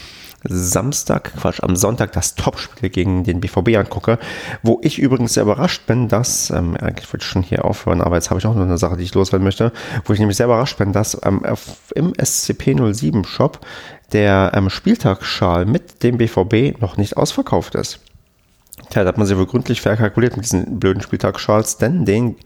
Samstag, 0.48 1.32
Quatsch, 1.36 1.62
am 1.62 1.76
Sonntag 1.76 2.12
das 2.12 2.34
Topspiel 2.34 2.90
gegen 2.90 3.24
den 3.24 3.40
BVB 3.40 3.76
angucke, 3.76 4.18
wo 4.62 4.80
ich 4.82 4.98
übrigens 4.98 5.34
sehr 5.34 5.42
überrascht 5.42 5.86
bin, 5.86 6.08
dass, 6.08 6.50
ähm, 6.50 6.76
ich 6.96 7.24
schon 7.24 7.42
hier 7.42 7.64
aufhören, 7.64 8.00
aber 8.00 8.16
jetzt 8.16 8.30
habe 8.30 8.40
ich 8.40 8.46
auch 8.46 8.54
noch 8.54 8.62
eine 8.62 8.78
Sache, 8.78 8.96
die 8.96 9.04
ich 9.04 9.14
loswerden 9.14 9.44
möchte, 9.44 9.72
wo 10.04 10.12
ich 10.12 10.18
nämlich 10.18 10.36
sehr 10.36 10.46
überrascht 10.46 10.78
bin, 10.78 10.92
dass 10.92 11.20
ähm, 11.24 11.42
im 11.94 12.12
SCP-07 12.12 13.26
Shop 13.26 13.60
der 14.12 14.52
ähm, 14.54 14.70
Spieltagsschal 14.70 15.66
mit 15.66 16.02
dem 16.02 16.18
BVB 16.18 16.80
noch 16.80 16.96
nicht 16.96 17.16
ausverkauft 17.16 17.74
ist. 17.74 18.00
Tja, 18.90 19.02
da 19.02 19.08
hat 19.08 19.18
man 19.18 19.26
sich 19.26 19.36
wohl 19.36 19.46
gründlich 19.46 19.80
verkalkuliert 19.80 20.36
mit 20.36 20.44
diesen 20.44 20.78
blöden 20.78 21.02
Spieltagsschals, 21.02 21.78
denn 21.78 22.04
den 22.04 22.36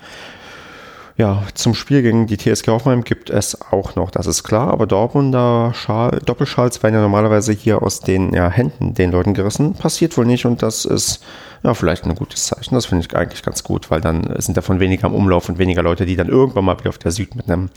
ja, 1.20 1.42
zum 1.52 1.74
Spiel 1.74 2.00
gegen 2.00 2.26
die 2.26 2.38
TSG 2.38 2.68
Hoffenheim 2.68 3.04
gibt 3.04 3.28
es 3.28 3.60
auch 3.60 3.94
noch, 3.94 4.10
das 4.10 4.26
ist 4.26 4.42
klar, 4.42 4.68
aber 4.68 4.86
Dortmunder 4.86 5.72
Schal, 5.74 6.18
Doppelschals 6.24 6.82
werden 6.82 6.94
ja 6.94 7.02
normalerweise 7.02 7.52
hier 7.52 7.82
aus 7.82 8.00
den 8.00 8.32
ja, 8.32 8.48
Händen 8.48 8.94
den 8.94 9.10
Leuten 9.10 9.34
gerissen. 9.34 9.74
Passiert 9.74 10.16
wohl 10.16 10.24
nicht 10.24 10.46
und 10.46 10.62
das 10.62 10.86
ist 10.86 11.22
ja 11.62 11.74
vielleicht 11.74 12.04
ein 12.04 12.14
gutes 12.14 12.46
Zeichen. 12.46 12.74
Das 12.74 12.86
finde 12.86 13.04
ich 13.06 13.14
eigentlich 13.14 13.42
ganz 13.42 13.62
gut, 13.62 13.90
weil 13.90 14.00
dann 14.00 14.34
sind 14.40 14.56
davon 14.56 14.80
weniger 14.80 15.08
im 15.08 15.14
Umlauf 15.14 15.50
und 15.50 15.58
weniger 15.58 15.82
Leute, 15.82 16.06
die 16.06 16.16
dann 16.16 16.30
irgendwann 16.30 16.64
mal 16.64 16.78
wieder 16.78 16.88
auf 16.88 16.96
der 16.96 17.10
Süd 17.10 17.34
mit 17.34 17.50
einem 17.50 17.68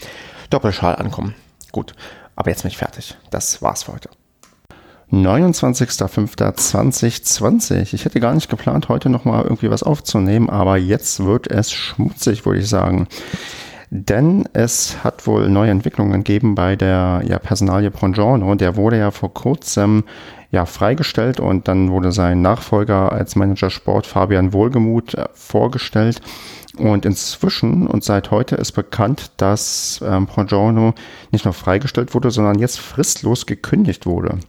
Doppelschal 0.49 0.95
ankommen. 0.95 1.35
Gut, 1.73 1.95
aber 2.37 2.49
jetzt 2.49 2.61
bin 2.61 2.71
ich 2.71 2.77
fertig. 2.77 3.17
Das 3.29 3.61
war's 3.61 3.83
für 3.83 3.91
heute. 3.91 4.09
29.05.2020. 5.13 7.93
Ich 7.93 8.05
hätte 8.05 8.19
gar 8.19 8.33
nicht 8.33 8.49
geplant, 8.49 8.89
heute 8.89 9.09
nochmal 9.09 9.43
irgendwie 9.43 9.69
was 9.69 9.83
aufzunehmen, 9.83 10.49
aber 10.49 10.77
jetzt 10.77 11.23
wird 11.23 11.45
es 11.45 11.71
schmutzig, 11.71 12.47
würde 12.47 12.61
ich 12.61 12.67
sagen. 12.67 13.07
Denn 13.91 14.49
es 14.53 15.03
hat 15.03 15.27
wohl 15.27 15.49
neue 15.49 15.69
Entwicklungen 15.69 16.23
gegeben 16.23 16.55
bei 16.55 16.75
der 16.75 17.21
ja, 17.27 17.37
Personalie 17.37 17.91
Prongiorno. 17.91 18.55
Der 18.55 18.75
wurde 18.75 18.97
ja 18.97 19.11
vor 19.11 19.31
kurzem 19.31 20.03
ja, 20.49 20.65
freigestellt 20.65 21.39
und 21.39 21.67
dann 21.67 21.91
wurde 21.91 22.11
sein 22.11 22.41
Nachfolger 22.41 23.11
als 23.11 23.35
Manager 23.35 23.69
Sport 23.69 24.07
Fabian 24.07 24.51
Wohlgemuth 24.51 25.13
äh, 25.13 25.25
vorgestellt. 25.33 26.21
Und 26.79 27.05
inzwischen 27.05 27.85
und 27.85 28.03
seit 28.03 28.31
heute 28.31 28.55
ist 28.55 28.71
bekannt, 28.71 29.29
dass 29.37 30.03
ähm, 30.03 30.25
Prongiorno 30.25 30.95
nicht 31.31 31.45
nur 31.45 31.53
freigestellt 31.53 32.15
wurde, 32.15 32.31
sondern 32.31 32.57
jetzt 32.57 32.79
fristlos 32.79 33.45
gekündigt 33.45 34.07
wurde. 34.07 34.39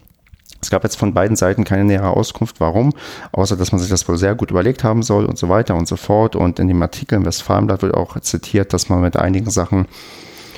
Es 0.65 0.71
gab 0.71 0.83
jetzt 0.83 0.97
von 0.97 1.13
beiden 1.13 1.37
Seiten 1.37 1.65
keine 1.65 1.85
nähere 1.85 2.09
Auskunft, 2.09 2.59
warum, 2.59 2.95
außer 3.33 3.57
dass 3.57 3.71
man 3.71 3.81
sich 3.81 3.91
das 3.91 4.09
wohl 4.09 4.17
sehr 4.17 4.35
gut 4.35 4.51
überlegt 4.51 4.83
haben 4.83 5.03
soll 5.03 5.27
und 5.27 5.37
so 5.37 5.51
weiter 5.51 5.75
und 5.75 5.87
so 5.87 5.97
fort. 5.97 6.37
Und 6.37 6.59
in 6.59 6.69
dem 6.69 6.81
Artikel 6.81 7.17
im 7.17 7.27
Westfalenblatt 7.27 7.83
wird 7.83 7.95
auch 7.95 8.19
zitiert, 8.21 8.73
dass 8.73 8.89
man 8.89 9.03
mit 9.03 9.17
einigen 9.17 9.51
Sachen 9.51 9.87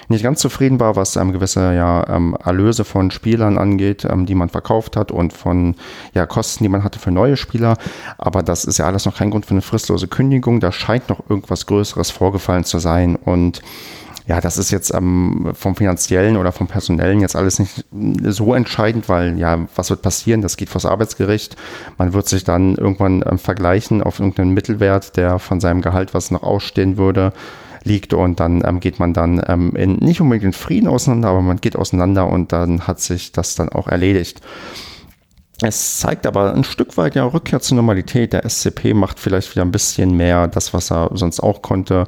nicht 0.08 0.22
ganz 0.22 0.40
zufrieden 0.40 0.78
war, 0.78 0.94
was 0.94 1.16
ähm, 1.16 1.32
gewisse 1.32 1.74
ja, 1.74 2.06
ähm, 2.08 2.36
Erlöse 2.44 2.84
von 2.84 3.10
Spielern 3.10 3.58
angeht, 3.58 4.06
ähm, 4.08 4.26
die 4.26 4.36
man 4.36 4.48
verkauft 4.48 4.96
hat 4.96 5.10
und 5.10 5.32
von 5.32 5.74
ja, 6.14 6.26
Kosten, 6.26 6.62
die 6.62 6.68
man 6.68 6.84
hatte 6.84 7.00
für 7.00 7.10
neue 7.10 7.36
Spieler. 7.36 7.76
Aber 8.16 8.44
das 8.44 8.64
ist 8.64 8.78
ja 8.78 8.86
alles 8.86 9.06
noch 9.06 9.16
kein 9.16 9.30
Grund 9.30 9.46
für 9.46 9.52
eine 9.52 9.62
fristlose 9.62 10.06
Kündigung. 10.06 10.60
Da 10.60 10.70
scheint 10.70 11.08
noch 11.08 11.28
irgendwas 11.28 11.66
Größeres 11.66 12.10
vorgefallen 12.10 12.62
zu 12.62 12.78
sein. 12.78 13.16
Und 13.16 13.60
ja, 14.26 14.40
das 14.40 14.58
ist 14.58 14.72
jetzt 14.72 14.92
ähm, 14.92 15.52
vom 15.54 15.76
finanziellen 15.76 16.36
oder 16.36 16.50
vom 16.50 16.66
personellen 16.66 17.20
jetzt 17.20 17.36
alles 17.36 17.60
nicht 17.60 17.84
so 18.24 18.54
entscheidend, 18.54 19.08
weil 19.08 19.38
ja, 19.38 19.66
was 19.76 19.90
wird 19.90 20.02
passieren? 20.02 20.42
Das 20.42 20.56
geht 20.56 20.68
vors 20.68 20.84
Arbeitsgericht. 20.84 21.56
Man 21.96 22.12
wird 22.12 22.28
sich 22.28 22.42
dann 22.42 22.74
irgendwann 22.74 23.22
ähm, 23.24 23.38
vergleichen 23.38 24.02
auf 24.02 24.18
irgendeinen 24.18 24.52
Mittelwert, 24.52 25.16
der 25.16 25.38
von 25.38 25.60
seinem 25.60 25.80
Gehalt, 25.80 26.12
was 26.12 26.32
noch 26.32 26.42
ausstehen 26.42 26.96
würde, 26.96 27.32
liegt 27.84 28.14
und 28.14 28.40
dann 28.40 28.62
ähm, 28.66 28.80
geht 28.80 28.98
man 28.98 29.12
dann 29.12 29.40
ähm, 29.46 29.76
in, 29.76 29.94
nicht 29.96 30.20
unbedingt 30.20 30.44
in 30.44 30.52
Frieden 30.52 30.88
auseinander, 30.88 31.28
aber 31.28 31.42
man 31.42 31.60
geht 31.60 31.76
auseinander 31.76 32.26
und 32.26 32.52
dann 32.52 32.88
hat 32.88 33.00
sich 33.00 33.30
das 33.30 33.54
dann 33.54 33.68
auch 33.68 33.86
erledigt. 33.86 34.40
Es 35.62 36.00
zeigt 36.00 36.26
aber 36.26 36.52
ein 36.52 36.64
Stück 36.64 36.98
weit 36.98 37.14
ja 37.14 37.24
Rückkehr 37.24 37.60
zur 37.60 37.76
Normalität. 37.76 38.34
Der 38.34 38.44
SCP 38.46 38.92
macht 38.92 39.18
vielleicht 39.18 39.54
wieder 39.54 39.64
ein 39.64 39.72
bisschen 39.72 40.14
mehr 40.14 40.48
das, 40.48 40.74
was 40.74 40.92
er 40.92 41.08
sonst 41.14 41.40
auch 41.40 41.62
konnte. 41.62 42.06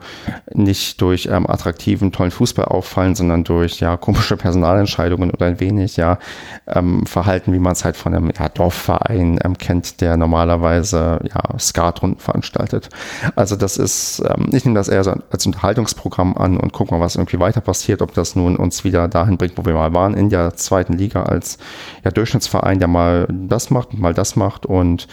Nicht 0.53 1.01
durch 1.01 1.30
ähm, 1.32 1.49
attraktiven, 1.49 2.12
tollen 2.12 2.30
Fußball 2.30 2.66
auffallen, 2.66 3.14
sondern 3.14 3.44
durch 3.44 3.80
ja 3.80 3.96
komische 3.96 4.36
Personalentscheidungen 4.36 5.30
oder 5.30 5.46
ein 5.46 5.61
wenig 5.61 5.96
ja 5.96 6.18
ähm, 6.66 7.07
Verhalten, 7.07 7.55
wie 7.55 7.59
man 7.59 7.72
es 7.72 7.86
halt 7.86 7.96
von 7.96 8.14
einem 8.14 8.30
ja, 8.38 8.51
Dorfverein 8.51 9.38
ähm, 9.42 9.57
kennt, 9.57 10.03
der 10.03 10.18
normalerweise 10.18 11.20
ja 11.22 11.59
Skatrunden 11.59 12.20
veranstaltet. 12.20 12.90
Also 13.34 13.57
das 13.57 13.78
ist, 13.78 14.22
ähm, 14.28 14.51
ich 14.53 14.66
nehme 14.66 14.74
das 14.74 14.88
eher 14.88 15.05
so 15.05 15.14
als 15.30 15.46
Unterhaltungsprogramm 15.46 16.36
an 16.36 16.59
und 16.59 16.74
guck 16.74 16.90
mal, 16.90 17.01
was 17.01 17.16
irgendwie 17.16 17.40
weiter 17.40 17.62
passiert, 17.62 18.03
ob 18.03 18.12
das 18.12 18.36
nun 18.36 18.57
uns 18.57 18.84
wieder 18.84 19.09
dahin 19.09 19.38
bringt, 19.38 19.57
wo 19.57 19.64
wir 19.64 19.72
mal 19.72 19.94
waren, 19.94 20.12
in 20.12 20.28
der 20.28 20.55
zweiten 20.55 20.92
Liga 20.92 21.22
als 21.22 21.57
ja, 22.05 22.11
Durchschnittsverein, 22.11 22.78
der 22.78 22.88
mal 22.88 23.26
das 23.47 23.70
macht 23.70 23.93
und 23.93 24.01
mal 24.01 24.14
das 24.14 24.36
macht 24.36 24.66
und 24.66 25.07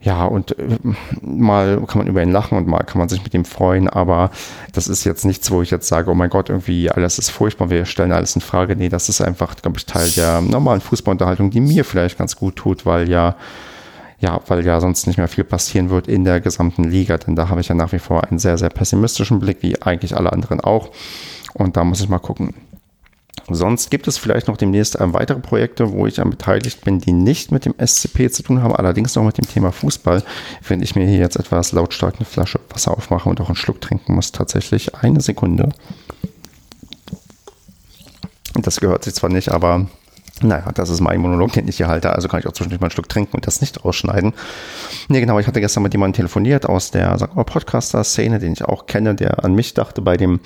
ja, 0.00 0.24
und 0.24 0.56
äh, 0.58 0.78
mal 1.20 1.82
kann 1.86 1.98
man 1.98 2.06
über 2.06 2.22
ihn 2.22 2.30
lachen 2.30 2.56
und 2.56 2.68
mal 2.68 2.84
kann 2.84 2.98
man 2.98 3.08
sich 3.08 3.22
mit 3.24 3.34
ihm 3.34 3.44
freuen, 3.44 3.88
aber 3.88 4.30
das 4.72 4.86
ist 4.86 5.04
jetzt 5.04 5.24
nichts, 5.24 5.50
wo 5.50 5.60
ich 5.62 5.70
jetzt 5.70 5.88
sage, 5.88 6.10
oh 6.10 6.14
mein 6.14 6.30
Gott, 6.30 6.50
irgendwie 6.50 6.90
alles 6.90 7.18
ist 7.18 7.30
furchtbar, 7.30 7.70
wir 7.70 7.84
stellen 7.84 8.12
alles 8.12 8.36
in 8.36 8.40
Frage. 8.40 8.76
Nee, 8.76 8.88
das 8.88 9.08
ist 9.08 9.20
einfach, 9.20 9.56
glaube 9.56 9.78
ich, 9.78 9.86
Teil 9.86 10.08
der 10.10 10.40
normalen 10.40 10.80
Fußballunterhaltung, 10.80 11.50
die 11.50 11.60
mir 11.60 11.84
vielleicht 11.84 12.18
ganz 12.18 12.36
gut 12.36 12.56
tut, 12.56 12.86
weil 12.86 13.08
ja, 13.08 13.34
ja, 14.20 14.40
weil 14.46 14.64
ja 14.64 14.80
sonst 14.80 15.06
nicht 15.06 15.16
mehr 15.16 15.28
viel 15.28 15.44
passieren 15.44 15.90
wird 15.90 16.06
in 16.06 16.24
der 16.24 16.40
gesamten 16.40 16.84
Liga, 16.84 17.18
denn 17.18 17.34
da 17.34 17.48
habe 17.48 17.60
ich 17.60 17.68
ja 17.68 17.74
nach 17.74 17.92
wie 17.92 17.98
vor 17.98 18.24
einen 18.24 18.38
sehr, 18.38 18.58
sehr 18.58 18.70
pessimistischen 18.70 19.40
Blick, 19.40 19.58
wie 19.62 19.80
eigentlich 19.82 20.16
alle 20.16 20.32
anderen 20.32 20.60
auch. 20.60 20.90
Und 21.54 21.76
da 21.76 21.82
muss 21.82 22.00
ich 22.00 22.08
mal 22.08 22.18
gucken, 22.18 22.54
Sonst 23.50 23.90
gibt 23.90 24.08
es 24.08 24.18
vielleicht 24.18 24.48
noch 24.48 24.56
demnächst 24.56 25.00
ähm, 25.00 25.14
weitere 25.14 25.40
Projekte, 25.40 25.92
wo 25.92 26.06
ich 26.06 26.16
beteiligt 26.16 26.84
bin, 26.84 27.00
die 27.00 27.12
nicht 27.12 27.50
mit 27.50 27.64
dem 27.64 27.74
SCP 27.78 28.30
zu 28.30 28.42
tun 28.42 28.62
haben, 28.62 28.74
allerdings 28.74 29.14
noch 29.14 29.24
mit 29.24 29.38
dem 29.38 29.48
Thema 29.48 29.72
Fußball. 29.72 30.22
Wenn 30.66 30.82
ich 30.82 30.96
mir 30.96 31.06
hier 31.06 31.18
jetzt 31.18 31.36
etwas 31.36 31.72
lautstark 31.72 32.16
eine 32.16 32.26
Flasche 32.26 32.60
Wasser 32.70 32.96
aufmache 32.96 33.28
und 33.28 33.40
auch 33.40 33.48
einen 33.48 33.56
Schluck 33.56 33.80
trinken 33.80 34.14
muss, 34.14 34.32
tatsächlich 34.32 34.94
eine 34.96 35.20
Sekunde. 35.20 35.70
Das 38.54 38.80
gehört 38.80 39.04
sich 39.04 39.14
zwar 39.14 39.30
nicht, 39.30 39.50
aber 39.50 39.86
naja, 40.42 40.70
das 40.72 40.88
ist 40.88 41.00
mein 41.00 41.20
Monolog, 41.20 41.52
den 41.52 41.66
ich 41.68 41.78
hier 41.78 41.88
halte, 41.88 42.12
also 42.12 42.28
kann 42.28 42.40
ich 42.40 42.46
auch 42.46 42.52
zwischendurch 42.52 42.80
mal 42.80 42.86
einen 42.86 42.92
Schluck 42.92 43.08
trinken 43.08 43.36
und 43.36 43.46
das 43.46 43.60
nicht 43.60 43.84
ausschneiden. 43.84 44.34
Nee, 45.08 45.20
genau, 45.20 45.38
ich 45.38 45.46
hatte 45.46 45.60
gestern 45.60 45.82
mit 45.82 45.94
jemandem 45.94 46.16
telefoniert 46.16 46.66
aus 46.66 46.90
der, 46.90 47.16
Podcaster-Szene, 47.16 48.38
den 48.38 48.52
ich 48.52 48.64
auch 48.64 48.86
kenne, 48.86 49.14
der 49.14 49.44
an 49.44 49.54
mich 49.54 49.74
dachte 49.74 50.02
bei 50.02 50.16
dem 50.16 50.40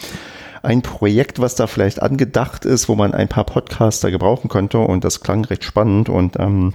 ein 0.62 0.82
Projekt, 0.82 1.40
was 1.40 1.54
da 1.54 1.66
vielleicht 1.66 2.00
angedacht 2.00 2.64
ist, 2.64 2.88
wo 2.88 2.94
man 2.94 3.14
ein 3.14 3.28
paar 3.28 3.44
Podcaster 3.44 4.10
gebrauchen 4.10 4.48
könnte. 4.48 4.78
Und 4.78 5.04
das 5.04 5.20
klang 5.20 5.44
recht 5.44 5.64
spannend. 5.64 6.08
Und 6.08 6.38
ähm, 6.38 6.74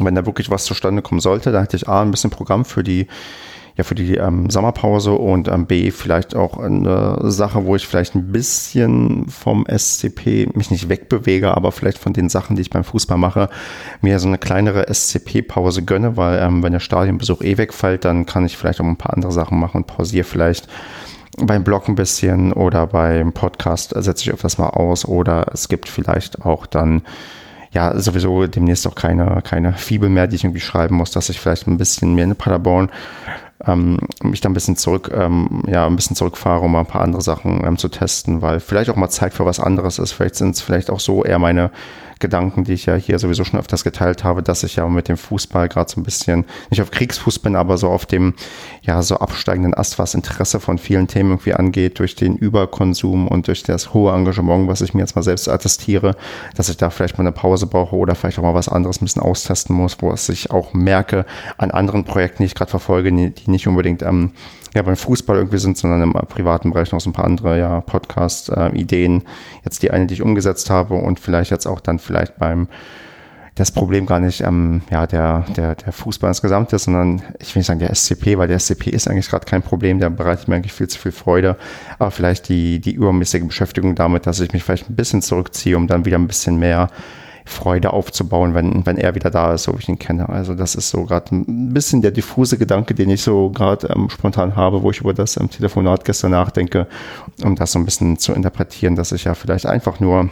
wenn 0.00 0.14
da 0.14 0.26
wirklich 0.26 0.50
was 0.50 0.64
zustande 0.64 1.02
kommen 1.02 1.20
sollte, 1.20 1.52
da 1.52 1.62
hatte 1.62 1.76
ich 1.76 1.88
A, 1.88 2.02
ein 2.02 2.10
bisschen 2.10 2.30
Programm 2.30 2.64
für 2.64 2.82
die 2.82 3.06
ja 3.76 3.84
für 3.84 3.94
die 3.94 4.16
ähm, 4.16 4.50
Sommerpause 4.50 5.12
und 5.12 5.48
ähm, 5.48 5.66
B 5.66 5.90
vielleicht 5.90 6.34
auch 6.34 6.58
eine 6.58 7.18
Sache, 7.30 7.64
wo 7.64 7.76
ich 7.76 7.86
vielleicht 7.86 8.14
ein 8.14 8.30
bisschen 8.30 9.26
vom 9.28 9.66
SCP 9.66 10.48
mich 10.54 10.70
nicht 10.70 10.88
wegbewege, 10.88 11.56
aber 11.56 11.72
vielleicht 11.72 11.98
von 11.98 12.12
den 12.12 12.28
Sachen, 12.28 12.56
die 12.56 12.62
ich 12.62 12.70
beim 12.70 12.84
Fußball 12.84 13.18
mache, 13.18 13.48
mir 14.02 14.18
so 14.18 14.28
eine 14.28 14.38
kleinere 14.38 14.92
SCP-Pause 14.92 15.82
gönne, 15.82 16.16
weil 16.16 16.38
ähm, 16.40 16.62
wenn 16.62 16.72
der 16.72 16.80
Stadionbesuch 16.80 17.40
eh 17.42 17.56
wegfällt, 17.56 18.04
dann 18.04 18.26
kann 18.26 18.44
ich 18.44 18.56
vielleicht 18.56 18.80
auch 18.80 18.84
ein 18.84 18.96
paar 18.96 19.14
andere 19.14 19.32
Sachen 19.32 19.58
machen 19.58 19.78
und 19.78 19.86
pausiere 19.86 20.24
vielleicht 20.24 20.68
beim 21.38 21.64
Blog 21.64 21.88
ein 21.88 21.94
bisschen 21.94 22.52
oder 22.52 22.86
beim 22.86 23.32
Podcast 23.32 23.94
setze 23.96 24.22
ich 24.24 24.32
öfters 24.32 24.58
mal 24.58 24.68
aus 24.68 25.04
oder 25.04 25.46
es 25.52 25.68
gibt 25.68 25.88
vielleicht 25.88 26.44
auch 26.44 26.66
dann 26.66 27.02
ja 27.72 27.98
sowieso 27.98 28.46
demnächst 28.46 28.86
auch 28.86 28.94
keine, 28.94 29.40
keine 29.42 29.72
Fibel 29.72 30.10
mehr, 30.10 30.26
die 30.26 30.36
ich 30.36 30.44
irgendwie 30.44 30.60
schreiben 30.60 30.96
muss, 30.96 31.10
dass 31.10 31.30
ich 31.30 31.40
vielleicht 31.40 31.66
ein 31.66 31.78
bisschen 31.78 32.14
mehr 32.14 32.24
in 32.24 32.36
Paderborn 32.36 32.90
ähm, 33.66 33.98
mich 34.22 34.40
da 34.40 34.48
ein 34.48 34.54
bisschen 34.54 34.76
zurück, 34.76 35.10
ähm, 35.14 35.62
ja, 35.66 35.86
ein 35.86 35.96
bisschen 35.96 36.16
zurückfahre, 36.16 36.62
um 36.62 36.72
mal 36.72 36.80
ein 36.80 36.86
paar 36.86 37.02
andere 37.02 37.22
Sachen 37.22 37.64
ähm, 37.64 37.78
zu 37.78 37.88
testen, 37.88 38.42
weil 38.42 38.60
vielleicht 38.60 38.90
auch 38.90 38.96
mal 38.96 39.08
Zeit 39.08 39.34
für 39.34 39.46
was 39.46 39.60
anderes 39.60 39.98
ist. 39.98 40.12
Vielleicht 40.12 40.34
sind 40.34 40.56
es 40.56 40.60
vielleicht 40.60 40.90
auch 40.90 41.00
so 41.00 41.24
eher 41.24 41.38
meine 41.38 41.70
Gedanken, 42.22 42.64
die 42.64 42.72
ich 42.72 42.86
ja 42.86 42.94
hier 42.94 43.18
sowieso 43.18 43.44
schon 43.44 43.60
öfters 43.60 43.84
geteilt 43.84 44.24
habe, 44.24 44.42
dass 44.42 44.62
ich 44.62 44.76
ja 44.76 44.88
mit 44.88 45.08
dem 45.08 45.18
Fußball 45.18 45.68
gerade 45.68 45.90
so 45.90 46.00
ein 46.00 46.04
bisschen, 46.04 46.46
nicht 46.70 46.80
auf 46.80 46.90
Kriegsfuß 46.90 47.40
bin, 47.40 47.54
aber 47.54 47.76
so 47.76 47.90
auf 47.90 48.06
dem, 48.06 48.32
ja, 48.80 49.02
so 49.02 49.16
absteigenden 49.16 49.74
Ast, 49.74 49.98
was 49.98 50.14
Interesse 50.14 50.60
von 50.60 50.78
vielen 50.78 51.08
Themen 51.08 51.32
irgendwie 51.32 51.52
angeht, 51.52 51.98
durch 51.98 52.14
den 52.14 52.36
Überkonsum 52.36 53.28
und 53.28 53.48
durch 53.48 53.62
das 53.62 53.92
hohe 53.92 54.14
Engagement, 54.14 54.68
was 54.68 54.80
ich 54.80 54.94
mir 54.94 55.00
jetzt 55.00 55.16
mal 55.16 55.22
selbst 55.22 55.48
attestiere, 55.48 56.16
dass 56.56 56.70
ich 56.70 56.78
da 56.78 56.88
vielleicht 56.88 57.18
mal 57.18 57.24
eine 57.24 57.32
Pause 57.32 57.66
brauche 57.66 57.96
oder 57.96 58.14
vielleicht 58.14 58.38
auch 58.38 58.44
mal 58.44 58.54
was 58.54 58.68
anderes 58.68 59.02
ein 59.02 59.04
bisschen 59.04 59.22
austesten 59.22 59.76
muss, 59.76 59.96
wo 60.00 60.10
es 60.12 60.24
sich 60.24 60.50
auch 60.50 60.72
merke 60.72 61.26
an 61.58 61.70
anderen 61.70 62.04
Projekten, 62.04 62.44
die 62.44 62.46
ich 62.46 62.54
gerade 62.54 62.70
verfolge, 62.70 63.12
die 63.12 63.50
nicht 63.50 63.66
unbedingt 63.66 64.02
ähm, 64.02 64.30
ja, 64.74 64.82
beim 64.82 64.96
Fußball 64.96 65.36
irgendwie 65.36 65.58
sind, 65.58 65.76
sondern 65.76 66.02
im 66.02 66.12
privaten 66.12 66.70
Bereich 66.70 66.92
noch 66.92 67.00
so 67.00 67.10
ein 67.10 67.12
paar 67.12 67.26
andere 67.26 67.58
ja, 67.58 67.80
Podcast-Ideen. 67.80 69.20
Äh, 69.20 69.24
jetzt 69.64 69.82
die 69.82 69.90
eine, 69.90 70.06
die 70.06 70.14
ich 70.14 70.22
umgesetzt 70.22 70.70
habe 70.70 70.94
und 70.94 71.20
vielleicht 71.20 71.50
jetzt 71.50 71.66
auch 71.66 71.80
dann 71.80 71.98
vielleicht 71.98 72.38
beim 72.38 72.68
das 73.54 73.70
Problem 73.70 74.06
gar 74.06 74.18
nicht 74.18 74.40
ähm, 74.40 74.80
ja, 74.90 75.06
der, 75.06 75.44
der, 75.54 75.74
der 75.74 75.92
Fußball 75.92 76.30
insgesamt 76.30 76.72
ist, 76.72 76.84
sondern 76.84 77.22
ich 77.38 77.54
will 77.54 77.60
nicht 77.60 77.66
sagen 77.66 77.80
der 77.80 77.94
SCP, 77.94 78.38
weil 78.38 78.48
der 78.48 78.58
SCP 78.58 78.88
ist 78.88 79.08
eigentlich 79.08 79.28
gerade 79.28 79.44
kein 79.44 79.60
Problem, 79.60 79.98
der 79.98 80.08
bereitet 80.08 80.48
mir 80.48 80.56
eigentlich 80.56 80.72
viel 80.72 80.88
zu 80.88 80.98
viel 80.98 81.12
Freude, 81.12 81.56
aber 81.98 82.10
vielleicht 82.10 82.48
die, 82.48 82.80
die 82.80 82.92
übermäßige 82.92 83.44
Beschäftigung 83.44 83.94
damit, 83.94 84.26
dass 84.26 84.40
ich 84.40 84.52
mich 84.54 84.64
vielleicht 84.64 84.88
ein 84.88 84.96
bisschen 84.96 85.20
zurückziehe, 85.20 85.76
um 85.76 85.86
dann 85.86 86.06
wieder 86.06 86.16
ein 86.16 86.28
bisschen 86.28 86.58
mehr 86.58 86.88
Freude 87.44 87.92
aufzubauen, 87.92 88.54
wenn, 88.54 88.86
wenn 88.86 88.96
er 88.96 89.14
wieder 89.14 89.30
da 89.30 89.52
ist, 89.52 89.64
so 89.64 89.72
wie 89.74 89.78
ich 89.78 89.88
ihn 89.88 89.98
kenne. 89.98 90.28
Also 90.28 90.54
das 90.54 90.74
ist 90.74 90.90
so 90.90 91.04
gerade 91.04 91.34
ein 91.34 91.72
bisschen 91.72 92.02
der 92.02 92.10
diffuse 92.10 92.58
Gedanke, 92.58 92.94
den 92.94 93.10
ich 93.10 93.22
so 93.22 93.50
gerade 93.50 93.88
ähm, 93.88 94.08
spontan 94.10 94.56
habe, 94.56 94.82
wo 94.82 94.90
ich 94.90 95.00
über 95.00 95.14
das 95.14 95.36
ähm, 95.36 95.50
Telefonat 95.50 96.04
gestern 96.04 96.32
nachdenke, 96.32 96.86
um 97.42 97.56
das 97.56 97.72
so 97.72 97.78
ein 97.78 97.84
bisschen 97.84 98.18
zu 98.18 98.32
interpretieren, 98.32 98.96
dass 98.96 99.12
ich 99.12 99.24
ja 99.24 99.34
vielleicht 99.34 99.66
einfach 99.66 100.00
nur 100.00 100.30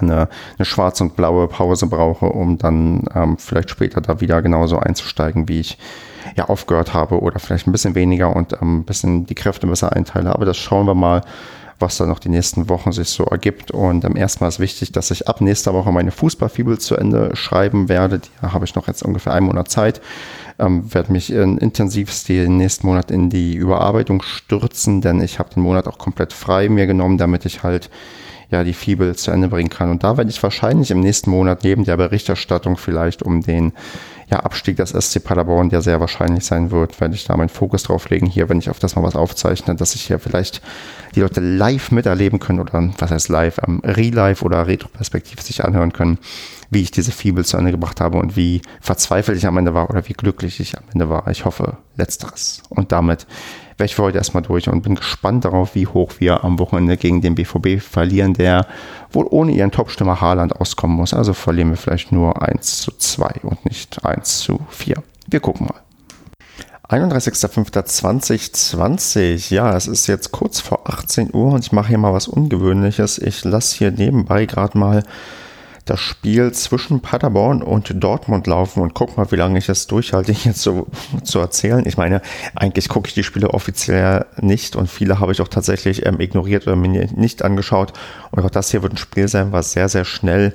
eine, 0.00 0.28
eine 0.58 0.64
schwarze 0.64 1.04
und 1.04 1.16
blaue 1.16 1.48
Pause 1.48 1.86
brauche, 1.86 2.26
um 2.26 2.58
dann 2.58 3.04
ähm, 3.14 3.38
vielleicht 3.38 3.70
später 3.70 4.00
da 4.00 4.20
wieder 4.20 4.42
genauso 4.42 4.78
einzusteigen, 4.78 5.48
wie 5.48 5.60
ich 5.60 5.78
ja 6.36 6.48
aufgehört 6.48 6.94
habe 6.94 7.20
oder 7.20 7.38
vielleicht 7.38 7.66
ein 7.66 7.72
bisschen 7.72 7.94
weniger 7.94 8.34
und 8.34 8.52
ähm, 8.60 8.80
ein 8.80 8.84
bisschen 8.84 9.26
die 9.26 9.34
Kräfte 9.34 9.66
besser 9.66 9.94
einteile. 9.94 10.34
Aber 10.34 10.44
das 10.44 10.56
schauen 10.56 10.86
wir 10.86 10.94
mal 10.94 11.22
was 11.78 11.96
da 11.96 12.06
noch 12.06 12.18
die 12.18 12.28
nächsten 12.28 12.68
Wochen 12.68 12.92
sich 12.92 13.08
so 13.08 13.24
ergibt. 13.24 13.70
Und 13.70 14.04
am 14.04 14.16
ersten 14.16 14.42
Mal 14.42 14.48
ist 14.48 14.60
wichtig, 14.60 14.92
dass 14.92 15.10
ich 15.10 15.28
ab 15.28 15.40
nächster 15.40 15.74
Woche 15.74 15.92
meine 15.92 16.10
Fußballfibel 16.10 16.78
zu 16.78 16.96
Ende 16.96 17.34
schreiben 17.36 17.88
werde. 17.88 18.20
Die 18.20 18.46
habe 18.46 18.64
ich 18.64 18.74
noch 18.74 18.88
jetzt 18.88 19.02
ungefähr 19.02 19.32
einen 19.32 19.46
Monat 19.46 19.70
Zeit. 19.70 20.00
Ähm, 20.58 20.92
werde 20.92 21.12
mich 21.12 21.30
in, 21.30 21.58
intensivst 21.58 22.28
den 22.28 22.56
nächsten 22.56 22.86
Monat 22.86 23.10
in 23.10 23.30
die 23.30 23.54
Überarbeitung 23.54 24.22
stürzen, 24.22 25.00
denn 25.00 25.20
ich 25.20 25.38
habe 25.38 25.54
den 25.54 25.62
Monat 25.62 25.86
auch 25.86 25.98
komplett 25.98 26.32
frei 26.32 26.68
mir 26.68 26.86
genommen, 26.86 27.18
damit 27.18 27.44
ich 27.44 27.62
halt 27.62 27.90
ja 28.50 28.64
die 28.64 28.72
Fibel 28.72 29.14
zu 29.16 29.30
Ende 29.30 29.48
bringen 29.48 29.68
kann. 29.68 29.90
Und 29.90 30.04
da 30.04 30.16
werde 30.16 30.30
ich 30.30 30.42
wahrscheinlich 30.42 30.90
im 30.90 31.00
nächsten 31.00 31.30
Monat 31.30 31.64
neben 31.64 31.84
der 31.84 31.96
Berichterstattung 31.96 32.76
vielleicht 32.76 33.22
um 33.22 33.42
den 33.42 33.72
ja, 34.30 34.40
Abstieg 34.40 34.76
des 34.76 34.90
SC 34.90 35.24
Paderborn, 35.24 35.70
der 35.70 35.80
sehr 35.80 36.00
wahrscheinlich 36.00 36.44
sein 36.44 36.70
wird, 36.70 37.00
werde 37.00 37.14
ich 37.14 37.24
da 37.24 37.36
meinen 37.36 37.48
Fokus 37.48 37.84
drauf 37.84 38.10
legen 38.10 38.26
hier, 38.26 38.48
wenn 38.48 38.58
ich 38.58 38.68
auf 38.68 38.78
das 38.78 38.94
mal 38.94 39.02
was 39.02 39.16
aufzeichne, 39.16 39.74
dass 39.74 39.94
ich 39.94 40.02
hier 40.02 40.18
vielleicht 40.18 40.60
die 41.14 41.20
Leute 41.20 41.40
live 41.40 41.90
miterleben 41.90 42.38
können 42.38 42.60
oder 42.60 42.90
was 42.98 43.10
heißt 43.10 43.28
live, 43.30 43.58
ähm, 43.66 43.80
re-live 43.84 44.42
oder 44.42 44.66
retroperspektiv 44.66 45.40
sich 45.40 45.64
anhören 45.64 45.92
können, 45.92 46.18
wie 46.70 46.82
ich 46.82 46.90
diese 46.90 47.12
Fibel 47.12 47.44
zu 47.44 47.56
Ende 47.56 47.70
gebracht 47.70 48.00
habe 48.00 48.18
und 48.18 48.36
wie 48.36 48.60
verzweifelt 48.80 49.38
ich 49.38 49.46
am 49.46 49.56
Ende 49.56 49.72
war 49.72 49.88
oder 49.88 50.06
wie 50.08 50.12
glücklich 50.12 50.60
ich 50.60 50.76
am 50.76 50.84
Ende 50.92 51.08
war. 51.08 51.26
Ich 51.28 51.46
hoffe, 51.46 51.78
letzteres. 51.96 52.62
Und 52.68 52.92
damit 52.92 53.26
wäre 53.78 53.86
ich 53.86 53.94
für 53.94 54.02
heute 54.02 54.18
erstmal 54.18 54.42
durch 54.42 54.68
und 54.68 54.82
bin 54.82 54.96
gespannt 54.96 55.44
darauf, 55.44 55.74
wie 55.74 55.86
hoch 55.86 56.14
wir 56.18 56.44
am 56.44 56.58
Wochenende 56.58 56.96
gegen 56.96 57.20
den 57.20 57.36
BVB 57.36 57.80
verlieren, 57.80 58.34
der 58.34 58.66
wohl 59.12 59.26
ohne 59.30 59.52
ihren 59.52 59.70
Topstimmer 59.70 60.20
Haaland 60.20 60.60
auskommen 60.60 60.96
muss. 60.96 61.14
Also 61.14 61.32
verlieren 61.32 61.70
wir 61.70 61.76
vielleicht 61.76 62.10
nur 62.12 62.42
1 62.42 62.80
zu 62.80 62.90
2 62.90 63.42
und 63.42 63.64
nicht 63.64 64.04
1 64.04 64.40
zu 64.40 64.60
4. 64.70 64.96
Wir 65.28 65.40
gucken 65.40 65.66
mal. 65.66 65.80
31.05.2020. 66.88 69.54
Ja, 69.54 69.76
es 69.76 69.86
ist 69.86 70.06
jetzt 70.06 70.32
kurz 70.32 70.60
vor 70.60 70.88
18 70.90 71.34
Uhr 71.34 71.52
und 71.52 71.62
ich 71.64 71.72
mache 71.72 71.88
hier 71.88 71.98
mal 71.98 72.14
was 72.14 72.28
Ungewöhnliches. 72.28 73.18
Ich 73.18 73.44
lasse 73.44 73.76
hier 73.76 73.90
nebenbei 73.90 74.46
gerade 74.46 74.78
mal 74.78 75.02
das 75.88 76.00
Spiel 76.00 76.52
zwischen 76.52 77.00
Paderborn 77.00 77.62
und 77.62 77.92
Dortmund 78.02 78.46
laufen 78.46 78.80
und 78.82 78.94
guck 78.94 79.16
mal, 79.16 79.30
wie 79.30 79.36
lange 79.36 79.58
ich 79.58 79.68
es 79.68 79.86
durchhalte, 79.86 80.32
jetzt 80.44 80.62
so 80.62 80.86
zu 81.24 81.38
erzählen. 81.38 81.84
Ich 81.86 81.96
meine, 81.96 82.20
eigentlich 82.54 82.88
gucke 82.88 83.08
ich 83.08 83.14
die 83.14 83.24
Spiele 83.24 83.50
offiziell 83.50 84.26
nicht 84.40 84.76
und 84.76 84.88
viele 84.88 85.20
habe 85.20 85.32
ich 85.32 85.40
auch 85.40 85.48
tatsächlich 85.48 86.06
ähm, 86.06 86.20
ignoriert 86.20 86.66
oder 86.66 86.76
mir 86.76 87.08
nicht 87.14 87.42
angeschaut. 87.42 87.92
Und 88.30 88.44
auch 88.44 88.50
das 88.50 88.70
hier 88.70 88.82
wird 88.82 88.94
ein 88.94 88.98
Spiel 88.98 89.28
sein, 89.28 89.52
was 89.52 89.72
sehr, 89.72 89.88
sehr 89.88 90.04
schnell 90.04 90.54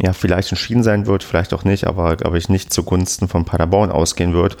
ja, 0.00 0.12
vielleicht 0.12 0.50
entschieden 0.50 0.82
sein 0.82 1.06
wird, 1.06 1.22
vielleicht 1.22 1.52
auch 1.52 1.64
nicht, 1.64 1.86
aber 1.86 2.16
glaube 2.16 2.38
ich 2.38 2.48
nicht 2.48 2.72
zugunsten 2.72 3.28
von 3.28 3.44
Paderborn 3.44 3.92
ausgehen 3.92 4.34
wird. 4.34 4.56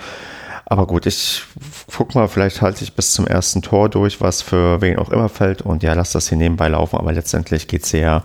Aber 0.66 0.86
gut, 0.86 1.06
ich 1.06 1.42
guck 1.94 2.14
mal, 2.14 2.28
vielleicht 2.28 2.62
halte 2.62 2.84
ich 2.84 2.94
bis 2.94 3.12
zum 3.12 3.26
ersten 3.26 3.60
Tor 3.60 3.88
durch, 3.88 4.20
was 4.20 4.40
für 4.40 4.80
wen 4.80 4.98
auch 4.98 5.10
immer 5.10 5.28
fällt 5.28 5.62
und 5.62 5.82
ja, 5.82 5.92
lass 5.94 6.12
das 6.12 6.28
hier 6.28 6.38
nebenbei 6.38 6.68
laufen, 6.68 6.96
aber 6.98 7.12
letztendlich 7.12 7.66
geht 7.66 7.84
es 7.84 7.92
ja 7.92 8.22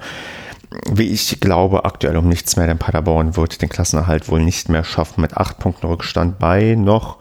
wie 0.89 1.09
ich 1.09 1.39
glaube, 1.39 1.85
aktuell 1.85 2.17
um 2.17 2.27
nichts 2.27 2.55
mehr, 2.55 2.67
denn 2.67 2.77
Paderborn 2.77 3.35
wird 3.37 3.61
den 3.61 3.69
Klassenerhalt 3.69 4.29
wohl 4.29 4.41
nicht 4.41 4.69
mehr 4.69 4.83
schaffen 4.83 5.21
mit 5.21 5.37
acht 5.37 5.59
Punkten 5.59 5.87
Rückstand 5.87 6.39
bei 6.39 6.75
noch, 6.75 7.17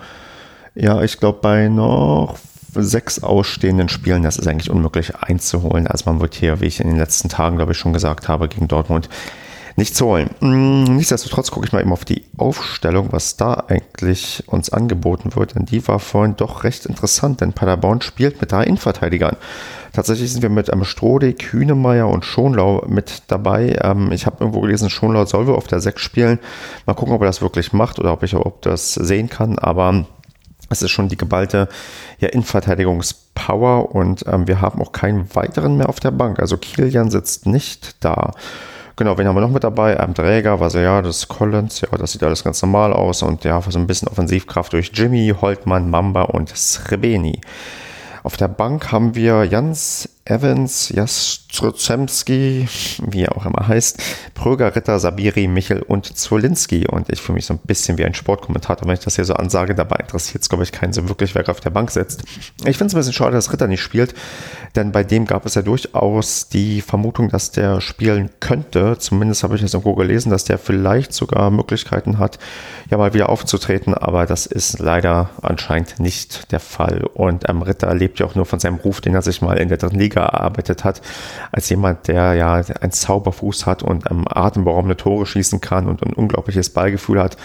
ja, 0.74 1.02
ich 1.02 1.18
glaube, 1.18 1.39
bei 1.40 1.68
noch 1.68 2.36
sechs 2.74 3.23
ausstehenden 3.23 3.89
Spielen, 3.89 4.23
das 4.23 4.36
ist 4.36 4.47
eigentlich 4.47 4.70
unmöglich 4.70 5.16
einzuholen. 5.16 5.86
Also 5.86 6.10
man 6.10 6.20
wird 6.20 6.35
hier, 6.35 6.60
wie 6.60 6.66
ich 6.66 6.81
in 6.81 6.89
den 6.89 6.98
letzten 6.98 7.28
Tagen, 7.28 7.56
glaube 7.56 7.73
ich, 7.73 7.78
schon 7.78 7.94
gesagt 7.94 8.28
habe, 8.28 8.48
gegen 8.48 8.68
Dortmund 8.68 9.09
nichts 9.77 10.01
holen. 10.01 10.31
Mm, 10.40 10.97
nichtsdestotrotz 10.97 11.51
gucke 11.51 11.66
ich 11.66 11.73
mal 11.73 11.81
eben 11.81 11.93
auf 11.93 12.05
die 12.05 12.24
Aufstellung, 12.39 13.09
was 13.12 13.36
da 13.36 13.65
eigentlich 13.69 14.43
uns 14.47 14.70
angeboten 14.70 15.36
wird, 15.36 15.55
denn 15.55 15.66
die 15.66 15.86
war 15.86 15.98
vorhin 15.98 16.36
doch 16.36 16.65
recht 16.65 16.86
interessant, 16.86 17.43
denn 17.43 17.53
Paderborn 17.53 18.01
spielt 18.01 18.40
mit 18.40 18.53
drei 18.53 18.65
Innenverteidigern. 18.65 19.36
Tatsächlich 19.93 20.32
sind 20.32 20.43
wir 20.43 20.51
mit 20.51 20.70
ähm, 20.70 20.85
Strodig, 20.85 21.53
Hünemeyer 21.53 22.09
und 22.09 22.24
Schonlau 22.24 22.85
mit 22.89 23.23
dabei. 23.28 23.78
Ähm, 23.82 24.12
ich 24.12 24.27
habe 24.27 24.36
irgendwo 24.40 24.61
gelesen, 24.61 24.90
Schonlau 24.90 25.27
soll 25.27 25.47
wohl 25.47 25.57
auf 25.57 25.66
der 25.66 25.81
6 25.81 26.01
spielen. 26.01 26.39
Mal 26.86 26.94
gucken, 26.94 27.15
ob 27.15 27.20
er 27.23 27.27
das 27.27 27.43
wirklich 27.43 27.73
macht 27.73 27.98
oder 27.98 28.12
ob 28.12 28.23
ich 28.23 28.35
ob 28.35 28.62
das 28.62 28.94
sehen 28.94 29.28
kann, 29.28 29.59
aber 29.59 30.07
es 30.69 30.82
ist 30.82 30.90
schon 30.90 31.09
die 31.09 31.16
geballte 31.16 31.69
ja, 32.19 32.28
Innenverteidigungspower 32.28 33.94
und 33.94 34.24
ähm, 34.27 34.48
wir 34.48 34.61
haben 34.61 34.81
auch 34.81 34.93
keinen 34.93 35.35
weiteren 35.35 35.77
mehr 35.77 35.89
auf 35.89 36.01
der 36.01 36.11
Bank. 36.11 36.40
Also 36.40 36.57
Kilian 36.57 37.11
sitzt 37.11 37.47
nicht 37.47 38.03
da. 38.05 38.32
Genau, 38.98 39.18
wen 39.18 39.28
haben 39.28 39.36
wir 39.36 39.43
noch 39.43 39.51
mit 39.51 39.62
dabei? 39.62 40.01
Am 40.01 40.14
Träger 40.14 40.59
war 40.59 40.70
so, 40.70 40.78
ja, 40.78 41.02
das 41.02 41.18
ist 41.18 41.28
Collins, 41.28 41.82
ja, 41.82 41.89
das 41.98 42.12
sieht 42.12 42.23
alles 42.23 42.43
ganz 42.43 42.62
normal 42.62 42.94
aus 42.94 43.23
und 43.23 43.44
ja, 43.44 43.60
so 43.60 43.78
ein 43.78 43.86
bisschen 43.86 44.09
Offensivkraft 44.09 44.73
durch 44.73 44.90
Jimmy, 44.94 45.35
Holtmann, 45.39 45.90
Mamba 45.90 46.23
und 46.23 46.48
Srebeni. 46.56 47.43
Auf 48.23 48.39
der 48.39 48.48
Bank 48.48 48.90
haben 48.93 49.14
wir 49.14 49.44
Jans 49.44 50.09
Evans, 50.27 50.89
Jastrzemski, 50.89 52.69
wie 53.07 53.23
er 53.23 53.36
auch 53.36 53.47
immer 53.47 53.69
heißt, 53.69 54.03
Pröger, 54.35 54.74
Ritter, 54.74 54.98
Sabiri, 54.98 55.47
Michel 55.47 55.82
und 55.82 56.19
Zolinski. 56.19 56.89
Und 56.89 57.09
ich 57.11 57.20
fühle 57.20 57.36
mich 57.36 57.47
so 57.47 57.55
ein 57.55 57.61
bisschen 57.62 57.97
wie 57.97 58.05
ein 58.05 58.15
Sportkommentator, 58.15 58.89
wenn 58.89 58.94
ich 58.94 59.05
das 59.05 59.15
hier 59.15 59.24
so 59.24 59.35
ansage. 59.35 59.77
Dabei 59.77 59.97
interessiert 59.97 60.43
es, 60.43 60.48
glaube 60.48 60.65
ich, 60.65 60.73
keinen 60.73 60.93
so 60.93 61.09
wirklich, 61.09 61.35
wer 61.35 61.48
auf 61.48 61.61
der 61.61 61.70
Bank 61.70 61.93
sitzt. 61.93 62.24
Ich 62.65 62.77
finde 62.77 62.86
es 62.86 62.94
ein 62.94 62.98
bisschen 62.98 63.12
schade, 63.12 63.32
dass 63.32 63.53
Ritter 63.53 63.69
nicht 63.69 63.82
spielt, 63.82 64.15
denn 64.74 64.90
bei 64.90 65.05
dem 65.05 65.27
gab 65.27 65.47
es 65.47 65.55
ja 65.55 65.62
durchaus 65.62 66.48
die 66.48 66.81
Vermutung, 66.81 67.28
dass 67.28 67.53
der 67.53 67.81
spielen 67.81 68.31
könnte. 68.40 68.98
Zumindest 68.98 69.44
habe 69.44 69.55
ich 69.55 69.62
es 69.62 69.74
irgendwo 69.74 69.94
gelesen, 69.94 70.31
dass 70.31 70.44
der 70.44 70.59
vielleicht 70.59 71.12
sogar 71.12 71.53
Möglichkeiten 71.53 72.19
hat, 72.19 72.40
ja 72.90 72.98
mal 72.98 73.15
wieder 73.15 73.28
aufzutreten. 73.28 73.94
Aber 73.94 74.27
das 74.27 74.47
ist 74.47 74.81
leider 74.81 75.31
anscheinend 75.40 76.01
nicht 76.01 76.51
der 76.51 76.61
Fall. 76.61 77.05
Und 77.15 77.48
ähm, 77.48 77.62
Ritter 77.62 77.94
lebt 77.94 78.19
ja 78.19 78.27
auch 78.27 78.35
nur 78.35 78.44
von 78.44 78.59
seinem 78.59 78.77
Ruf, 78.77 79.01
den 79.01 79.15
er 79.15 79.23
sich 79.23 79.40
mal 79.40 79.57
in 79.59 79.69
der 79.69 79.78
dritten 79.78 79.98
Liga 79.98 80.15
gearbeitet 80.16 80.84
hat, 80.84 81.02
als 81.52 81.68
jemand, 81.68 82.09
der 82.09 82.34
ja 82.34 82.55
einen 82.55 82.93
Zauberfuß 82.93 83.66
hat 83.66 83.82
und 83.82 84.10
ähm, 84.10 84.24
atemberaubende 84.28 84.97
Tore 84.97 85.26
schießen 85.26 85.60
kann 85.60 85.86
und 85.86 86.02
ein 86.02 86.14
unglaubliches 86.14 86.70
Ballgefühl 86.70 87.22
hat, 87.22 87.36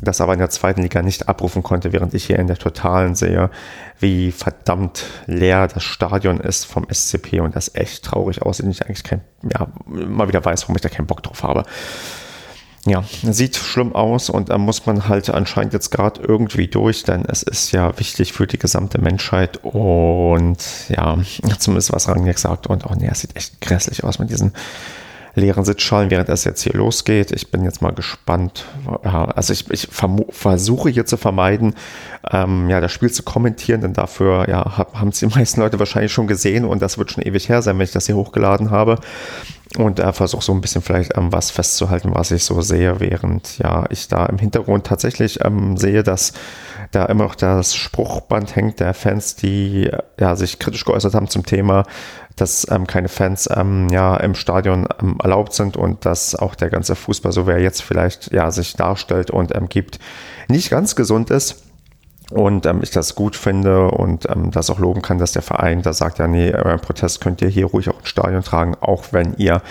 das 0.00 0.20
aber 0.20 0.32
in 0.32 0.38
der 0.38 0.50
zweiten 0.50 0.82
Liga 0.82 1.02
nicht 1.02 1.28
abrufen 1.28 1.62
konnte, 1.62 1.92
während 1.92 2.14
ich 2.14 2.24
hier 2.24 2.38
in 2.38 2.46
der 2.46 2.56
Totalen 2.56 3.14
sehe, 3.14 3.50
wie 3.98 4.32
verdammt 4.32 5.04
leer 5.26 5.66
das 5.66 5.82
Stadion 5.82 6.38
ist 6.38 6.64
vom 6.64 6.86
SCP 6.92 7.40
und 7.40 7.56
das 7.56 7.74
echt 7.74 8.04
traurig 8.04 8.42
aussieht 8.42 8.66
und 8.66 8.72
ich 8.72 8.84
eigentlich 8.84 9.04
kein, 9.04 9.22
ja, 9.52 9.66
mal 9.86 10.28
wieder 10.28 10.44
weiß, 10.44 10.62
warum 10.62 10.76
ich 10.76 10.82
da 10.82 10.88
keinen 10.88 11.06
Bock 11.06 11.22
drauf 11.22 11.42
habe 11.42 11.64
ja, 12.86 13.02
sieht 13.22 13.56
schlimm 13.56 13.94
aus 13.94 14.28
und 14.28 14.50
da 14.50 14.58
muss 14.58 14.84
man 14.84 15.08
halt 15.08 15.30
anscheinend 15.30 15.72
jetzt 15.72 15.90
gerade 15.90 16.20
irgendwie 16.20 16.68
durch, 16.68 17.02
denn 17.02 17.24
es 17.26 17.42
ist 17.42 17.72
ja 17.72 17.98
wichtig 17.98 18.32
für 18.32 18.46
die 18.46 18.58
gesamte 18.58 19.00
Menschheit 19.00 19.58
und 19.62 20.58
ja, 20.88 21.16
zumindest 21.58 21.92
was 21.92 22.08
Rangnick 22.08 22.38
sagt 22.38 22.66
und 22.66 22.84
auch, 22.84 22.94
nee, 22.94 23.08
es 23.10 23.20
sieht 23.20 23.36
echt 23.36 23.60
grässlich 23.60 24.04
aus 24.04 24.18
mit 24.18 24.30
diesen 24.30 24.52
leeren 25.34 25.64
Sitzschalen, 25.64 26.10
während 26.10 26.28
es 26.28 26.44
jetzt 26.44 26.62
hier 26.62 26.74
losgeht. 26.74 27.32
Ich 27.32 27.50
bin 27.50 27.64
jetzt 27.64 27.82
mal 27.82 27.92
gespannt. 27.92 28.66
Also 29.02 29.52
ich, 29.52 29.68
ich 29.70 29.88
versuche 29.90 30.90
hier 30.90 31.06
zu 31.06 31.16
vermeiden, 31.16 31.74
ähm, 32.30 32.70
ja, 32.70 32.80
das 32.80 32.92
Spiel 32.92 33.10
zu 33.10 33.22
kommentieren, 33.22 33.80
denn 33.80 33.94
dafür 33.94 34.48
ja, 34.48 34.86
haben 34.92 35.08
es 35.08 35.18
die 35.18 35.26
meisten 35.34 35.60
Leute 35.60 35.78
wahrscheinlich 35.78 36.12
schon 36.12 36.26
gesehen 36.26 36.64
und 36.64 36.80
das 36.82 36.98
wird 36.98 37.10
schon 37.10 37.24
ewig 37.24 37.48
her 37.48 37.62
sein, 37.62 37.76
wenn 37.78 37.84
ich 37.84 37.92
das 37.92 38.06
hier 38.06 38.16
hochgeladen 38.16 38.70
habe 38.70 38.98
und 39.78 39.98
äh, 39.98 40.12
versuche 40.12 40.44
so 40.44 40.52
ein 40.52 40.60
bisschen 40.60 40.82
vielleicht 40.82 41.16
ähm, 41.16 41.32
was 41.32 41.50
festzuhalten, 41.50 42.14
was 42.14 42.30
ich 42.30 42.44
so 42.44 42.60
sehe, 42.60 43.00
während 43.00 43.58
ja 43.58 43.84
ich 43.90 44.08
da 44.08 44.26
im 44.26 44.38
Hintergrund 44.38 44.86
tatsächlich 44.86 45.44
ähm, 45.44 45.76
sehe, 45.76 46.02
dass 46.02 46.32
da 46.92 47.06
immer 47.06 47.24
noch 47.24 47.34
das 47.34 47.74
Spruchband 47.74 48.54
hängt 48.54 48.80
der 48.80 48.94
Fans, 48.94 49.36
die 49.36 49.90
ja 50.18 50.36
sich 50.36 50.58
kritisch 50.58 50.84
geäußert 50.84 51.14
haben 51.14 51.28
zum 51.28 51.44
Thema, 51.44 51.84
dass 52.36 52.66
ähm, 52.70 52.86
keine 52.86 53.08
Fans 53.08 53.48
ähm, 53.54 53.88
ja 53.90 54.16
im 54.16 54.34
Stadion 54.34 54.86
ähm, 55.00 55.18
erlaubt 55.22 55.54
sind 55.54 55.76
und 55.76 56.06
dass 56.06 56.34
auch 56.34 56.54
der 56.54 56.70
ganze 56.70 56.94
Fußball, 56.94 57.32
so 57.32 57.46
wie 57.46 57.52
er 57.52 57.60
jetzt 57.60 57.82
vielleicht 57.82 58.32
ja 58.32 58.50
sich 58.50 58.74
darstellt 58.74 59.30
und 59.30 59.54
ähm, 59.54 59.68
gibt, 59.68 59.98
nicht 60.48 60.70
ganz 60.70 60.94
gesund 60.94 61.30
ist 61.30 61.63
und 62.30 62.66
ähm, 62.66 62.80
ich 62.82 62.90
das 62.90 63.14
gut 63.14 63.36
finde 63.36 63.88
und 63.88 64.28
ähm, 64.28 64.50
das 64.50 64.70
auch 64.70 64.78
loben 64.78 65.02
kann, 65.02 65.18
dass 65.18 65.32
der 65.32 65.42
Verein 65.42 65.82
da 65.82 65.92
sagt, 65.92 66.18
ja, 66.18 66.26
nee, 66.26 66.52
euren 66.54 66.80
Protest 66.80 67.20
könnt 67.20 67.42
ihr 67.42 67.48
hier 67.48 67.66
ruhig 67.66 67.88
auch 67.90 67.98
ins 67.98 68.08
Stadion 68.08 68.42
tragen, 68.42 68.74
auch 68.80 69.04
wenn 69.12 69.34
ihr 69.36 69.62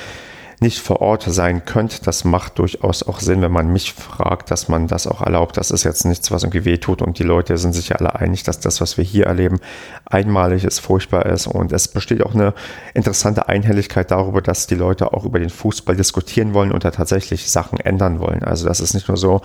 nicht 0.63 0.79
vor 0.79 1.01
Ort 1.01 1.23
sein 1.27 1.65
könnt. 1.65 2.07
Das 2.07 2.23
macht 2.23 2.57
durchaus 2.57 3.03
auch 3.03 3.19
Sinn, 3.19 3.41
wenn 3.41 3.51
man 3.51 3.71
mich 3.71 3.93
fragt, 3.93 4.49
dass 4.49 4.69
man 4.69 4.87
das 4.87 5.05
auch 5.07 5.21
erlaubt. 5.21 5.57
Das 5.57 5.71
ist 5.71 5.83
jetzt 5.83 6.05
nichts, 6.05 6.31
was 6.31 6.43
irgendwie 6.43 6.65
wehtut 6.65 7.01
und 7.01 7.19
die 7.19 7.23
Leute 7.23 7.57
sind 7.57 7.73
sich 7.73 7.89
ja 7.89 7.97
alle 7.97 8.15
einig, 8.15 8.43
dass 8.43 8.59
das, 8.59 8.81
was 8.81 8.97
wir 8.97 9.03
hier 9.03 9.25
erleben, 9.25 9.59
einmalig 10.05 10.63
ist, 10.63 10.79
furchtbar 10.79 11.25
ist 11.27 11.47
und 11.47 11.71
es 11.71 11.87
besteht 11.87 12.23
auch 12.23 12.33
eine 12.33 12.53
interessante 12.93 13.49
Einhelligkeit 13.49 14.09
darüber, 14.09 14.41
dass 14.41 14.65
die 14.65 14.75
Leute 14.75 15.13
auch 15.13 15.25
über 15.25 15.39
den 15.39 15.49
Fußball 15.49 15.95
diskutieren 15.95 16.53
wollen 16.53 16.71
und 16.71 16.85
da 16.85 16.91
tatsächlich 16.91 17.51
Sachen 17.51 17.79
ändern 17.79 18.19
wollen. 18.19 18.43
Also 18.43 18.65
das 18.67 18.79
ist 18.79 18.93
nicht 18.93 19.09
nur 19.09 19.17
so, 19.17 19.41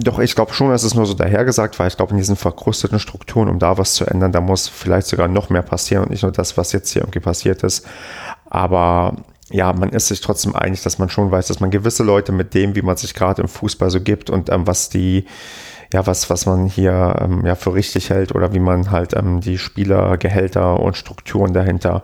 doch, 0.00 0.18
ich 0.20 0.34
glaube 0.34 0.52
schon, 0.52 0.70
dass 0.70 0.84
es 0.84 0.94
nur 0.94 1.06
so 1.06 1.14
dahergesagt, 1.14 1.78
weil 1.78 1.88
ich 1.88 1.96
glaube, 1.96 2.12
in 2.12 2.18
diesen 2.18 2.36
verkrusteten 2.36 3.00
Strukturen, 3.00 3.48
um 3.48 3.58
da 3.58 3.78
was 3.78 3.94
zu 3.94 4.06
ändern, 4.06 4.32
da 4.32 4.40
muss 4.40 4.68
vielleicht 4.68 5.08
sogar 5.08 5.28
noch 5.28 5.50
mehr 5.50 5.62
passieren 5.62 6.04
und 6.04 6.10
nicht 6.10 6.22
nur 6.22 6.32
das, 6.32 6.56
was 6.56 6.72
jetzt 6.72 6.90
hier 6.92 7.02
irgendwie 7.02 7.20
passiert 7.20 7.62
ist. 7.64 7.86
Aber 8.48 9.16
ja, 9.50 9.72
man 9.72 9.90
ist 9.90 10.08
sich 10.08 10.20
trotzdem 10.20 10.54
einig, 10.54 10.82
dass 10.82 10.98
man 10.98 11.08
schon 11.08 11.30
weiß, 11.30 11.48
dass 11.48 11.60
man 11.60 11.70
gewisse 11.70 12.04
Leute 12.04 12.32
mit 12.32 12.54
dem, 12.54 12.76
wie 12.76 12.82
man 12.82 12.96
sich 12.96 13.14
gerade 13.14 13.42
im 13.42 13.48
Fußball 13.48 13.90
so 13.90 14.00
gibt 14.00 14.30
und 14.30 14.50
ähm, 14.50 14.66
was 14.66 14.88
die, 14.88 15.24
ja, 15.92 16.06
was, 16.06 16.30
was 16.30 16.46
man 16.46 16.66
hier 16.66 17.16
ähm, 17.20 17.44
ja 17.44 17.54
für 17.54 17.74
richtig 17.74 18.10
hält 18.10 18.34
oder 18.34 18.52
wie 18.52 18.60
man 18.60 18.90
halt 18.90 19.14
ähm, 19.14 19.40
die 19.40 19.58
Spielergehälter 19.58 20.78
und 20.80 20.96
Strukturen 20.96 21.54
dahinter 21.54 22.02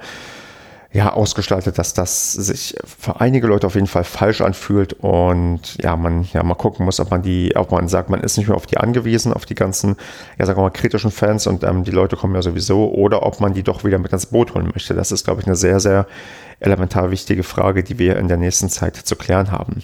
ja, 0.95 1.13
ausgestaltet, 1.13 1.77
dass 1.77 1.93
das 1.93 2.33
sich 2.33 2.77
für 2.85 3.21
einige 3.21 3.49
Leute 3.49 3.67
auf 3.67 3.75
jeden 3.75 3.89
Fall 3.89 4.05
falsch 4.05 4.41
anfühlt 4.41 4.93
und 4.93 5.77
ja, 5.83 5.97
man 5.97 6.29
ja 6.33 6.45
mal 6.45 6.55
gucken 6.55 6.87
muss, 6.87 7.01
ob 7.01 7.11
man 7.11 7.21
die, 7.21 7.57
ob 7.57 7.73
man 7.73 7.89
sagt, 7.89 8.11
man 8.11 8.21
ist 8.21 8.39
nicht 8.39 8.47
mehr 8.47 8.57
auf 8.57 8.67
die 8.67 8.77
angewiesen, 8.77 9.33
auf 9.33 9.45
die 9.45 9.57
ganzen, 9.57 9.97
ja, 10.39 10.47
sagen 10.47 10.57
wir 10.57 10.63
mal, 10.63 10.71
kritischen 10.71 11.11
Fans 11.11 11.49
und 11.49 11.65
ähm, 11.65 11.83
die 11.83 11.91
Leute 11.91 12.15
kommen 12.15 12.37
ja 12.37 12.43
sowieso, 12.43 12.93
oder 12.93 13.27
ob 13.27 13.41
man 13.41 13.55
die 13.55 13.65
doch 13.65 13.83
wieder 13.83 13.99
mit 13.99 14.13
ins 14.13 14.27
Boot 14.27 14.55
holen 14.55 14.71
möchte. 14.73 14.95
Das 14.95 15.11
ist, 15.11 15.25
glaube 15.25 15.41
ich, 15.41 15.49
eine 15.49 15.57
sehr, 15.57 15.81
sehr 15.81 16.07
elementar 16.61 17.11
wichtige 17.11 17.43
Frage, 17.43 17.83
die 17.83 17.99
wir 17.99 18.17
in 18.17 18.29
der 18.29 18.37
nächsten 18.37 18.69
Zeit 18.69 18.95
zu 18.95 19.17
klären 19.17 19.51
haben. 19.51 19.83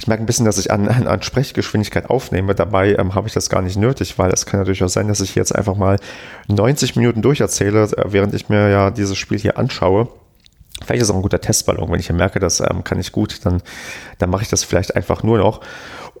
Ich 0.00 0.08
merke 0.08 0.24
ein 0.24 0.26
bisschen, 0.26 0.46
dass 0.46 0.58
ich 0.58 0.72
an, 0.72 0.88
an 0.88 1.22
Sprechgeschwindigkeit 1.22 2.10
aufnehme. 2.10 2.56
Dabei 2.56 2.96
ähm, 2.96 3.14
habe 3.14 3.28
ich 3.28 3.34
das 3.34 3.50
gar 3.50 3.62
nicht 3.62 3.76
nötig, 3.76 4.18
weil 4.18 4.32
es 4.32 4.46
kann 4.46 4.58
natürlich 4.58 4.82
auch 4.82 4.88
sein, 4.88 5.06
dass 5.06 5.20
ich 5.20 5.36
jetzt 5.36 5.54
einfach 5.54 5.76
mal 5.76 6.00
90 6.48 6.96
Minuten 6.96 7.22
durcherzähle, 7.22 7.84
äh, 7.84 8.04
während 8.06 8.34
ich 8.34 8.48
mir 8.48 8.68
ja 8.68 8.90
dieses 8.90 9.16
Spiel 9.16 9.38
hier 9.38 9.56
anschaue. 9.56 10.08
Vielleicht 10.84 11.02
ist 11.02 11.08
es 11.08 11.10
auch 11.10 11.16
ein 11.16 11.22
guter 11.22 11.40
Testballon. 11.40 11.90
Wenn 11.90 12.00
ich 12.00 12.10
merke, 12.12 12.40
das 12.40 12.60
ähm, 12.60 12.84
kann 12.84 12.98
ich 12.98 13.12
gut, 13.12 13.44
dann, 13.44 13.62
dann 14.18 14.30
mache 14.30 14.42
ich 14.42 14.48
das 14.48 14.64
vielleicht 14.64 14.96
einfach 14.96 15.22
nur 15.22 15.38
noch. 15.38 15.60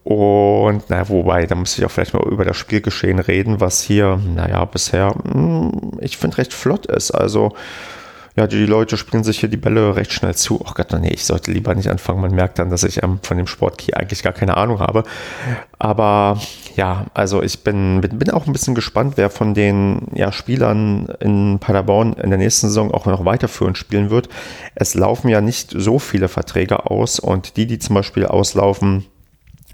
Und 0.04 0.88
naja, 0.88 1.08
wobei, 1.08 1.46
da 1.46 1.54
muss 1.54 1.76
ich 1.76 1.84
auch 1.84 1.90
vielleicht 1.90 2.14
mal 2.14 2.22
über 2.26 2.44
das 2.44 2.56
Spielgeschehen 2.56 3.18
reden, 3.18 3.60
was 3.60 3.82
hier, 3.82 4.18
naja, 4.34 4.64
bisher, 4.64 5.14
mh, 5.24 5.32
hm, 5.32 5.92
ich 6.00 6.16
finde, 6.16 6.38
recht 6.38 6.54
flott 6.54 6.86
ist. 6.86 7.10
Also 7.10 7.52
ja, 8.36 8.46
die 8.46 8.64
Leute 8.66 8.96
spielen 8.96 9.24
sich 9.24 9.40
hier 9.40 9.48
die 9.48 9.56
Bälle 9.56 9.96
recht 9.96 10.12
schnell 10.12 10.34
zu. 10.34 10.60
Oh 10.60 10.72
Gott, 10.74 10.92
nee, 11.00 11.12
ich 11.12 11.24
sollte 11.24 11.50
lieber 11.50 11.74
nicht 11.74 11.88
anfangen. 11.88 12.20
Man 12.20 12.34
merkt 12.34 12.58
dann, 12.58 12.70
dass 12.70 12.84
ich 12.84 13.02
ähm, 13.02 13.18
von 13.22 13.36
dem 13.36 13.46
Sport 13.46 13.80
hier 13.80 13.96
eigentlich 13.96 14.22
gar 14.22 14.32
keine 14.32 14.56
Ahnung 14.56 14.80
habe. 14.80 15.02
Aber 15.78 16.38
ja, 16.76 17.06
also 17.12 17.42
ich 17.42 17.64
bin, 17.64 18.00
bin, 18.00 18.18
bin 18.18 18.30
auch 18.30 18.46
ein 18.46 18.52
bisschen 18.52 18.74
gespannt, 18.74 19.14
wer 19.16 19.30
von 19.30 19.54
den 19.54 20.08
ja, 20.14 20.30
Spielern 20.30 21.08
in 21.18 21.58
Paderborn 21.58 22.12
in 22.14 22.30
der 22.30 22.38
nächsten 22.38 22.68
Saison 22.68 22.92
auch 22.92 23.06
noch 23.06 23.24
weiterführend 23.24 23.76
spielen 23.76 24.10
wird. 24.10 24.28
Es 24.74 24.94
laufen 24.94 25.28
ja 25.28 25.40
nicht 25.40 25.72
so 25.76 25.98
viele 25.98 26.28
Verträge 26.28 26.90
aus 26.90 27.18
und 27.18 27.56
die, 27.56 27.66
die 27.66 27.78
zum 27.78 27.94
Beispiel 27.94 28.26
auslaufen, 28.26 29.06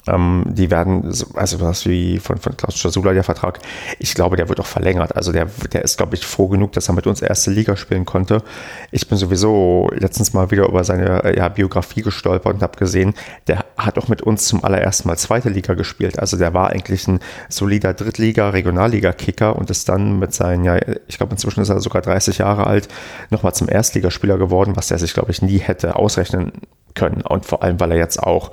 ähm, 0.06 0.44
die 0.46 0.70
werden, 0.70 1.12
also 1.34 1.60
was 1.60 1.86
wie 1.86 2.18
von, 2.18 2.38
von 2.38 2.56
Klaus 2.56 2.78
Schasula 2.78 3.12
der 3.12 3.24
Vertrag, 3.24 3.58
ich 3.98 4.14
glaube, 4.14 4.36
der 4.36 4.48
wird 4.48 4.60
auch 4.60 4.66
verlängert. 4.66 5.16
Also 5.16 5.32
der, 5.32 5.46
der 5.72 5.82
ist, 5.82 5.96
glaube 5.96 6.14
ich, 6.14 6.24
froh 6.24 6.48
genug, 6.48 6.72
dass 6.72 6.88
er 6.88 6.94
mit 6.94 7.06
uns 7.06 7.22
erste 7.22 7.50
Liga 7.50 7.76
spielen 7.76 8.04
konnte. 8.04 8.42
Ich 8.90 9.08
bin 9.08 9.18
sowieso 9.18 9.88
letztens 9.92 10.32
mal 10.32 10.50
wieder 10.50 10.68
über 10.68 10.84
seine 10.84 11.36
ja, 11.36 11.48
Biografie 11.48 12.02
gestolpert 12.02 12.54
und 12.54 12.62
habe 12.62 12.78
gesehen, 12.78 13.14
der 13.46 13.64
hat 13.76 13.98
auch 13.98 14.08
mit 14.08 14.22
uns 14.22 14.46
zum 14.46 14.64
allerersten 14.64 15.08
Mal 15.08 15.16
zweite 15.16 15.48
Liga 15.48 15.74
gespielt. 15.74 16.18
Also 16.18 16.36
der 16.36 16.54
war 16.54 16.70
eigentlich 16.70 17.06
ein 17.08 17.20
solider 17.48 17.94
Drittliga, 17.94 18.50
Regionalliga-Kicker 18.50 19.56
und 19.56 19.70
ist 19.70 19.88
dann 19.88 20.18
mit 20.18 20.32
seinen, 20.32 20.64
ja, 20.64 20.78
ich 21.08 21.18
glaube, 21.18 21.32
inzwischen 21.32 21.60
ist 21.60 21.68
er 21.68 21.80
sogar 21.80 22.02
30 22.02 22.38
Jahre 22.38 22.66
alt, 22.66 22.88
nochmal 23.30 23.54
zum 23.54 23.68
Erstligaspieler 23.68 24.38
geworden, 24.38 24.76
was 24.76 24.90
er 24.90 24.98
sich, 24.98 25.14
glaube 25.14 25.30
ich, 25.30 25.42
nie 25.42 25.58
hätte 25.58 25.96
ausrechnen 25.96 26.52
können. 26.96 27.22
Und 27.22 27.46
vor 27.46 27.62
allem, 27.62 27.78
weil 27.78 27.92
er 27.92 27.98
jetzt 27.98 28.20
auch 28.20 28.50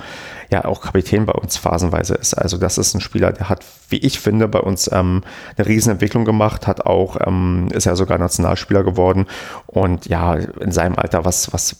ja 0.53 0.65
auch 0.65 0.81
Kapitän 0.81 1.25
bei 1.25 1.33
uns 1.33 1.57
phasenweise 1.57 2.13
ist. 2.13 2.33
Also 2.35 2.57
das 2.57 2.77
ist 2.77 2.93
ein 2.93 3.01
Spieler, 3.01 3.33
der 3.33 3.49
hat, 3.49 3.65
wie 3.89 3.97
ich 3.97 4.19
finde, 4.19 4.47
bei 4.47 4.59
uns 4.59 4.89
ähm, 4.93 5.23
eine 5.57 5.67
Riesenentwicklung 5.67 6.25
gemacht, 6.25 6.67
hat 6.67 6.85
auch, 6.85 7.17
ähm, 7.25 7.67
ist 7.73 7.85
ja 7.85 7.95
sogar 7.95 8.17
Nationalspieler 8.17 8.83
geworden 8.83 9.25
und 9.67 10.05
ja, 10.05 10.35
in 10.35 10.71
seinem 10.71 10.95
Alter 10.95 11.25
was, 11.25 11.51
was, 11.51 11.75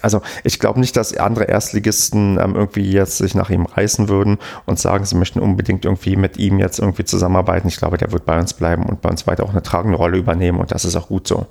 also 0.00 0.22
ich 0.42 0.58
glaube 0.58 0.80
nicht, 0.80 0.96
dass 0.96 1.16
andere 1.16 1.44
Erstligisten 1.44 2.38
ähm, 2.40 2.56
irgendwie 2.56 2.90
jetzt 2.90 3.18
sich 3.18 3.34
nach 3.34 3.50
ihm 3.50 3.66
reißen 3.66 4.08
würden 4.08 4.38
und 4.66 4.78
sagen, 4.78 5.04
sie 5.04 5.16
möchten 5.16 5.38
unbedingt 5.38 5.84
irgendwie 5.84 6.16
mit 6.16 6.38
ihm 6.38 6.58
jetzt 6.58 6.78
irgendwie 6.78 7.04
zusammenarbeiten. 7.04 7.68
Ich 7.68 7.76
glaube, 7.76 7.98
der 7.98 8.10
wird 8.10 8.24
bei 8.24 8.38
uns 8.38 8.54
bleiben 8.54 8.84
und 8.84 9.02
bei 9.02 9.10
uns 9.10 9.26
weiter 9.26 9.44
auch 9.44 9.50
eine 9.50 9.62
tragende 9.62 9.98
Rolle 9.98 10.16
übernehmen 10.16 10.58
und 10.58 10.72
das 10.72 10.84
ist 10.84 10.96
auch 10.96 11.08
gut 11.08 11.28
so. 11.28 11.46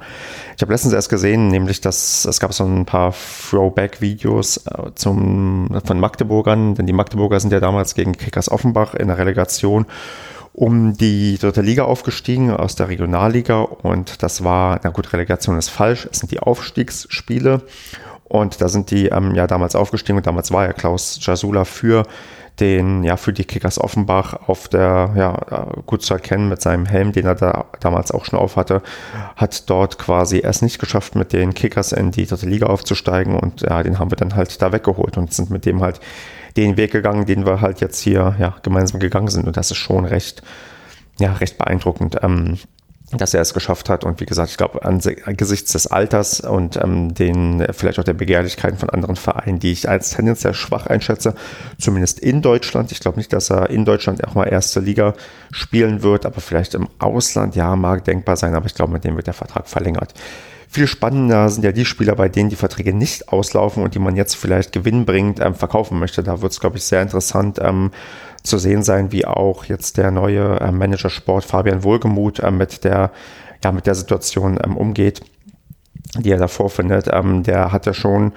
Ich 0.55 0.61
habe 0.61 0.71
letztens 0.71 0.93
erst 0.93 1.09
gesehen, 1.09 1.49
nämlich, 1.49 1.81
dass 1.81 2.25
es 2.25 2.39
gab 2.39 2.53
so 2.53 2.65
ein 2.65 2.85
paar 2.85 3.13
Throwback-Videos 3.49 4.52
äh, 4.57 4.91
zum, 4.95 5.69
von 5.83 5.99
Magdeburgern, 5.99 6.75
denn 6.75 6.85
die 6.85 6.93
Magdeburger 6.93 7.39
sind 7.39 7.53
ja 7.53 7.59
damals 7.59 7.95
gegen 7.95 8.13
Kickers 8.13 8.51
Offenbach 8.51 8.93
in 8.93 9.07
der 9.07 9.17
Relegation 9.17 9.85
um 10.53 10.95
die 10.95 11.39
dritte 11.39 11.61
Liga 11.61 11.83
aufgestiegen 11.83 12.51
aus 12.51 12.75
der 12.75 12.87
Regionalliga 12.87 13.61
und 13.61 14.21
das 14.21 14.43
war, 14.43 14.79
na 14.83 14.91
gut, 14.91 15.11
Relegation 15.11 15.57
ist 15.57 15.69
falsch, 15.69 16.07
es 16.11 16.19
sind 16.19 16.31
die 16.31 16.39
Aufstiegsspiele 16.39 17.63
und 18.25 18.61
da 18.61 18.69
sind 18.69 18.91
die 18.91 19.07
ähm, 19.07 19.33
ja 19.33 19.47
damals 19.47 19.75
aufgestiegen 19.75 20.17
und 20.17 20.27
damals 20.27 20.51
war 20.51 20.65
ja 20.65 20.73
Klaus 20.73 21.17
Jasula 21.21 21.65
für 21.65 22.03
den 22.59 23.03
ja 23.03 23.17
für 23.17 23.33
die 23.33 23.45
Kickers 23.45 23.79
Offenbach 23.79 24.47
auf 24.47 24.67
der, 24.67 25.11
ja, 25.15 25.67
gut 25.85 26.03
zu 26.03 26.13
erkennen 26.13 26.49
mit 26.49 26.61
seinem 26.61 26.85
Helm, 26.85 27.11
den 27.11 27.25
er 27.25 27.35
da 27.35 27.65
damals 27.79 28.11
auch 28.11 28.25
schon 28.25 28.37
auf 28.37 28.55
hatte, 28.55 28.81
hat 29.35 29.69
dort 29.69 29.97
quasi 29.97 30.39
erst 30.39 30.61
nicht 30.61 30.79
geschafft, 30.79 31.15
mit 31.15 31.33
den 31.33 31.53
Kickers 31.53 31.91
in 31.91 32.11
die 32.11 32.25
dritte 32.25 32.47
Liga 32.47 32.67
aufzusteigen 32.67 33.35
und 33.35 33.61
ja, 33.61 33.81
den 33.81 33.97
haben 33.97 34.11
wir 34.11 34.17
dann 34.17 34.35
halt 34.35 34.61
da 34.61 34.71
weggeholt 34.71 35.17
und 35.17 35.33
sind 35.33 35.49
mit 35.49 35.65
dem 35.65 35.81
halt 35.81 35.99
den 36.55 36.77
Weg 36.77 36.91
gegangen, 36.91 37.25
den 37.25 37.45
wir 37.45 37.61
halt 37.61 37.81
jetzt 37.81 37.99
hier 37.99 38.35
ja, 38.39 38.55
gemeinsam 38.61 38.99
gegangen 38.99 39.29
sind 39.29 39.47
und 39.47 39.57
das 39.57 39.71
ist 39.71 39.77
schon 39.77 40.05
recht, 40.05 40.43
ja, 41.19 41.33
recht 41.33 41.57
beeindruckend. 41.57 42.17
Ähm, 42.21 42.59
dass 43.17 43.33
er 43.33 43.41
es 43.41 43.53
geschafft 43.53 43.89
hat. 43.89 44.03
Und 44.03 44.19
wie 44.19 44.25
gesagt, 44.25 44.51
ich 44.51 44.57
glaube, 44.57 44.83
angesichts 44.83 45.71
des 45.71 45.87
Alters 45.87 46.39
und 46.41 46.77
ähm, 46.77 47.13
den 47.13 47.65
vielleicht 47.71 47.99
auch 47.99 48.03
der 48.03 48.13
Begehrlichkeiten 48.13 48.77
von 48.77 48.89
anderen 48.89 49.15
Vereinen, 49.15 49.59
die 49.59 49.71
ich 49.71 49.89
als 49.89 50.11
tendenziell 50.11 50.53
schwach 50.53 50.87
einschätze, 50.87 51.35
zumindest 51.79 52.19
in 52.19 52.41
Deutschland. 52.41 52.91
Ich 52.91 52.99
glaube 52.99 53.17
nicht, 53.17 53.33
dass 53.33 53.49
er 53.49 53.69
in 53.69 53.85
Deutschland 53.85 54.25
auch 54.25 54.35
mal 54.35 54.45
erste 54.45 54.79
Liga 54.79 55.13
spielen 55.51 56.01
wird, 56.03 56.25
aber 56.25 56.41
vielleicht 56.41 56.73
im 56.73 56.87
Ausland, 56.99 57.55
ja, 57.55 57.75
mag 57.75 58.03
denkbar 58.05 58.37
sein, 58.37 58.55
aber 58.55 58.65
ich 58.65 58.75
glaube, 58.75 58.93
mit 58.93 59.03
dem 59.03 59.15
wird 59.15 59.27
der 59.27 59.33
Vertrag 59.33 59.67
verlängert. 59.67 60.13
Viel 60.73 60.87
spannender 60.87 61.49
sind 61.49 61.63
ja 61.63 61.71
die 61.71 61.85
Spieler, 61.85 62.15
bei 62.15 62.29
denen 62.29 62.49
die 62.49 62.55
Verträge 62.55 62.95
nicht 62.95 63.29
auslaufen 63.29 63.83
und 63.83 63.93
die 63.93 63.99
man 63.99 64.15
jetzt 64.15 64.35
vielleicht 64.35 64.71
gewinnbringend 64.71 65.39
ähm, 65.39 65.53
verkaufen 65.53 65.99
möchte. 65.99 66.23
Da 66.23 66.41
wird 66.41 66.51
es, 66.51 66.59
glaube 66.59 66.77
ich, 66.77 66.83
sehr 66.83 67.03
interessant 67.03 67.59
ähm, 67.61 67.91
zu 68.43 68.57
sehen 68.57 68.83
sein, 68.83 69.11
wie 69.11 69.25
auch 69.25 69.65
jetzt 69.65 69.97
der 69.97 70.11
neue 70.11 70.59
äh, 70.59 70.71
Manager 70.71 71.09
Sport 71.09 71.45
Fabian 71.45 71.83
Wohlgemuth 71.83 72.39
äh, 72.39 72.51
mit 72.51 72.83
der 72.83 73.11
ja 73.63 73.71
mit 73.71 73.87
der 73.87 73.95
Situation 73.95 74.59
ähm, 74.63 74.77
umgeht, 74.77 75.21
die 76.19 76.31
er 76.31 76.37
davor 76.37 76.69
findet. 76.69 77.07
Ähm, 77.11 77.43
der 77.43 77.71
hat 77.71 77.85
ja 77.85 77.93
schon 77.93 78.33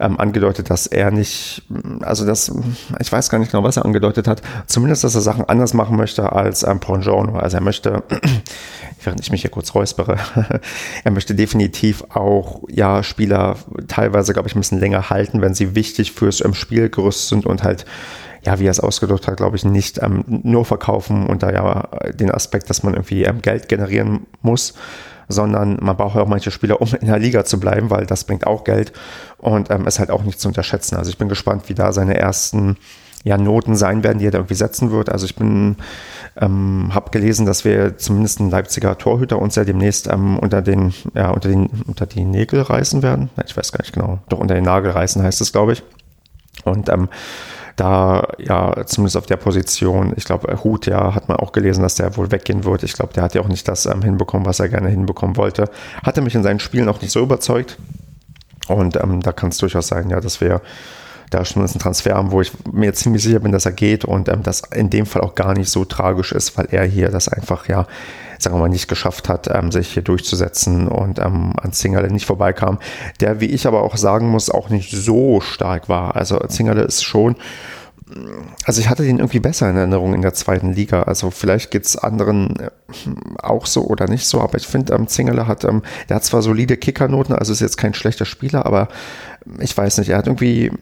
ähm, 0.00 0.18
angedeutet, 0.18 0.70
dass 0.70 0.86
er 0.86 1.10
nicht, 1.10 1.62
also 2.00 2.26
das, 2.26 2.50
ich 2.98 3.12
weiß 3.12 3.28
gar 3.28 3.38
nicht 3.38 3.52
genau, 3.52 3.62
was 3.62 3.76
er 3.76 3.84
angedeutet 3.84 4.26
hat, 4.26 4.40
zumindest, 4.66 5.04
dass 5.04 5.14
er 5.14 5.20
Sachen 5.20 5.44
anders 5.44 5.74
machen 5.74 5.96
möchte 5.96 6.32
als 6.32 6.62
ähm, 6.62 6.80
Pongiorno. 6.80 7.38
Also 7.38 7.58
er 7.58 7.62
möchte, 7.62 8.02
während 9.04 9.20
ich 9.20 9.30
mich 9.30 9.42
hier 9.42 9.50
kurz 9.50 9.74
räuspere, 9.74 10.16
er 11.04 11.10
möchte 11.10 11.34
definitiv 11.34 12.02
auch, 12.08 12.62
ja, 12.68 13.02
Spieler 13.02 13.56
teilweise, 13.86 14.32
glaube 14.32 14.48
ich, 14.48 14.56
ein 14.56 14.60
bisschen 14.60 14.80
länger 14.80 15.10
halten, 15.10 15.42
wenn 15.42 15.54
sie 15.54 15.74
wichtig 15.74 16.12
fürs 16.12 16.42
ähm, 16.42 16.54
Spielgerüst 16.54 17.28
sind 17.28 17.44
und 17.44 17.62
halt 17.62 17.84
ja, 18.44 18.58
wie 18.58 18.66
er 18.66 18.70
es 18.70 18.80
ausgedrückt 18.80 19.26
hat, 19.26 19.36
glaube 19.36 19.56
ich, 19.56 19.64
nicht 19.64 20.02
ähm, 20.02 20.24
nur 20.26 20.64
verkaufen 20.64 21.26
da 21.38 21.50
ja 21.50 21.88
den 22.14 22.30
Aspekt, 22.30 22.70
dass 22.70 22.82
man 22.82 22.94
irgendwie 22.94 23.24
ähm, 23.24 23.42
Geld 23.42 23.68
generieren 23.68 24.26
muss, 24.42 24.74
sondern 25.28 25.78
man 25.80 25.96
braucht 25.96 26.16
auch 26.16 26.26
manche 26.26 26.50
Spieler, 26.50 26.80
um 26.80 26.88
in 27.00 27.06
der 27.06 27.18
Liga 27.18 27.44
zu 27.44 27.60
bleiben, 27.60 27.90
weil 27.90 28.06
das 28.06 28.24
bringt 28.24 28.46
auch 28.46 28.64
Geld 28.64 28.92
und 29.38 29.70
ähm, 29.70 29.86
ist 29.86 29.98
halt 29.98 30.10
auch 30.10 30.22
nicht 30.22 30.40
zu 30.40 30.48
unterschätzen. 30.48 30.96
Also 30.96 31.10
ich 31.10 31.18
bin 31.18 31.28
gespannt, 31.28 31.68
wie 31.68 31.74
da 31.74 31.92
seine 31.92 32.16
ersten 32.16 32.76
ja, 33.22 33.36
Noten 33.36 33.76
sein 33.76 34.02
werden, 34.02 34.18
die 34.18 34.26
er 34.26 34.30
da 34.30 34.38
irgendwie 34.38 34.54
setzen 34.54 34.90
wird. 34.90 35.10
Also 35.10 35.26
ich 35.26 35.36
bin, 35.36 35.76
ähm, 36.40 36.90
habe 36.94 37.10
gelesen, 37.10 37.44
dass 37.44 37.64
wir 37.64 37.98
zumindest 37.98 38.40
ein 38.40 38.50
Leipziger 38.50 38.96
Torhüter 38.96 39.38
uns 39.38 39.56
ja 39.56 39.64
demnächst 39.64 40.08
ähm, 40.08 40.38
unter 40.38 40.62
den, 40.62 40.94
ja, 41.14 41.30
unter 41.30 41.48
den, 41.48 41.68
unter 41.86 42.06
die 42.06 42.24
Nägel 42.24 42.62
reißen 42.62 43.02
werden. 43.02 43.28
Ich 43.44 43.56
weiß 43.56 43.72
gar 43.72 43.82
nicht 43.82 43.92
genau. 43.92 44.20
Doch 44.28 44.38
unter 44.38 44.54
den 44.54 44.64
Nagel 44.64 44.92
reißen 44.92 45.22
heißt 45.22 45.40
es, 45.40 45.52
glaube 45.52 45.74
ich. 45.74 45.82
Und 46.64 46.88
ähm, 46.88 47.08
da 47.80 48.28
ja 48.38 48.84
zumindest 48.84 49.16
auf 49.16 49.24
der 49.24 49.38
Position, 49.38 50.12
ich 50.16 50.24
glaube, 50.24 50.62
Hut 50.62 50.86
ja, 50.86 51.14
hat 51.14 51.28
man 51.28 51.38
auch 51.38 51.52
gelesen, 51.52 51.82
dass 51.82 51.94
der 51.94 52.14
wohl 52.16 52.30
weggehen 52.30 52.64
wird. 52.64 52.82
Ich 52.82 52.92
glaube, 52.92 53.14
der 53.14 53.22
hat 53.22 53.34
ja 53.34 53.40
auch 53.40 53.48
nicht 53.48 53.66
das 53.66 53.86
ähm, 53.86 54.02
hinbekommen, 54.02 54.46
was 54.46 54.60
er 54.60 54.68
gerne 54.68 54.90
hinbekommen 54.90 55.36
wollte. 55.36 55.70
Hatte 56.04 56.20
mich 56.20 56.34
in 56.34 56.42
seinen 56.42 56.60
Spielen 56.60 56.90
auch 56.90 57.00
nicht 57.00 57.10
so 57.10 57.20
überzeugt. 57.20 57.78
Und 58.68 58.96
ähm, 58.96 59.20
da 59.22 59.32
kann 59.32 59.48
es 59.48 59.56
durchaus 59.56 59.88
sein, 59.88 60.10
ja, 60.10 60.20
dass 60.20 60.42
wir 60.42 60.60
da 61.30 61.44
schon 61.44 61.62
einen 61.62 61.78
Transfer 61.78 62.14
haben, 62.14 62.32
wo 62.32 62.42
ich 62.42 62.52
mir 62.70 62.92
ziemlich 62.92 63.22
sicher 63.22 63.40
bin, 63.40 63.52
dass 63.52 63.64
er 63.64 63.72
geht 63.72 64.04
und 64.04 64.28
ähm, 64.28 64.42
das 64.42 64.62
in 64.74 64.90
dem 64.90 65.06
Fall 65.06 65.22
auch 65.22 65.34
gar 65.34 65.54
nicht 65.54 65.70
so 65.70 65.84
tragisch 65.86 66.32
ist, 66.32 66.58
weil 66.58 66.68
er 66.70 66.84
hier 66.84 67.08
das 67.08 67.28
einfach, 67.28 67.66
ja, 67.66 67.86
sagen 68.42 68.56
wir 68.56 68.60
mal, 68.60 68.68
nicht 68.68 68.88
geschafft 68.88 69.28
hat, 69.28 69.48
ähm, 69.52 69.70
sich 69.72 69.92
hier 69.92 70.02
durchzusetzen 70.02 70.88
und 70.88 71.18
ähm, 71.18 71.52
an 71.60 71.72
Zingerle 71.72 72.10
nicht 72.10 72.26
vorbeikam. 72.26 72.78
Der, 73.20 73.40
wie 73.40 73.46
ich 73.46 73.66
aber 73.66 73.82
auch 73.82 73.96
sagen 73.96 74.28
muss, 74.28 74.50
auch 74.50 74.68
nicht 74.68 74.90
so 74.90 75.40
stark 75.40 75.88
war. 75.88 76.16
Also 76.16 76.38
Zingerle 76.38 76.82
ist 76.82 77.02
schon 77.02 77.36
also 78.64 78.80
ich 78.80 78.88
hatte 78.88 79.04
den 79.04 79.18
irgendwie 79.18 79.40
besser 79.40 79.70
in 79.70 79.76
Erinnerung 79.76 80.14
in 80.14 80.22
der 80.22 80.34
zweiten 80.34 80.72
Liga. 80.72 81.02
Also 81.02 81.30
vielleicht 81.30 81.70
geht 81.70 81.84
es 81.84 81.96
anderen 81.96 82.58
äh, 82.58 82.70
auch 83.42 83.66
so 83.66 83.84
oder 83.84 84.08
nicht 84.08 84.26
so, 84.26 84.40
aber 84.40 84.58
ich 84.58 84.66
finde, 84.66 84.94
ähm, 84.94 85.06
Zingerle 85.06 85.46
hat, 85.46 85.64
ähm, 85.64 85.82
der 86.08 86.16
hat 86.16 86.24
zwar 86.24 86.42
solide 86.42 86.76
Kickernoten, 86.76 87.34
also 87.34 87.52
ist 87.52 87.60
jetzt 87.60 87.76
kein 87.76 87.94
schlechter 87.94 88.24
Spieler, 88.24 88.66
aber 88.66 88.88
ich 89.60 89.76
weiß 89.76 89.98
nicht, 89.98 90.10
er 90.10 90.18
hat 90.18 90.26
irgendwie, 90.26 90.72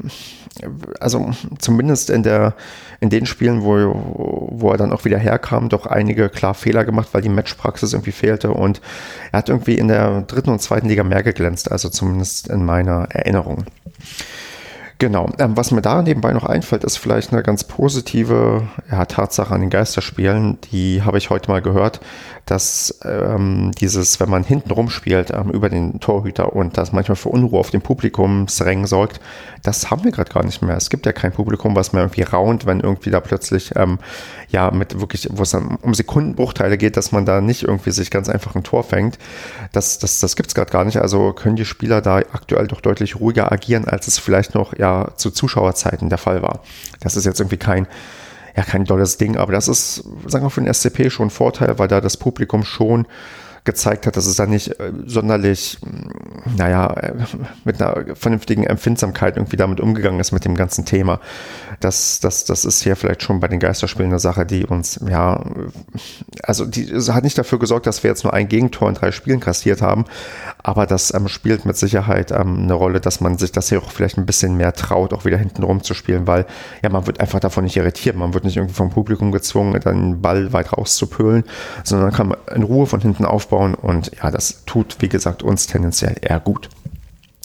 also 1.00 1.30
zumindest 1.58 2.10
in 2.10 2.22
der, 2.22 2.54
in 3.00 3.10
den 3.10 3.26
Spielen, 3.26 3.62
wo, 3.62 4.50
wo 4.50 4.70
er 4.70 4.76
dann 4.76 4.92
auch 4.92 5.04
wieder 5.04 5.18
herkam, 5.18 5.68
doch 5.68 5.86
einige 5.86 6.28
klar 6.28 6.54
Fehler 6.54 6.84
gemacht, 6.84 7.08
weil 7.12 7.22
die 7.22 7.28
Matchpraxis 7.28 7.92
irgendwie 7.92 8.12
fehlte 8.12 8.52
und 8.52 8.80
er 9.32 9.38
hat 9.38 9.48
irgendwie 9.48 9.78
in 9.78 9.88
der 9.88 10.22
dritten 10.22 10.50
und 10.50 10.60
zweiten 10.60 10.88
Liga 10.88 11.04
mehr 11.04 11.22
geglänzt, 11.22 11.70
also 11.70 11.88
zumindest 11.88 12.48
in 12.48 12.64
meiner 12.64 13.08
Erinnerung. 13.10 13.64
Genau. 15.00 15.30
Ähm, 15.38 15.56
was 15.56 15.70
mir 15.70 15.80
da 15.80 16.02
nebenbei 16.02 16.32
noch 16.32 16.44
einfällt, 16.44 16.82
ist 16.82 16.96
vielleicht 16.96 17.32
eine 17.32 17.44
ganz 17.44 17.62
positive 17.62 18.68
ja, 18.90 19.04
Tatsache 19.04 19.54
an 19.54 19.60
den 19.60 19.70
Geisterspielen. 19.70 20.58
Die 20.72 21.02
habe 21.02 21.18
ich 21.18 21.30
heute 21.30 21.50
mal 21.50 21.62
gehört, 21.62 22.00
dass 22.50 22.98
ähm, 23.04 23.72
dieses, 23.78 24.20
wenn 24.20 24.30
man 24.30 24.42
hinten 24.42 24.70
rumspielt 24.70 25.30
ähm, 25.30 25.50
über 25.50 25.68
den 25.68 26.00
Torhüter 26.00 26.54
und 26.54 26.78
das 26.78 26.92
manchmal 26.92 27.16
für 27.16 27.28
Unruhe 27.28 27.60
auf 27.60 27.70
dem 27.70 27.82
Publikumsrängen 27.82 28.86
sorgt, 28.86 29.20
das 29.62 29.90
haben 29.90 30.04
wir 30.04 30.12
gerade 30.12 30.32
gar 30.32 30.44
nicht 30.44 30.62
mehr. 30.62 30.76
Es 30.76 30.88
gibt 30.88 31.04
ja 31.04 31.12
kein 31.12 31.32
Publikum, 31.32 31.76
was 31.76 31.92
mehr 31.92 32.02
irgendwie 32.02 32.22
raunt, 32.22 32.64
wenn 32.64 32.80
irgendwie 32.80 33.10
da 33.10 33.20
plötzlich 33.20 33.72
ähm, 33.76 33.98
ja 34.48 34.70
mit 34.70 34.98
wirklich, 34.98 35.28
wo 35.30 35.42
es 35.42 35.50
dann 35.50 35.76
um 35.82 35.92
Sekundenbruchteile 35.92 36.78
geht, 36.78 36.96
dass 36.96 37.12
man 37.12 37.26
da 37.26 37.40
nicht 37.42 37.64
irgendwie 37.64 37.90
sich 37.90 38.10
ganz 38.10 38.30
einfach 38.30 38.54
ein 38.54 38.64
Tor 38.64 38.82
fängt. 38.82 39.18
Das, 39.72 39.98
das, 39.98 40.20
das 40.20 40.34
gibt 40.34 40.48
es 40.48 40.54
gerade 40.54 40.70
gar 40.70 40.84
nicht. 40.84 40.96
Also 40.96 41.34
können 41.34 41.56
die 41.56 41.66
Spieler 41.66 42.00
da 42.00 42.16
aktuell 42.16 42.66
doch 42.66 42.80
deutlich 42.80 43.20
ruhiger 43.20 43.52
agieren, 43.52 43.86
als 43.86 44.08
es 44.08 44.18
vielleicht 44.18 44.54
noch 44.54 44.76
ja 44.76 45.08
zu 45.16 45.30
Zuschauerzeiten 45.30 46.08
der 46.08 46.18
Fall 46.18 46.40
war. 46.42 46.60
Das 47.00 47.16
ist 47.16 47.26
jetzt 47.26 47.40
irgendwie 47.40 47.58
kein 47.58 47.86
ja, 48.58 48.64
kein 48.64 48.84
dolles 48.84 49.18
Ding, 49.18 49.36
aber 49.36 49.52
das 49.52 49.68
ist, 49.68 50.02
sagen 50.26 50.44
wir, 50.44 50.50
für 50.50 50.60
den 50.60 50.72
SCP 50.72 51.10
schon 51.10 51.28
ein 51.28 51.30
Vorteil, 51.30 51.78
weil 51.78 51.86
da 51.86 52.00
das 52.00 52.16
Publikum 52.16 52.64
schon 52.64 53.06
gezeigt 53.68 54.06
hat, 54.06 54.16
dass 54.16 54.24
es 54.24 54.36
da 54.36 54.46
nicht 54.46 54.80
äh, 54.80 54.92
sonderlich, 55.04 55.76
mm, 55.82 56.56
naja, 56.56 56.86
äh, 56.94 57.12
mit 57.64 57.82
einer 57.82 58.16
vernünftigen 58.16 58.64
Empfindsamkeit 58.64 59.36
irgendwie 59.36 59.58
damit 59.58 59.78
umgegangen 59.78 60.18
ist 60.20 60.32
mit 60.32 60.46
dem 60.46 60.54
ganzen 60.54 60.86
Thema. 60.86 61.20
Das, 61.80 62.18
das, 62.20 62.46
das 62.46 62.64
ist 62.64 62.82
hier 62.82 62.96
vielleicht 62.96 63.22
schon 63.22 63.40
bei 63.40 63.48
den 63.48 63.60
Geisterspielen 63.60 64.10
eine 64.10 64.20
Sache, 64.20 64.46
die 64.46 64.64
uns, 64.64 64.98
ja, 65.06 65.44
also 66.42 66.64
die 66.64 66.86
hat 67.12 67.24
nicht 67.24 67.36
dafür 67.36 67.58
gesorgt, 67.58 67.86
dass 67.86 68.02
wir 68.02 68.08
jetzt 68.08 68.24
nur 68.24 68.32
ein 68.32 68.48
Gegentor 68.48 68.88
in 68.88 68.94
drei 68.94 69.12
Spielen 69.12 69.38
kassiert 69.38 69.82
haben, 69.82 70.06
aber 70.62 70.86
das 70.86 71.12
ähm, 71.12 71.28
spielt 71.28 71.66
mit 71.66 71.76
Sicherheit 71.76 72.30
ähm, 72.30 72.62
eine 72.62 72.72
Rolle, 72.72 73.00
dass 73.00 73.20
man 73.20 73.36
sich 73.36 73.52
das 73.52 73.68
hier 73.68 73.82
auch 73.82 73.90
vielleicht 73.90 74.16
ein 74.16 74.24
bisschen 74.24 74.56
mehr 74.56 74.72
traut, 74.72 75.12
auch 75.12 75.26
wieder 75.26 75.36
hinten 75.36 75.62
rum 75.62 75.82
zu 75.82 75.92
spielen, 75.92 76.26
weil 76.26 76.46
ja, 76.82 76.88
man 76.88 77.06
wird 77.06 77.20
einfach 77.20 77.38
davon 77.38 77.64
nicht 77.64 77.76
irritiert, 77.76 78.16
man 78.16 78.32
wird 78.32 78.44
nicht 78.44 78.56
irgendwie 78.56 78.74
vom 78.74 78.88
Publikum 78.88 79.30
gezwungen, 79.30 79.78
den 79.78 80.22
Ball 80.22 80.54
weit 80.54 80.72
rauszupölen, 80.72 81.44
sondern 81.84 82.12
kann 82.12 82.28
man 82.28 82.38
in 82.54 82.62
Ruhe 82.62 82.86
von 82.86 83.02
hinten 83.02 83.26
aufbauen 83.26 83.57
aufbauen 83.58 83.74
und 83.74 84.10
ja, 84.22 84.30
das 84.30 84.64
tut, 84.64 84.96
wie 85.00 85.08
gesagt, 85.08 85.42
uns 85.42 85.66
tendenziell 85.66 86.16
eher 86.20 86.40
gut. 86.40 86.68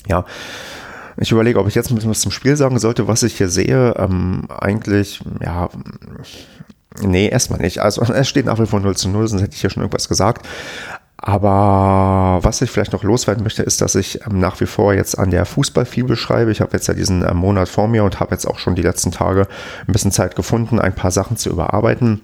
Ja, 0.08 0.26
ich 1.18 1.32
überlege, 1.32 1.60
ob 1.60 1.68
ich 1.68 1.76
jetzt 1.76 1.92
ein 1.92 1.96
bisschen 1.96 2.10
was 2.10 2.22
zum 2.22 2.32
Spiel 2.32 2.56
sagen 2.56 2.80
sollte, 2.80 3.08
was 3.08 3.24
ich 3.24 3.38
hier 3.38 3.50
sehe. 3.50 3.96
Ähm, 3.98 4.48
eigentlich, 4.50 5.22
ja, 5.44 5.70
nee, 7.02 7.30
erstmal 7.30 7.60
nicht. 7.60 7.80
Also 7.80 8.02
es 8.14 8.28
steht 8.28 8.46
nach 8.46 8.60
wie 8.60 8.66
vor 8.66 8.80
0 8.80 8.96
zu 8.96 9.10
0, 9.10 9.28
sonst 9.28 9.42
hätte 9.42 9.56
ich 9.56 9.64
ja 9.64 9.70
schon 9.70 9.84
irgendwas 9.84 10.10
gesagt. 10.10 10.48
Aber 11.26 12.40
was 12.42 12.62
ich 12.62 12.70
vielleicht 12.70 12.92
noch 12.92 13.04
loswerden 13.04 13.44
möchte, 13.44 13.64
ist, 13.64 13.80
dass 13.80 13.96
ich 13.96 14.20
ähm, 14.26 14.40
nach 14.40 14.60
wie 14.60 14.66
vor 14.66 14.94
jetzt 14.94 15.18
an 15.18 15.32
der 15.32 15.46
Fußballfibel 15.46 16.18
schreibe. 16.18 16.52
Ich 16.52 16.60
habe 16.60 16.74
jetzt 16.74 16.88
ja 16.88 16.94
diesen 16.94 17.24
äh, 17.24 17.34
Monat 17.34 17.70
vor 17.70 17.88
mir 17.88 18.04
und 18.04 18.20
habe 18.20 18.32
jetzt 18.32 18.46
auch 18.46 18.60
schon 18.60 18.76
die 18.76 18.82
letzten 18.82 19.12
Tage 19.12 19.48
ein 19.88 19.94
bisschen 19.94 20.12
Zeit 20.12 20.36
gefunden, 20.36 20.80
ein 20.80 20.94
paar 20.94 21.12
Sachen 21.12 21.38
zu 21.38 21.50
überarbeiten. 21.50 22.20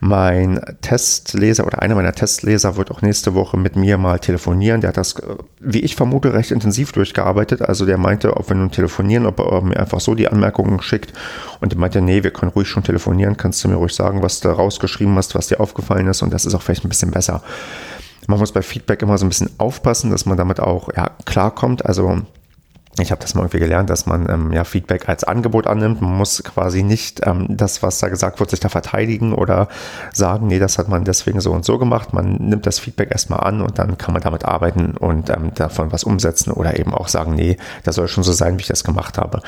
Mein 0.00 0.60
Testleser 0.82 1.66
oder 1.66 1.80
einer 1.80 1.94
meiner 1.94 2.12
Testleser 2.12 2.76
wird 2.76 2.90
auch 2.90 3.00
nächste 3.00 3.32
Woche 3.32 3.56
mit 3.56 3.76
mir 3.76 3.96
mal 3.96 4.18
telefonieren. 4.18 4.82
Der 4.82 4.88
hat 4.88 4.98
das, 4.98 5.14
äh, 5.14 5.36
wie 5.60 5.80
ich 5.80 5.96
vermute, 5.96 6.34
recht 6.34 6.50
intensiv 6.50 6.92
durchgearbeitet. 6.92 7.62
Also 7.62 7.86
der 7.86 7.96
meinte, 7.96 8.36
ob 8.36 8.50
wir 8.50 8.56
nun 8.56 8.70
telefonieren, 8.70 9.24
ob 9.24 9.40
er 9.40 9.62
mir 9.62 9.80
einfach 9.80 10.00
so 10.00 10.14
die 10.14 10.28
Anmerkungen 10.28 10.82
schickt. 10.82 11.14
Und 11.60 11.72
er 11.72 11.78
meinte, 11.78 12.02
nee, 12.02 12.22
wir 12.22 12.30
können 12.30 12.52
ruhig 12.52 12.68
schon 12.68 12.84
telefonieren. 12.84 13.38
Kannst 13.38 13.64
du 13.64 13.68
mir 13.68 13.76
ruhig 13.76 13.94
sagen, 13.94 14.22
was 14.22 14.40
du 14.40 14.50
rausgeschrieben 14.50 15.16
hast, 15.16 15.34
was 15.34 15.46
dir 15.46 15.60
aufgefallen 15.60 16.06
ist. 16.08 16.20
Und 16.20 16.30
das 16.34 16.44
ist 16.44 16.54
auch 16.54 16.60
vielleicht 16.60 16.84
ein 16.84 16.90
bisschen 16.90 17.10
besser 17.10 17.42
man 18.28 18.38
muss 18.38 18.52
bei 18.52 18.62
Feedback 18.62 19.00
immer 19.02 19.16
so 19.16 19.24
ein 19.24 19.30
bisschen 19.30 19.50
aufpassen, 19.56 20.10
dass 20.10 20.26
man 20.26 20.36
damit 20.36 20.60
auch 20.60 20.90
ja, 20.94 21.10
klarkommt. 21.24 21.86
Also 21.86 22.22
ich 23.02 23.10
habe 23.10 23.20
das 23.20 23.34
mal 23.34 23.42
irgendwie 23.42 23.58
gelernt, 23.58 23.90
dass 23.90 24.06
man 24.06 24.28
ähm, 24.28 24.52
ja 24.52 24.64
Feedback 24.64 25.08
als 25.08 25.24
Angebot 25.24 25.66
annimmt. 25.66 26.00
Man 26.00 26.16
muss 26.16 26.42
quasi 26.42 26.82
nicht 26.82 27.26
ähm, 27.26 27.46
das, 27.48 27.82
was 27.82 27.98
da 27.98 28.08
gesagt 28.08 28.40
wird, 28.40 28.50
sich 28.50 28.60
da 28.60 28.68
verteidigen 28.68 29.32
oder 29.32 29.68
sagen, 30.12 30.46
nee, 30.46 30.58
das 30.58 30.78
hat 30.78 30.88
man 30.88 31.04
deswegen 31.04 31.40
so 31.40 31.52
und 31.52 31.64
so 31.64 31.78
gemacht. 31.78 32.12
Man 32.12 32.34
nimmt 32.34 32.66
das 32.66 32.78
Feedback 32.78 33.10
erstmal 33.10 33.40
an 33.40 33.60
und 33.60 33.78
dann 33.78 33.98
kann 33.98 34.12
man 34.12 34.22
damit 34.22 34.44
arbeiten 34.44 34.96
und 34.96 35.30
ähm, 35.30 35.52
davon 35.54 35.92
was 35.92 36.04
umsetzen 36.04 36.52
oder 36.52 36.78
eben 36.78 36.94
auch 36.94 37.08
sagen, 37.08 37.34
nee, 37.34 37.56
das 37.84 37.96
soll 37.96 38.08
schon 38.08 38.24
so 38.24 38.32
sein, 38.32 38.56
wie 38.58 38.62
ich 38.62 38.68
das 38.68 38.84
gemacht 38.84 39.18
habe. 39.18 39.40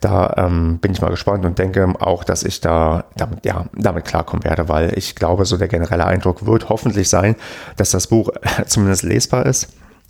Da 0.00 0.34
ähm, 0.36 0.78
bin 0.78 0.92
ich 0.92 1.00
mal 1.00 1.10
gespannt 1.10 1.44
und 1.44 1.58
denke 1.58 1.94
auch, 2.00 2.24
dass 2.24 2.42
ich 2.42 2.60
da 2.60 3.04
damit, 3.16 3.44
ja, 3.44 3.66
damit 3.74 4.04
klarkommen 4.04 4.44
werde, 4.44 4.68
weil 4.68 4.96
ich 4.96 5.14
glaube, 5.14 5.44
so 5.44 5.56
der 5.56 5.68
generelle 5.68 6.06
Eindruck 6.06 6.46
wird 6.46 6.68
hoffentlich 6.68 7.08
sein, 7.08 7.36
dass 7.76 7.90
das 7.90 8.06
Buch 8.06 8.30
zumindest 8.66 9.02
lesbar 9.02 9.46
ist 9.46 9.68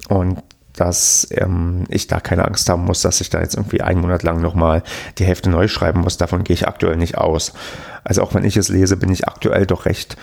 und 0.08 0.42
dass 0.74 1.26
ähm, 1.30 1.84
ich 1.88 2.06
da 2.06 2.20
keine 2.20 2.44
Angst 2.44 2.68
haben 2.68 2.84
muss, 2.84 3.02
dass 3.02 3.20
ich 3.20 3.30
da 3.30 3.40
jetzt 3.40 3.56
irgendwie 3.56 3.80
einen 3.80 4.00
Monat 4.00 4.22
lang 4.22 4.40
nochmal 4.40 4.82
die 5.18 5.24
Hälfte 5.24 5.50
neu 5.50 5.68
schreiben 5.68 6.00
muss. 6.00 6.16
Davon 6.16 6.44
gehe 6.44 6.54
ich 6.54 6.68
aktuell 6.68 6.96
nicht 6.96 7.18
aus. 7.18 7.52
Also 8.04 8.22
auch 8.22 8.34
wenn 8.34 8.44
ich 8.44 8.56
es 8.56 8.68
lese, 8.68 8.96
bin 8.96 9.10
ich 9.10 9.28
aktuell 9.28 9.66
doch 9.66 9.84
recht, 9.84 10.16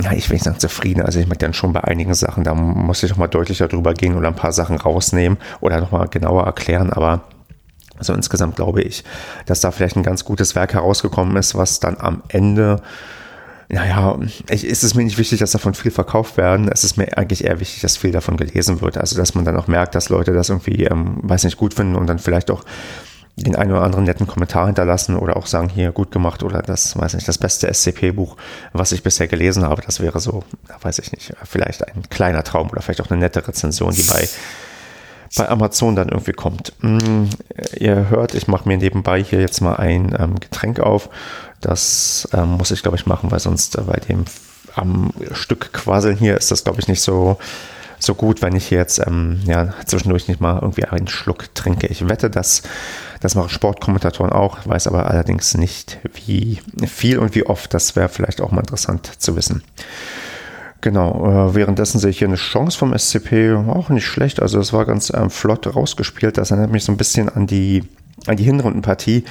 ja, 0.00 0.12
ich 0.12 0.28
will 0.28 0.34
nicht 0.34 0.44
sagen 0.44 0.58
zufrieden. 0.58 1.02
Also 1.02 1.18
ich 1.18 1.26
merke 1.26 1.44
dann 1.44 1.54
schon 1.54 1.72
bei 1.72 1.82
einigen 1.82 2.14
Sachen, 2.14 2.44
da 2.44 2.54
muss 2.54 3.02
ich 3.02 3.10
nochmal 3.10 3.28
deutlicher 3.28 3.68
drüber 3.68 3.94
gehen 3.94 4.16
oder 4.16 4.28
ein 4.28 4.36
paar 4.36 4.52
Sachen 4.52 4.76
rausnehmen 4.76 5.38
oder 5.60 5.80
nochmal 5.80 6.08
genauer 6.08 6.44
erklären. 6.44 6.92
Aber 6.92 7.22
also 7.98 8.14
insgesamt 8.14 8.56
glaube 8.56 8.82
ich, 8.82 9.04
dass 9.46 9.60
da 9.60 9.70
vielleicht 9.72 9.96
ein 9.96 10.02
ganz 10.02 10.24
gutes 10.24 10.54
Werk 10.54 10.74
herausgekommen 10.74 11.36
ist, 11.36 11.54
was 11.54 11.80
dann 11.80 11.98
am 11.98 12.22
Ende 12.28 12.80
naja, 13.72 14.18
ich, 14.48 14.64
ist 14.64 14.82
es 14.82 14.94
mir 14.94 15.04
nicht 15.04 15.18
wichtig, 15.18 15.38
dass 15.38 15.52
davon 15.52 15.74
viel 15.74 15.92
verkauft 15.92 16.36
werden. 16.36 16.68
Es 16.68 16.82
ist 16.82 16.96
mir 16.96 17.16
eigentlich 17.16 17.44
eher 17.44 17.60
wichtig, 17.60 17.80
dass 17.82 17.96
viel 17.96 18.10
davon 18.10 18.36
gelesen 18.36 18.80
wird. 18.80 18.98
Also, 18.98 19.16
dass 19.16 19.34
man 19.36 19.44
dann 19.44 19.56
auch 19.56 19.68
merkt, 19.68 19.94
dass 19.94 20.08
Leute 20.08 20.32
das 20.32 20.48
irgendwie, 20.48 20.84
ähm, 20.84 21.18
weiß 21.22 21.44
nicht, 21.44 21.56
gut 21.56 21.74
finden 21.74 21.94
und 21.94 22.08
dann 22.08 22.18
vielleicht 22.18 22.50
auch 22.50 22.64
den 23.36 23.54
einen 23.54 23.70
oder 23.70 23.82
anderen 23.82 24.04
netten 24.04 24.26
Kommentar 24.26 24.66
hinterlassen 24.66 25.16
oder 25.16 25.36
auch 25.36 25.46
sagen, 25.46 25.68
hier 25.68 25.92
gut 25.92 26.10
gemacht 26.10 26.42
oder 26.42 26.62
das, 26.62 26.98
weiß 26.98 27.14
nicht, 27.14 27.28
das 27.28 27.38
beste 27.38 27.72
SCP-Buch, 27.72 28.36
was 28.72 28.90
ich 28.90 29.04
bisher 29.04 29.28
gelesen 29.28 29.62
habe. 29.62 29.82
Das 29.82 30.00
wäre 30.00 30.18
so, 30.18 30.42
weiß 30.82 30.98
ich 30.98 31.12
nicht, 31.12 31.32
vielleicht 31.44 31.86
ein 31.86 32.02
kleiner 32.10 32.42
Traum 32.42 32.70
oder 32.70 32.82
vielleicht 32.82 33.00
auch 33.00 33.10
eine 33.10 33.20
nette 33.20 33.46
Rezension, 33.46 33.94
die 33.94 34.02
bei 34.02 34.28
bei 35.36 35.48
Amazon 35.48 35.94
dann 35.94 36.08
irgendwie 36.08 36.32
kommt. 36.32 36.72
Mm, 36.80 37.26
ihr 37.76 38.10
hört, 38.10 38.34
ich 38.34 38.48
mache 38.48 38.68
mir 38.68 38.76
nebenbei 38.76 39.22
hier 39.22 39.40
jetzt 39.40 39.60
mal 39.60 39.76
ein 39.76 40.14
ähm, 40.18 40.40
Getränk 40.40 40.80
auf. 40.80 41.08
Das 41.60 42.28
ähm, 42.32 42.52
muss 42.52 42.70
ich, 42.70 42.82
glaube 42.82 42.96
ich, 42.96 43.06
machen, 43.06 43.30
weil 43.30 43.40
sonst 43.40 43.76
äh, 43.76 43.82
bei 43.82 43.98
dem 43.98 44.24
am 44.74 45.12
Stück 45.32 45.72
quasseln 45.72 46.16
hier 46.16 46.36
ist 46.36 46.50
das, 46.50 46.64
glaube 46.64 46.80
ich, 46.80 46.88
nicht 46.88 47.02
so, 47.02 47.38
so 47.98 48.14
gut, 48.14 48.40
wenn 48.40 48.54
ich 48.56 48.70
jetzt 48.70 49.04
ähm, 49.06 49.40
ja, 49.44 49.74
zwischendurch 49.84 50.28
nicht 50.28 50.40
mal 50.40 50.58
irgendwie 50.60 50.84
einen 50.84 51.08
Schluck 51.08 51.54
trinke. 51.54 51.86
Ich 51.88 52.08
wette, 52.08 52.30
dass 52.30 52.62
das 53.20 53.34
machen 53.34 53.50
Sportkommentatoren 53.50 54.32
auch, 54.32 54.58
weiß 54.66 54.86
aber 54.86 55.10
allerdings 55.10 55.54
nicht, 55.54 55.98
wie 56.26 56.60
viel 56.86 57.18
und 57.18 57.34
wie 57.34 57.46
oft. 57.46 57.74
Das 57.74 57.96
wäre 57.96 58.08
vielleicht 58.08 58.40
auch 58.40 58.52
mal 58.52 58.60
interessant 58.60 59.10
zu 59.18 59.36
wissen. 59.36 59.62
Genau, 60.80 61.48
äh, 61.50 61.54
währenddessen 61.54 61.98
sehe 61.98 62.10
ich 62.10 62.18
hier 62.18 62.28
eine 62.28 62.36
Chance 62.36 62.78
vom 62.78 62.96
SCP, 62.96 63.52
auch 63.68 63.90
nicht 63.90 64.06
schlecht. 64.06 64.40
Also 64.40 64.58
es 64.58 64.72
war 64.72 64.86
ganz 64.86 65.12
ähm, 65.14 65.28
flott 65.28 65.74
rausgespielt. 65.74 66.38
Das 66.38 66.50
erinnert 66.50 66.72
mich 66.72 66.84
so 66.84 66.92
ein 66.92 66.96
bisschen 66.96 67.28
an 67.28 67.46
die 67.46 67.84
die 68.28 68.44
Hinrundenpartie, 68.44 69.24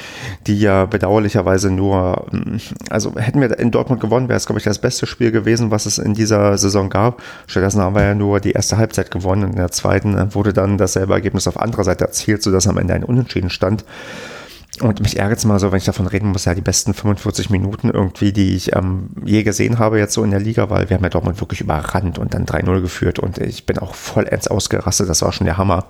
die 0.48 0.60
ja 0.60 0.86
bedauerlicherweise 0.86 1.72
nur, 1.72 2.26
mm, 2.32 2.58
also 2.90 3.16
hätten 3.16 3.42
wir 3.42 3.58
in 3.60 3.72
Dortmund 3.72 4.02
gewonnen, 4.02 4.30
wäre 4.30 4.38
es, 4.38 4.46
glaube 4.46 4.60
ich, 4.60 4.66
das 4.66 4.80
beste 4.80 5.06
Spiel 5.06 5.32
gewesen, 5.32 5.72
was 5.72 5.86
es 5.86 5.98
in 5.98 6.14
dieser 6.14 6.58
Saison 6.58 6.90
gab. 6.90 7.22
Stattdessen 7.48 7.82
haben 7.82 7.96
wir 7.96 8.04
ja 8.04 8.16
nur 8.16 8.40
die 8.40 8.52
erste 8.52 8.78
Halbzeit 8.78 9.12
gewonnen 9.12 9.44
und 9.44 9.52
in 9.52 9.58
der 9.58 9.72
zweiten 9.72 10.34
wurde 10.34 10.54
dann 10.54 10.78
dasselbe 10.78 11.14
Ergebnis 11.14 11.48
auf 11.48 11.60
anderer 11.60 11.84
Seite 11.84 12.06
erzielt, 12.06 12.44
sodass 12.44 12.68
am 12.68 12.78
Ende 12.78 12.94
ein 12.94 13.04
Unentschieden 13.04 13.50
stand. 13.50 13.86
Und 14.82 15.02
mich 15.02 15.18
ärgert 15.18 15.40
es 15.40 15.46
mal 15.46 15.60
so, 15.60 15.72
wenn 15.72 15.80
ich 15.80 15.86
davon 15.86 16.08
reden 16.08 16.30
muss, 16.30 16.46
ja, 16.46 16.54
die 16.54 16.62
besten 16.62 16.94
45 16.94 17.50
Minuten 17.50 17.90
irgendwie, 17.90 18.32
die 18.32 18.56
ich 18.56 18.76
ähm, 18.76 19.10
je 19.26 19.44
gesehen 19.44 19.78
habe 19.78 20.00
jetzt 20.00 20.14
so 20.14 20.24
in 20.24 20.32
der 20.32 20.40
Liga, 20.40 20.70
weil 20.70 20.90
wir 20.90 20.96
haben 20.96 21.04
ja 21.04 21.10
Dortmund 21.10 21.42
wirklich 21.42 21.60
überrannt 21.60 22.18
und 22.18 22.34
dann 22.34 22.46
3-0 22.46 22.82
geführt 22.82 23.20
und 23.20 23.40
ich 23.40 23.66
bin 23.66 23.78
auch 23.78 23.94
vollends 23.94 24.48
ausgerastet, 24.48 25.10
das 25.10 25.22
war 25.22 25.34
schon 25.34 25.46
der 25.46 25.58
Hammer. 25.58 25.86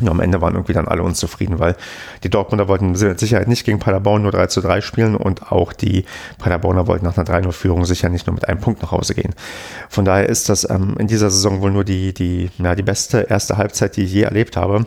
Und 0.00 0.08
am 0.08 0.20
Ende 0.20 0.40
waren 0.40 0.54
irgendwie 0.54 0.72
dann 0.72 0.88
alle 0.88 1.02
unzufrieden, 1.02 1.58
weil 1.58 1.76
die 2.22 2.30
Dortmunder 2.30 2.68
wollten 2.68 2.92
mit 2.92 3.20
Sicherheit 3.20 3.48
nicht 3.48 3.64
gegen 3.64 3.78
Paderborn 3.78 4.22
nur 4.22 4.32
3 4.32 4.46
zu 4.46 4.60
3 4.60 4.80
spielen 4.80 5.16
und 5.16 5.52
auch 5.52 5.72
die 5.72 6.04
Paderborner 6.38 6.86
wollten 6.86 7.04
nach 7.04 7.16
einer 7.16 7.26
3-0-Führung 7.26 7.84
sicher 7.84 8.08
nicht 8.08 8.26
nur 8.26 8.34
mit 8.34 8.48
einem 8.48 8.60
Punkt 8.60 8.82
nach 8.82 8.90
Hause 8.90 9.14
gehen. 9.14 9.34
Von 9.88 10.04
daher 10.04 10.28
ist 10.28 10.48
das 10.48 10.68
ähm, 10.68 10.94
in 10.98 11.06
dieser 11.06 11.30
Saison 11.30 11.60
wohl 11.60 11.70
nur 11.70 11.84
die, 11.84 12.12
die, 12.12 12.50
ja, 12.58 12.74
die 12.74 12.82
beste 12.82 13.26
erste 13.28 13.56
Halbzeit, 13.56 13.96
die 13.96 14.04
ich 14.04 14.12
je 14.12 14.22
erlebt 14.22 14.56
habe. 14.56 14.86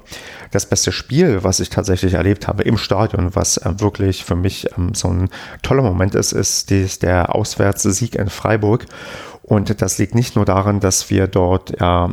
Das 0.52 0.66
beste 0.66 0.92
Spiel, 0.92 1.44
was 1.44 1.60
ich 1.60 1.70
tatsächlich 1.70 2.16
erlebt 2.16 2.48
habe 2.48 2.64
im 2.64 2.78
Stadion, 2.78 3.36
was 3.36 3.58
äh, 3.58 3.80
wirklich 3.80 4.24
für 4.24 4.36
mich 4.36 4.68
ähm, 4.78 4.94
so 4.94 5.10
ein 5.10 5.30
toller 5.62 5.84
Moment 5.84 6.16
ist, 6.16 6.32
ist, 6.32 6.72
ist 6.72 7.04
der 7.04 7.36
Auswärtssieg 7.36 8.16
in 8.16 8.30
Freiburg. 8.30 8.86
Und 9.50 9.82
das 9.82 9.98
liegt 9.98 10.14
nicht 10.14 10.36
nur 10.36 10.46
daran, 10.46 10.80
dass 10.80 11.10
wir 11.10 11.26
dort, 11.26 11.80
ja, 11.80 12.12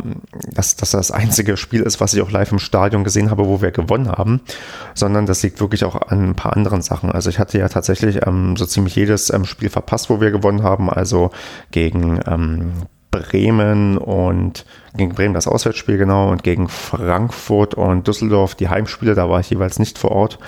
dass, 0.54 0.76
dass 0.76 0.92
das 0.92 1.10
einzige 1.10 1.58
Spiel 1.58 1.82
ist, 1.82 2.00
was 2.00 2.14
ich 2.14 2.22
auch 2.22 2.30
live 2.30 2.50
im 2.50 2.58
Stadion 2.58 3.04
gesehen 3.04 3.30
habe, 3.30 3.46
wo 3.46 3.60
wir 3.60 3.72
gewonnen 3.72 4.08
haben, 4.08 4.40
sondern 4.94 5.26
das 5.26 5.42
liegt 5.42 5.60
wirklich 5.60 5.84
auch 5.84 5.96
an 5.96 6.30
ein 6.30 6.34
paar 6.34 6.56
anderen 6.56 6.80
Sachen. 6.80 7.12
Also 7.12 7.28
ich 7.28 7.38
hatte 7.38 7.58
ja 7.58 7.68
tatsächlich 7.68 8.26
ähm, 8.26 8.56
so 8.56 8.64
ziemlich 8.64 8.96
jedes 8.96 9.28
ähm, 9.28 9.44
Spiel 9.44 9.68
verpasst, 9.68 10.08
wo 10.08 10.18
wir 10.18 10.30
gewonnen 10.30 10.62
haben. 10.62 10.88
Also 10.88 11.30
gegen 11.72 12.20
ähm, 12.26 12.72
Bremen 13.20 13.98
und 13.98 14.64
gegen 14.96 15.14
Bremen 15.14 15.34
das 15.34 15.46
Auswärtsspiel 15.46 15.98
genau 15.98 16.30
und 16.30 16.42
gegen 16.42 16.68
Frankfurt 16.68 17.74
und 17.74 18.06
Düsseldorf 18.08 18.54
die 18.54 18.68
Heimspiele, 18.68 19.14
da 19.14 19.28
war 19.28 19.40
ich 19.40 19.50
jeweils 19.50 19.78
nicht 19.78 19.98
vor 19.98 20.12
Ort. 20.12 20.38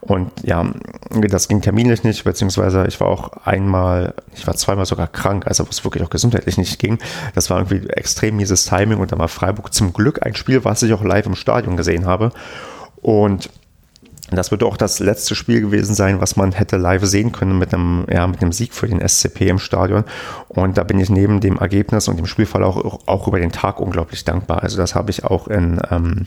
Und 0.00 0.30
ja, 0.42 0.66
das 1.10 1.48
ging 1.48 1.62
terminlich 1.62 2.04
nicht, 2.04 2.24
beziehungsweise 2.24 2.86
ich 2.86 3.00
war 3.00 3.08
auch 3.08 3.32
einmal, 3.44 4.14
ich 4.34 4.46
war 4.46 4.54
zweimal 4.54 4.86
sogar 4.86 5.08
krank, 5.08 5.46
also 5.46 5.64
wo 5.64 5.70
es 5.70 5.84
wirklich 5.84 6.04
auch 6.04 6.10
gesundheitlich 6.10 6.58
nicht 6.58 6.78
ging. 6.78 6.98
Das 7.34 7.48
war 7.50 7.58
irgendwie 7.58 7.88
extrem 7.88 8.36
mieses 8.36 8.66
Timing 8.66 8.98
und 8.98 9.12
da 9.12 9.18
war 9.18 9.28
Freiburg 9.28 9.72
zum 9.72 9.92
Glück 9.92 10.24
ein 10.24 10.34
Spiel, 10.34 10.64
was 10.64 10.82
ich 10.82 10.92
auch 10.92 11.02
live 11.02 11.26
im 11.26 11.34
Stadion 11.34 11.76
gesehen 11.76 12.06
habe. 12.06 12.30
Und 13.00 13.50
das 14.30 14.50
wird 14.50 14.62
auch 14.62 14.76
das 14.76 15.00
letzte 15.00 15.34
Spiel 15.34 15.60
gewesen 15.60 15.94
sein, 15.94 16.20
was 16.20 16.36
man 16.36 16.52
hätte 16.52 16.76
live 16.76 17.04
sehen 17.04 17.32
können 17.32 17.58
mit 17.58 17.74
einem, 17.74 18.06
ja, 18.10 18.26
mit 18.26 18.40
einem 18.40 18.52
Sieg 18.52 18.72
für 18.72 18.86
den 18.86 19.06
SCP 19.06 19.48
im 19.48 19.58
Stadion. 19.58 20.04
Und 20.48 20.78
da 20.78 20.84
bin 20.84 20.98
ich 20.98 21.10
neben 21.10 21.40
dem 21.40 21.58
Ergebnis 21.58 22.08
und 22.08 22.16
dem 22.16 22.26
Spielfall 22.26 22.64
auch, 22.64 23.00
auch 23.06 23.28
über 23.28 23.38
den 23.38 23.52
Tag 23.52 23.80
unglaublich 23.80 24.24
dankbar. 24.24 24.62
Also 24.62 24.78
das 24.78 24.94
habe 24.94 25.10
ich 25.10 25.24
auch 25.24 25.48
in, 25.48 25.80
ähm, 25.90 26.26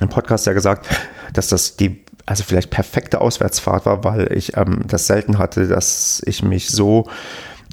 im 0.00 0.08
Podcast 0.08 0.46
ja 0.46 0.52
gesagt, 0.52 0.86
dass 1.32 1.48
das 1.48 1.76
die 1.76 2.04
also 2.24 2.44
vielleicht 2.44 2.70
perfekte 2.70 3.20
Auswärtsfahrt 3.20 3.84
war, 3.84 4.04
weil 4.04 4.32
ich 4.32 4.56
ähm, 4.56 4.82
das 4.86 5.08
selten 5.08 5.38
hatte, 5.38 5.66
dass 5.66 6.22
ich 6.24 6.42
mich 6.42 6.70
so 6.70 7.08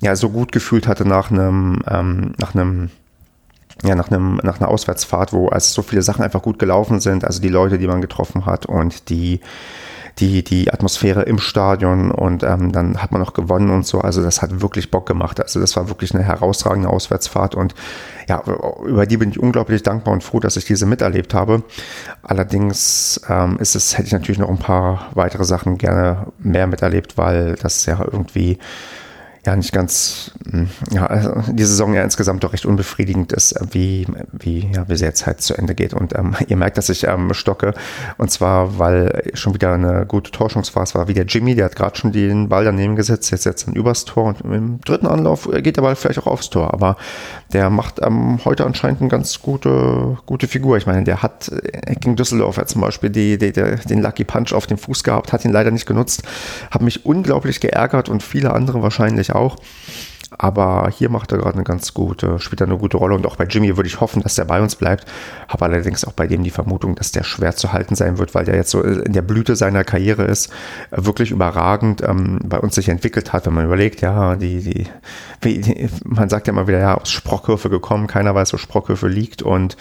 ja 0.01 0.15
so 0.15 0.29
gut 0.29 0.51
gefühlt 0.51 0.87
hatte 0.87 1.07
nach 1.07 1.29
einem 1.29 1.83
ähm, 1.87 2.33
nach 2.37 2.55
einem 2.55 2.89
ja, 3.83 3.95
nach, 3.95 4.09
einem, 4.11 4.39
nach 4.43 4.59
einer 4.59 4.69
Auswärtsfahrt, 4.69 5.31
wo 5.33 5.47
also 5.47 5.73
so 5.73 5.81
viele 5.81 6.01
Sachen 6.01 6.23
einfach 6.23 6.41
gut 6.41 6.59
gelaufen 6.59 6.99
sind, 6.99 7.23
also 7.23 7.41
die 7.41 7.49
Leute, 7.49 7.77
die 7.77 7.87
man 7.87 8.01
getroffen 8.01 8.45
hat 8.45 8.65
und 8.65 9.09
die, 9.09 9.39
die, 10.19 10.43
die 10.43 10.71
Atmosphäre 10.71 11.23
im 11.23 11.39
Stadion 11.39 12.11
und 12.11 12.43
ähm, 12.43 12.71
dann 12.73 13.01
hat 13.01 13.11
man 13.11 13.21
noch 13.21 13.33
gewonnen 13.33 13.69
und 13.69 13.85
so. 13.85 14.01
Also 14.01 14.21
das 14.21 14.41
hat 14.41 14.61
wirklich 14.61 14.91
Bock 14.91 15.05
gemacht. 15.05 15.41
Also 15.41 15.61
das 15.61 15.75
war 15.77 15.87
wirklich 15.87 16.13
eine 16.13 16.23
herausragende 16.23 16.89
Auswärtsfahrt 16.89 17.55
und 17.55 17.73
ja, 18.27 18.43
über 18.85 19.05
die 19.05 19.17
bin 19.17 19.29
ich 19.29 19.39
unglaublich 19.39 19.81
dankbar 19.81 20.13
und 20.13 20.23
froh, 20.23 20.39
dass 20.39 20.57
ich 20.57 20.65
diese 20.65 20.85
miterlebt 20.85 21.33
habe. 21.33 21.63
Allerdings 22.21 23.21
ähm, 23.29 23.57
ist 23.59 23.75
es, 23.75 23.97
hätte 23.97 24.07
ich 24.07 24.13
natürlich 24.13 24.39
noch 24.39 24.49
ein 24.49 24.57
paar 24.57 25.07
weitere 25.13 25.45
Sachen 25.45 25.77
gerne 25.77 26.27
mehr 26.37 26.67
miterlebt, 26.67 27.17
weil 27.17 27.55
das 27.55 27.85
ja 27.85 27.99
irgendwie 27.99 28.57
ja 29.45 29.55
nicht 29.55 29.71
ganz, 29.71 30.31
hm, 30.49 30.69
ja, 30.91 31.05
also 31.05 31.33
die 31.51 31.63
Saison 31.63 31.93
ja 31.93 32.03
insgesamt 32.03 32.43
doch 32.43 32.53
recht 32.53 32.65
unbefriedigend 32.65 33.31
ist, 33.31 33.55
wie, 33.71 34.05
wie, 34.31 34.69
ja, 34.73 34.87
wie 34.87 34.95
jetzt 34.95 35.25
halt 35.25 35.41
zu 35.41 35.55
Ende 35.55 35.75
geht. 35.75 35.93
Und 35.93 36.17
ähm, 36.17 36.35
ihr 36.47 36.57
merkt, 36.57 36.77
dass 36.77 36.89
ich 36.89 37.07
ähm, 37.07 37.33
stocke. 37.33 37.73
Und 38.17 38.31
zwar, 38.31 38.79
weil 38.79 39.31
schon 39.33 39.53
wieder 39.53 39.73
eine 39.73 40.05
gute 40.05 40.31
Torschungsphase 40.31 40.95
war, 40.95 41.07
wie 41.07 41.13
der 41.13 41.25
Jimmy, 41.25 41.55
der 41.55 41.65
hat 41.65 41.75
gerade 41.75 41.97
schon 41.97 42.11
den 42.11 42.49
Ball 42.49 42.65
daneben 42.65 42.95
gesetzt, 42.95 43.31
jetzt 43.31 43.43
setzt 43.43 43.67
dann 43.67 43.75
übers 43.75 44.05
Tor 44.05 44.25
und 44.25 44.41
im 44.41 44.81
dritten 44.81 45.07
Anlauf 45.07 45.49
geht 45.63 45.77
der 45.77 45.81
Ball 45.81 45.95
vielleicht 45.95 46.19
auch 46.19 46.27
aufs 46.27 46.49
Tor. 46.49 46.73
Aber 46.73 46.97
der 47.53 47.69
macht 47.69 48.01
ähm, 48.01 48.39
heute 48.45 48.65
anscheinend 48.65 49.01
eine 49.01 49.09
ganz 49.09 49.41
gute, 49.41 50.17
gute 50.25 50.47
Figur. 50.47 50.77
Ich 50.77 50.85
meine, 50.85 51.03
der 51.03 51.23
hat 51.23 51.49
äh, 51.49 51.95
gegen 51.95 52.15
Düsseldorf 52.15 52.57
ja 52.57 52.65
zum 52.65 52.81
Beispiel 52.81 53.09
die, 53.09 53.37
die, 53.37 53.51
die, 53.51 53.75
den 53.87 54.01
Lucky 54.01 54.23
Punch 54.23 54.53
auf 54.53 54.67
dem 54.67 54.77
Fuß 54.77 55.03
gehabt, 55.03 55.33
hat 55.33 55.45
ihn 55.45 55.51
leider 55.51 55.71
nicht 55.71 55.85
genutzt, 55.85 56.23
hat 56.71 56.81
mich 56.81 57.05
unglaublich 57.05 57.59
geärgert 57.59 58.09
und 58.09 58.21
viele 58.21 58.53
andere 58.53 58.81
wahrscheinlich 58.81 59.28
auch. 59.31 59.57
Aber 60.37 60.89
hier 60.95 61.09
macht 61.09 61.31
er 61.31 61.39
gerade 61.39 61.55
eine 61.55 61.63
ganz 61.63 61.93
gute, 61.93 62.39
spielt 62.39 62.61
er 62.61 62.67
eine 62.67 62.77
gute 62.77 62.97
Rolle. 62.97 63.15
Und 63.15 63.25
auch 63.25 63.35
bei 63.35 63.45
Jimmy 63.45 63.75
würde 63.75 63.87
ich 63.87 63.99
hoffen, 63.99 64.21
dass 64.21 64.35
der 64.35 64.45
bei 64.45 64.61
uns 64.61 64.75
bleibt. 64.75 65.05
Habe 65.47 65.65
allerdings 65.65 66.05
auch 66.05 66.13
bei 66.13 66.27
dem 66.27 66.43
die 66.43 66.51
Vermutung, 66.51 66.95
dass 66.95 67.11
der 67.11 67.23
schwer 67.23 67.55
zu 67.55 67.73
halten 67.73 67.95
sein 67.95 68.19
wird, 68.19 68.35
weil 68.35 68.45
der 68.45 68.55
jetzt 68.55 68.69
so 68.69 68.81
in 68.81 69.11
der 69.11 69.23
Blüte 69.23 69.55
seiner 69.55 69.83
Karriere 69.83 70.23
ist, 70.23 70.49
wirklich 70.91 71.31
überragend 71.31 72.01
ähm, 72.01 72.39
bei 72.45 72.59
uns 72.59 72.75
sich 72.75 72.89
entwickelt 72.89 73.33
hat. 73.33 73.47
Wenn 73.47 73.55
man 73.55 73.65
überlegt, 73.65 74.01
ja, 74.01 74.35
die, 74.35 74.61
die, 74.61 74.87
wie, 75.41 75.59
die 75.59 75.89
man 76.05 76.29
sagt 76.29 76.47
ja 76.47 76.53
immer 76.53 76.67
wieder, 76.67 76.79
ja, 76.79 76.95
aus 76.95 77.09
Sprockhöfe 77.09 77.69
gekommen, 77.69 78.05
keiner 78.07 78.35
weiß, 78.35 78.53
wo 78.53 78.57
Sprockhöfe 78.57 79.07
liegt. 79.07 79.41
Und 79.41 79.77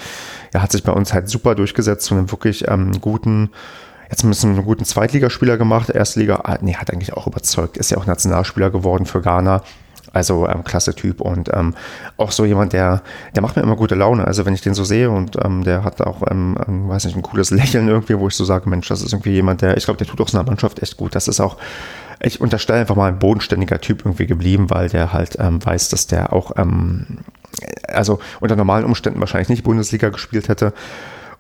er 0.53 0.63
hat 0.63 0.73
sich 0.73 0.83
bei 0.83 0.93
uns 0.93 1.13
halt 1.13 1.29
super 1.29 1.55
durchgesetzt 1.55 2.07
zu 2.07 2.15
einem 2.15 2.33
wirklich 2.33 2.67
ähm, 2.67 3.01
guten, 3.01 3.51
jetzt 4.11 4.25
ein 4.25 4.29
bisschen 4.29 4.55
einen 4.55 4.65
guten 4.65 4.85
Zweitligaspieler 4.85 5.57
gemacht. 5.57 5.91
Erstliga, 5.91 6.41
ah, 6.45 6.59
nee, 6.61 6.75
hat 6.75 6.93
eigentlich 6.93 7.13
auch 7.13 7.27
überzeugt. 7.27 7.77
Ist 7.77 7.91
ja 7.91 7.99
auch 7.99 8.07
Nationalspieler 8.07 8.71
geworden 8.71 9.07
für 9.07 9.21
Ghana. 9.21 9.63
Also 10.13 10.49
ähm, 10.49 10.65
klasse 10.65 10.95
Typ 10.95 11.21
und 11.21 11.51
ähm, 11.53 11.75
auch 12.17 12.31
so 12.31 12.47
jemand, 12.47 12.73
der, 12.73 13.03
der 13.35 13.43
macht 13.43 13.57
mir 13.57 13.63
immer 13.63 13.77
gute 13.77 13.95
Laune. 13.95 14.27
Also 14.27 14.47
wenn 14.47 14.55
ich 14.55 14.63
den 14.63 14.73
so 14.73 14.83
sehe 14.83 15.11
und 15.11 15.37
ähm, 15.45 15.65
der 15.65 15.85
hat 15.85 16.01
auch, 16.01 16.23
ähm, 16.31 16.57
ähm, 16.67 16.89
weiß 16.89 17.05
nicht, 17.05 17.17
ein 17.17 17.23
cooles 17.23 17.51
Lächeln 17.53 17.89
irgendwie, 17.89 18.19
wo 18.19 18.27
ich 18.29 18.35
so 18.35 18.45
sage, 18.45 18.71
Mensch, 18.71 18.89
das 18.89 19.03
ist 19.03 19.13
irgendwie 19.13 19.33
jemand, 19.33 19.61
der, 19.61 19.77
ich 19.77 19.85
glaube, 19.85 19.99
der 19.99 20.07
tut 20.07 20.21
auch 20.21 20.29
so 20.29 20.39
einer 20.39 20.49
Mannschaft 20.49 20.83
echt 20.83 20.97
gut. 20.97 21.15
Das 21.15 21.29
ist 21.29 21.41
auch, 21.41 21.59
ich 22.21 22.41
unterstelle 22.41 22.81
einfach 22.81 22.97
mal 22.97 23.09
ein 23.09 23.19
bodenständiger 23.19 23.81
Typ 23.81 24.01
irgendwie 24.01 24.27
geblieben, 24.27 24.71
weil 24.71 24.89
der 24.89 25.13
halt 25.13 25.37
ähm, 25.39 25.65
weiß, 25.65 25.91
dass 25.91 26.07
der 26.07 26.33
auch, 26.33 26.53
also 27.87 28.19
unter 28.41 28.57
normalen 28.57 28.85
Umständen 28.85 29.21
wahrscheinlich 29.21 29.51
nicht 29.51 29.63
Bundesliga 29.63 30.09
gespielt 30.09 30.49
hätte 30.49 30.73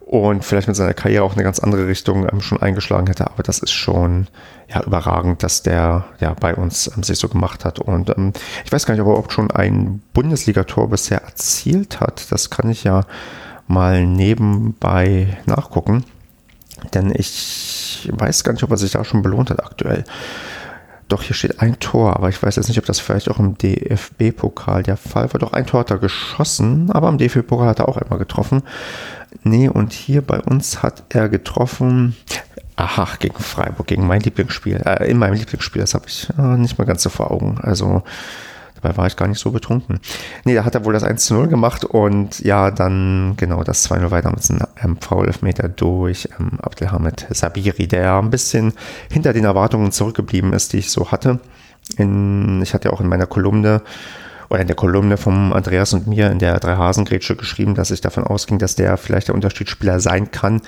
und 0.09 0.43
vielleicht 0.43 0.69
mit 0.69 0.77
seiner 0.77 0.95
Karriere 0.95 1.23
auch 1.23 1.35
eine 1.35 1.43
ganz 1.43 1.59
andere 1.59 1.87
Richtung 1.87 2.27
ähm, 2.33 2.41
schon 2.41 2.63
eingeschlagen 2.63 3.09
hätte. 3.09 3.27
Aber 3.27 3.43
das 3.43 3.59
ist 3.59 3.73
schon 3.73 4.27
ja, 4.67 4.83
überragend, 4.83 5.43
dass 5.43 5.63
der 5.63 6.07
ja 6.19 6.33
bei 6.33 6.55
uns 6.55 6.91
ähm, 6.97 7.03
sich 7.03 7.19
so 7.19 7.29
gemacht 7.29 7.67
hat. 7.67 7.79
Und 7.79 8.09
ähm, 8.17 8.33
ich 8.65 8.73
weiß 8.73 8.87
gar 8.87 8.95
nicht, 8.95 9.03
ob 9.03 9.09
er 9.09 9.11
überhaupt 9.11 9.35
schon 9.35 9.51
ein 9.51 10.01
Bundesligator 10.15 10.89
bisher 10.89 11.23
erzielt 11.23 12.01
hat. 12.01 12.33
Das 12.33 12.49
kann 12.49 12.71
ich 12.71 12.85
ja 12.85 13.03
mal 13.67 14.07
nebenbei 14.07 15.37
nachgucken. 15.45 16.05
Denn 16.95 17.13
ich 17.15 18.09
weiß 18.11 18.45
gar 18.45 18.55
nicht, 18.55 18.63
ob 18.63 18.71
er 18.71 18.79
sich 18.79 18.93
da 18.93 19.05
schon 19.05 19.21
belohnt 19.21 19.51
hat 19.51 19.63
aktuell. 19.63 20.05
Doch, 21.09 21.23
hier 21.23 21.35
steht 21.35 21.61
ein 21.61 21.81
Tor, 21.81 22.17
aber 22.17 22.29
ich 22.29 22.43
weiß 22.43 22.57
jetzt 22.57 22.69
nicht, 22.69 22.79
ob 22.79 22.85
das 22.85 23.01
vielleicht 23.01 23.31
auch 23.31 23.39
im 23.39 23.57
DFB-Pokal 23.59 24.83
der 24.83 24.97
Fall 24.97 25.33
war. 25.33 25.41
Doch, 25.41 25.55
ein 25.55 25.67
Tor 25.67 25.81
hat 25.81 25.91
er 25.91 25.99
geschossen, 25.99 26.91
aber 26.93 27.09
im 27.09 27.19
DFB-Pokal 27.19 27.69
hat 27.69 27.79
er 27.79 27.89
auch 27.89 27.97
einmal 27.97 28.19
getroffen. 28.19 28.63
Nee, 29.43 29.69
und 29.69 29.93
hier 29.93 30.23
bei 30.23 30.41
uns 30.41 30.83
hat 30.83 31.05
er 31.11 31.29
getroffen. 31.29 32.17
Aha, 32.77 33.09
gegen 33.19 33.39
Freiburg, 33.39 33.87
gegen 33.87 34.07
mein 34.07 34.21
Lieblingsspiel. 34.21 34.83
Äh, 34.85 35.11
in 35.11 35.19
meinem 35.19 35.35
Lieblingsspiel, 35.35 35.81
das 35.81 35.95
habe 35.95 36.05
ich 36.07 36.29
äh, 36.39 36.57
nicht 36.57 36.79
mehr 36.79 36.87
ganz 36.87 37.03
so 37.03 37.11
vor 37.11 37.31
Augen. 37.31 37.59
Also 37.61 38.03
dabei 38.81 38.97
war 38.97 39.07
ich 39.07 39.17
gar 39.17 39.27
nicht 39.27 39.41
so 39.41 39.51
betrunken. 39.51 40.01
Nee, 40.45 40.55
da 40.55 40.65
hat 40.65 40.75
er 40.75 40.85
wohl 40.85 40.93
das 40.93 41.03
1 41.03 41.25
zu 41.25 41.35
0 41.35 41.49
gemacht 41.49 41.85
und 41.85 42.39
ja, 42.41 42.71
dann 42.71 43.35
genau 43.37 43.65
das 43.65 43.83
2 43.83 43.99
0 43.99 44.11
weiter 44.11 44.31
mit 44.31 44.49
einem 44.49 44.67
ähm, 44.83 44.97
Foul-Elfmeter 45.01 45.69
durch 45.69 46.29
ähm, 46.39 46.61
Abdelhamid 46.61 47.27
Sabiri, 47.31 47.89
der 47.89 48.19
ein 48.19 48.31
bisschen 48.31 48.73
hinter 49.11 49.33
den 49.33 49.45
Erwartungen 49.45 49.91
zurückgeblieben 49.91 50.53
ist, 50.53 50.73
die 50.73 50.79
ich 50.79 50.91
so 50.91 51.11
hatte. 51.11 51.41
In, 51.97 52.63
ich 52.63 52.75
hatte 52.75 52.89
ja 52.89 52.95
auch 52.95 53.01
in 53.01 53.09
meiner 53.09 53.27
Kolumne 53.27 53.83
oder 54.49 54.61
in 54.61 54.67
der 54.67 54.77
Kolumne 54.77 55.17
vom 55.17 55.53
Andreas 55.53 55.93
und 55.93 56.07
mir 56.07 56.31
in 56.31 56.39
der 56.39 56.59
Drei-Hasen-Grätsche 56.59 57.37
geschrieben, 57.37 57.75
dass 57.75 57.91
ich 57.91 58.01
davon 58.01 58.25
ausging, 58.25 58.59
dass 58.59 58.75
der 58.75 58.97
vielleicht 58.97 59.29
der 59.29 59.35
Unterschiedsspieler 59.35 60.01
sein 60.01 60.31
kann, 60.31 60.63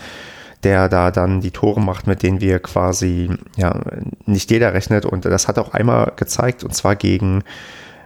der 0.63 0.89
da 0.89 1.11
dann 1.11 1.41
die 1.41 1.51
Tore 1.51 1.81
macht, 1.81 2.07
mit 2.07 2.23
denen 2.23 2.41
wir 2.41 2.59
quasi, 2.59 3.31
ja, 3.57 3.81
nicht 4.27 4.51
jeder 4.51 4.75
rechnet. 4.75 5.07
Und 5.07 5.25
das 5.25 5.49
hat 5.49 5.59
auch 5.59 5.73
einmal 5.73 6.13
gezeigt, 6.17 6.65
und 6.65 6.75
zwar 6.75 6.97
gegen, 6.97 7.43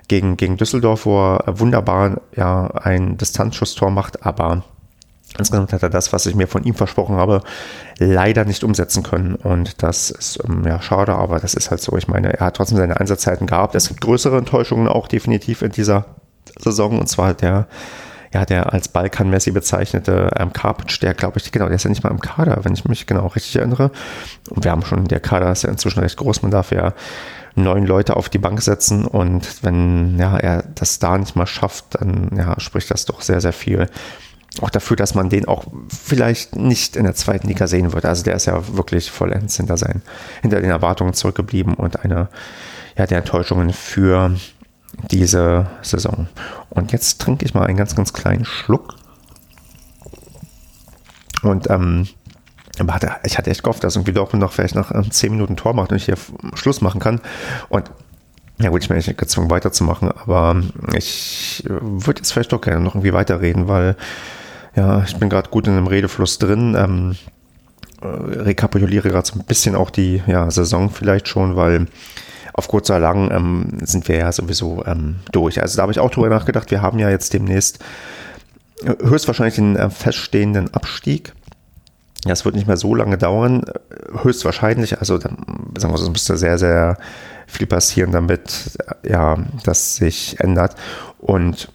gegen, 0.09 0.36
gegen 0.36 0.56
Düsseldorf, 0.56 1.06
wo 1.06 1.34
er 1.34 1.59
wunderbar 1.59 2.20
ja, 2.36 2.68
ein 2.68 3.16
Distanzschusstor 3.16 3.90
macht, 3.90 4.24
aber 4.24 4.62
Insgesamt 5.36 5.73
hat 5.73 5.82
er 5.82 5.90
das, 5.90 6.12
was 6.12 6.27
ich 6.27 6.36
mir 6.36 6.47
von 6.47 6.62
ihm 6.62 6.74
versprochen 6.74 7.16
habe, 7.16 7.43
leider 7.98 8.44
nicht 8.44 8.62
umsetzen 8.62 9.02
können. 9.02 9.35
Und 9.35 9.82
das 9.82 10.11
ist 10.11 10.39
ähm, 10.44 10.65
ja 10.65 10.81
schade, 10.81 11.15
aber 11.15 11.40
das 11.40 11.55
ist 11.55 11.70
halt 11.70 11.81
so. 11.81 11.97
Ich 11.97 12.06
meine, 12.06 12.35
er 12.35 12.47
hat 12.47 12.56
trotzdem 12.56 12.78
seine 12.78 13.01
Einsatzzeiten 13.01 13.47
gehabt. 13.47 13.74
Es 13.74 13.89
gibt 13.89 14.01
größere 14.01 14.39
Enttäuschungen 14.39 14.86
auch 14.86 15.09
definitiv 15.09 15.62
in 15.62 15.73
dieser 15.73 16.06
Saison. 16.59 17.01
Und 17.01 17.09
zwar 17.09 17.35
der, 17.35 17.66
ja, 18.32 18.44
der 18.44 18.73
als 18.73 18.86
Balkan-Messi 18.89 19.51
bezeichnete 19.51 20.31
ähm, 20.36 20.52
Karpic, 20.52 21.01
der 21.01 21.15
glaube 21.15 21.39
ich, 21.39 21.51
genau, 21.51 21.66
der 21.66 21.77
ist 21.77 21.85
ja 21.85 21.90
nicht 21.90 22.05
mal 22.05 22.11
im 22.11 22.20
Kader, 22.20 22.61
wenn 22.62 22.74
ich 22.74 22.85
mich 22.85 23.06
genau 23.06 23.27
richtig 23.27 23.56
erinnere. 23.56 23.90
Und 24.51 24.65
wir 24.65 24.70
haben 24.70 24.85
schon, 24.85 25.06
der 25.06 25.20
Kader 25.20 25.51
ist 25.51 25.65
ja 25.65 25.70
inzwischen 25.70 25.98
recht 25.98 26.16
groß. 26.16 26.43
Man 26.43 26.52
darf 26.52 26.70
ja 26.70 26.94
neun 27.56 27.86
Leute 27.86 28.16
auf 28.16 28.28
die 28.28 28.39
Bank 28.39 28.62
setzen 28.62 29.05
und 29.05 29.62
wenn 29.62 30.19
ja, 30.19 30.36
er 30.36 30.65
das 30.74 30.98
da 30.98 31.19
nicht 31.19 31.36
mal 31.36 31.47
schafft, 31.47 32.01
dann 32.01 32.31
ja, 32.36 32.59
spricht 32.59 32.90
das 32.90 33.05
doch 33.05 33.20
sehr, 33.20 33.40
sehr 33.40 33.52
viel 33.52 33.89
auch 34.60 34.70
dafür, 34.70 34.97
dass 34.97 35.14
man 35.14 35.28
den 35.28 35.47
auch 35.47 35.64
vielleicht 35.89 36.56
nicht 36.56 36.97
in 36.97 37.05
der 37.05 37.14
zweiten 37.14 37.48
Liga 37.48 37.66
sehen 37.66 37.93
wird. 37.93 38.05
Also 38.05 38.22
der 38.22 38.36
ist 38.36 38.47
ja 38.47 38.76
wirklich 38.76 39.10
vollends 39.10 39.56
hinter, 39.56 39.76
seinen, 39.76 40.02
hinter 40.43 40.60
den 40.60 40.70
Erwartungen 40.70 41.12
zurückgeblieben 41.12 41.74
und 41.74 42.05
eine 42.05 42.28
ja, 42.97 43.06
der 43.06 43.18
Enttäuschungen 43.18 43.72
für 43.72 44.36
diese 45.10 45.66
Saison. 45.82 46.28
Und 46.70 46.93
jetzt 46.93 47.20
trinke 47.20 47.44
ich 47.44 47.55
mal 47.55 47.66
einen 47.66 47.76
ganz, 47.76 47.97
ganz 47.97 48.12
kleinen 48.12 48.44
Schluck. 48.44 48.94
Und 51.43 51.68
ähm, 51.68 52.09
ich 53.24 53.39
hatte 53.39 53.51
echt 53.51 53.62
gehofft, 53.62 53.85
dass 53.85 53.97
irgendwie 53.97 54.12
Dortmund 54.12 54.40
noch 54.40 54.52
vielleicht 54.52 54.74
nach 54.74 54.93
ähm, 54.93 55.10
10 55.10 55.32
Minuten 55.32 55.56
Tor 55.56 55.74
macht 55.74 55.90
und 55.90 55.97
ich 55.97 56.06
hier 56.06 56.16
Schluss 56.55 56.81
machen 56.81 57.01
kann. 57.01 57.20
Und 57.68 57.90
ja 58.59 58.70
gut, 58.70 58.82
ich 58.82 58.89
bin 58.89 58.97
nicht 58.97 59.18
gezwungen 59.18 59.51
weiterzumachen, 59.51 60.10
aber 60.12 60.62
ich 60.93 61.64
würde 61.66 62.20
jetzt 62.20 62.32
vielleicht 62.32 62.52
doch 62.52 62.60
gerne 62.60 62.81
noch 62.81 62.94
irgendwie 62.94 63.12
weiterreden, 63.12 63.66
weil 63.66 63.97
ja, 64.76 65.02
ich 65.05 65.16
bin 65.16 65.28
gerade 65.28 65.51
gut 65.51 65.66
in 65.66 65.74
einem 65.74 65.86
Redefluss 65.86 66.38
drin. 66.38 66.74
Ähm, 66.76 67.16
äh, 68.02 68.06
rekapituliere 68.06 69.09
gerade 69.09 69.26
so 69.26 69.38
ein 69.38 69.44
bisschen 69.44 69.74
auch 69.74 69.90
die 69.90 70.22
ja, 70.26 70.51
Saison 70.51 70.90
vielleicht 70.90 71.28
schon, 71.28 71.56
weil 71.56 71.86
auf 72.52 72.68
kurz 72.68 72.90
oder 72.90 73.01
lang 73.01 73.30
ähm, 73.30 73.78
sind 73.82 74.09
wir 74.09 74.16
ja 74.16 74.32
sowieso 74.32 74.84
ähm, 74.86 75.16
durch. 75.32 75.60
Also 75.60 75.76
da 75.76 75.82
habe 75.82 75.92
ich 75.92 75.98
auch 75.98 76.10
drüber 76.10 76.28
nachgedacht. 76.28 76.70
Wir 76.70 76.82
haben 76.82 76.98
ja 76.98 77.10
jetzt 77.10 77.32
demnächst 77.32 77.80
äh, 78.84 78.94
höchstwahrscheinlich 79.02 79.56
den 79.56 79.76
äh, 79.76 79.90
feststehenden 79.90 80.72
Abstieg. 80.74 81.32
Das 82.24 82.44
wird 82.44 82.55
nicht 82.55 82.66
mehr 82.66 82.78
so 82.78 82.94
lange 82.94 83.18
dauern, 83.18 83.64
höchstwahrscheinlich. 84.22 84.98
Also 84.98 85.18
sagen 85.20 85.36
wir 85.76 85.98
so, 85.98 86.05
es 86.05 86.10
müsste 86.10 86.38
sehr, 86.38 86.56
sehr 86.56 86.96
viel 87.46 87.66
passieren, 87.66 88.12
damit 88.12 88.78
ja, 89.02 89.36
das 89.64 89.96
sich 89.96 90.40
ändert. 90.40 90.74
Und 91.18 91.68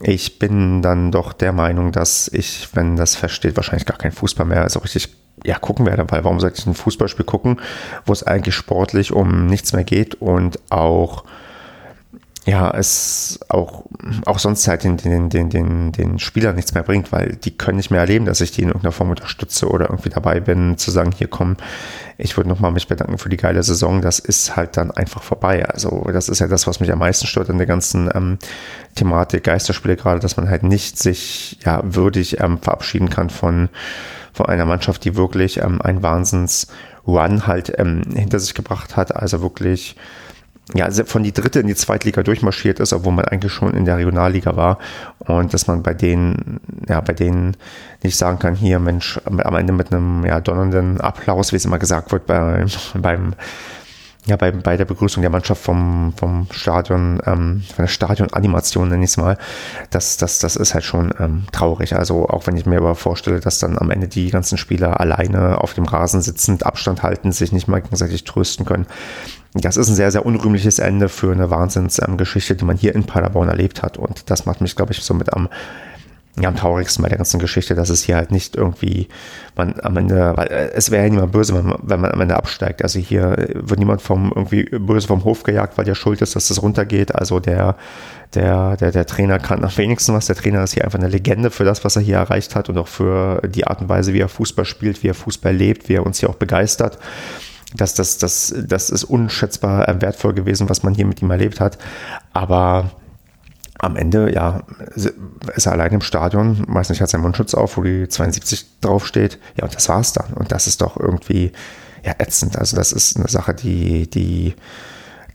ich 0.00 0.38
bin 0.38 0.82
dann 0.82 1.10
doch 1.10 1.32
der 1.32 1.52
Meinung, 1.52 1.92
dass 1.92 2.28
ich, 2.28 2.68
wenn 2.74 2.96
das 2.96 3.16
feststeht, 3.16 3.56
wahrscheinlich 3.56 3.86
gar 3.86 3.96
kein 3.96 4.12
Fußball 4.12 4.46
mehr 4.46 4.68
so 4.68 4.80
richtig 4.80 5.08
ja, 5.44 5.58
gucken 5.58 5.86
werde, 5.86 6.06
weil 6.08 6.24
warum 6.24 6.40
sollte 6.40 6.58
ich 6.58 6.66
ein 6.66 6.74
Fußballspiel 6.74 7.24
gucken, 7.24 7.60
wo 8.04 8.12
es 8.12 8.22
eigentlich 8.22 8.54
sportlich 8.54 9.12
um 9.12 9.46
nichts 9.46 9.72
mehr 9.72 9.84
geht 9.84 10.14
und 10.16 10.58
auch 10.70 11.24
ja, 12.46 12.70
es 12.70 13.40
auch, 13.48 13.82
auch 14.24 14.38
sonst 14.38 14.68
halt 14.68 14.84
den, 14.84 14.96
den, 14.96 15.28
den, 15.30 15.50
den, 15.50 15.90
den 15.90 16.20
Spielern 16.20 16.54
nichts 16.54 16.74
mehr 16.74 16.84
bringt, 16.84 17.10
weil 17.10 17.34
die 17.34 17.50
können 17.50 17.76
nicht 17.76 17.90
mehr 17.90 17.98
erleben, 17.98 18.24
dass 18.24 18.40
ich 18.40 18.52
die 18.52 18.62
in 18.62 18.68
irgendeiner 18.68 18.92
Form 18.92 19.10
unterstütze 19.10 19.68
oder 19.68 19.90
irgendwie 19.90 20.10
dabei 20.10 20.38
bin, 20.38 20.78
zu 20.78 20.92
sagen, 20.92 21.10
hier 21.10 21.26
komm, 21.26 21.56
ich 22.18 22.36
würde 22.36 22.48
nochmal 22.48 22.70
mich 22.70 22.86
bedanken 22.86 23.18
für 23.18 23.28
die 23.28 23.36
geile 23.36 23.64
Saison, 23.64 24.00
das 24.00 24.20
ist 24.20 24.54
halt 24.54 24.76
dann 24.76 24.92
einfach 24.92 25.24
vorbei. 25.24 25.68
Also 25.68 26.08
das 26.12 26.28
ist 26.28 26.38
ja 26.38 26.46
das, 26.46 26.68
was 26.68 26.78
mich 26.78 26.92
am 26.92 27.00
meisten 27.00 27.26
stört 27.26 27.48
in 27.48 27.58
der 27.58 27.66
ganzen 27.66 28.08
ähm, 28.14 28.38
Thematik 28.94 29.42
Geisterspiele 29.42 29.96
gerade, 29.96 30.20
dass 30.20 30.36
man 30.36 30.48
halt 30.48 30.62
nicht 30.62 31.00
sich 31.00 31.58
ja 31.64 31.80
würdig 31.82 32.40
ähm, 32.40 32.58
verabschieden 32.58 33.10
kann 33.10 33.28
von, 33.28 33.70
von 34.32 34.46
einer 34.46 34.66
Mannschaft, 34.66 35.04
die 35.04 35.16
wirklich 35.16 35.56
ähm, 35.56 35.82
einen 35.82 36.04
Wahnsinns-Run 36.04 37.48
halt 37.48 37.76
ähm, 37.76 38.02
hinter 38.14 38.38
sich 38.38 38.54
gebracht 38.54 38.96
hat, 38.96 39.16
also 39.16 39.42
wirklich 39.42 39.96
ja, 40.74 40.90
von 40.90 41.22
die 41.22 41.32
dritte 41.32 41.60
in 41.60 41.68
die 41.68 41.76
Zweitliga 41.76 42.22
durchmarschiert 42.22 42.80
ist, 42.80 42.92
obwohl 42.92 43.12
man 43.12 43.24
eigentlich 43.26 43.52
schon 43.52 43.72
in 43.74 43.84
der 43.84 43.98
Regionalliga 43.98 44.56
war. 44.56 44.78
Und 45.20 45.54
dass 45.54 45.68
man 45.68 45.82
bei 45.82 45.94
denen, 45.94 46.60
ja, 46.88 47.00
bei 47.00 47.12
denen 47.12 47.56
nicht 48.02 48.16
sagen 48.16 48.38
kann, 48.38 48.56
hier, 48.56 48.80
Mensch, 48.80 49.20
am 49.24 49.54
Ende 49.54 49.72
mit 49.72 49.92
einem 49.92 50.24
ja, 50.24 50.40
donnernden 50.40 51.00
Applaus, 51.00 51.52
wie 51.52 51.56
es 51.56 51.64
immer 51.64 51.78
gesagt 51.78 52.10
wird, 52.10 52.26
bei, 52.26 52.64
beim 52.94 53.34
ja, 54.26 54.34
bei, 54.36 54.50
bei 54.50 54.76
der 54.76 54.86
Begrüßung 54.86 55.20
der 55.20 55.30
Mannschaft 55.30 55.62
vom, 55.62 56.12
vom 56.16 56.48
Stadion, 56.50 57.20
ähm, 57.26 57.62
von 57.74 57.84
der 57.84 57.86
Stadionanimation 57.86 58.88
nenne 58.88 59.04
ich 59.04 59.10
es 59.10 59.16
mal, 59.16 59.38
das, 59.90 60.16
das, 60.16 60.40
das 60.40 60.56
ist 60.56 60.74
halt 60.74 60.84
schon 60.84 61.14
ähm, 61.20 61.44
traurig. 61.52 61.94
Also 61.94 62.28
auch 62.28 62.48
wenn 62.48 62.56
ich 62.56 62.66
mir 62.66 62.78
aber 62.78 62.96
vorstelle, 62.96 63.38
dass 63.38 63.60
dann 63.60 63.78
am 63.78 63.90
Ende 63.92 64.08
die 64.08 64.30
ganzen 64.30 64.58
Spieler 64.58 64.98
alleine 64.98 65.60
auf 65.60 65.74
dem 65.74 65.84
Rasen 65.84 66.22
sitzend, 66.22 66.66
Abstand 66.66 67.04
halten, 67.04 67.30
sich 67.30 67.52
nicht 67.52 67.68
mal 67.68 67.80
gegenseitig 67.80 68.24
trösten 68.24 68.66
können. 68.66 68.86
Das 69.60 69.76
ist 69.76 69.88
ein 69.88 69.94
sehr, 69.94 70.10
sehr 70.10 70.26
unrühmliches 70.26 70.78
Ende 70.78 71.08
für 71.08 71.32
eine 71.32 71.50
Wahnsinnsgeschichte, 71.50 72.52
ähm, 72.52 72.58
die 72.58 72.64
man 72.64 72.76
hier 72.76 72.94
in 72.94 73.04
Paderborn 73.04 73.48
erlebt 73.48 73.82
hat. 73.82 73.96
Und 73.96 74.30
das 74.30 74.46
macht 74.46 74.60
mich, 74.60 74.76
glaube 74.76 74.92
ich, 74.92 75.02
somit 75.02 75.32
am 75.32 75.48
ja, 76.38 76.48
am 76.48 76.56
traurigsten 76.56 77.02
bei 77.02 77.08
der 77.08 77.16
ganzen 77.16 77.40
Geschichte, 77.40 77.74
dass 77.74 77.88
es 77.88 78.02
hier 78.02 78.16
halt 78.16 78.30
nicht 78.30 78.56
irgendwie, 78.56 79.08
man 79.56 79.74
am 79.80 79.96
Ende, 79.96 80.34
weil 80.36 80.48
äh, 80.48 80.70
es 80.72 80.90
wäre 80.90 81.04
ja 81.04 81.10
niemand 81.10 81.32
böse, 81.32 81.54
wenn 81.54 81.66
man, 81.66 81.78
wenn 81.82 82.00
man 82.00 82.12
am 82.12 82.20
Ende 82.20 82.36
absteigt. 82.36 82.82
Also 82.82 82.98
hier 82.98 83.36
wird 83.54 83.78
niemand 83.78 84.02
vom 84.02 84.32
irgendwie 84.34 84.64
böse 84.64 85.06
vom 85.06 85.24
Hof 85.24 85.44
gejagt, 85.44 85.78
weil 85.78 85.86
der 85.86 85.94
schuld 85.94 86.20
ist, 86.20 86.36
dass 86.36 86.48
das 86.48 86.62
runtergeht. 86.62 87.14
Also 87.14 87.40
der, 87.40 87.76
der, 88.34 88.76
der, 88.76 88.92
der 88.92 89.06
Trainer 89.06 89.38
kann 89.38 89.64
am 89.64 89.76
wenigsten 89.78 90.12
was. 90.12 90.26
Der 90.26 90.36
Trainer 90.36 90.62
ist 90.62 90.74
hier 90.74 90.84
einfach 90.84 90.98
eine 90.98 91.08
Legende 91.08 91.50
für 91.50 91.64
das, 91.64 91.84
was 91.84 91.96
er 91.96 92.02
hier 92.02 92.16
erreicht 92.16 92.54
hat 92.54 92.68
und 92.68 92.76
auch 92.76 92.88
für 92.88 93.40
die 93.48 93.66
Art 93.66 93.80
und 93.80 93.88
Weise, 93.88 94.12
wie 94.12 94.20
er 94.20 94.28
Fußball 94.28 94.66
spielt, 94.66 95.02
wie 95.02 95.08
er 95.08 95.14
Fußball 95.14 95.54
lebt, 95.54 95.88
wie 95.88 95.94
er 95.94 96.04
uns 96.04 96.20
hier 96.20 96.28
auch 96.28 96.34
begeistert. 96.34 96.98
Das, 97.76 97.94
das, 97.94 98.18
das, 98.18 98.54
das 98.66 98.90
ist 98.90 99.04
unschätzbar 99.04 99.88
äh, 99.88 100.00
wertvoll 100.00 100.34
gewesen, 100.34 100.68
was 100.68 100.82
man 100.82 100.94
hier 100.94 101.06
mit 101.06 101.22
ihm 101.22 101.30
erlebt 101.30 101.60
hat. 101.60 101.78
Aber 102.32 102.90
am 103.78 103.96
Ende, 103.96 104.32
ja, 104.32 104.62
ist 104.94 105.66
er 105.66 105.72
allein 105.72 105.92
im 105.92 106.00
Stadion, 106.00 106.64
meistens 106.66 107.00
hat 107.00 107.10
seinen 107.10 107.22
Mundschutz 107.22 107.54
auf, 107.54 107.76
wo 107.76 107.82
die 107.82 108.08
72 108.08 108.80
draufsteht. 108.80 109.38
Ja, 109.56 109.64
und 109.64 109.74
das 109.74 109.88
war's 109.88 110.12
dann. 110.12 110.32
Und 110.34 110.52
das 110.52 110.66
ist 110.66 110.80
doch 110.80 110.96
irgendwie 110.96 111.52
ja, 112.04 112.14
ätzend. 112.18 112.56
Also 112.56 112.76
das 112.76 112.92
ist 112.92 113.16
eine 113.16 113.28
Sache, 113.28 113.52
die, 113.54 114.08
die, 114.08 114.54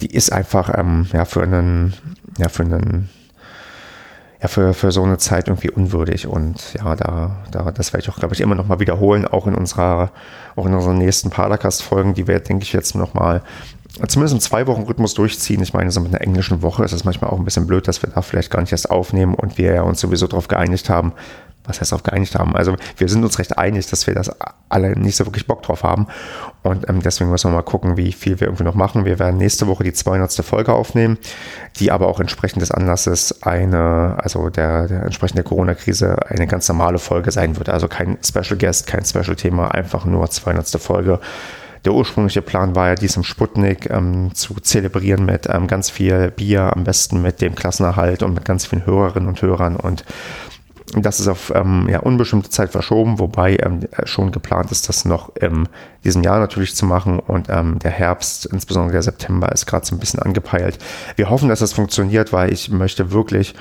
die 0.01 0.07
ist 0.07 0.31
einfach 0.31 0.72
ähm, 0.76 1.07
ja, 1.13 1.26
für 1.26 1.43
einen, 1.43 1.93
ja, 2.38 2.49
für 2.49 2.63
einen, 2.63 3.09
ja, 4.41 4.47
für, 4.47 4.73
für 4.73 4.91
so 4.91 5.03
eine 5.03 5.18
Zeit 5.18 5.47
irgendwie 5.47 5.69
unwürdig. 5.69 6.27
Und 6.27 6.73
ja, 6.73 6.95
da, 6.95 7.38
da, 7.51 7.72
das 7.72 7.93
werde 7.93 8.03
ich 8.03 8.09
auch, 8.09 8.18
glaube 8.18 8.34
ich, 8.34 8.41
immer 8.41 8.55
noch 8.55 8.68
mal 8.68 8.80
wiederholen, 8.80 9.26
auch 9.26 9.45
in 9.45 9.55
unserer, 9.55 10.11
auch 10.55 10.65
in 10.65 10.73
unseren 10.73 10.97
nächsten 10.97 11.30
Paracast-Folgen, 11.30 12.15
die 12.15 12.27
wir, 12.27 12.39
denke 12.39 12.63
ich, 12.63 12.73
jetzt 12.73 12.95
noch 12.95 13.13
mal 13.13 13.41
zumindest 14.07 14.34
im 14.34 14.39
zwei 14.39 14.68
Wochen 14.68 14.84
Rhythmus 14.84 15.13
durchziehen. 15.13 15.61
Ich 15.61 15.73
meine, 15.73 15.91
so 15.91 16.01
mit 16.01 16.13
einer 16.13 16.22
englischen 16.22 16.61
Woche 16.61 16.84
ist 16.84 16.93
es 16.93 17.03
manchmal 17.03 17.30
auch 17.30 17.38
ein 17.38 17.45
bisschen 17.45 17.68
blöd, 17.68 17.88
dass 17.88 18.01
wir 18.01 18.09
da 18.09 18.22
vielleicht 18.22 18.49
gar 18.49 18.61
nicht 18.61 18.72
erst 18.72 18.89
aufnehmen 18.89 19.35
und 19.35 19.57
wir 19.57 19.73
ja 19.73 19.81
uns 19.84 19.99
sowieso 19.99 20.27
darauf 20.27 20.47
geeinigt 20.47 20.89
haben. 20.89 21.13
Was 21.63 21.79
heißt 21.79 21.91
darauf 21.91 22.03
geeinigt 22.03 22.35
haben? 22.35 22.55
Also 22.55 22.75
wir 22.97 23.07
sind 23.07 23.23
uns 23.23 23.38
recht 23.38 23.57
einig, 23.57 23.88
dass 23.88 24.07
wir 24.07 24.15
das 24.15 24.31
alle 24.69 24.97
nicht 24.97 25.15
so 25.15 25.25
wirklich 25.25 25.47
Bock 25.47 25.61
drauf 25.61 25.83
haben. 25.83 26.07
Und 26.63 26.89
ähm, 26.89 27.01
deswegen 27.01 27.29
müssen 27.29 27.51
wir 27.51 27.55
mal 27.55 27.61
gucken, 27.61 27.97
wie 27.97 28.11
viel 28.11 28.39
wir 28.39 28.47
irgendwie 28.47 28.63
noch 28.63 28.75
machen. 28.75 29.05
Wir 29.05 29.19
werden 29.19 29.38
nächste 29.38 29.67
Woche 29.67 29.83
die 29.83 29.93
200. 29.93 30.33
Folge 30.45 30.73
aufnehmen, 30.73 31.17
die 31.77 31.91
aber 31.91 32.07
auch 32.07 32.19
entsprechend 32.19 32.61
des 32.61 32.71
Anlasses 32.71 33.43
eine, 33.43 34.17
also 34.19 34.49
der, 34.49 34.88
der 34.88 35.03
entsprechend 35.03 35.38
der 35.38 35.45
Corona-Krise 35.45 36.29
eine 36.29 36.47
ganz 36.47 36.67
normale 36.67 36.99
Folge 36.99 37.31
sein 37.31 37.57
wird. 37.57 37.69
Also 37.69 37.88
kein 37.88 38.17
Special 38.23 38.57
Guest, 38.57 38.88
kein 38.88 39.05
Special 39.05 39.35
Thema, 39.35 39.69
einfach 39.69 40.05
nur 40.05 40.29
200. 40.29 40.67
Folge 40.81 41.19
der 41.85 41.93
ursprüngliche 41.93 42.41
Plan 42.41 42.75
war 42.75 42.89
ja, 42.89 42.95
dies 42.95 43.15
im 43.15 43.23
Sputnik 43.23 43.89
ähm, 43.89 44.33
zu 44.35 44.55
zelebrieren 44.55 45.25
mit 45.25 45.47
ähm, 45.49 45.67
ganz 45.67 45.89
viel 45.89 46.29
Bier, 46.31 46.75
am 46.75 46.83
besten 46.83 47.21
mit 47.21 47.41
dem 47.41 47.55
Klassenerhalt 47.55 48.21
und 48.23 48.33
mit 48.33 48.45
ganz 48.45 48.67
vielen 48.67 48.85
Hörerinnen 48.85 49.27
und 49.27 49.41
Hörern. 49.41 49.75
Und 49.77 50.05
das 50.95 51.19
ist 51.19 51.27
auf 51.27 51.51
ähm, 51.55 51.88
ja, 51.89 51.99
unbestimmte 51.99 52.49
Zeit 52.49 52.72
verschoben, 52.72 53.19
wobei 53.19 53.57
ähm, 53.57 53.81
schon 54.05 54.31
geplant 54.31 54.72
ist, 54.72 54.89
das 54.89 55.05
noch 55.05 55.35
in 55.35 55.68
diesem 56.03 56.23
Jahr 56.23 56.39
natürlich 56.39 56.76
zu 56.76 56.85
machen. 56.85 57.19
Und 57.19 57.47
ähm, 57.49 57.80
der 57.80 57.91
Herbst, 57.91 58.45
insbesondere 58.47 58.93
der 58.93 59.03
September, 59.03 59.51
ist 59.51 59.65
gerade 59.65 59.85
so 59.85 59.95
ein 59.95 59.99
bisschen 59.99 60.19
angepeilt. 60.19 60.77
Wir 61.15 61.30
hoffen, 61.30 61.49
dass 61.49 61.59
das 61.59 61.73
funktioniert, 61.73 62.34
weil 62.34 62.51
ich 62.51 62.69
möchte 62.69 63.11
wirklich 63.11 63.55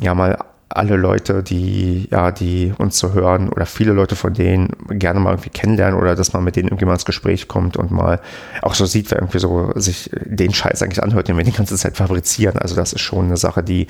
ja 0.00 0.14
mal 0.14 0.38
alle 0.72 0.96
Leute, 0.96 1.42
die, 1.42 2.06
ja, 2.12 2.30
die 2.30 2.72
uns 2.78 2.96
so 2.96 3.12
hören 3.12 3.48
oder 3.48 3.66
viele 3.66 3.92
Leute 3.92 4.14
von 4.14 4.32
denen 4.32 4.68
gerne 4.88 5.18
mal 5.18 5.32
irgendwie 5.32 5.50
kennenlernen 5.50 5.98
oder 5.98 6.14
dass 6.14 6.32
man 6.32 6.44
mit 6.44 6.54
denen 6.54 6.68
irgendwie 6.68 6.84
mal 6.84 6.92
ins 6.92 7.04
Gespräch 7.04 7.48
kommt 7.48 7.76
und 7.76 7.90
mal 7.90 8.20
auch 8.62 8.74
so 8.74 8.86
sieht, 8.86 9.10
wer 9.10 9.18
irgendwie 9.18 9.40
so 9.40 9.72
sich 9.74 10.10
den 10.14 10.54
Scheiß 10.54 10.80
eigentlich 10.82 11.02
anhört, 11.02 11.26
den 11.26 11.36
wir 11.36 11.42
die 11.42 11.50
ganze 11.50 11.76
Zeit 11.76 11.96
fabrizieren. 11.96 12.56
Also 12.56 12.76
das 12.76 12.92
ist 12.92 13.00
schon 13.00 13.26
eine 13.26 13.36
Sache, 13.36 13.64
die, 13.64 13.88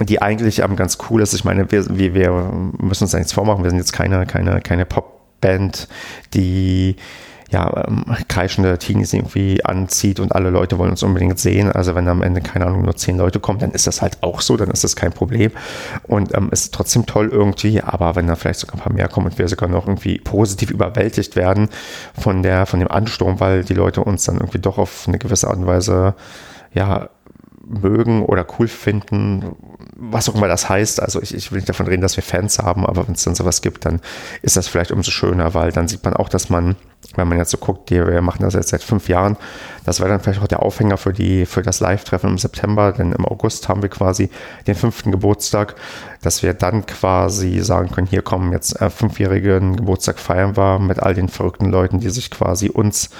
die 0.00 0.20
eigentlich 0.20 0.60
ähm, 0.60 0.76
ganz 0.76 0.98
cool 1.08 1.22
ist. 1.22 1.34
Ich 1.34 1.44
meine, 1.44 1.70
wir, 1.70 1.96
wir, 1.96 2.14
wir 2.14 2.52
müssen 2.78 3.04
uns 3.04 3.12
da 3.12 3.18
nichts 3.18 3.32
vormachen. 3.32 3.62
Wir 3.62 3.70
sind 3.70 3.78
jetzt 3.78 3.92
keine, 3.92 4.26
keine, 4.26 4.60
keine 4.60 4.86
Popband, 4.86 5.88
die, 6.34 6.96
ja, 7.50 7.86
ähm, 7.86 8.04
kreischende 8.26 8.78
Teenies 8.78 9.12
irgendwie 9.12 9.64
anzieht 9.64 10.18
und 10.18 10.34
alle 10.34 10.50
Leute 10.50 10.78
wollen 10.78 10.90
uns 10.90 11.04
unbedingt 11.04 11.38
sehen. 11.38 11.70
Also 11.70 11.94
wenn 11.94 12.08
am 12.08 12.22
Ende, 12.22 12.40
keine 12.40 12.66
Ahnung, 12.66 12.82
nur 12.82 12.96
zehn 12.96 13.16
Leute 13.16 13.38
kommen, 13.38 13.60
dann 13.60 13.70
ist 13.70 13.86
das 13.86 14.02
halt 14.02 14.18
auch 14.22 14.40
so, 14.40 14.56
dann 14.56 14.70
ist 14.70 14.82
das 14.82 14.96
kein 14.96 15.12
Problem. 15.12 15.52
Und 16.02 16.34
ähm, 16.34 16.48
ist 16.50 16.74
trotzdem 16.74 17.06
toll 17.06 17.28
irgendwie, 17.30 17.80
aber 17.80 18.16
wenn 18.16 18.26
da 18.26 18.34
vielleicht 18.34 18.58
sogar 18.58 18.76
ein 18.76 18.82
paar 18.82 18.92
mehr 18.92 19.08
kommen 19.08 19.26
und 19.26 19.38
wir 19.38 19.46
sogar 19.46 19.68
noch 19.68 19.86
irgendwie 19.86 20.18
positiv 20.18 20.70
überwältigt 20.70 21.36
werden 21.36 21.68
von 22.18 22.42
der, 22.42 22.66
von 22.66 22.80
dem 22.80 22.90
Ansturm, 22.90 23.38
weil 23.38 23.62
die 23.62 23.74
Leute 23.74 24.02
uns 24.02 24.24
dann 24.24 24.36
irgendwie 24.36 24.58
doch 24.58 24.78
auf 24.78 25.04
eine 25.06 25.18
gewisse 25.18 25.48
Art 25.48 25.58
und 25.58 25.66
Weise 25.66 26.14
ja, 26.72 27.08
mögen 27.66 28.24
oder 28.24 28.46
cool 28.58 28.68
finden, 28.68 29.54
was 29.96 30.28
auch 30.28 30.34
immer 30.34 30.48
das 30.48 30.68
heißt. 30.68 31.00
Also 31.00 31.22
ich, 31.22 31.34
ich 31.34 31.50
will 31.52 31.58
nicht 31.58 31.68
davon 31.68 31.86
reden, 31.86 32.02
dass 32.02 32.16
wir 32.16 32.22
Fans 32.22 32.58
haben, 32.58 32.86
aber 32.86 33.06
wenn 33.06 33.14
es 33.14 33.24
dann 33.24 33.34
sowas 33.34 33.62
gibt, 33.62 33.84
dann 33.84 34.00
ist 34.42 34.56
das 34.56 34.68
vielleicht 34.68 34.90
umso 34.90 35.10
schöner, 35.10 35.54
weil 35.54 35.72
dann 35.72 35.88
sieht 35.88 36.04
man 36.04 36.14
auch, 36.14 36.28
dass 36.28 36.50
man, 36.50 36.76
wenn 37.14 37.28
man 37.28 37.38
jetzt 37.38 37.50
so 37.50 37.58
guckt, 37.58 37.90
die, 37.90 37.96
wir 37.96 38.22
machen 38.22 38.42
das 38.42 38.54
jetzt 38.54 38.70
seit 38.70 38.82
fünf 38.82 39.08
Jahren, 39.08 39.36
das 39.84 40.00
wäre 40.00 40.08
dann 40.10 40.20
vielleicht 40.20 40.42
auch 40.42 40.48
der 40.48 40.62
Aufhänger 40.62 40.96
für, 40.96 41.12
die, 41.12 41.46
für 41.46 41.62
das 41.62 41.80
Live-Treffen 41.80 42.30
im 42.30 42.38
September, 42.38 42.92
denn 42.92 43.12
im 43.12 43.24
August 43.24 43.68
haben 43.68 43.82
wir 43.82 43.88
quasi 43.88 44.30
den 44.66 44.74
fünften 44.74 45.12
Geburtstag, 45.12 45.76
dass 46.22 46.42
wir 46.42 46.54
dann 46.54 46.86
quasi 46.86 47.60
sagen 47.60 47.90
können, 47.90 48.06
hier 48.06 48.22
kommen 48.22 48.52
jetzt 48.52 48.80
äh, 48.80 48.90
fünfjährigen 48.90 49.76
Geburtstag 49.76 50.18
feiern 50.18 50.56
wir 50.56 50.78
mit 50.78 51.00
all 51.00 51.14
den 51.14 51.28
verrückten 51.28 51.70
Leuten, 51.70 52.00
die 52.00 52.10
sich 52.10 52.30
quasi 52.30 52.68
uns 52.68 53.10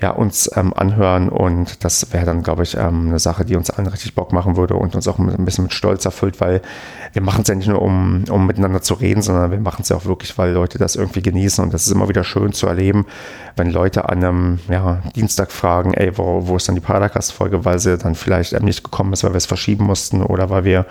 ja, 0.00 0.10
uns 0.10 0.48
ähm, 0.54 0.72
anhören 0.74 1.28
und 1.28 1.84
das 1.84 2.12
wäre 2.12 2.24
dann, 2.24 2.44
glaube 2.44 2.62
ich, 2.62 2.76
ähm, 2.76 3.08
eine 3.08 3.18
Sache, 3.18 3.44
die 3.44 3.56
uns 3.56 3.68
allen 3.68 3.88
richtig 3.88 4.14
Bock 4.14 4.32
machen 4.32 4.56
würde 4.56 4.74
und 4.74 4.94
uns 4.94 5.08
auch 5.08 5.18
ein 5.18 5.44
bisschen 5.44 5.64
mit 5.64 5.72
Stolz 5.72 6.04
erfüllt, 6.04 6.40
weil 6.40 6.62
wir 7.12 7.22
machen 7.22 7.42
es 7.42 7.48
ja 7.48 7.56
nicht 7.56 7.66
nur, 7.66 7.82
um, 7.82 8.22
um 8.30 8.46
miteinander 8.46 8.80
zu 8.80 8.94
reden, 8.94 9.22
sondern 9.22 9.50
wir 9.50 9.58
machen 9.58 9.82
es 9.82 9.88
ja 9.88 9.96
auch 9.96 10.04
wirklich, 10.04 10.38
weil 10.38 10.52
Leute 10.52 10.78
das 10.78 10.94
irgendwie 10.94 11.22
genießen 11.22 11.64
und 11.64 11.74
das 11.74 11.86
ist 11.86 11.92
immer 11.92 12.08
wieder 12.08 12.22
schön 12.22 12.52
zu 12.52 12.68
erleben, 12.68 13.06
wenn 13.56 13.70
Leute 13.70 14.08
an 14.08 14.22
einem 14.22 14.58
ja, 14.68 15.02
Dienstag 15.16 15.50
fragen, 15.50 15.94
ey, 15.94 16.16
wo, 16.16 16.46
wo 16.46 16.56
ist 16.56 16.68
dann 16.68 16.76
die 16.76 16.80
Paracast-Folge, 16.80 17.64
weil 17.64 17.80
sie 17.80 17.98
dann 17.98 18.14
vielleicht 18.14 18.52
ähm, 18.52 18.64
nicht 18.64 18.84
gekommen 18.84 19.12
ist, 19.12 19.24
weil 19.24 19.32
wir 19.32 19.38
es 19.38 19.46
verschieben 19.46 19.84
mussten 19.84 20.22
oder 20.22 20.48
weil 20.48 20.62
wir 20.62 20.86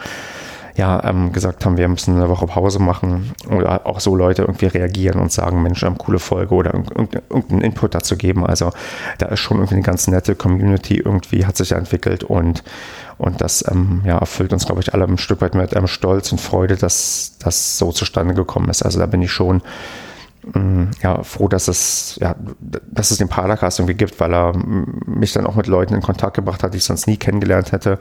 ja, 0.78 1.04
ähm, 1.04 1.34
gesagt 1.34 1.66
haben, 1.66 1.76
wir 1.76 1.88
müssen 1.88 2.16
eine 2.16 2.30
Woche 2.30 2.46
Pause 2.46 2.80
machen 2.80 3.32
oder 3.50 3.88
auch 3.88 4.00
so 4.00 4.16
Leute 4.16 4.44
irgendwie 4.44 4.68
reagieren 4.68 5.20
und 5.20 5.32
sagen, 5.32 5.64
Mensch, 5.64 5.84
eine 5.84 5.96
coole 5.96 6.20
Folge 6.20 6.54
oder 6.54 6.74
irgendeinen 6.76 7.62
Input 7.62 7.96
dazu 7.96 8.16
geben. 8.16 8.46
Also 8.46 8.70
da 9.18 9.26
ist 9.26 9.40
schon 9.40 9.58
irgendwie 9.58 9.76
eine 9.76 9.84
ganz 9.84 10.08
nette 10.08 10.36
Community 10.36 10.98
irgendwie 10.98 11.46
hat 11.48 11.58
sich 11.58 11.72
entwickelt 11.72 12.24
und 12.24 12.64
und 13.18 13.42
das 13.42 13.66
ähm, 13.68 14.04
ja, 14.06 14.20
erfüllt 14.20 14.54
uns, 14.54 14.68
glaube 14.68 14.82
ich, 14.82 14.94
alle 14.94 15.06
ein 15.06 15.18
Stück 15.18 15.42
weit 15.42 15.56
mit 15.56 15.76
einem 15.76 15.88
Stolz 15.88 16.32
und 16.32 16.40
Freude, 16.40 16.76
dass 16.76 17.34
das 17.40 17.80
so 17.80 17.92
zustande 17.92 18.36
gekommen 18.36 18.70
ist. 18.70 18.84
Also 18.84 19.00
da 19.00 19.08
bin 19.08 19.24
ich 19.24 19.32
schon 19.32 19.64
ja, 21.02 21.24
froh, 21.24 21.48
dass 21.48 21.68
es, 21.68 22.18
ja, 22.22 22.36
dass 22.60 23.12
es 23.12 23.18
den 23.18 23.30
Paracast 23.30 23.80
irgendwie 23.80 23.96
gibt, 23.96 24.20
weil 24.20 24.34
er 24.34 24.54
mich 25.06 25.34
dann 25.34 25.46
auch 25.46 25.56
mit 25.56 25.68
Leuten 25.68 25.94
in 25.94 26.02
Kontakt 26.02 26.36
gebracht 26.36 26.64
hat, 26.64 26.74
die 26.74 26.78
ich 26.78 26.84
sonst 26.84 27.08
nie 27.08 27.18
kennengelernt 27.18 27.72
hätte. 27.72 28.00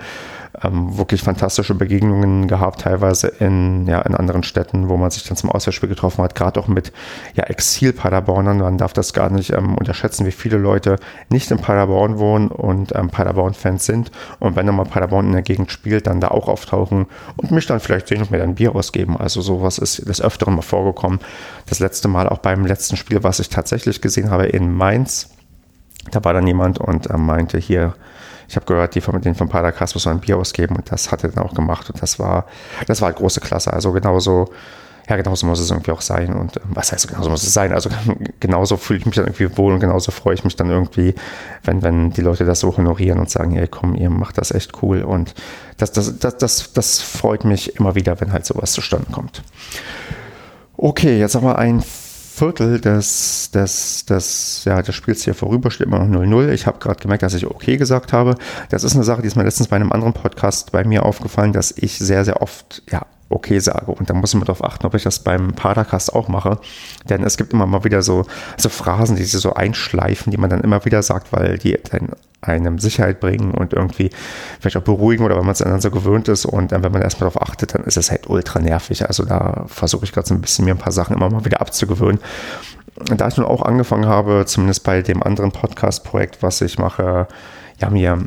Ähm, 0.63 0.97
wirklich 0.97 1.23
fantastische 1.23 1.75
Begegnungen 1.75 2.49
gehabt, 2.49 2.81
teilweise 2.83 3.27
in, 3.27 3.87
ja, 3.87 4.01
in 4.03 4.15
anderen 4.15 4.43
Städten, 4.43 4.89
wo 4.89 4.97
man 4.97 5.11
sich 5.11 5.25
dann 5.25 5.37
zum 5.37 5.51
Auswärtsspiel 5.51 5.89
getroffen 5.89 6.25
hat, 6.25 6.35
gerade 6.35 6.59
auch 6.59 6.69
mit 6.69 6.93
ja, 7.35 7.45
Exil-Paderbornern. 7.45 8.59
Man 8.59 8.79
darf 8.79 8.95
das 8.95 9.13
gar 9.13 9.29
nicht 9.29 9.53
ähm, 9.53 9.77
unterschätzen, 9.77 10.25
wie 10.25 10.33
viele 10.33 10.57
Leute 10.57 10.97
nicht 11.29 11.51
in 11.51 11.59
Paderborn 11.59 12.19
wohnen 12.19 12.49
und 12.49 12.95
ähm, 12.95 13.11
Paderborn-Fans 13.11 13.85
sind. 13.85 14.11
Und 14.39 14.57
wenn 14.57 14.67
dann 14.67 14.77
mal 14.77 14.85
Paderborn 14.85 15.27
in 15.27 15.33
der 15.33 15.43
Gegend 15.43 15.71
spielt, 15.71 16.07
dann 16.07 16.21
da 16.21 16.29
auch 16.29 16.49
auftauchen 16.49 17.07
und 17.37 17.51
mich 17.51 17.67
dann 17.67 17.81
vielleicht 17.81 18.09
sehen 18.09 18.23
und 18.23 18.31
mir 18.31 18.39
dann 18.39 18.55
Bier 18.55 18.75
ausgeben. 18.75 19.17
Also 19.17 19.43
sowas 19.43 19.77
ist 19.77 20.09
des 20.09 20.23
Öfteren 20.23 20.55
mal 20.55 20.63
vorgekommen. 20.63 21.21
Das 21.67 21.81
letzte 21.81 22.09
Mal 22.09 22.29
auch 22.29 22.36
beim 22.37 22.67
letzten 22.67 22.97
Spiel, 22.97 23.23
was 23.23 23.41
ich 23.41 23.49
tatsächlich 23.49 24.01
gesehen 24.01 24.31
habe 24.31 24.47
in 24.47 24.73
Mainz. 24.73 25.31
Da 26.11 26.25
war 26.25 26.33
dann 26.33 26.47
jemand 26.47 26.79
und 26.79 27.07
er 27.07 27.19
meinte 27.19 27.59
hier, 27.59 27.95
ich 28.49 28.57
habe 28.57 28.67
gehört, 28.67 28.95
die 28.95 29.01
von 29.01 29.21
den 29.21 29.35
von 29.35 29.49
Padercast 29.49 29.95
muss 29.95 30.07
ein 30.07 30.21
Bier 30.21 30.39
ausgeben 30.39 30.77
und 30.77 30.91
das 30.91 31.11
hat 31.11 31.25
er 31.25 31.31
dann 31.31 31.45
auch 31.45 31.55
gemacht 31.55 31.91
und 31.91 32.01
das 32.01 32.19
war, 32.19 32.47
das 32.87 33.01
war 33.03 33.13
große 33.13 33.41
Klasse. 33.41 33.73
Also 33.73 33.93
genauso, 33.93 34.51
ja, 35.09 35.17
genauso 35.17 35.47
muss 35.47 35.59
es 35.59 35.71
irgendwie 35.71 35.91
auch 35.91 36.01
sein 36.01 36.33
und 36.33 36.57
ähm, 36.57 36.63
was 36.69 36.93
heißt 36.93 37.09
genauso 37.09 37.31
muss 37.31 37.43
es 37.43 37.53
sein? 37.53 37.73
Also 37.73 37.91
genauso 38.41 38.77
fühle 38.77 39.01
ich 39.01 39.07
mich 39.07 39.17
dann 39.17 39.27
irgendwie 39.27 39.57
wohl 39.57 39.73
und 39.75 39.81
genauso 39.81 40.13
freue 40.13 40.35
ich 40.35 40.45
mich 40.45 40.55
dann 40.55 40.71
irgendwie, 40.71 41.15
wenn, 41.65 41.83
wenn 41.83 42.11
die 42.11 42.21
Leute 42.21 42.45
das 42.45 42.61
so 42.61 42.77
honorieren 42.77 43.19
und 43.19 43.31
sagen, 43.31 43.53
hey 43.53 43.67
komm, 43.69 43.97
ihr 43.97 44.11
macht 44.11 44.39
das 44.39 44.53
echt 44.53 44.83
cool 44.83 45.03
und 45.03 45.35
das, 45.77 45.93
das, 45.93 46.19
das, 46.19 46.39
das, 46.39 46.73
das 46.73 47.03
freut 47.03 47.45
mich 47.45 47.77
immer 47.77 47.95
wieder, 47.95 48.21
wenn 48.21 48.33
halt 48.33 48.47
sowas 48.47 48.73
zustande 48.73 49.11
kommt. 49.11 49.43
Okay, 50.77 51.19
jetzt 51.19 51.35
haben 51.35 51.45
wir 51.45 51.59
ein 51.59 51.83
Viertel 52.37 52.83
des, 52.83 53.51
des, 53.51 54.05
des, 54.05 54.63
ja, 54.67 54.83
des 54.83 54.95
Spiels 54.95 55.25
hier 55.25 55.35
vorüber 55.35 55.71
steht 55.71 55.87
immer 55.87 56.05
noch 56.05 56.21
0-0. 56.21 56.51
Ich 56.51 56.67
habe 56.67 56.79
gerade 56.79 57.01
gemerkt, 57.01 57.23
dass 57.23 57.33
ich 57.33 57.47
okay 57.47 57.79
gesagt 57.79 58.13
habe. 58.13 58.35
Das 58.69 58.85
ist 58.85 58.95
eine 58.95 59.05
Sache, 59.05 59.23
die 59.23 59.29
ist 59.29 59.37
mir 59.37 59.45
letztens 59.45 59.69
bei 59.69 59.77
einem 59.77 59.91
anderen 59.91 60.13
Podcast 60.13 60.71
bei 60.71 60.85
mir 60.85 61.07
aufgefallen, 61.07 61.55
dass 61.55 61.71
ich 61.71 61.97
sehr, 61.99 62.27
sehr 62.27 62.43
oft 62.43 62.83
ja, 62.91 63.07
okay 63.29 63.59
sage. 63.59 63.91
Und 63.91 64.09
da 64.09 64.15
muss 64.15 64.33
ich 64.33 64.39
mal 64.39 64.45
darauf 64.45 64.65
achten, 64.65 64.87
ob 64.87 64.95
ich 64.95 65.03
das 65.03 65.19
beim 65.19 65.53
Padercast 65.53 66.15
auch 66.15 66.29
mache. 66.29 66.59
Denn 67.09 67.25
es 67.25 67.37
gibt 67.37 67.53
immer 67.53 67.67
mal 67.67 67.85
wieder 67.85 68.03
so, 68.03 68.25
so 68.57 68.69
Phrasen, 68.69 69.17
die 69.17 69.25
sich 69.25 69.41
so 69.41 69.55
einschleifen, 69.55 70.31
die 70.31 70.37
man 70.37 70.51
dann 70.51 70.61
immer 70.61 70.85
wieder 70.85 71.03
sagt, 71.03 71.33
weil 71.33 71.59
die 71.59 71.79
einem 72.41 72.79
Sicherheit 72.79 73.21
bringen 73.21 73.53
und 73.53 73.73
irgendwie 73.73 74.11
vielleicht 74.61 74.77
auch 74.77 74.83
beruhigen 74.83 75.25
oder 75.25 75.37
weil 75.37 75.43
man 75.43 75.53
es 75.53 75.59
dann 75.59 75.81
so 75.81 75.91
gewöhnt 75.91 76.29
ist. 76.29 76.47
Und 76.47 76.73
dann, 76.73 76.83
wenn 76.83 76.93
man 76.93 77.03
erstmal 77.03 77.31
darauf 77.31 77.49
achtet, 77.49 77.75
dann 77.75 77.85
ist 77.85 77.97
es 77.97 78.11
halt 78.11 78.29
ultra 78.29 78.61
nervig. 78.61 79.07
Also 79.07 79.25
da 79.25 79.65
versuche 79.67 80.05
ich 80.05 80.13
gerade 80.13 80.29
so 80.29 80.35
ein 80.35 80.41
bisschen 80.41 80.65
mir 80.65 80.75
ein 80.75 80.79
paar 80.79 80.93
Sachen 80.93 81.17
immer 81.17 81.31
mal 81.31 81.45
wieder 81.45 81.61
abzugewöhnen. 81.61 82.21
Da 83.17 83.29
ich 83.29 83.37
nun 83.37 83.47
auch 83.47 83.63
angefangen 83.63 84.07
habe, 84.07 84.45
zumindest 84.47 84.85
bei 84.85 85.03
dem 85.03 85.23
anderen 85.23 85.53
Podcast-Projekt, 85.53 86.43
was 86.43 86.61
ich 86.61 86.79
mache, 86.79 87.27
ja, 87.79 87.91
mir 87.91 88.27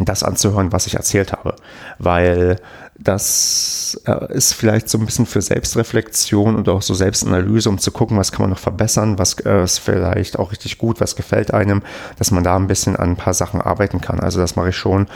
das 0.00 0.22
anzuhören, 0.22 0.72
was 0.72 0.86
ich 0.86 0.94
erzählt 0.94 1.32
habe. 1.32 1.54
Weil 1.98 2.56
das 2.98 4.00
äh, 4.06 4.32
ist 4.32 4.54
vielleicht 4.54 4.88
so 4.88 4.98
ein 4.98 5.04
bisschen 5.04 5.26
für 5.26 5.42
Selbstreflexion 5.42 6.56
und 6.56 6.68
auch 6.68 6.82
so 6.82 6.94
Selbstanalyse, 6.94 7.68
um 7.68 7.78
zu 7.78 7.90
gucken, 7.90 8.16
was 8.16 8.32
kann 8.32 8.42
man 8.42 8.50
noch 8.50 8.58
verbessern, 8.58 9.18
was 9.18 9.34
äh, 9.40 9.62
ist 9.62 9.78
vielleicht 9.78 10.38
auch 10.38 10.50
richtig 10.50 10.78
gut, 10.78 11.00
was 11.00 11.14
gefällt 11.14 11.52
einem, 11.52 11.82
dass 12.18 12.30
man 12.30 12.42
da 12.42 12.56
ein 12.56 12.66
bisschen 12.66 12.96
an 12.96 13.10
ein 13.10 13.16
paar 13.16 13.34
Sachen 13.34 13.60
arbeiten 13.60 14.00
kann. 14.00 14.20
Also 14.20 14.40
das 14.40 14.56
mache 14.56 14.70
ich 14.70 14.76
schon 14.76 15.08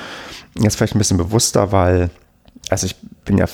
jetzt 0.59 0.77
vielleicht 0.77 0.95
ein 0.95 0.99
bisschen 0.99 1.17
bewusster, 1.17 1.73
weil, 1.73 2.11
also 2.69 2.87
ich 2.87 2.97
bin 3.25 3.39
ja 3.39 3.47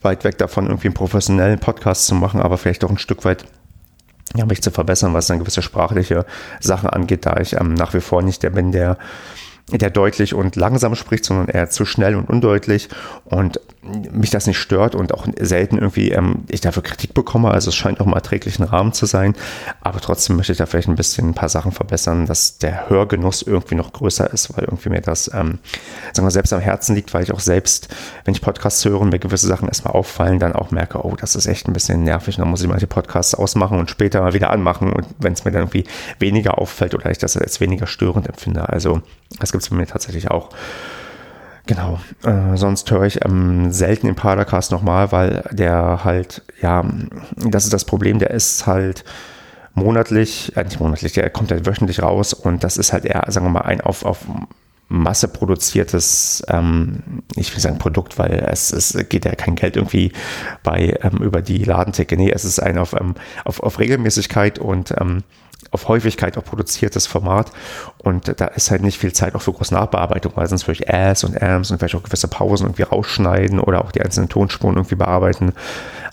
weit 0.00 0.24
weg 0.24 0.38
davon, 0.38 0.66
irgendwie 0.66 0.88
einen 0.88 0.94
professionellen 0.94 1.58
Podcast 1.58 2.06
zu 2.06 2.14
machen, 2.14 2.40
aber 2.40 2.56
vielleicht 2.56 2.84
auch 2.84 2.90
ein 2.90 2.98
Stück 2.98 3.24
weit 3.24 3.44
ja, 4.36 4.46
mich 4.46 4.62
zu 4.62 4.70
verbessern, 4.70 5.14
was 5.14 5.26
dann 5.26 5.38
gewisse 5.38 5.62
sprachliche 5.62 6.24
Sachen 6.60 6.88
angeht, 6.88 7.26
da 7.26 7.38
ich 7.38 7.54
ähm, 7.54 7.74
nach 7.74 7.94
wie 7.94 8.00
vor 8.00 8.22
nicht 8.22 8.42
der 8.42 8.50
bin, 8.50 8.72
der 8.72 8.98
der 9.72 9.90
deutlich 9.90 10.34
und 10.34 10.56
langsam 10.56 10.94
spricht, 10.94 11.24
sondern 11.24 11.48
eher 11.48 11.68
zu 11.68 11.84
schnell 11.84 12.14
und 12.16 12.28
undeutlich. 12.28 12.88
Und 13.24 13.60
mich 13.82 14.30
das 14.30 14.46
nicht 14.46 14.58
stört 14.58 14.94
und 14.94 15.14
auch 15.14 15.26
selten 15.38 15.78
irgendwie 15.78 16.10
ähm, 16.10 16.44
ich 16.48 16.60
dafür 16.60 16.82
Kritik 16.82 17.14
bekomme. 17.14 17.50
Also 17.50 17.68
es 17.68 17.76
scheint 17.76 18.00
auch 18.00 18.06
im 18.06 18.12
erträglichen 18.12 18.64
Rahmen 18.64 18.92
zu 18.92 19.06
sein, 19.06 19.34
aber 19.80 20.00
trotzdem 20.00 20.36
möchte 20.36 20.52
ich 20.52 20.58
da 20.58 20.66
vielleicht 20.66 20.88
ein 20.88 20.96
bisschen 20.96 21.30
ein 21.30 21.34
paar 21.34 21.48
Sachen 21.48 21.72
verbessern, 21.72 22.26
dass 22.26 22.58
der 22.58 22.90
Hörgenuss 22.90 23.42
irgendwie 23.42 23.76
noch 23.76 23.92
größer 23.92 24.32
ist, 24.32 24.56
weil 24.56 24.64
irgendwie 24.64 24.88
mir 24.88 25.00
das 25.00 25.28
ähm, 25.32 25.58
sagen 26.12 26.26
wir, 26.26 26.30
selbst 26.30 26.52
am 26.52 26.60
Herzen 26.60 26.94
liegt, 26.94 27.14
weil 27.14 27.22
ich 27.22 27.32
auch 27.32 27.40
selbst, 27.40 27.88
wenn 28.24 28.34
ich 28.34 28.40
Podcasts 28.40 28.84
höre 28.84 29.04
mir 29.04 29.18
gewisse 29.18 29.46
Sachen 29.46 29.68
erstmal 29.68 29.94
auffallen, 29.94 30.38
dann 30.38 30.54
auch 30.54 30.70
merke, 30.70 31.04
oh, 31.04 31.14
das 31.16 31.36
ist 31.36 31.46
echt 31.46 31.68
ein 31.68 31.72
bisschen 31.72 32.02
nervig 32.02 32.36
dann 32.36 32.48
muss 32.48 32.62
ich 32.62 32.68
manche 32.68 32.86
Podcasts 32.86 33.34
ausmachen 33.34 33.78
und 33.78 33.90
später 33.90 34.20
mal 34.20 34.32
wieder 34.32 34.50
anmachen 34.50 34.92
und 34.92 35.06
wenn 35.18 35.32
es 35.32 35.44
mir 35.44 35.50
dann 35.50 35.62
irgendwie 35.62 35.84
weniger 36.18 36.58
auffällt 36.58 36.94
oder 36.94 37.10
ich 37.10 37.18
das 37.18 37.36
als 37.36 37.60
weniger 37.60 37.86
störend 37.86 38.26
empfinde. 38.26 38.68
Also 38.68 39.02
das 39.38 39.52
gibt 39.52 39.62
es 39.62 39.70
bei 39.70 39.76
mir 39.76 39.86
tatsächlich 39.86 40.30
auch. 40.30 40.50
Genau. 41.68 42.00
Äh, 42.24 42.56
sonst 42.56 42.90
höre 42.90 43.04
ich 43.04 43.22
ähm, 43.26 43.70
selten 43.70 44.06
den 44.06 44.16
Padercast 44.16 44.72
nochmal, 44.72 45.12
weil 45.12 45.44
der 45.52 46.02
halt, 46.02 46.42
ja, 46.62 46.82
das 47.36 47.64
ist 47.64 47.74
das 47.74 47.84
Problem, 47.84 48.18
der 48.18 48.30
ist 48.30 48.66
halt 48.66 49.04
monatlich, 49.74 50.56
äh, 50.56 50.64
nicht 50.64 50.80
monatlich, 50.80 51.12
der 51.12 51.28
kommt 51.28 51.50
halt 51.50 51.66
wöchentlich 51.66 52.02
raus 52.02 52.32
und 52.32 52.64
das 52.64 52.78
ist 52.78 52.94
halt 52.94 53.04
eher, 53.04 53.22
sagen 53.28 53.44
wir 53.44 53.50
mal, 53.50 53.60
ein 53.60 53.82
auf, 53.82 54.06
auf 54.06 54.24
Masse 54.88 55.28
produziertes, 55.28 56.42
ähm, 56.48 57.02
ich 57.36 57.52
will 57.52 57.60
sagen 57.60 57.76
Produkt, 57.76 58.18
weil 58.18 58.46
es, 58.50 58.72
es 58.72 58.96
geht 59.10 59.26
ja 59.26 59.34
kein 59.34 59.54
Geld 59.54 59.76
irgendwie 59.76 60.12
bei 60.62 60.98
ähm, 61.02 61.18
über 61.18 61.42
die 61.42 61.62
Ladentheke. 61.64 62.16
Nee, 62.16 62.30
es 62.30 62.46
ist 62.46 62.60
ein 62.60 62.78
auf, 62.78 62.94
ähm, 62.94 63.14
auf, 63.44 63.62
auf 63.62 63.78
Regelmäßigkeit 63.78 64.58
und 64.58 64.94
ähm, 64.98 65.22
auf 65.70 65.88
Häufigkeit 65.88 66.36
auch 66.38 66.44
produziertes 66.44 67.06
Format 67.06 67.50
und 67.98 68.40
da 68.40 68.46
ist 68.46 68.70
halt 68.70 68.82
nicht 68.82 68.98
viel 68.98 69.12
Zeit 69.12 69.34
auch 69.34 69.42
für 69.42 69.52
große 69.52 69.74
Nachbearbeitung, 69.74 70.32
weil 70.34 70.48
sonst 70.48 70.66
würde 70.66 70.80
ich 70.82 70.92
Ass 70.92 71.24
und 71.24 71.40
Ams 71.40 71.70
und 71.70 71.78
vielleicht 71.78 71.94
auch 71.94 72.02
gewisse 72.02 72.28
Pausen 72.28 72.66
irgendwie 72.66 72.82
rausschneiden 72.82 73.60
oder 73.60 73.84
auch 73.84 73.92
die 73.92 74.02
einzelnen 74.02 74.28
Tonspuren 74.28 74.76
irgendwie 74.76 74.94
bearbeiten. 74.94 75.52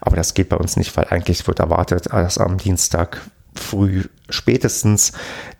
Aber 0.02 0.16
das 0.16 0.34
geht 0.34 0.50
bei 0.50 0.58
uns 0.58 0.78
nicht, 0.78 0.96
weil 0.98 1.06
eigentlich 1.10 1.46
wird 1.48 1.60
erwartet, 1.60 2.08
dass 2.12 2.38
am 2.38 2.58
Dienstag 2.58 3.22
früh 3.60 4.04
spätestens 4.30 5.14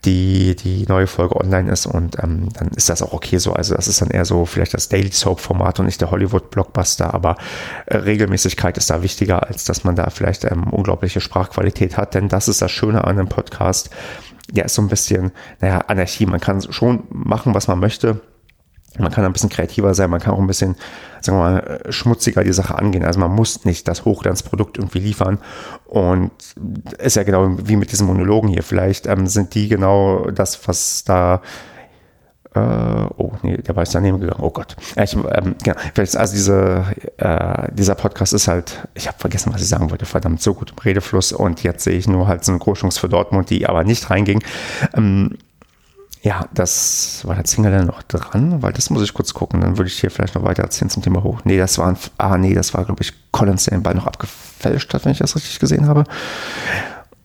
die, 0.06 0.56
die 0.56 0.86
neue 0.88 1.08
Folge 1.08 1.36
online 1.36 1.72
ist 1.72 1.86
und 1.86 2.18
ähm, 2.22 2.50
dann 2.54 2.70
ist 2.70 2.90
das 2.90 3.02
auch 3.02 3.14
okay 3.14 3.38
so. 3.38 3.54
Also 3.54 3.76
das 3.76 3.88
ist 3.88 4.02
dann 4.02 4.10
eher 4.10 4.26
so 4.26 4.46
vielleicht 4.46 4.74
das 4.74 4.90
Daily 4.90 5.12
Soap 5.12 5.40
Format 5.40 5.80
und 5.80 5.86
nicht 5.86 6.02
der 6.02 6.12
Hollywood 6.12 6.52
Blockbuster, 6.52 7.14
aber 7.14 7.38
äh, 7.86 7.98
Regelmäßigkeit 7.98 8.78
ist 8.78 8.90
da 8.90 9.04
wichtiger, 9.04 9.48
als 9.48 9.66
dass 9.66 9.84
man 9.84 9.96
da 9.96 10.10
vielleicht 10.10 10.46
ähm, 10.46 10.66
unglaubliche 10.72 11.22
Sprachqualität 11.22 11.98
hat, 11.98 12.14
denn 12.14 12.28
das 12.28 12.48
ist 12.48 12.62
das 12.62 12.72
Schöne 12.72 13.04
an 13.04 13.18
einem 13.18 13.30
Podcast. 13.30 13.90
Ja, 14.54 14.66
ist 14.66 14.76
so 14.76 14.82
ein 14.82 14.90
bisschen, 14.90 15.32
naja, 15.60 15.80
Anarchie. 15.88 16.28
Man 16.28 16.40
kann 16.40 16.62
schon 16.62 17.04
machen, 17.10 17.56
was 17.56 17.68
man 17.68 17.80
möchte 17.80 18.22
man 19.00 19.12
kann 19.12 19.26
ein 19.26 19.34
bisschen 19.34 19.50
kreativer 19.50 19.94
sein, 19.94 20.10
man 20.10 20.20
kann 20.20 20.34
auch 20.34 20.40
ein 20.40 20.48
bisschen, 20.48 20.76
sagen 21.22 21.38
wir 21.38 21.44
mal, 21.44 21.82
schmutziger 21.90 22.44
die 22.44 22.54
Sache 22.54 22.78
angehen. 22.78 23.04
Also 23.04 23.20
man 23.20 23.32
muss 23.32 23.66
nicht 23.66 23.88
das 23.88 24.06
Hochglanzprodukt 24.06 24.78
irgendwie 24.78 25.00
liefern. 25.00 25.40
Und 25.86 26.32
ist 27.00 27.16
ja 27.16 27.24
genau 27.24 27.58
wie 27.64 27.76
mit 27.76 27.92
diesen 27.92 28.08
Monologen 28.08 28.50
hier. 28.50 28.64
Vielleicht 28.64 29.08
ähm, 29.08 29.28
sind 29.28 29.56
die 29.56 29.68
genau 29.68 30.30
das, 30.32 30.68
was 30.68 31.04
da 31.04 31.42
äh, 32.56 33.08
oh, 33.18 33.34
nee, 33.42 33.58
der 33.58 33.76
war 33.76 33.84
jetzt 33.84 33.94
daneben 33.94 34.20
gegangen. 34.20 34.42
Oh 34.42 34.50
Gott. 34.50 34.78
Ich, 34.96 35.14
ähm, 35.14 35.56
genau. 35.62 35.76
Also 35.96 36.34
diese, 36.34 36.86
äh, 37.18 37.68
dieser 37.74 37.96
Podcast 37.96 38.34
ist 38.34 38.48
halt, 38.48 38.88
ich 38.94 39.08
habe 39.08 39.18
vergessen, 39.20 39.54
was 39.54 39.62
ich 39.62 39.68
sagen 39.68 39.92
wollte, 39.92 40.06
verdammt, 40.06 40.42
so 40.42 40.54
gut 40.54 40.72
im 40.72 40.78
Redefluss 40.78 41.34
und 41.34 41.64
jetzt 41.64 41.84
sehe 41.84 41.98
ich 41.98 42.08
nur 42.08 42.28
halt 42.28 42.46
so 42.46 42.54
eine 42.54 42.60
Großchance 42.60 43.00
für 43.00 43.10
Dortmund, 43.10 43.50
die 43.50 43.68
aber 43.68 43.84
nicht 43.84 44.10
reinging. 44.10 44.42
Ähm, 44.94 45.38
ja, 46.26 46.48
das 46.56 47.22
war 47.24 47.36
der 47.36 47.46
Single 47.46 47.72
dann 47.72 47.86
noch 47.86 48.02
dran, 48.02 48.64
weil 48.64 48.74
das 48.74 48.90
muss 48.90 49.04
ich 49.04 49.14
kurz 49.14 49.36
gucken. 49.36 49.62
Dann 49.62 49.78
würde 49.78 49.90
ich 49.90 50.00
hier 50.00 50.10
vielleicht 50.10 50.34
noch 50.34 50.44
weiter 50.44 50.64
erzählen 50.64 50.90
zum 50.90 51.04
Thema 51.04 51.22
hoch. 51.22 51.42
Nee, 51.44 51.60
das 51.60 51.78
war 51.78 51.90
ein, 51.90 51.98
ah, 52.18 52.36
nee, 52.40 52.56
das 52.56 52.74
war, 52.74 52.84
glaube 52.84 53.04
ich, 53.04 53.14
Collins, 53.32 53.66
der 53.66 53.78
den 53.78 53.84
Ball 53.84 53.94
noch 53.94 54.08
abgefälscht 54.08 54.92
hat, 54.96 55.06
wenn 55.06 55.12
ich 55.12 55.20
das 55.20 55.36
richtig 55.36 55.60
gesehen 55.60 55.88
habe. 55.88 56.04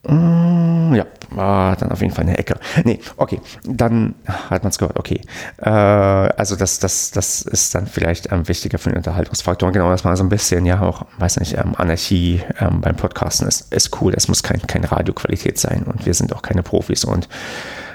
Mm, 0.07 0.93
ja, 0.95 1.07
war 1.31 1.77
dann 1.77 1.93
auf 1.93 2.03
jeden 2.03 2.13
Fall 2.13 2.27
eine 2.27 2.37
Ecke. 2.37 2.57
Nee, 2.85 3.01
okay, 3.17 3.41
dann 3.65 4.17
hat 4.27 4.65
man 4.65 4.71
es 4.71 4.77
gehört, 4.77 4.99
okay. 4.99 5.23
Äh, 5.57 5.71
also 5.71 6.55
das, 6.55 6.79
das, 6.79 7.11
das 7.11 7.41
ist 7.41 7.75
dann 7.75 7.87
vielleicht 7.87 8.31
ähm, 8.31 8.49
wichtiger 8.49 8.77
für 8.77 8.91
den 8.91 8.99
Unterhaltungsfaktor. 8.99 9.73
Genau, 9.73 9.89
dass 9.89 10.05
man 10.05 10.15
so 10.15 10.25
ein 10.25 10.29
bisschen, 10.29 10.67
ja, 10.67 10.79
auch, 10.83 11.07
weiß 11.17 11.41
nicht, 11.41 11.57
ähm, 11.57 11.75
Anarchie 11.75 12.43
ähm, 12.61 12.83
beim 12.83 12.97
Podcasten 12.97 13.49
ist, 13.49 13.73
ist 13.73 13.99
cool. 14.03 14.13
Es 14.15 14.29
muss 14.29 14.43
kein, 14.43 14.61
keine 14.67 14.93
Radioqualität 14.93 15.59
sein 15.59 15.85
und 15.85 16.05
wir 16.05 16.13
sind 16.13 16.35
auch 16.37 16.43
keine 16.43 16.63
Profis 16.63 17.07
und 17.07 17.31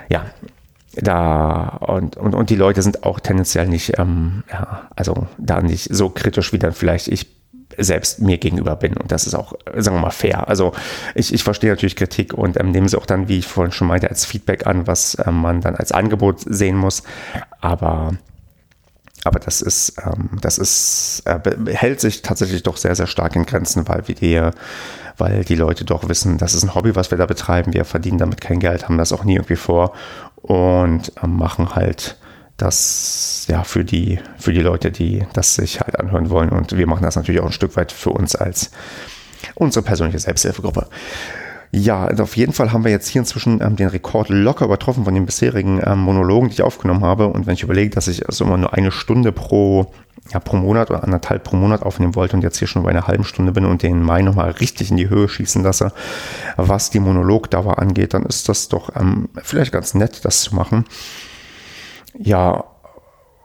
ja, 0.10 0.26
da 0.96 1.78
und, 1.82 2.18
und, 2.18 2.36
und 2.36 2.50
die 2.50 2.56
Leute 2.56 2.82
sind 2.82 3.04
auch 3.04 3.20
tendenziell 3.20 3.68
nicht, 3.68 3.98
ähm, 4.00 4.44
ja, 4.52 4.90
also 4.96 5.28
da 5.38 5.62
nicht 5.62 5.94
so 5.94 6.10
kritisch, 6.10 6.54
wie 6.54 6.60
dann 6.60 6.74
vielleicht 6.74 7.08
ich 7.08 7.36
selbst 7.78 8.22
mir 8.22 8.38
gegenüber 8.38 8.76
bin. 8.76 8.96
Und 8.96 9.12
das 9.12 9.28
ist 9.28 9.34
auch, 9.34 9.54
sagen 9.76 9.98
wir 9.98 10.02
mal, 10.02 10.12
fair. 10.12 10.48
Also 10.48 10.74
ich, 11.14 11.34
ich 11.34 11.44
verstehe 11.44 11.70
natürlich 11.70 11.96
Kritik 11.96 12.34
und 12.34 12.60
ähm, 12.60 12.72
nehme 12.72 12.88
sie 12.88 12.98
auch 12.98 13.06
dann, 13.06 13.28
wie 13.28 13.40
ich 13.40 13.48
vorhin 13.48 13.72
schon 13.72 13.88
meinte, 13.88 14.10
als 14.10 14.26
Feedback 14.26 14.68
an, 14.68 14.88
was 14.88 15.18
ähm, 15.26 15.36
man 15.42 15.62
dann 15.62 15.76
als 15.76 15.92
Angebot 15.92 16.40
sehen 16.46 16.78
muss. 16.78 17.04
Aber 17.62 18.14
aber 19.26 19.40
das 19.40 19.64
ist, 19.64 19.94
ähm, 20.06 20.38
das 20.40 20.60
ist, 20.60 21.24
äh, 21.26 21.40
hält 21.74 22.00
sich 22.00 22.22
tatsächlich 22.22 22.62
doch 22.62 22.78
sehr, 22.78 22.94
sehr 22.94 23.08
stark 23.08 23.36
in 23.36 23.48
Grenzen, 23.48 23.88
weil 23.88 24.08
wir 24.08 24.14
die, 24.14 24.52
weil 25.18 25.44
die 25.44 25.56
Leute 25.56 25.84
doch 25.84 26.08
wissen, 26.08 26.38
das 26.38 26.54
ist 26.54 26.62
ein 26.62 26.76
Hobby, 26.76 26.96
was 26.96 27.10
wir 27.10 27.18
da 27.18 27.26
betreiben. 27.26 27.74
Wir 27.74 27.86
verdienen 27.86 28.20
damit 28.20 28.40
kein 28.40 28.60
Geld, 28.60 28.84
haben 28.84 29.00
das 29.00 29.12
auch 29.12 29.24
nie 29.24 29.34
irgendwie 29.34 29.56
vor 29.56 29.94
und 30.36 31.12
äh, 31.22 31.28
machen 31.28 31.76
halt 31.76 32.18
das 32.58 33.46
ja 33.50 33.64
für 33.64 33.84
die 33.84 34.20
für 34.38 34.54
die 34.54 34.62
Leute, 34.62 34.92
die 34.92 35.26
das 35.34 35.56
sich 35.56 35.82
halt 35.82 36.00
anhören 36.00 36.30
wollen 36.30 36.50
und 36.50 36.78
wir 36.78 36.88
machen 36.88 37.04
das 37.04 37.16
natürlich 37.16 37.42
auch 37.42 37.48
ein 37.48 37.52
Stück 37.52 37.76
weit 37.76 37.92
für 37.92 38.12
uns 38.12 38.36
als 38.36 38.72
unsere 39.56 39.84
persönliche 39.84 40.20
Selbsthilfegruppe. 40.20 40.88
Ja, 41.72 42.06
also 42.06 42.24
auf 42.24 42.38
jeden 42.38 42.54
Fall 42.54 42.72
haben 42.72 42.86
wir 42.86 42.92
jetzt 42.92 43.10
hier 43.10 43.20
inzwischen 43.20 43.62
ähm, 43.62 43.76
den 43.76 43.90
Rekord 43.90 44.30
locker 44.30 44.64
übertroffen 44.64 45.04
von 45.04 45.14
den 45.14 45.26
bisherigen 45.26 45.82
ähm, 45.84 46.00
Monologen, 46.00 46.48
die 46.48 46.54
ich 46.54 46.62
aufgenommen 46.62 47.04
habe. 47.04 47.28
Und 47.28 47.48
wenn 47.48 47.56
ich 47.56 47.64
überlege, 47.64 47.90
dass 47.90 48.08
ich 48.08 48.26
also 48.28 48.46
immer 48.46 48.58
nur 48.58 48.74
eine 48.74 48.92
Stunde 48.92 49.34
pro, 49.34 49.92
ja, 50.32 50.40
pro 50.40 50.58
Monat 50.58 50.90
oder 50.90 51.04
anderthalb 51.04 51.44
pro 51.44 51.56
Monat 51.56 51.84
aufnehmen 51.84 52.16
wollte 52.16 52.36
und 52.36 52.42
jetzt 52.42 52.58
hier 52.58 52.68
schon 52.68 52.84
bei 52.84 52.90
einer 52.90 53.08
halben 53.08 53.24
Stunde 53.24 53.52
bin 53.52 53.66
und 53.66 53.84
den 53.84 54.02
Mai 54.02 54.22
nochmal 54.22 54.52
richtig 54.52 54.92
in 54.92 54.98
die 54.98 55.10
Höhe 55.10 55.30
schießen 55.30 55.64
lasse, 55.64 55.92
was 56.58 56.90
die 56.90 57.00
Monologdauer 57.00 57.80
angeht, 57.80 58.14
dann 58.14 58.26
ist 58.26 58.50
das 58.50 58.68
doch 58.68 58.96
ähm, 58.96 59.30
vielleicht 59.44 59.72
ganz 59.72 59.94
nett, 59.94 60.26
das 60.26 60.42
zu 60.42 60.56
machen. 60.56 60.86
Ja, 62.18 62.64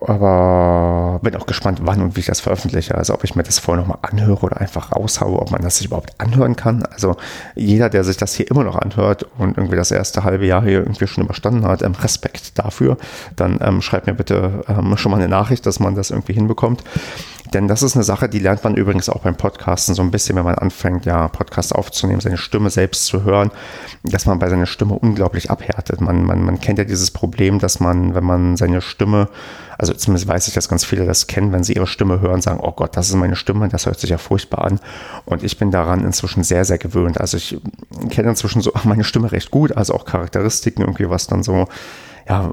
aber 0.01 1.21
bin 1.23 1.37
auch 1.37 1.47
gespannt, 1.47 1.81
wann 1.83 2.01
und 2.01 2.17
wie 2.17 2.21
ich 2.21 2.27
das 2.27 2.41
veröffentliche. 2.41 2.95
Also 2.95 3.15
ob 3.15 3.25
ich 3.25 3.35
mir 3.35 3.43
das 3.43 3.59
vorher 3.59 3.83
nochmal 3.83 3.99
anhöre 4.03 4.41
oder 4.41 4.61
einfach 4.61 4.93
raushaue, 4.93 5.39
ob 5.39 5.51
man 5.51 5.63
das 5.63 5.79
sich 5.79 5.87
überhaupt 5.87 6.15
anhören 6.19 6.57
kann. 6.57 6.85
Also 6.85 7.17
jeder, 7.55 7.91
der 7.91 8.05
sich 8.05 8.17
das 8.17 8.35
hier 8.35 8.51
immer 8.51 8.65
noch 8.65 8.77
anhört 8.77 9.27
und 9.39 9.59
irgendwie 9.59 9.77
das 9.77 9.91
erste 9.91 10.25
halbe 10.25 10.47
Jahr 10.47 10.63
hier 10.63 10.81
irgendwie 10.81 11.07
schon 11.07 11.25
überstanden 11.25 11.67
hat, 11.67 11.83
ähm, 11.83 11.93
Respekt 11.93 12.59
dafür. 12.59 12.97
Dann 13.37 13.59
ähm, 13.63 13.83
schreibt 13.83 14.07
mir 14.07 14.15
bitte 14.15 14.65
ähm, 14.69 14.97
schon 14.97 15.13
mal 15.13 15.19
eine 15.19 15.29
Nachricht, 15.29 15.67
dass 15.67 15.81
man 15.81 15.95
das 15.95 16.11
irgendwie 16.11 16.33
hinbekommt. 16.33 16.83
Denn 17.53 17.67
das 17.67 17.83
ist 17.83 17.97
eine 17.97 18.05
Sache, 18.05 18.29
die 18.29 18.39
lernt 18.39 18.63
man 18.63 18.77
übrigens 18.77 19.09
auch 19.09 19.21
beim 19.21 19.37
Podcasten 19.37 19.95
so 19.95 20.03
ein 20.03 20.11
bisschen, 20.11 20.37
wenn 20.37 20.45
man 20.45 20.55
anfängt, 20.55 21.05
ja, 21.05 21.29
Podcast 21.29 21.75
aufzunehmen, 21.75 22.21
seine 22.21 22.39
Stimme 22.39 22.71
selbst 22.71 23.07
zu 23.07 23.25
hören, 23.25 23.51
dass 24.05 24.27
man 24.27 24.39
bei 24.39 24.49
seiner 24.49 24.67
Stimme 24.67 24.95
unglaublich 24.95 25.51
abhärtet. 25.51 26.01
Man, 26.01 26.25
man, 26.25 26.43
man 26.43 26.61
kennt 26.61 26.79
ja 26.79 26.85
dieses 26.85 27.11
Problem, 27.11 27.59
dass 27.59 27.81
man, 27.81 28.15
wenn 28.15 28.25
man 28.25 28.57
seine 28.57 28.81
Stimme, 28.81 29.29
also 29.79 29.93
zumindest 29.95 30.29
weiß 30.29 30.49
ich, 30.49 30.55
dass 30.55 30.69
ganz 30.69 30.85
viele 30.85 31.07
das 31.07 31.27
kennen, 31.27 31.53
wenn 31.53 31.65
sie 31.65 31.73
ihre 31.73 31.87
Stimme 31.87 32.21
hören, 32.21 32.41
sagen, 32.41 32.61
oh 32.63 32.73
Gott, 32.73 32.97
das 32.97 33.09
ist 33.09 33.17
meine 33.17 33.37
Stimme, 33.37 33.69
das 33.69 33.87
hört 33.87 33.99
sich 33.99 34.11
ja 34.11 34.19
furchtbar 34.19 34.65
an. 34.65 34.81
Und 35.25 35.43
ich 35.43 35.59
bin 35.59 35.71
daran 35.71 36.05
inzwischen 36.05 36.45
sehr, 36.45 36.65
sehr 36.65 36.79
gewöhnt. 36.79 37.21
Also 37.21 37.37
ich 37.37 37.61
kenne 38.11 38.31
inzwischen 38.31 38.63
so 38.63 38.73
meine 38.85 39.05
Stimme 39.05 39.33
recht 39.33 39.51
gut, 39.51 39.77
also 39.77 39.95
auch 39.95 40.05
Charakteristiken 40.05 40.83
irgendwie, 40.83 41.11
was 41.11 41.27
dann 41.27 41.43
so 41.43 41.67
ja, 42.29 42.53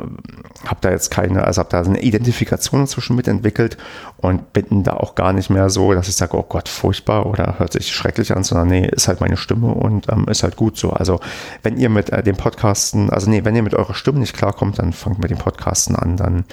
habe 0.65 0.80
da 0.81 0.89
jetzt 0.89 1.11
keine, 1.11 1.44
also 1.44 1.60
habe 1.60 1.69
da 1.69 1.81
eine 1.81 2.02
Identifikation 2.02 2.81
inzwischen 2.81 3.15
mitentwickelt 3.15 3.77
und 4.18 4.53
bin 4.53 4.84
da 4.84 4.94
auch 4.94 5.15
gar 5.15 5.34
nicht 5.34 5.49
mehr 5.49 5.69
so, 5.69 5.94
dass 5.94 6.07
ich 6.07 6.15
sage, 6.15 6.38
oh 6.38 6.45
Gott, 6.48 6.69
furchtbar 6.69 7.26
oder 7.26 7.60
hört 7.60 7.73
sich 7.73 7.91
schrecklich 7.91 8.35
an, 8.35 8.44
sondern 8.44 8.68
nee, 8.68 8.88
ist 8.88 9.07
halt 9.07 9.22
meine 9.22 9.38
Stimme 9.38 9.73
und 9.73 10.10
ähm, 10.10 10.26
ist 10.30 10.44
halt 10.44 10.56
gut 10.56 10.77
so. 10.77 10.91
Also 10.91 11.19
wenn 11.64 11.77
ihr 11.77 11.89
mit 11.89 12.10
äh, 12.10 12.23
dem 12.23 12.38
Podcasten, 12.38 13.10
also 13.10 13.30
nee, 13.30 13.45
wenn 13.45 13.56
ihr 13.56 13.64
mit 13.64 13.76
eurer 13.76 13.94
Stimme 13.94 14.19
nicht 14.19 14.35
klarkommt, 14.35 14.80
dann 14.80 14.94
fangt 14.94 15.19
mit 15.19 15.31
dem 15.31 15.38
Podcasten 15.38 15.95
an, 15.95 16.18
dann 16.18 16.45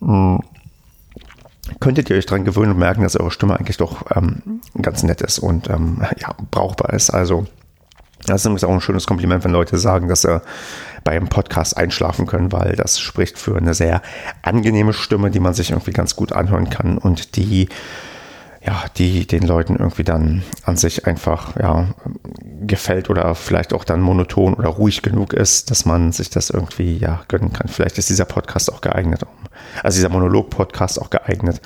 mh, 0.00 0.38
hm, 0.38 0.40
könntet 1.80 2.10
ihr 2.10 2.16
euch 2.16 2.26
daran 2.26 2.44
gewöhnen 2.44 2.72
und 2.72 2.78
merken, 2.78 3.02
dass 3.02 3.16
eure 3.16 3.30
Stimme 3.30 3.58
eigentlich 3.58 3.76
doch 3.76 4.04
ähm, 4.14 4.60
ganz 4.80 5.02
nett 5.02 5.20
ist 5.22 5.38
und 5.38 5.70
ähm, 5.70 6.02
ja, 6.18 6.34
brauchbar 6.50 6.92
ist. 6.92 7.10
Also 7.10 7.46
das 8.26 8.42
ist 8.42 8.44
nämlich 8.44 8.64
auch 8.64 8.72
ein 8.72 8.80
schönes 8.80 9.06
Kompliment, 9.06 9.44
wenn 9.44 9.52
Leute 9.52 9.78
sagen, 9.78 10.08
dass 10.08 10.22
sie 10.22 10.40
beim 11.04 11.28
Podcast 11.28 11.76
einschlafen 11.76 12.26
können, 12.26 12.52
weil 12.52 12.76
das 12.76 13.00
spricht 13.00 13.38
für 13.38 13.56
eine 13.56 13.74
sehr 13.74 14.02
angenehme 14.42 14.92
Stimme, 14.92 15.30
die 15.30 15.40
man 15.40 15.54
sich 15.54 15.70
irgendwie 15.70 15.92
ganz 15.92 16.16
gut 16.16 16.32
anhören 16.32 16.70
kann 16.70 16.98
und 16.98 17.36
die 17.36 17.68
ja, 18.64 18.84
die 18.96 19.26
den 19.26 19.42
Leuten 19.42 19.76
irgendwie 19.76 20.04
dann 20.04 20.44
an 20.62 20.76
sich 20.76 21.06
einfach 21.06 21.56
ja, 21.56 21.88
gefällt 22.60 23.10
oder 23.10 23.34
vielleicht 23.34 23.72
auch 23.72 23.82
dann 23.82 24.00
monoton 24.00 24.54
oder 24.54 24.68
ruhig 24.68 25.02
genug 25.02 25.32
ist, 25.32 25.70
dass 25.70 25.84
man 25.84 26.12
sich 26.12 26.30
das 26.30 26.50
irgendwie 26.50 26.96
ja 26.96 27.22
gönnen 27.26 27.52
kann. 27.52 27.66
Vielleicht 27.66 27.98
ist 27.98 28.08
dieser 28.08 28.24
Podcast 28.24 28.72
auch 28.72 28.80
geeignet, 28.80 29.24
um, 29.24 29.48
also 29.82 29.96
dieser 29.96 30.10
Monolog-Podcast 30.10 31.02
auch 31.02 31.10
geeignet, 31.10 31.60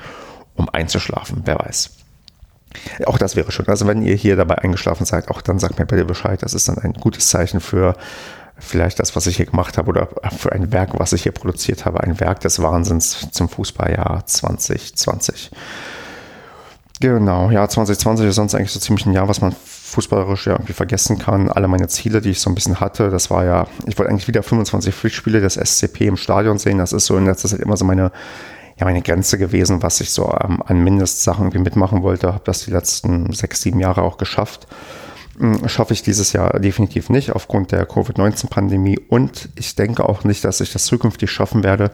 um 0.55 0.69
einzuschlafen, 0.69 1.43
wer 1.45 1.59
weiß. 1.59 1.91
Auch 3.05 3.17
das 3.17 3.35
wäre 3.35 3.51
schön. 3.51 3.67
Also 3.67 3.85
wenn 3.87 4.01
ihr 4.01 4.15
hier 4.15 4.35
dabei 4.35 4.57
eingeschlafen 4.57 5.05
seid, 5.05 5.29
auch 5.29 5.41
dann 5.41 5.59
sagt 5.59 5.79
mir 5.79 5.85
bitte 5.85 6.05
Bescheid. 6.05 6.41
Das 6.41 6.53
ist 6.53 6.67
dann 6.67 6.77
ein 6.79 6.93
gutes 6.93 7.29
Zeichen 7.29 7.59
für 7.59 7.95
vielleicht 8.59 8.99
das, 8.99 9.15
was 9.15 9.27
ich 9.27 9.37
hier 9.37 9.45
gemacht 9.45 9.77
habe 9.77 9.89
oder 9.89 10.09
für 10.37 10.51
ein 10.51 10.71
Werk, 10.71 10.99
was 10.99 11.13
ich 11.13 11.23
hier 11.23 11.31
produziert 11.31 11.85
habe. 11.85 12.01
Ein 12.01 12.19
Werk 12.19 12.39
des 12.41 12.61
Wahnsinns 12.61 13.29
zum 13.31 13.49
Fußballjahr 13.49 14.25
2020. 14.25 15.51
Genau, 16.99 17.51
ja, 17.51 17.67
2020 17.67 18.27
ist 18.27 18.35
sonst 18.35 18.55
eigentlich 18.55 18.71
so 18.71 18.79
ziemlich 18.79 19.05
ein 19.05 19.13
Jahr, 19.13 19.27
was 19.27 19.39
man 19.39 19.53
fußballerisch 19.53 20.47
ja 20.47 20.53
irgendwie 20.53 20.73
vergessen 20.73 21.19
kann. 21.19 21.49
Alle 21.49 21.67
meine 21.67 21.87
Ziele, 21.87 22.21
die 22.21 22.31
ich 22.31 22.41
so 22.41 22.49
ein 22.49 22.55
bisschen 22.55 22.79
hatte, 22.79 23.11
das 23.11 23.29
war 23.29 23.45
ja, 23.45 23.67
ich 23.85 23.97
wollte 23.99 24.11
eigentlich 24.11 24.27
wieder 24.27 24.41
25 24.41 24.95
Pflichtspiele 24.95 25.39
des 25.39 25.53
SCP 25.55 26.07
im 26.07 26.17
Stadion 26.17 26.57
sehen. 26.57 26.79
Das 26.79 26.93
ist 26.93 27.05
so 27.05 27.15
in 27.15 27.25
letzter 27.25 27.49
Zeit 27.49 27.59
immer 27.59 27.77
so 27.77 27.85
meine 27.85 28.11
ja 28.79 28.85
meine 28.85 29.01
Grenze 29.01 29.37
gewesen, 29.37 29.81
was 29.81 30.01
ich 30.01 30.11
so 30.11 30.31
ähm, 30.43 30.61
an 30.65 30.83
Mindestsachen 30.83 31.45
irgendwie 31.45 31.63
mitmachen 31.63 32.03
wollte. 32.03 32.27
Habe 32.33 32.43
das 32.45 32.65
die 32.65 32.71
letzten 32.71 33.33
sechs, 33.33 33.61
sieben 33.61 33.79
Jahre 33.79 34.03
auch 34.03 34.17
geschafft. 34.17 34.67
Hm, 35.39 35.67
schaffe 35.69 35.93
ich 35.93 36.01
dieses 36.01 36.33
Jahr 36.33 36.59
definitiv 36.59 37.11
nicht 37.11 37.31
aufgrund 37.31 37.71
der 37.71 37.85
Covid-19-Pandemie. 37.85 38.99
Und 39.07 39.49
ich 39.55 39.75
denke 39.75 40.09
auch 40.09 40.23
nicht, 40.23 40.43
dass 40.43 40.61
ich 40.61 40.73
das 40.73 40.85
zukünftig 40.85 41.29
schaffen 41.29 41.63
werde, 41.63 41.91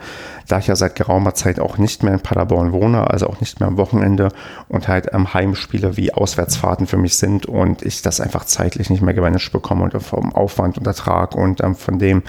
da 0.48 0.60
ich 0.60 0.68
ja 0.68 0.78
seit 0.78 0.95
geraumer 0.95 1.34
Zeit 1.34 1.60
auch 1.60 1.78
nicht 1.78 2.03
mehr 2.03 2.14
in 2.14 2.22
Paderborn 2.22 2.72
wohne, 2.72 3.10
also 3.11 3.28
auch 3.28 3.41
nicht 3.41 3.60
mehr 3.60 3.68
am 3.68 3.76
Wochenende 3.76 4.30
und 4.70 4.88
halt 4.88 5.10
ähm, 5.11 5.34
Heimspiele 5.34 5.98
wie 5.98 6.14
Auswärtsfahrten 6.14 6.88
für 6.88 6.98
mich 6.98 7.18
sind 7.18 7.45
und 7.45 7.82
ich 7.82 8.02
das 8.02 8.22
einfach 8.22 8.45
zeitlich 8.45 8.90
nicht 8.90 9.02
mehr 9.02 9.14
gemanagt 9.14 9.52
bekomme 9.52 9.84
und 9.84 10.02
vom 10.02 10.34
Aufwand 10.34 10.78
und 10.78 10.88
Ertrag 10.88 11.36
und 11.36 11.61
ähm, 11.61 11.76
von 11.76 11.99
dem, 11.99 12.24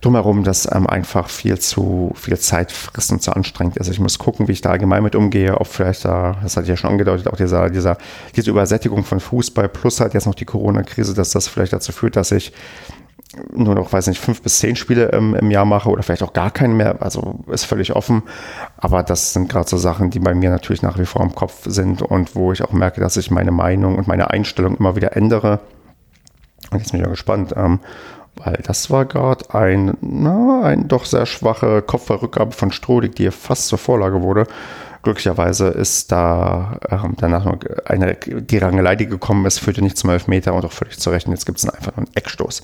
drumherum 0.00 0.44
das 0.44 0.68
ähm, 0.70 0.86
einfach 0.86 1.28
viel 1.28 1.58
zu 1.58 2.12
viel 2.14 2.38
Zeit 2.38 2.72
frisst 2.72 3.12
und 3.12 3.22
zu 3.22 3.32
anstrengend 3.32 3.76
ist. 3.76 3.88
Ich 3.88 4.00
muss 4.00 4.18
gucken, 4.18 4.48
wie 4.48 4.52
ich 4.52 4.60
da 4.60 4.70
allgemein 4.70 5.02
mit 5.02 5.14
umgehe, 5.14 5.58
ob 5.60 5.66
vielleicht 5.66 6.04
da, 6.04 6.36
das 6.42 6.56
hatte 6.56 6.64
ich 6.64 6.70
ja 6.70 6.76
schon 6.76 6.90
angedeutet, 6.90 7.28
auch 7.28 7.36
dieser, 7.36 7.70
dieser, 7.70 7.98
diese 8.36 8.50
Übersättigung 8.50 9.04
von 9.04 9.20
Fußball 9.20 9.68
plus 9.68 10.00
halt 10.00 10.14
jetzt 10.14 10.26
noch 10.26 10.34
die 10.34 10.44
Corona-Krise, 10.44 11.14
dass 11.14 11.30
das 11.30 11.48
vielleicht 11.48 11.72
dazu 11.72 11.92
führt, 11.92 12.16
dass 12.16 12.32
ich 12.32 12.52
nur 13.52 13.74
noch, 13.74 13.92
weiß 13.92 14.06
nicht, 14.06 14.20
fünf 14.20 14.42
bis 14.42 14.58
zehn 14.58 14.74
Spiele 14.74 15.06
im, 15.06 15.34
im 15.34 15.50
Jahr 15.50 15.64
mache 15.64 15.90
oder 15.90 16.02
vielleicht 16.02 16.22
auch 16.22 16.32
gar 16.32 16.50
keinen 16.50 16.76
mehr. 16.76 17.02
Also 17.02 17.40
ist 17.48 17.64
völlig 17.64 17.94
offen. 17.94 18.22
Aber 18.78 19.02
das 19.02 19.32
sind 19.32 19.48
gerade 19.50 19.68
so 19.68 19.76
Sachen, 19.76 20.10
die 20.10 20.18
bei 20.18 20.34
mir 20.34 20.50
natürlich 20.50 20.82
nach 20.82 20.98
wie 20.98 21.04
vor 21.04 21.22
im 21.22 21.34
Kopf 21.34 21.64
sind 21.66 22.02
und 22.02 22.34
wo 22.34 22.52
ich 22.52 22.62
auch 22.62 22.72
merke, 22.72 23.00
dass 23.00 23.16
ich 23.16 23.30
meine 23.30 23.50
Meinung 23.50 23.96
und 23.96 24.08
meine 24.08 24.30
Einstellung 24.30 24.76
immer 24.76 24.96
wieder 24.96 25.16
ändere. 25.16 25.60
Und 26.70 26.78
jetzt 26.78 26.92
bin 26.92 27.00
ich 27.00 27.06
ja 27.06 27.10
gespannt, 27.10 27.52
ähm, 27.56 27.80
weil 28.44 28.60
das 28.64 28.90
war 28.90 29.04
gerade 29.04 29.54
ein, 29.54 29.96
na, 30.00 30.62
ein 30.62 30.88
doch 30.88 31.04
sehr 31.04 31.26
schwache 31.26 31.82
Kopfballrückgabe 31.82 32.52
von 32.52 32.72
Strodig, 32.72 33.14
die 33.16 33.30
fast 33.30 33.68
zur 33.68 33.78
Vorlage 33.78 34.22
wurde. 34.22 34.46
Glücklicherweise 35.02 35.68
ist 35.68 36.10
da 36.10 36.78
äh, 36.88 36.96
danach 37.16 37.44
noch 37.44 37.58
eine, 37.84 38.14
die 38.14 38.58
Rangelei, 38.58 38.96
die 38.96 39.06
gekommen 39.06 39.46
ist, 39.46 39.58
führte 39.58 39.82
nicht 39.82 39.96
zum 39.96 40.10
Elfmeter 40.10 40.54
und 40.54 40.64
auch 40.64 40.72
völlig 40.72 40.98
zu 40.98 41.10
Recht. 41.10 41.28
Jetzt 41.28 41.46
gibt 41.46 41.58
es 41.58 41.68
einfach 41.68 41.96
nur 41.96 42.06
einen 42.06 42.16
Eckstoß. 42.16 42.62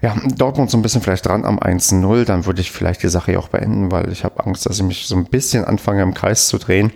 Ja, 0.00 0.16
Dortmund 0.36 0.68
so 0.68 0.76
ein 0.76 0.82
bisschen 0.82 1.00
vielleicht 1.00 1.26
dran 1.26 1.44
am 1.44 1.60
1-0, 1.60 2.24
dann 2.24 2.44
würde 2.44 2.60
ich 2.60 2.72
vielleicht 2.72 3.04
die 3.04 3.08
Sache 3.08 3.32
hier 3.32 3.38
auch 3.38 3.48
beenden, 3.48 3.92
weil 3.92 4.10
ich 4.10 4.24
habe 4.24 4.44
Angst, 4.44 4.66
dass 4.66 4.78
ich 4.78 4.82
mich 4.82 5.06
so 5.06 5.14
ein 5.14 5.26
bisschen 5.26 5.64
anfange 5.64 6.02
im 6.02 6.12
Kreis 6.12 6.48
zu 6.48 6.58
drehen. 6.58 6.92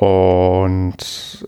Und 0.00 0.96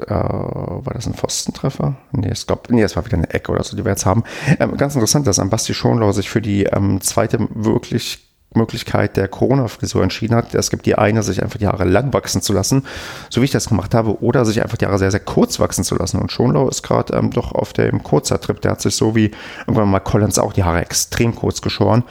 äh, 0.09 0.13
war 0.13 0.93
das 0.93 1.07
ein 1.07 1.15
Pfostentreffer? 1.15 1.95
Nee, 2.13 2.29
es, 2.29 2.47
glaub, 2.47 2.69
nee, 2.69 2.83
es 2.83 2.97
war 2.97 3.07
wieder 3.07 3.17
eine 3.17 3.31
Ecke 3.31 3.51
oder 3.51 3.65
so, 3.65 3.75
die 3.75 3.83
wir 3.83 3.93
jetzt 3.93 4.05
haben. 4.05 4.25
Ähm, 4.61 4.77
ganz 4.77 4.95
interessant, 4.95 5.27
dass 5.27 5.41
Basti 5.49 5.73
Schonlau 5.73 6.13
sich 6.13 6.29
für 6.29 6.43
die 6.43 6.65
ähm, 6.65 7.01
zweite 7.01 7.49
wirklich 7.55 8.29
Möglichkeit 8.53 9.17
der 9.17 9.29
Corona-Frisur 9.29 10.03
entschieden 10.03 10.35
hat. 10.35 10.55
Es 10.55 10.69
gibt 10.69 10.85
die 10.85 10.97
eine, 10.97 11.23
sich 11.23 11.43
einfach 11.43 11.59
die 11.59 11.67
Haare 11.67 11.85
lang 11.85 12.13
wachsen 12.13 12.43
zu 12.43 12.53
lassen, 12.53 12.85
so 13.31 13.41
wie 13.41 13.47
ich 13.47 13.53
das 13.53 13.71
gemacht 13.71 13.95
habe, 13.95 14.23
oder 14.23 14.45
sich 14.45 14.63
einfach 14.63 14.77
die 14.77 14.85
Haare 14.85 14.99
sehr, 14.99 15.11
sehr 15.11 15.21
kurz 15.21 15.59
wachsen 15.59 15.83
zu 15.83 15.97
lassen. 15.97 16.19
Und 16.19 16.31
Schonlau 16.31 16.69
ist 16.69 16.83
gerade 16.83 17.17
ähm, 17.17 17.31
doch 17.31 17.53
auf 17.53 17.73
dem 17.73 18.03
kurzer 18.03 18.39
Trip. 18.39 18.61
Der 18.61 18.73
hat 18.73 18.83
sich 18.83 18.95
so 18.95 19.17
wie 19.17 19.31
irgendwann 19.61 19.91
mal 19.91 20.01
Collins 20.01 20.39
auch 20.39 20.53
die 20.53 20.65
Haare 20.65 20.83
extrem 20.83 21.35
kurz 21.35 21.63
geschoren. 21.63 22.05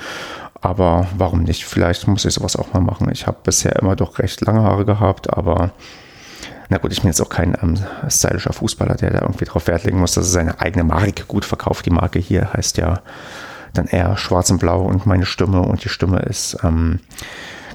Aber 0.59 1.05
warum 1.15 1.43
nicht? 1.43 1.65
Vielleicht 1.65 2.07
muss 2.07 2.25
ich 2.25 2.33
sowas 2.33 2.55
auch 2.55 2.73
mal 2.73 2.81
machen. 2.81 3.09
Ich 3.11 3.27
habe 3.27 3.37
bisher 3.43 3.75
immer 3.75 3.95
doch 3.95 4.17
recht 4.17 4.41
lange 4.41 4.63
Haare 4.63 4.85
gehabt, 4.85 5.31
aber 5.31 5.69
na 6.71 6.77
gut, 6.77 6.93
ich 6.93 7.01
bin 7.01 7.09
jetzt 7.09 7.21
auch 7.21 7.29
kein 7.29 7.57
ähm, 7.61 7.75
stylischer 8.07 8.53
Fußballer, 8.53 8.95
der 8.95 9.11
da 9.11 9.21
irgendwie 9.21 9.43
drauf 9.43 9.67
Wert 9.67 9.83
legen 9.83 9.99
muss, 9.99 10.13
dass 10.13 10.27
er 10.27 10.31
seine 10.31 10.61
eigene 10.61 10.85
Marke 10.85 11.25
gut 11.25 11.43
verkauft. 11.43 11.85
Die 11.85 11.89
Marke 11.89 12.17
hier 12.17 12.53
heißt 12.53 12.77
ja 12.77 13.01
dann 13.73 13.87
eher 13.87 14.15
schwarz 14.15 14.49
und 14.51 14.59
blau 14.59 14.83
und 14.83 15.05
meine 15.05 15.25
Stimme 15.25 15.63
und 15.63 15.83
die 15.83 15.89
Stimme 15.89 16.19
ist, 16.19 16.57
ähm, 16.63 17.01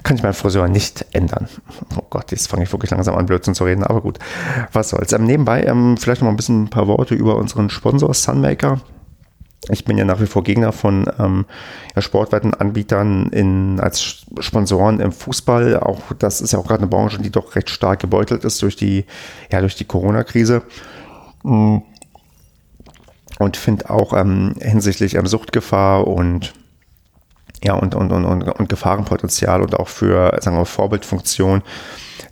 kann 0.01 0.15
ich 0.15 0.23
meinen 0.23 0.33
Friseur 0.33 0.67
nicht 0.67 1.05
ändern. 1.11 1.47
Oh 1.95 2.05
Gott, 2.09 2.31
jetzt 2.31 2.47
fange 2.47 2.63
ich 2.63 2.71
wirklich 2.73 2.89
langsam 2.89 3.15
an, 3.15 3.27
Blödsinn 3.27 3.53
zu 3.53 3.65
reden, 3.65 3.83
aber 3.83 4.01
gut, 4.01 4.17
was 4.73 4.89
soll's. 4.89 5.13
Ähm, 5.13 5.25
nebenbei 5.25 5.63
ähm, 5.63 5.97
vielleicht 5.97 6.21
noch 6.21 6.25
mal 6.25 6.33
ein 6.33 6.37
bisschen 6.37 6.63
ein 6.63 6.69
paar 6.69 6.87
Worte 6.87 7.13
über 7.13 7.35
unseren 7.35 7.69
Sponsor 7.69 8.15
Sunmaker. 8.15 8.81
Ich 9.69 9.85
bin 9.85 9.97
ja 9.97 10.05
nach 10.05 10.21
wie 10.21 10.27
vor 10.27 10.43
Gegner 10.43 10.71
von 10.71 11.09
ähm, 11.19 11.45
ja, 11.95 12.01
Sportwettenanbietern 12.01 13.29
in, 13.29 13.79
als 13.79 14.25
Sponsoren 14.39 14.99
im 14.99 15.11
Fußball. 15.11 15.79
Auch 15.79 16.01
das 16.17 16.41
ist 16.41 16.53
ja 16.53 16.59
auch 16.59 16.67
gerade 16.67 16.81
eine 16.81 16.89
Branche, 16.89 17.19
die 17.19 17.31
doch 17.31 17.55
recht 17.55 17.69
stark 17.69 17.99
gebeutelt 17.99 18.45
ist 18.45 18.61
durch 18.61 18.75
die, 18.75 19.05
ja, 19.51 19.61
die 19.61 19.85
Corona-Krise. 19.85 20.61
Mm. 21.43 21.77
Und 23.39 23.55
finde 23.57 23.89
auch 23.89 24.13
ähm, 24.13 24.55
hinsichtlich 24.59 25.15
ähm, 25.15 25.27
Suchtgefahr 25.27 26.07
und 26.07 26.53
ja, 27.63 27.73
und, 27.73 27.93
und, 27.93 28.11
und, 28.11 28.25
und, 28.25 28.43
und 28.43 28.69
Gefahrenpotenzial 28.69 29.61
und 29.61 29.75
auch 29.75 29.87
für, 29.87 30.37
sagen 30.41 30.57
wir, 30.57 30.65
Vorbildfunktion 30.65 31.61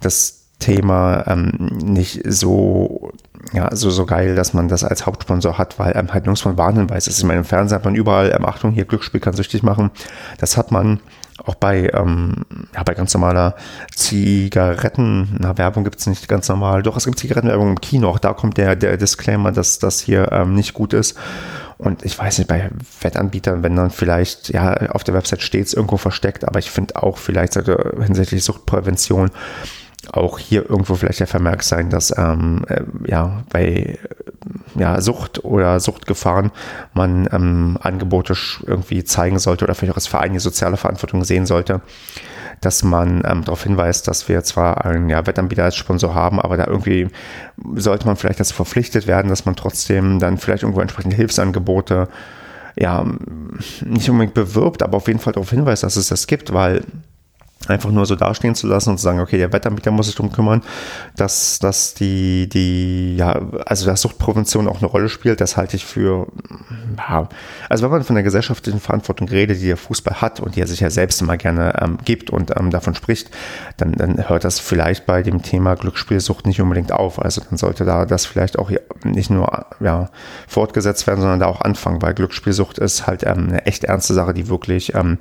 das 0.02 0.45
Thema 0.60 1.26
ähm, 1.28 1.52
nicht 1.84 2.22
so 2.26 3.12
ja, 3.54 3.74
so, 3.76 3.90
so 3.90 4.06
geil, 4.06 4.36
dass 4.36 4.54
man 4.54 4.68
das 4.68 4.84
als 4.84 5.06
Hauptsponsor 5.06 5.58
hat, 5.58 5.78
weil 5.78 5.96
ähm, 5.96 6.12
halt 6.14 6.26
nirgends 6.26 6.42
von 6.42 6.58
Warnhinweis 6.58 7.08
ist. 7.08 7.20
Ich 7.20 7.24
meine, 7.24 7.40
im 7.40 7.46
Fernsehen 7.46 7.76
hat 7.76 7.86
man 7.86 7.96
überall, 7.96 8.34
ähm, 8.36 8.46
Achtung, 8.46 8.72
hier 8.72 8.86
Glücksspiel 8.86 9.20
kann 9.20 9.34
süchtig 9.34 9.64
machen. 9.64 9.92
Das 10.40 10.58
hat 10.58 10.72
man 10.72 11.00
auch 11.44 11.56
bei, 11.56 11.92
ähm, 11.94 12.46
ja, 12.74 12.84
bei 12.84 12.94
ganz 12.94 13.14
normaler 13.14 13.56
Zigaretten, 13.94 15.36
na, 15.40 15.58
Werbung 15.58 15.84
gibt's 15.84 16.08
nicht 16.08 16.28
ganz 16.28 16.48
normal. 16.48 16.82
Doch, 16.82 16.98
es 16.98 17.06
gibt 17.06 17.20
Zigarettenwerbung 17.20 17.70
im 17.70 17.82
Kino. 17.82 18.10
Auch 18.10 18.20
da 18.20 18.34
kommt 18.34 18.58
der, 18.58 18.76
der 18.76 18.98
Disclaimer, 18.98 19.52
dass 19.52 19.80
das 19.80 20.00
hier 20.00 20.32
ähm, 20.32 20.56
nicht 20.56 20.74
gut 20.74 20.94
ist. 20.94 21.18
Und 21.78 22.06
ich 22.06 22.18
weiß 22.18 22.38
nicht, 22.38 22.48
bei 22.48 22.70
Wettanbietern, 23.02 23.62
wenn 23.62 23.76
dann 23.76 23.90
vielleicht, 23.92 24.50
ja, 24.50 24.74
auf 24.92 25.04
der 25.04 25.14
Website 25.14 25.42
steht's 25.42 25.74
irgendwo 25.74 25.98
versteckt, 25.98 26.48
aber 26.48 26.58
ich 26.60 26.72
finde 26.72 27.04
auch 27.04 27.18
vielleicht 27.18 27.54
sollte 27.54 27.96
hinsichtlich 28.02 28.46
Suchtprävention 28.46 29.30
auch 30.14 30.40
hier 30.40 30.70
irgendwo 30.70 30.96
vielleicht 30.96 31.20
der 31.20 31.28
Vermerk 31.28 31.64
sein, 31.64 31.90
dass 31.90 32.16
ähm, 32.18 32.66
äh, 32.68 32.82
ja 33.08 33.44
bei 33.52 33.98
ja, 34.76 35.00
Sucht 35.02 35.44
oder 35.44 35.80
Suchtgefahren 35.80 36.52
man 36.94 37.28
ähm, 37.32 37.78
Angebote 37.82 38.36
irgendwie 38.66 39.04
zeigen 39.04 39.40
sollte 39.40 39.66
oder 39.66 39.76
vielleicht 39.76 39.94
auch 39.94 39.98
als 39.98 40.08
Verein 40.08 40.34
die 40.34 40.40
soziale 40.40 40.78
Verantwortung 40.78 41.24
sehen 41.24 41.46
sollte, 41.46 41.82
dass 42.62 42.84
man 42.84 43.24
ähm, 43.26 43.44
darauf 43.44 43.64
hinweist, 43.64 44.08
dass 44.08 44.28
wir 44.28 44.44
zwar 44.44 44.86
einen 44.86 45.10
ja, 45.10 45.26
Wettanbieter 45.26 45.64
als 45.64 45.76
Sponsor 45.76 46.14
haben, 46.14 46.40
aber 46.40 46.58
da 46.58 46.68
irgendwie 46.68 47.08
sollte 47.76 48.06
man 48.06 48.16
vielleicht 48.16 48.40
dazu 48.40 48.54
verpflichtet 48.54 49.08
werden, 49.08 49.30
dass 49.30 49.46
man 49.46 49.56
trotzdem 49.56 50.20
dann 50.20 50.38
vielleicht 50.38 50.64
irgendwo 50.64 50.82
entsprechende 50.82 51.16
Hilfsangebote 51.16 52.08
ja, 52.78 53.06
nicht 53.86 54.10
unbedingt 54.10 54.34
bewirbt, 54.34 54.84
aber 54.84 54.98
auf 54.98 55.08
jeden 55.08 55.20
Fall 55.20 55.34
darauf 55.34 55.50
hinweist, 55.50 55.84
dass 55.84 55.96
es 55.96 56.10
das 56.10 56.28
gibt, 56.28 56.54
weil 56.54 56.84
einfach 57.68 57.92
nur 57.92 58.06
so 58.06 58.16
dastehen 58.16 58.56
zu 58.56 58.68
lassen 58.68 58.92
und 58.92 58.98
zu 58.98 59.04
sagen, 59.04 59.20
okay, 59.20 59.38
der 59.38 59.52
Wettanbieter 59.52 59.92
muss 59.92 60.08
sich 60.08 60.16
darum 60.16 60.32
kümmern, 60.32 60.62
dass, 61.16 61.60
dass 61.60 61.94
die, 61.94 62.48
die, 62.50 63.16
ja, 63.18 63.42
also 63.66 63.86
dass 63.86 64.02
Suchtprävention 64.02 64.68
auch 64.68 64.78
eine 64.78 64.88
Rolle 64.88 65.10
spielt, 65.10 65.42
das 65.42 65.58
halte 65.58 65.76
ich 65.76 65.86
für, 65.86 66.28
ja, 66.98 67.30
also 67.70 67.84
wenn 67.84 67.92
man 67.92 68.04
von 68.04 68.16
der 68.16 68.24
gesellschaftlichen 68.24 68.80
Verantwortung 68.80 69.28
redet, 69.28 69.62
die 69.62 69.68
der 69.68 69.78
Fußball 69.78 70.22
hat 70.22 70.40
und 70.40 70.56
die 70.56 70.62
er 70.62 70.68
sich 70.68 70.80
ja 70.80 70.90
selbst 70.90 71.22
immer 71.22 71.38
gerne 71.38 71.74
ähm, 71.82 71.98
gibt 72.04 72.30
und 72.30 72.56
ähm, 72.58 72.72
davon 72.72 72.96
spricht, 72.96 73.30
dann, 73.78 73.94
dann 73.94 74.30
hört 74.30 74.44
das 74.44 74.60
vielleicht 74.60 75.06
bei 75.06 75.24
dem 75.24 75.42
Thema 75.42 75.76
Glücksspielsucht 75.76 76.46
nicht 76.46 76.62
unbedingt 76.62 76.92
auf. 76.92 77.22
Also 77.22 77.42
dann 77.50 77.58
sollte 77.58 77.86
da 77.86 78.06
das 78.06 78.26
vielleicht 78.26 78.60
auch 78.60 78.72
nicht 79.04 79.30
nur 79.30 79.66
ja, 79.80 80.10
fortgesetzt 80.48 81.08
werden, 81.08 81.22
sondern 81.22 81.40
da 81.40 81.48
auch 81.48 81.62
anfangen, 81.62 82.02
weil 82.02 82.14
Glücksspielsucht 82.14 82.78
ist 82.78 83.08
halt 83.08 83.24
ähm, 83.24 83.48
eine 83.50 83.66
echt 83.66 83.84
ernste 83.84 84.14
Sache, 84.14 84.34
die 84.34 84.48
wirklich 84.50 84.96
ähm, 84.96 85.18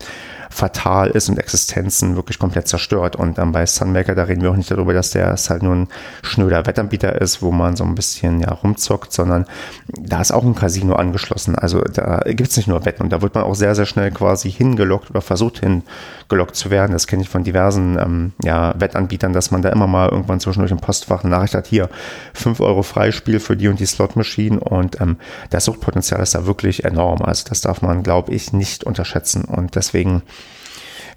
fatal 0.55 1.11
ist 1.11 1.29
und 1.29 1.37
Existenzen 1.37 2.15
wirklich 2.15 2.39
komplett 2.39 2.69
zerstört. 2.69 3.17
Und 3.17 3.41
ähm, 3.41 3.51
bei 3.51 3.67
Sunmaker, 3.67 4.15
da 4.15 4.23
reden 4.23 4.43
wir 4.43 4.53
auch 4.53 4.57
nicht 4.57 4.71
darüber, 4.71 4.93
dass 4.93 5.11
der 5.11 5.33
es 5.33 5.51
halt 5.51 5.65
nur 5.65 5.75
ein 5.75 5.89
schnöder 6.23 6.65
Wettanbieter 6.65 7.21
ist, 7.21 7.43
wo 7.43 7.51
man 7.51 7.75
so 7.75 7.83
ein 7.83 7.97
bisschen 7.97 8.39
ja 8.39 8.53
rumzockt, 8.53 9.13
sondern 9.13 9.47
da 9.89 10.21
ist 10.21 10.31
auch 10.31 10.45
ein 10.45 10.55
Casino 10.55 10.95
angeschlossen. 10.95 11.57
Also 11.57 11.81
da 11.81 12.23
gibt 12.25 12.51
es 12.51 12.57
nicht 12.57 12.69
nur 12.69 12.85
Wetten 12.85 13.03
und 13.03 13.13
da 13.13 13.21
wird 13.21 13.35
man 13.35 13.43
auch 13.43 13.57
sehr, 13.57 13.75
sehr 13.75 13.85
schnell 13.85 14.13
quasi 14.13 14.49
hingelockt 14.49 15.11
oder 15.11 15.23
versucht 15.23 15.59
hingelockt 15.59 16.55
zu 16.55 16.71
werden. 16.71 16.93
Das 16.93 17.09
kenne 17.09 17.23
ich 17.23 17.29
von 17.29 17.43
diversen 17.43 17.99
ähm, 17.99 18.33
ja, 18.45 18.75
Wettanbietern, 18.79 19.33
dass 19.33 19.51
man 19.51 19.61
da 19.61 19.71
immer 19.71 19.89
mal 19.89 20.09
irgendwann 20.09 20.39
zwischendurch 20.39 20.71
im 20.71 20.79
Postfach 20.79 21.25
eine 21.25 21.31
Nachricht 21.31 21.55
hat, 21.55 21.67
hier 21.67 21.89
5 22.35 22.61
Euro 22.61 22.85
Freispiel 22.85 23.41
für 23.41 23.57
die 23.57 23.67
und 23.67 23.81
die 23.81 23.87
Slot-Maschinen 23.87 24.59
und 24.59 25.01
ähm, 25.01 25.17
das 25.51 25.65
Suchtpotenzial 25.65 26.23
ist 26.23 26.37
da 26.37 26.47
wirklich 26.47 26.85
enorm. 26.85 27.23
Also 27.23 27.45
das 27.49 27.61
darf 27.61 27.83
man, 27.83 28.05
glaube 28.05 28.33
ich, 28.33 28.53
nicht 28.53 28.85
unterschätzen 28.85 29.43
und 29.47 29.75
deswegen 29.75 30.23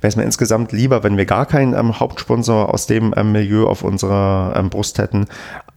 wäre 0.01 0.09
es 0.09 0.15
mir 0.15 0.23
insgesamt 0.23 0.71
lieber, 0.71 1.03
wenn 1.03 1.17
wir 1.17 1.25
gar 1.25 1.45
keinen 1.45 1.73
ähm, 1.73 1.99
Hauptsponsor 1.99 2.73
aus 2.73 2.87
dem 2.87 3.13
ähm, 3.15 3.31
Milieu 3.31 3.67
auf 3.67 3.83
unserer 3.83 4.53
ähm, 4.55 4.69
Brust 4.69 4.97
hätten. 4.97 5.27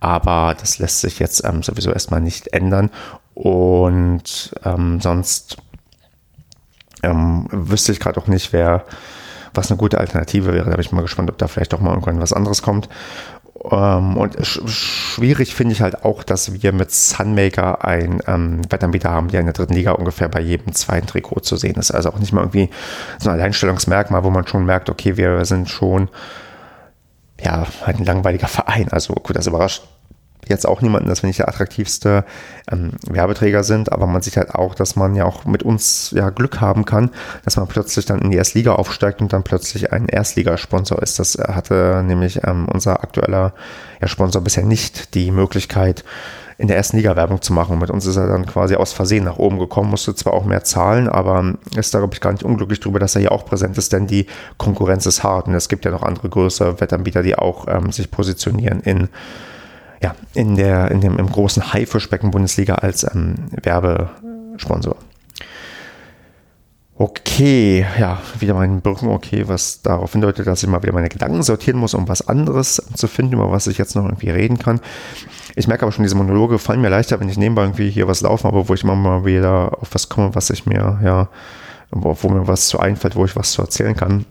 Aber 0.00 0.54
das 0.58 0.78
lässt 0.78 1.00
sich 1.00 1.18
jetzt 1.18 1.44
ähm, 1.44 1.62
sowieso 1.62 1.92
erstmal 1.92 2.20
nicht 2.20 2.52
ändern. 2.52 2.90
Und 3.34 4.52
ähm, 4.64 5.00
sonst 5.00 5.58
ähm, 7.02 7.46
wüsste 7.50 7.92
ich 7.92 8.00
gerade 8.00 8.20
auch 8.20 8.26
nicht, 8.26 8.52
wer 8.52 8.84
was 9.54 9.70
eine 9.70 9.78
gute 9.78 9.98
Alternative 9.98 10.52
wäre. 10.52 10.66
Da 10.66 10.72
bin 10.72 10.80
ich 10.80 10.92
mal 10.92 11.02
gespannt, 11.02 11.30
ob 11.30 11.38
da 11.38 11.48
vielleicht 11.48 11.74
auch 11.74 11.80
mal 11.80 11.90
irgendwann 11.90 12.20
was 12.20 12.32
anderes 12.32 12.62
kommt. 12.62 12.88
Ähm, 13.62 14.16
und 14.16 14.36
sch 14.46 14.60
schwierig 14.66 15.54
finde 15.54 15.72
ich 15.72 15.82
halt 15.82 16.04
auch, 16.04 16.22
dass 16.22 16.62
wir 16.62 16.72
mit 16.72 16.90
Sunmaker 16.90 17.84
einen 17.84 18.20
ähm, 18.26 18.62
Wettanbieter 18.70 19.10
haben, 19.10 19.28
der 19.28 19.40
in 19.40 19.46
der 19.46 19.52
dritten 19.52 19.74
Liga 19.74 19.92
ungefähr 19.92 20.28
bei 20.28 20.40
jedem 20.40 20.72
zweiten 20.74 21.06
Trikot 21.06 21.40
zu 21.40 21.56
sehen 21.56 21.76
ist. 21.76 21.90
Also 21.90 22.10
auch 22.10 22.18
nicht 22.18 22.32
mal 22.32 22.40
irgendwie 22.40 22.70
so 23.18 23.28
ein 23.28 23.36
Alleinstellungsmerkmal, 23.36 24.24
wo 24.24 24.30
man 24.30 24.46
schon 24.46 24.64
merkt, 24.64 24.88
okay, 24.88 25.16
wir 25.16 25.44
sind 25.44 25.68
schon 25.68 26.08
ja, 27.42 27.66
halt 27.84 27.98
ein 27.98 28.04
langweiliger 28.04 28.48
Verein. 28.48 28.88
Also 28.90 29.14
gut, 29.14 29.36
das 29.36 29.46
überrascht 29.46 29.82
jetzt 30.50 30.66
auch 30.66 30.82
niemanden, 30.82 31.08
dass 31.08 31.22
wir 31.22 31.28
nicht 31.28 31.38
der 31.38 31.48
attraktivste 31.48 32.24
ähm, 32.70 32.92
Werbeträger 33.06 33.64
sind, 33.64 33.90
aber 33.92 34.06
man 34.06 34.22
sieht 34.22 34.36
halt 34.36 34.54
auch, 34.54 34.74
dass 34.74 34.96
man 34.96 35.14
ja 35.14 35.24
auch 35.24 35.44
mit 35.44 35.62
uns 35.62 36.10
ja 36.14 36.30
Glück 36.30 36.60
haben 36.60 36.84
kann, 36.84 37.10
dass 37.44 37.56
man 37.56 37.66
plötzlich 37.66 38.04
dann 38.04 38.20
in 38.20 38.30
die 38.30 38.36
Erstliga 38.36 38.74
aufsteigt 38.74 39.20
und 39.20 39.32
dann 39.32 39.42
plötzlich 39.42 39.92
ein 39.92 40.06
Erstligasponsor 40.06 41.02
ist. 41.02 41.18
Das 41.18 41.34
hatte 41.36 42.02
nämlich 42.04 42.40
ähm, 42.44 42.68
unser 42.70 43.02
aktueller 43.02 43.54
ja, 44.00 44.08
Sponsor 44.08 44.42
bisher 44.42 44.64
nicht 44.64 45.14
die 45.14 45.30
Möglichkeit, 45.30 46.04
in 46.60 46.68
der 46.68 46.76
ersten 46.76 46.98
Liga 46.98 47.16
Werbung 47.16 47.40
zu 47.40 47.54
machen. 47.54 47.78
Mit 47.78 47.88
uns 47.88 48.04
ist 48.04 48.16
er 48.16 48.26
dann 48.26 48.44
quasi 48.44 48.76
aus 48.76 48.92
Versehen 48.92 49.24
nach 49.24 49.38
oben 49.38 49.58
gekommen, 49.58 49.88
musste 49.88 50.14
zwar 50.14 50.34
auch 50.34 50.44
mehr 50.44 50.62
zahlen, 50.62 51.08
aber 51.08 51.54
ist 51.74 51.94
da, 51.94 52.00
glaube 52.00 52.12
ich, 52.12 52.20
gar 52.20 52.32
nicht 52.32 52.42
unglücklich 52.42 52.80
drüber, 52.80 52.98
dass 52.98 53.14
er 53.14 53.22
hier 53.22 53.32
auch 53.32 53.46
präsent 53.46 53.78
ist, 53.78 53.94
denn 53.94 54.06
die 54.06 54.26
Konkurrenz 54.58 55.06
ist 55.06 55.22
hart 55.22 55.48
und 55.48 55.54
es 55.54 55.70
gibt 55.70 55.86
ja 55.86 55.90
noch 55.90 56.02
andere 56.02 56.28
größere 56.28 56.78
Wettanbieter, 56.78 57.22
die 57.22 57.34
auch 57.34 57.66
ähm, 57.66 57.92
sich 57.92 58.10
positionieren 58.10 58.80
in 58.80 59.08
ja, 60.02 60.14
in 60.34 60.56
der, 60.56 60.90
in 60.90 61.00
dem, 61.00 61.18
im 61.18 61.30
großen 61.30 61.72
Haifischbecken 61.72 62.30
Bundesliga 62.30 62.76
als 62.76 63.04
ähm, 63.04 63.46
Werbesponsor. 63.62 64.96
Okay, 66.96 67.86
ja, 67.98 68.20
wieder 68.38 68.52
mein 68.52 68.82
Birken, 68.82 69.08
okay, 69.08 69.48
was 69.48 69.80
darauf 69.80 70.12
hindeutet, 70.12 70.46
dass 70.46 70.62
ich 70.62 70.68
mal 70.68 70.82
wieder 70.82 70.92
meine 70.92 71.08
Gedanken 71.08 71.42
sortieren 71.42 71.78
muss, 71.78 71.94
um 71.94 72.06
was 72.08 72.28
anderes 72.28 72.82
zu 72.94 73.08
finden, 73.08 73.32
über 73.34 73.50
was 73.50 73.66
ich 73.68 73.78
jetzt 73.78 73.96
noch 73.96 74.04
irgendwie 74.04 74.28
reden 74.28 74.58
kann. 74.58 74.80
Ich 75.56 75.66
merke 75.66 75.84
aber 75.84 75.92
schon, 75.92 76.02
diese 76.02 76.14
Monologe 76.14 76.58
fallen 76.58 76.82
mir 76.82 76.90
leichter, 76.90 77.18
wenn 77.18 77.30
ich 77.30 77.38
nebenbei 77.38 77.62
irgendwie 77.62 77.88
hier 77.88 78.06
was 78.06 78.20
laufen 78.20 78.44
habe, 78.44 78.68
wo 78.68 78.74
ich 78.74 78.84
immer 78.84 78.96
mal 78.96 79.24
wieder 79.24 79.78
auf 79.80 79.94
was 79.94 80.10
komme, 80.10 80.34
was 80.34 80.50
ich 80.50 80.66
mir, 80.66 81.00
ja, 81.02 81.28
wo, 81.90 82.14
wo 82.20 82.28
mir 82.28 82.46
was 82.46 82.68
zu 82.68 82.78
einfällt, 82.78 83.16
wo 83.16 83.24
ich 83.24 83.34
was 83.34 83.52
zu 83.52 83.62
erzählen 83.62 83.96
kann. 83.96 84.26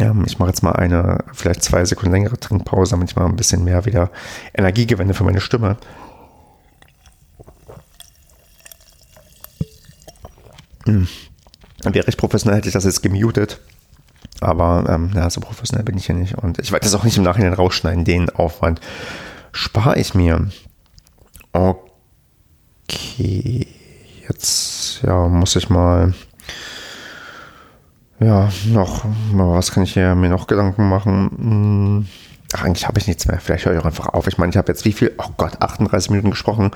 Ja, 0.00 0.14
ich 0.24 0.38
mache 0.38 0.48
jetzt 0.48 0.62
mal 0.62 0.72
eine, 0.72 1.18
vielleicht 1.34 1.62
zwei 1.62 1.84
Sekunden 1.84 2.12
längere 2.12 2.40
Trinkpause, 2.40 2.92
damit 2.92 3.10
ich 3.10 3.16
mal 3.16 3.26
ein 3.26 3.36
bisschen 3.36 3.64
mehr 3.64 3.84
wieder 3.84 4.10
Energie 4.54 4.86
gewinne 4.86 5.12
für 5.12 5.24
meine 5.24 5.42
Stimme. 5.42 5.76
Hm. 10.86 11.06
Wäre 11.84 12.08
ich 12.08 12.16
professionell, 12.16 12.56
hätte 12.56 12.68
ich 12.68 12.72
das 12.72 12.84
jetzt 12.84 13.02
gemutet. 13.02 13.60
Aber 14.40 14.86
ähm, 14.88 15.10
ja, 15.14 15.28
so 15.28 15.42
professionell 15.42 15.84
bin 15.84 15.98
ich 15.98 16.08
ja 16.08 16.14
nicht. 16.14 16.34
Und 16.34 16.58
ich 16.58 16.72
werde 16.72 16.84
das 16.84 16.94
auch 16.94 17.04
nicht 17.04 17.18
im 17.18 17.24
Nachhinein 17.24 17.52
rausschneiden. 17.52 18.06
Den 18.06 18.30
Aufwand 18.30 18.80
spare 19.52 19.98
ich 19.98 20.14
mir. 20.14 20.48
Okay. 21.52 23.66
Jetzt 24.26 25.02
ja, 25.02 25.28
muss 25.28 25.56
ich 25.56 25.68
mal 25.68 26.14
ja, 28.20 28.50
noch, 28.66 29.04
was 29.32 29.72
kann 29.72 29.82
ich 29.82 29.94
hier 29.94 30.14
mir 30.14 30.28
noch 30.28 30.46
Gedanken 30.46 30.88
machen? 30.88 31.30
Hm, 31.38 32.06
ach, 32.52 32.64
eigentlich 32.64 32.86
habe 32.86 32.98
ich 32.98 33.06
nichts 33.06 33.26
mehr. 33.26 33.40
Vielleicht 33.40 33.64
höre 33.64 33.72
ich 33.72 33.80
auch 33.80 33.86
einfach 33.86 34.08
auf. 34.08 34.26
Ich 34.26 34.36
meine, 34.36 34.50
ich 34.50 34.58
habe 34.58 34.68
jetzt 34.68 34.84
wie 34.84 34.92
viel? 34.92 35.12
Oh 35.16 35.30
Gott, 35.38 35.60
38 35.60 36.10
Minuten 36.10 36.30
gesprochen. 36.30 36.70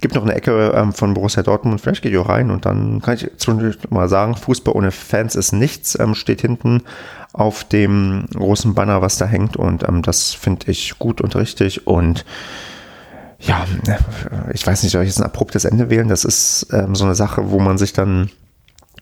Gibt 0.00 0.14
noch 0.14 0.22
eine 0.22 0.34
Ecke 0.34 0.72
ähm, 0.74 0.92
von 0.92 1.14
Borussia 1.14 1.42
Dortmund. 1.42 1.80
Vielleicht 1.80 2.02
geht 2.02 2.12
ihr 2.12 2.20
rein 2.20 2.50
und 2.50 2.64
dann 2.64 3.02
kann 3.02 3.14
ich 3.14 3.28
zwischendurch 3.36 3.78
mal 3.90 4.08
sagen, 4.08 4.36
Fußball 4.36 4.74
ohne 4.74 4.92
Fans 4.92 5.34
ist 5.34 5.52
nichts. 5.52 5.98
Ähm, 5.98 6.14
steht 6.14 6.42
hinten 6.42 6.82
auf 7.32 7.64
dem 7.64 8.26
großen 8.32 8.74
Banner, 8.74 9.02
was 9.02 9.18
da 9.18 9.26
hängt. 9.26 9.56
Und 9.56 9.88
ähm, 9.88 10.02
das 10.02 10.32
finde 10.32 10.70
ich 10.70 10.98
gut 11.00 11.20
und 11.20 11.34
richtig. 11.34 11.88
Und 11.88 12.24
ja, 13.40 13.66
ich 14.52 14.64
weiß 14.64 14.84
nicht, 14.84 14.92
soll 14.92 15.02
ich 15.02 15.08
jetzt 15.08 15.18
ein 15.18 15.26
abruptes 15.26 15.64
Ende 15.64 15.90
wählen? 15.90 16.08
Das 16.08 16.24
ist 16.24 16.68
ähm, 16.72 16.94
so 16.94 17.04
eine 17.04 17.16
Sache, 17.16 17.50
wo 17.50 17.58
man 17.58 17.78
sich 17.78 17.92
dann 17.92 18.30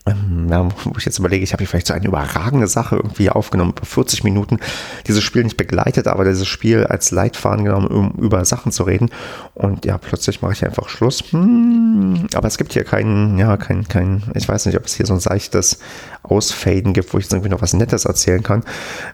ja, 0.04 0.68
wo 0.84 0.98
ich 0.98 1.04
jetzt 1.04 1.20
überlege, 1.20 1.44
ich 1.44 1.52
habe 1.52 1.60
hier 1.60 1.68
vielleicht 1.68 1.86
so 1.86 1.94
eine 1.94 2.06
überragende 2.06 2.66
Sache 2.66 2.96
irgendwie 2.96 3.30
aufgenommen, 3.30 3.72
über 3.76 3.86
40 3.86 4.24
Minuten 4.24 4.58
dieses 5.06 5.22
Spiel 5.22 5.44
nicht 5.44 5.56
begleitet, 5.56 6.08
aber 6.08 6.24
dieses 6.24 6.48
Spiel 6.48 6.84
als 6.84 7.12
Leitfaden 7.12 7.64
genommen, 7.64 7.86
um 7.86 8.10
über 8.18 8.44
Sachen 8.44 8.72
zu 8.72 8.82
reden. 8.82 9.10
Und 9.54 9.84
ja, 9.84 9.98
plötzlich 9.98 10.42
mache 10.42 10.54
ich 10.54 10.64
einfach 10.64 10.88
Schluss. 10.88 11.22
Hm, 11.30 12.26
aber 12.34 12.48
es 12.48 12.58
gibt 12.58 12.72
hier 12.72 12.82
keinen, 12.82 13.38
ja, 13.38 13.56
kein, 13.56 13.86
kein, 13.86 14.24
ich 14.34 14.48
weiß 14.48 14.66
nicht, 14.66 14.76
ob 14.76 14.86
es 14.86 14.94
hier 14.94 15.06
so 15.06 15.14
ein 15.14 15.20
seichtes 15.20 15.78
Ausfaden 16.24 16.94
gibt, 16.94 17.14
wo 17.14 17.18
ich 17.18 17.24
jetzt 17.24 17.32
irgendwie 17.32 17.50
noch 17.50 17.62
was 17.62 17.72
Nettes 17.72 18.04
erzählen 18.04 18.42
kann. 18.42 18.64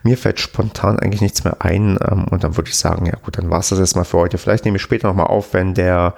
Mir 0.02 0.16
fällt 0.16 0.40
spontan 0.40 0.98
eigentlich 0.98 1.20
nichts 1.20 1.44
mehr 1.44 1.56
ein. 1.60 1.98
Ähm, 2.10 2.24
und 2.31 2.44
dann 2.44 2.56
würde 2.56 2.70
ich 2.70 2.77
sagen, 2.77 3.05
ja 3.05 3.16
gut, 3.23 3.36
dann 3.36 3.51
war 3.51 3.60
es 3.60 3.69
das 3.69 3.78
jetzt 3.78 3.97
mal 3.97 4.05
für 4.05 4.16
heute. 4.16 4.39
Vielleicht 4.39 4.65
nehme 4.65 4.77
ich 4.78 4.82
später 4.82 5.09
nochmal 5.09 5.27
auf, 5.27 5.52
wenn 5.52 5.74
der 5.74 6.15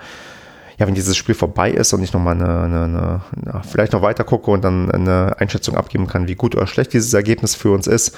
ja, 0.81 0.87
wenn 0.87 0.95
dieses 0.95 1.19
Spiel 1.19 1.35
vorbei 1.35 1.71
ist 1.71 1.93
und 1.93 2.03
ich 2.03 2.15
nochmal 2.15 2.37
eine, 2.37 2.63
eine, 2.63 2.85
eine, 2.85 3.21
eine, 3.37 3.63
vielleicht 3.63 3.93
noch 3.93 4.01
weiter 4.01 4.25
gucke 4.25 4.51
und 4.51 4.65
dann 4.65 4.91
eine 4.91 5.37
Einschätzung 5.39 5.77
abgeben 5.77 6.07
kann, 6.07 6.27
wie 6.27 6.37
gut 6.37 6.57
oder 6.57 6.67
schlecht 6.67 6.95
dieses 6.95 7.13
Ergebnis 7.13 7.55
für 7.55 7.71
uns 7.71 7.87
ist. 7.87 8.17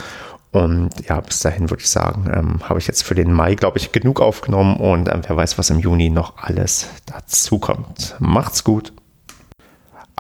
Und 0.53 0.91
ja, 1.09 1.21
bis 1.21 1.41
dahin 1.41 1.71
würde 1.71 1.83
ich 1.83 1.91
sagen, 1.91 2.31
ähm, 2.33 2.61
habe 2.69 2.79
ich 2.79 2.87
jetzt 2.87 3.03
für 3.03 3.17
den 3.17 3.33
Mai, 3.33 3.57
glaube 3.57 3.79
ich, 3.79 3.91
genug 3.91 4.21
aufgenommen 4.21 4.77
und 4.77 5.09
ähm, 5.09 5.23
wer 5.27 5.37
weiß, 5.37 5.59
was 5.59 5.71
im 5.71 5.81
Juni 5.81 6.09
noch 6.09 6.39
alles 6.39 6.87
dazu 7.07 7.59
kommt. 7.59 8.15
Macht's 8.21 8.63
gut. 8.63 8.93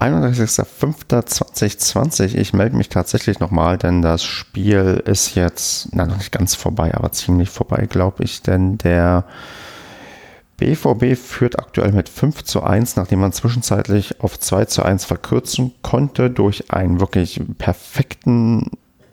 31.05.2020. 0.01 2.35
Ich 2.35 2.53
melde 2.53 2.75
mich 2.75 2.89
tatsächlich 2.89 3.39
nochmal, 3.39 3.79
denn 3.79 4.03
das 4.03 4.25
Spiel 4.25 5.01
ist 5.07 5.37
jetzt, 5.37 5.91
na, 5.93 6.07
noch 6.07 6.17
nicht 6.17 6.33
ganz 6.33 6.57
vorbei, 6.57 6.93
aber 6.93 7.13
ziemlich 7.13 7.51
vorbei, 7.51 7.87
glaube 7.89 8.25
ich, 8.25 8.43
denn 8.43 8.79
der 8.79 9.27
BVB 10.57 11.17
führt 11.17 11.59
aktuell 11.59 11.93
mit 11.93 12.09
5 12.09 12.45
zu 12.45 12.63
1, 12.63 12.97
nachdem 12.97 13.21
man 13.21 13.33
zwischenzeitlich 13.33 14.21
auf 14.21 14.39
2 14.39 14.67
zu 14.67 14.83
1 14.83 15.05
verkürzen 15.05 15.73
konnte 15.83 16.31
durch 16.31 16.71
einen 16.71 17.01
wirklich 17.01 17.41
perfekten 17.59 18.71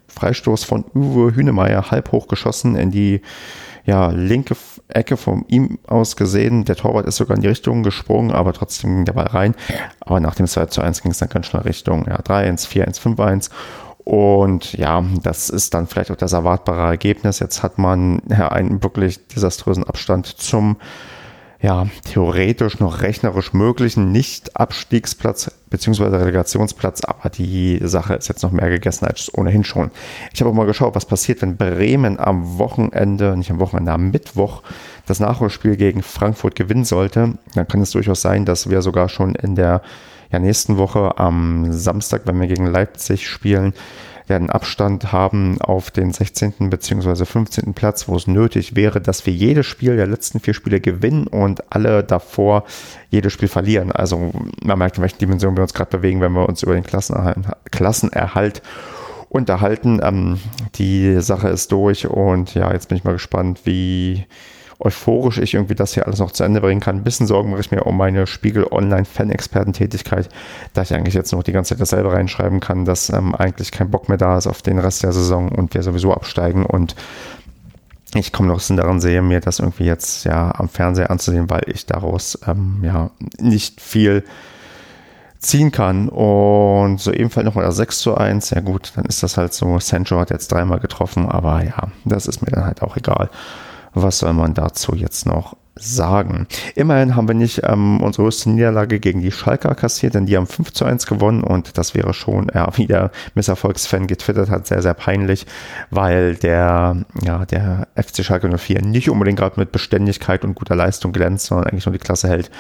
Freistoß 0.07 0.63
von 0.63 0.85
Uwe 0.93 1.35
Hünemeyer, 1.35 1.91
halb 1.91 2.11
hoch 2.11 2.27
geschossen 2.27 2.75
in 2.75 2.91
die 2.91 3.21
ja, 3.85 4.09
linke 4.09 4.55
Ecke 4.89 5.17
von 5.17 5.45
ihm 5.47 5.79
aus 5.87 6.15
gesehen. 6.15 6.65
Der 6.65 6.75
Torwart 6.75 7.05
ist 7.05 7.17
sogar 7.17 7.37
in 7.37 7.41
die 7.41 7.47
Richtung 7.47 7.83
gesprungen, 7.83 8.31
aber 8.31 8.53
trotzdem 8.53 8.95
ging 8.95 9.05
der 9.05 9.13
Ball 9.13 9.27
rein. 9.27 9.55
Aber 9.99 10.19
nach 10.19 10.35
dem 10.35 10.47
2 10.47 10.67
zu 10.67 10.81
1 10.81 11.01
ging 11.01 11.11
es 11.11 11.19
dann 11.19 11.29
ganz 11.29 11.45
schnell 11.45 11.63
Richtung 11.63 12.05
ja, 12.07 12.17
3-1, 12.17 12.67
4-1, 12.67 12.99
5-1. 13.01 13.49
Und 14.03 14.73
ja, 14.73 15.03
das 15.21 15.49
ist 15.49 15.73
dann 15.73 15.87
vielleicht 15.87 16.09
auch 16.11 16.15
das 16.15 16.33
erwartbare 16.33 16.89
Ergebnis. 16.89 17.39
Jetzt 17.39 17.61
hat 17.61 17.77
man 17.77 18.21
ja 18.27 18.49
einen 18.49 18.81
wirklich 18.83 19.27
desaströsen 19.27 19.83
Abstand 19.83 20.25
zum 20.25 20.77
ja, 21.61 21.87
theoretisch 22.05 22.79
noch 22.79 23.01
rechnerisch 23.01 23.53
möglichen 23.53 24.13
Nicht-Abstiegsplatz 24.13 25.51
bzw. 25.69 26.03
Relegationsplatz, 26.05 27.03
aber 27.03 27.29
die 27.29 27.79
Sache 27.83 28.13
ist 28.13 28.29
jetzt 28.29 28.43
noch 28.43 28.51
mehr 28.51 28.69
gegessen 28.69 29.05
als 29.05 29.33
ohnehin 29.37 29.65
schon. 29.65 29.91
Ich 30.33 30.39
habe 30.39 30.49
auch 30.49 30.55
mal 30.55 30.65
geschaut, 30.65 30.95
was 30.95 31.05
passiert, 31.05 31.41
wenn 31.41 31.57
Bremen 31.57 32.17
am 32.17 32.57
Wochenende, 32.57 33.35
nicht 33.35 33.51
am 33.51 33.59
Wochenende, 33.59 33.91
am 33.91 34.09
Mittwoch 34.09 34.63
das 35.05 35.19
Nachholspiel 35.19 35.75
gegen 35.75 36.01
Frankfurt 36.01 36.55
gewinnen 36.55 36.85
sollte. 36.85 37.33
Dann 37.55 37.67
kann 37.67 37.81
es 37.81 37.91
durchaus 37.91 38.21
sein, 38.21 38.45
dass 38.45 38.69
wir 38.69 38.81
sogar 38.81 39.09
schon 39.09 39.35
in 39.35 39.55
der 39.55 39.81
ja, 40.31 40.39
nächsten 40.39 40.77
Woche 40.77 41.17
am 41.17 41.73
Samstag, 41.73 42.21
wenn 42.25 42.39
wir 42.39 42.47
gegen 42.47 42.67
Leipzig 42.67 43.27
spielen, 43.27 43.73
werden 44.29 44.49
Abstand 44.49 45.11
haben 45.11 45.59
auf 45.61 45.91
den 45.91 46.11
16. 46.13 46.69
bzw. 46.69 47.25
15. 47.25 47.73
Platz, 47.73 48.07
wo 48.07 48.15
es 48.15 48.27
nötig 48.27 48.75
wäre, 48.75 49.01
dass 49.01 49.25
wir 49.25 49.33
jedes 49.33 49.65
Spiel 49.65 49.95
der 49.95 50.07
letzten 50.07 50.39
vier 50.39 50.53
Spiele 50.53 50.79
gewinnen 50.79 51.27
und 51.27 51.73
alle 51.73 52.03
davor 52.03 52.63
jedes 53.09 53.33
Spiel 53.33 53.47
verlieren. 53.47 53.91
Also 53.91 54.31
man 54.63 54.77
merkt, 54.77 54.97
in 54.97 55.03
welchen 55.03 55.19
Dimensionen 55.19 55.57
wir 55.57 55.63
uns 55.63 55.73
gerade 55.73 55.97
bewegen, 55.97 56.21
wenn 56.21 56.33
wir 56.33 56.47
uns 56.47 56.63
über 56.63 56.73
den 56.73 56.83
Klassenerhalt, 56.83 57.37
Klassenerhalt 57.71 58.61
unterhalten. 59.29 59.99
Ähm, 60.03 60.39
die 60.75 61.21
Sache 61.21 61.49
ist 61.49 61.71
durch 61.71 62.07
und 62.07 62.53
ja, 62.55 62.71
jetzt 62.71 62.89
bin 62.89 62.97
ich 62.97 63.03
mal 63.03 63.13
gespannt, 63.13 63.61
wie 63.65 64.25
euphorisch 64.79 65.37
ich 65.37 65.53
irgendwie 65.53 65.75
das 65.75 65.93
hier 65.93 66.05
alles 66.05 66.19
noch 66.19 66.31
zu 66.31 66.43
Ende 66.43 66.61
bringen 66.61 66.79
kann. 66.79 66.97
Ein 66.97 67.03
bisschen 67.03 67.27
Sorgen 67.27 67.51
mache 67.51 67.61
ich 67.61 67.71
mir 67.71 67.83
um 67.83 67.97
meine 67.97 68.25
Spiegel 68.27 68.65
Online 68.71 69.05
Fan-Experten-Tätigkeit, 69.05 70.29
da 70.73 70.81
ich 70.81 70.93
eigentlich 70.93 71.13
jetzt 71.13 71.33
noch 71.33 71.43
die 71.43 71.51
ganze 71.51 71.75
Zeit 71.75 71.81
dasselbe 71.81 72.11
reinschreiben 72.11 72.61
kann, 72.61 72.85
dass 72.85 73.09
ähm, 73.09 73.35
eigentlich 73.35 73.71
kein 73.71 73.91
Bock 73.91 74.07
mehr 74.07 74.17
da 74.17 74.37
ist 74.37 74.47
auf 74.47 74.61
den 74.61 74.79
Rest 74.79 75.03
der 75.03 75.11
Saison 75.11 75.49
und 75.49 75.73
wir 75.73 75.83
sowieso 75.83 76.13
absteigen 76.13 76.65
und 76.65 76.95
ich 78.15 78.31
komme 78.31 78.47
noch 78.47 78.55
ein 78.55 78.57
bisschen 78.57 78.77
daran 78.77 79.01
sehe, 79.01 79.21
mir 79.21 79.39
das 79.39 79.59
irgendwie 79.59 79.85
jetzt 79.85 80.23
ja 80.25 80.53
am 80.55 80.67
Fernseher 80.67 81.11
anzusehen, 81.11 81.49
weil 81.49 81.63
ich 81.67 81.85
daraus 81.85 82.39
ähm, 82.47 82.79
ja 82.81 83.11
nicht 83.39 83.81
viel 83.81 84.23
ziehen 85.37 85.71
kann. 85.71 86.09
Und 86.09 86.99
so 86.99 87.11
ebenfalls 87.11 87.45
nochmal 87.45 87.65
das 87.65 87.75
6 87.75 87.99
zu 87.99 88.15
1. 88.15 88.49
Ja 88.49 88.61
gut, 88.61 88.93
dann 88.95 89.05
ist 89.05 89.21
das 89.21 89.37
halt 89.37 89.53
so. 89.53 89.79
Sancho 89.79 90.19
hat 90.19 90.31
jetzt 90.31 90.51
dreimal 90.51 90.79
getroffen, 90.79 91.27
aber 91.27 91.63
ja, 91.63 91.89
das 92.03 92.25
ist 92.25 92.41
mir 92.41 92.51
dann 92.51 92.65
halt 92.65 92.81
auch 92.81 92.97
egal. 92.97 93.29
Was 93.93 94.19
soll 94.19 94.33
man 94.33 94.53
dazu 94.53 94.95
jetzt 94.95 95.25
noch 95.25 95.55
sagen? 95.75 96.47
Immerhin 96.75 97.15
haben 97.15 97.27
wir 97.27 97.35
nicht 97.35 97.61
ähm, 97.63 98.01
unsere 98.01 98.23
größte 98.23 98.49
Niederlage 98.49 98.99
gegen 98.99 99.21
die 99.21 99.31
Schalker 99.31 99.75
kassiert, 99.75 100.13
denn 100.13 100.25
die 100.25 100.35
haben 100.35 100.47
5 100.47 100.73
zu 100.73 100.85
1 100.85 101.07
gewonnen 101.07 101.43
und 101.43 101.77
das 101.77 101.95
wäre 101.95 102.13
schon, 102.13 102.51
ja, 102.53 102.69
wie 102.77 102.87
der 102.87 103.11
Misserfolgsfan 103.35 104.07
getwittert 104.07 104.49
hat, 104.49 104.67
sehr, 104.67 104.81
sehr 104.81 104.93
peinlich, 104.93 105.45
weil 105.89 106.35
der, 106.35 106.97
ja, 107.23 107.45
der 107.45 107.87
FC 107.95 108.23
Schalke 108.23 108.55
04 108.55 108.81
nicht 108.81 109.09
unbedingt 109.09 109.39
gerade 109.39 109.59
mit 109.59 109.71
Beständigkeit 109.71 110.43
und 110.43 110.55
guter 110.55 110.75
Leistung 110.75 111.11
glänzt, 111.11 111.47
sondern 111.47 111.67
eigentlich 111.67 111.85
nur 111.85 111.93
die 111.93 111.99
Klasse 111.99 112.27
hält 112.27 112.51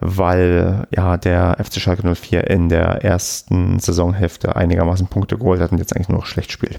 weil 0.00 0.86
ja 0.90 1.16
der 1.16 1.56
FC 1.62 1.80
Schalke 1.80 2.14
04 2.14 2.48
in 2.50 2.68
der 2.68 3.04
ersten 3.04 3.78
Saisonhälfte 3.78 4.56
einigermaßen 4.56 5.06
Punkte 5.06 5.38
geholt 5.38 5.60
hat 5.60 5.72
und 5.72 5.78
jetzt 5.78 5.94
eigentlich 5.94 6.08
nur 6.08 6.18
noch 6.18 6.26
schlecht 6.26 6.52
spielt. 6.52 6.78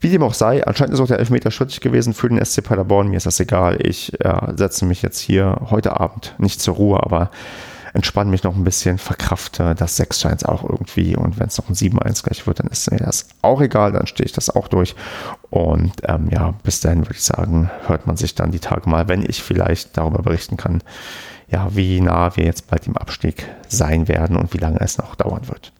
Wie 0.00 0.10
dem 0.10 0.22
auch 0.22 0.34
sei, 0.34 0.66
anscheinend 0.66 0.94
ist 0.94 1.00
auch 1.00 1.06
der 1.06 1.18
Elfmeter 1.18 1.50
schrittig 1.50 1.80
gewesen 1.80 2.14
für 2.14 2.28
den 2.28 2.44
SC 2.44 2.62
Paderborn. 2.62 3.08
Mir 3.08 3.16
ist 3.16 3.26
das 3.26 3.40
egal. 3.40 3.78
Ich 3.80 4.12
ja, 4.22 4.52
setze 4.56 4.84
mich 4.84 5.02
jetzt 5.02 5.18
hier 5.18 5.62
heute 5.70 5.98
Abend 5.98 6.34
nicht 6.38 6.60
zur 6.60 6.74
Ruhe, 6.74 7.02
aber 7.02 7.30
entspanne 7.96 8.30
mich 8.30 8.42
noch 8.42 8.54
ein 8.54 8.62
bisschen, 8.62 8.98
verkrafte 8.98 9.74
das 9.74 9.96
6 9.96 10.26
1 10.26 10.44
auch 10.44 10.62
irgendwie 10.62 11.16
und 11.16 11.40
wenn 11.40 11.46
es 11.46 11.56
noch 11.56 11.70
ein 11.70 11.74
7-1 11.74 12.22
gleich 12.22 12.46
wird, 12.46 12.60
dann 12.60 12.66
ist 12.66 12.90
mir 12.90 12.98
das 12.98 13.26
auch 13.40 13.62
egal, 13.62 13.92
dann 13.92 14.06
stehe 14.06 14.26
ich 14.26 14.32
das 14.32 14.54
auch 14.54 14.68
durch 14.68 14.94
und 15.48 15.92
ähm, 16.04 16.28
ja, 16.30 16.52
bis 16.62 16.80
dahin 16.80 17.00
würde 17.00 17.14
ich 17.14 17.24
sagen, 17.24 17.70
hört 17.86 18.06
man 18.06 18.18
sich 18.18 18.34
dann 18.34 18.50
die 18.50 18.58
Tage 18.58 18.88
mal, 18.90 19.08
wenn 19.08 19.22
ich 19.22 19.42
vielleicht 19.42 19.96
darüber 19.96 20.22
berichten 20.22 20.58
kann, 20.58 20.82
ja, 21.48 21.74
wie 21.74 22.00
nah 22.00 22.36
wir 22.36 22.44
jetzt 22.44 22.68
bald 22.68 22.86
im 22.86 22.96
Abstieg 22.96 23.46
sein 23.68 24.08
werden 24.08 24.36
und 24.36 24.52
wie 24.52 24.58
lange 24.58 24.80
es 24.80 24.98
noch 24.98 25.14
dauern 25.14 25.48
wird. 25.48 25.72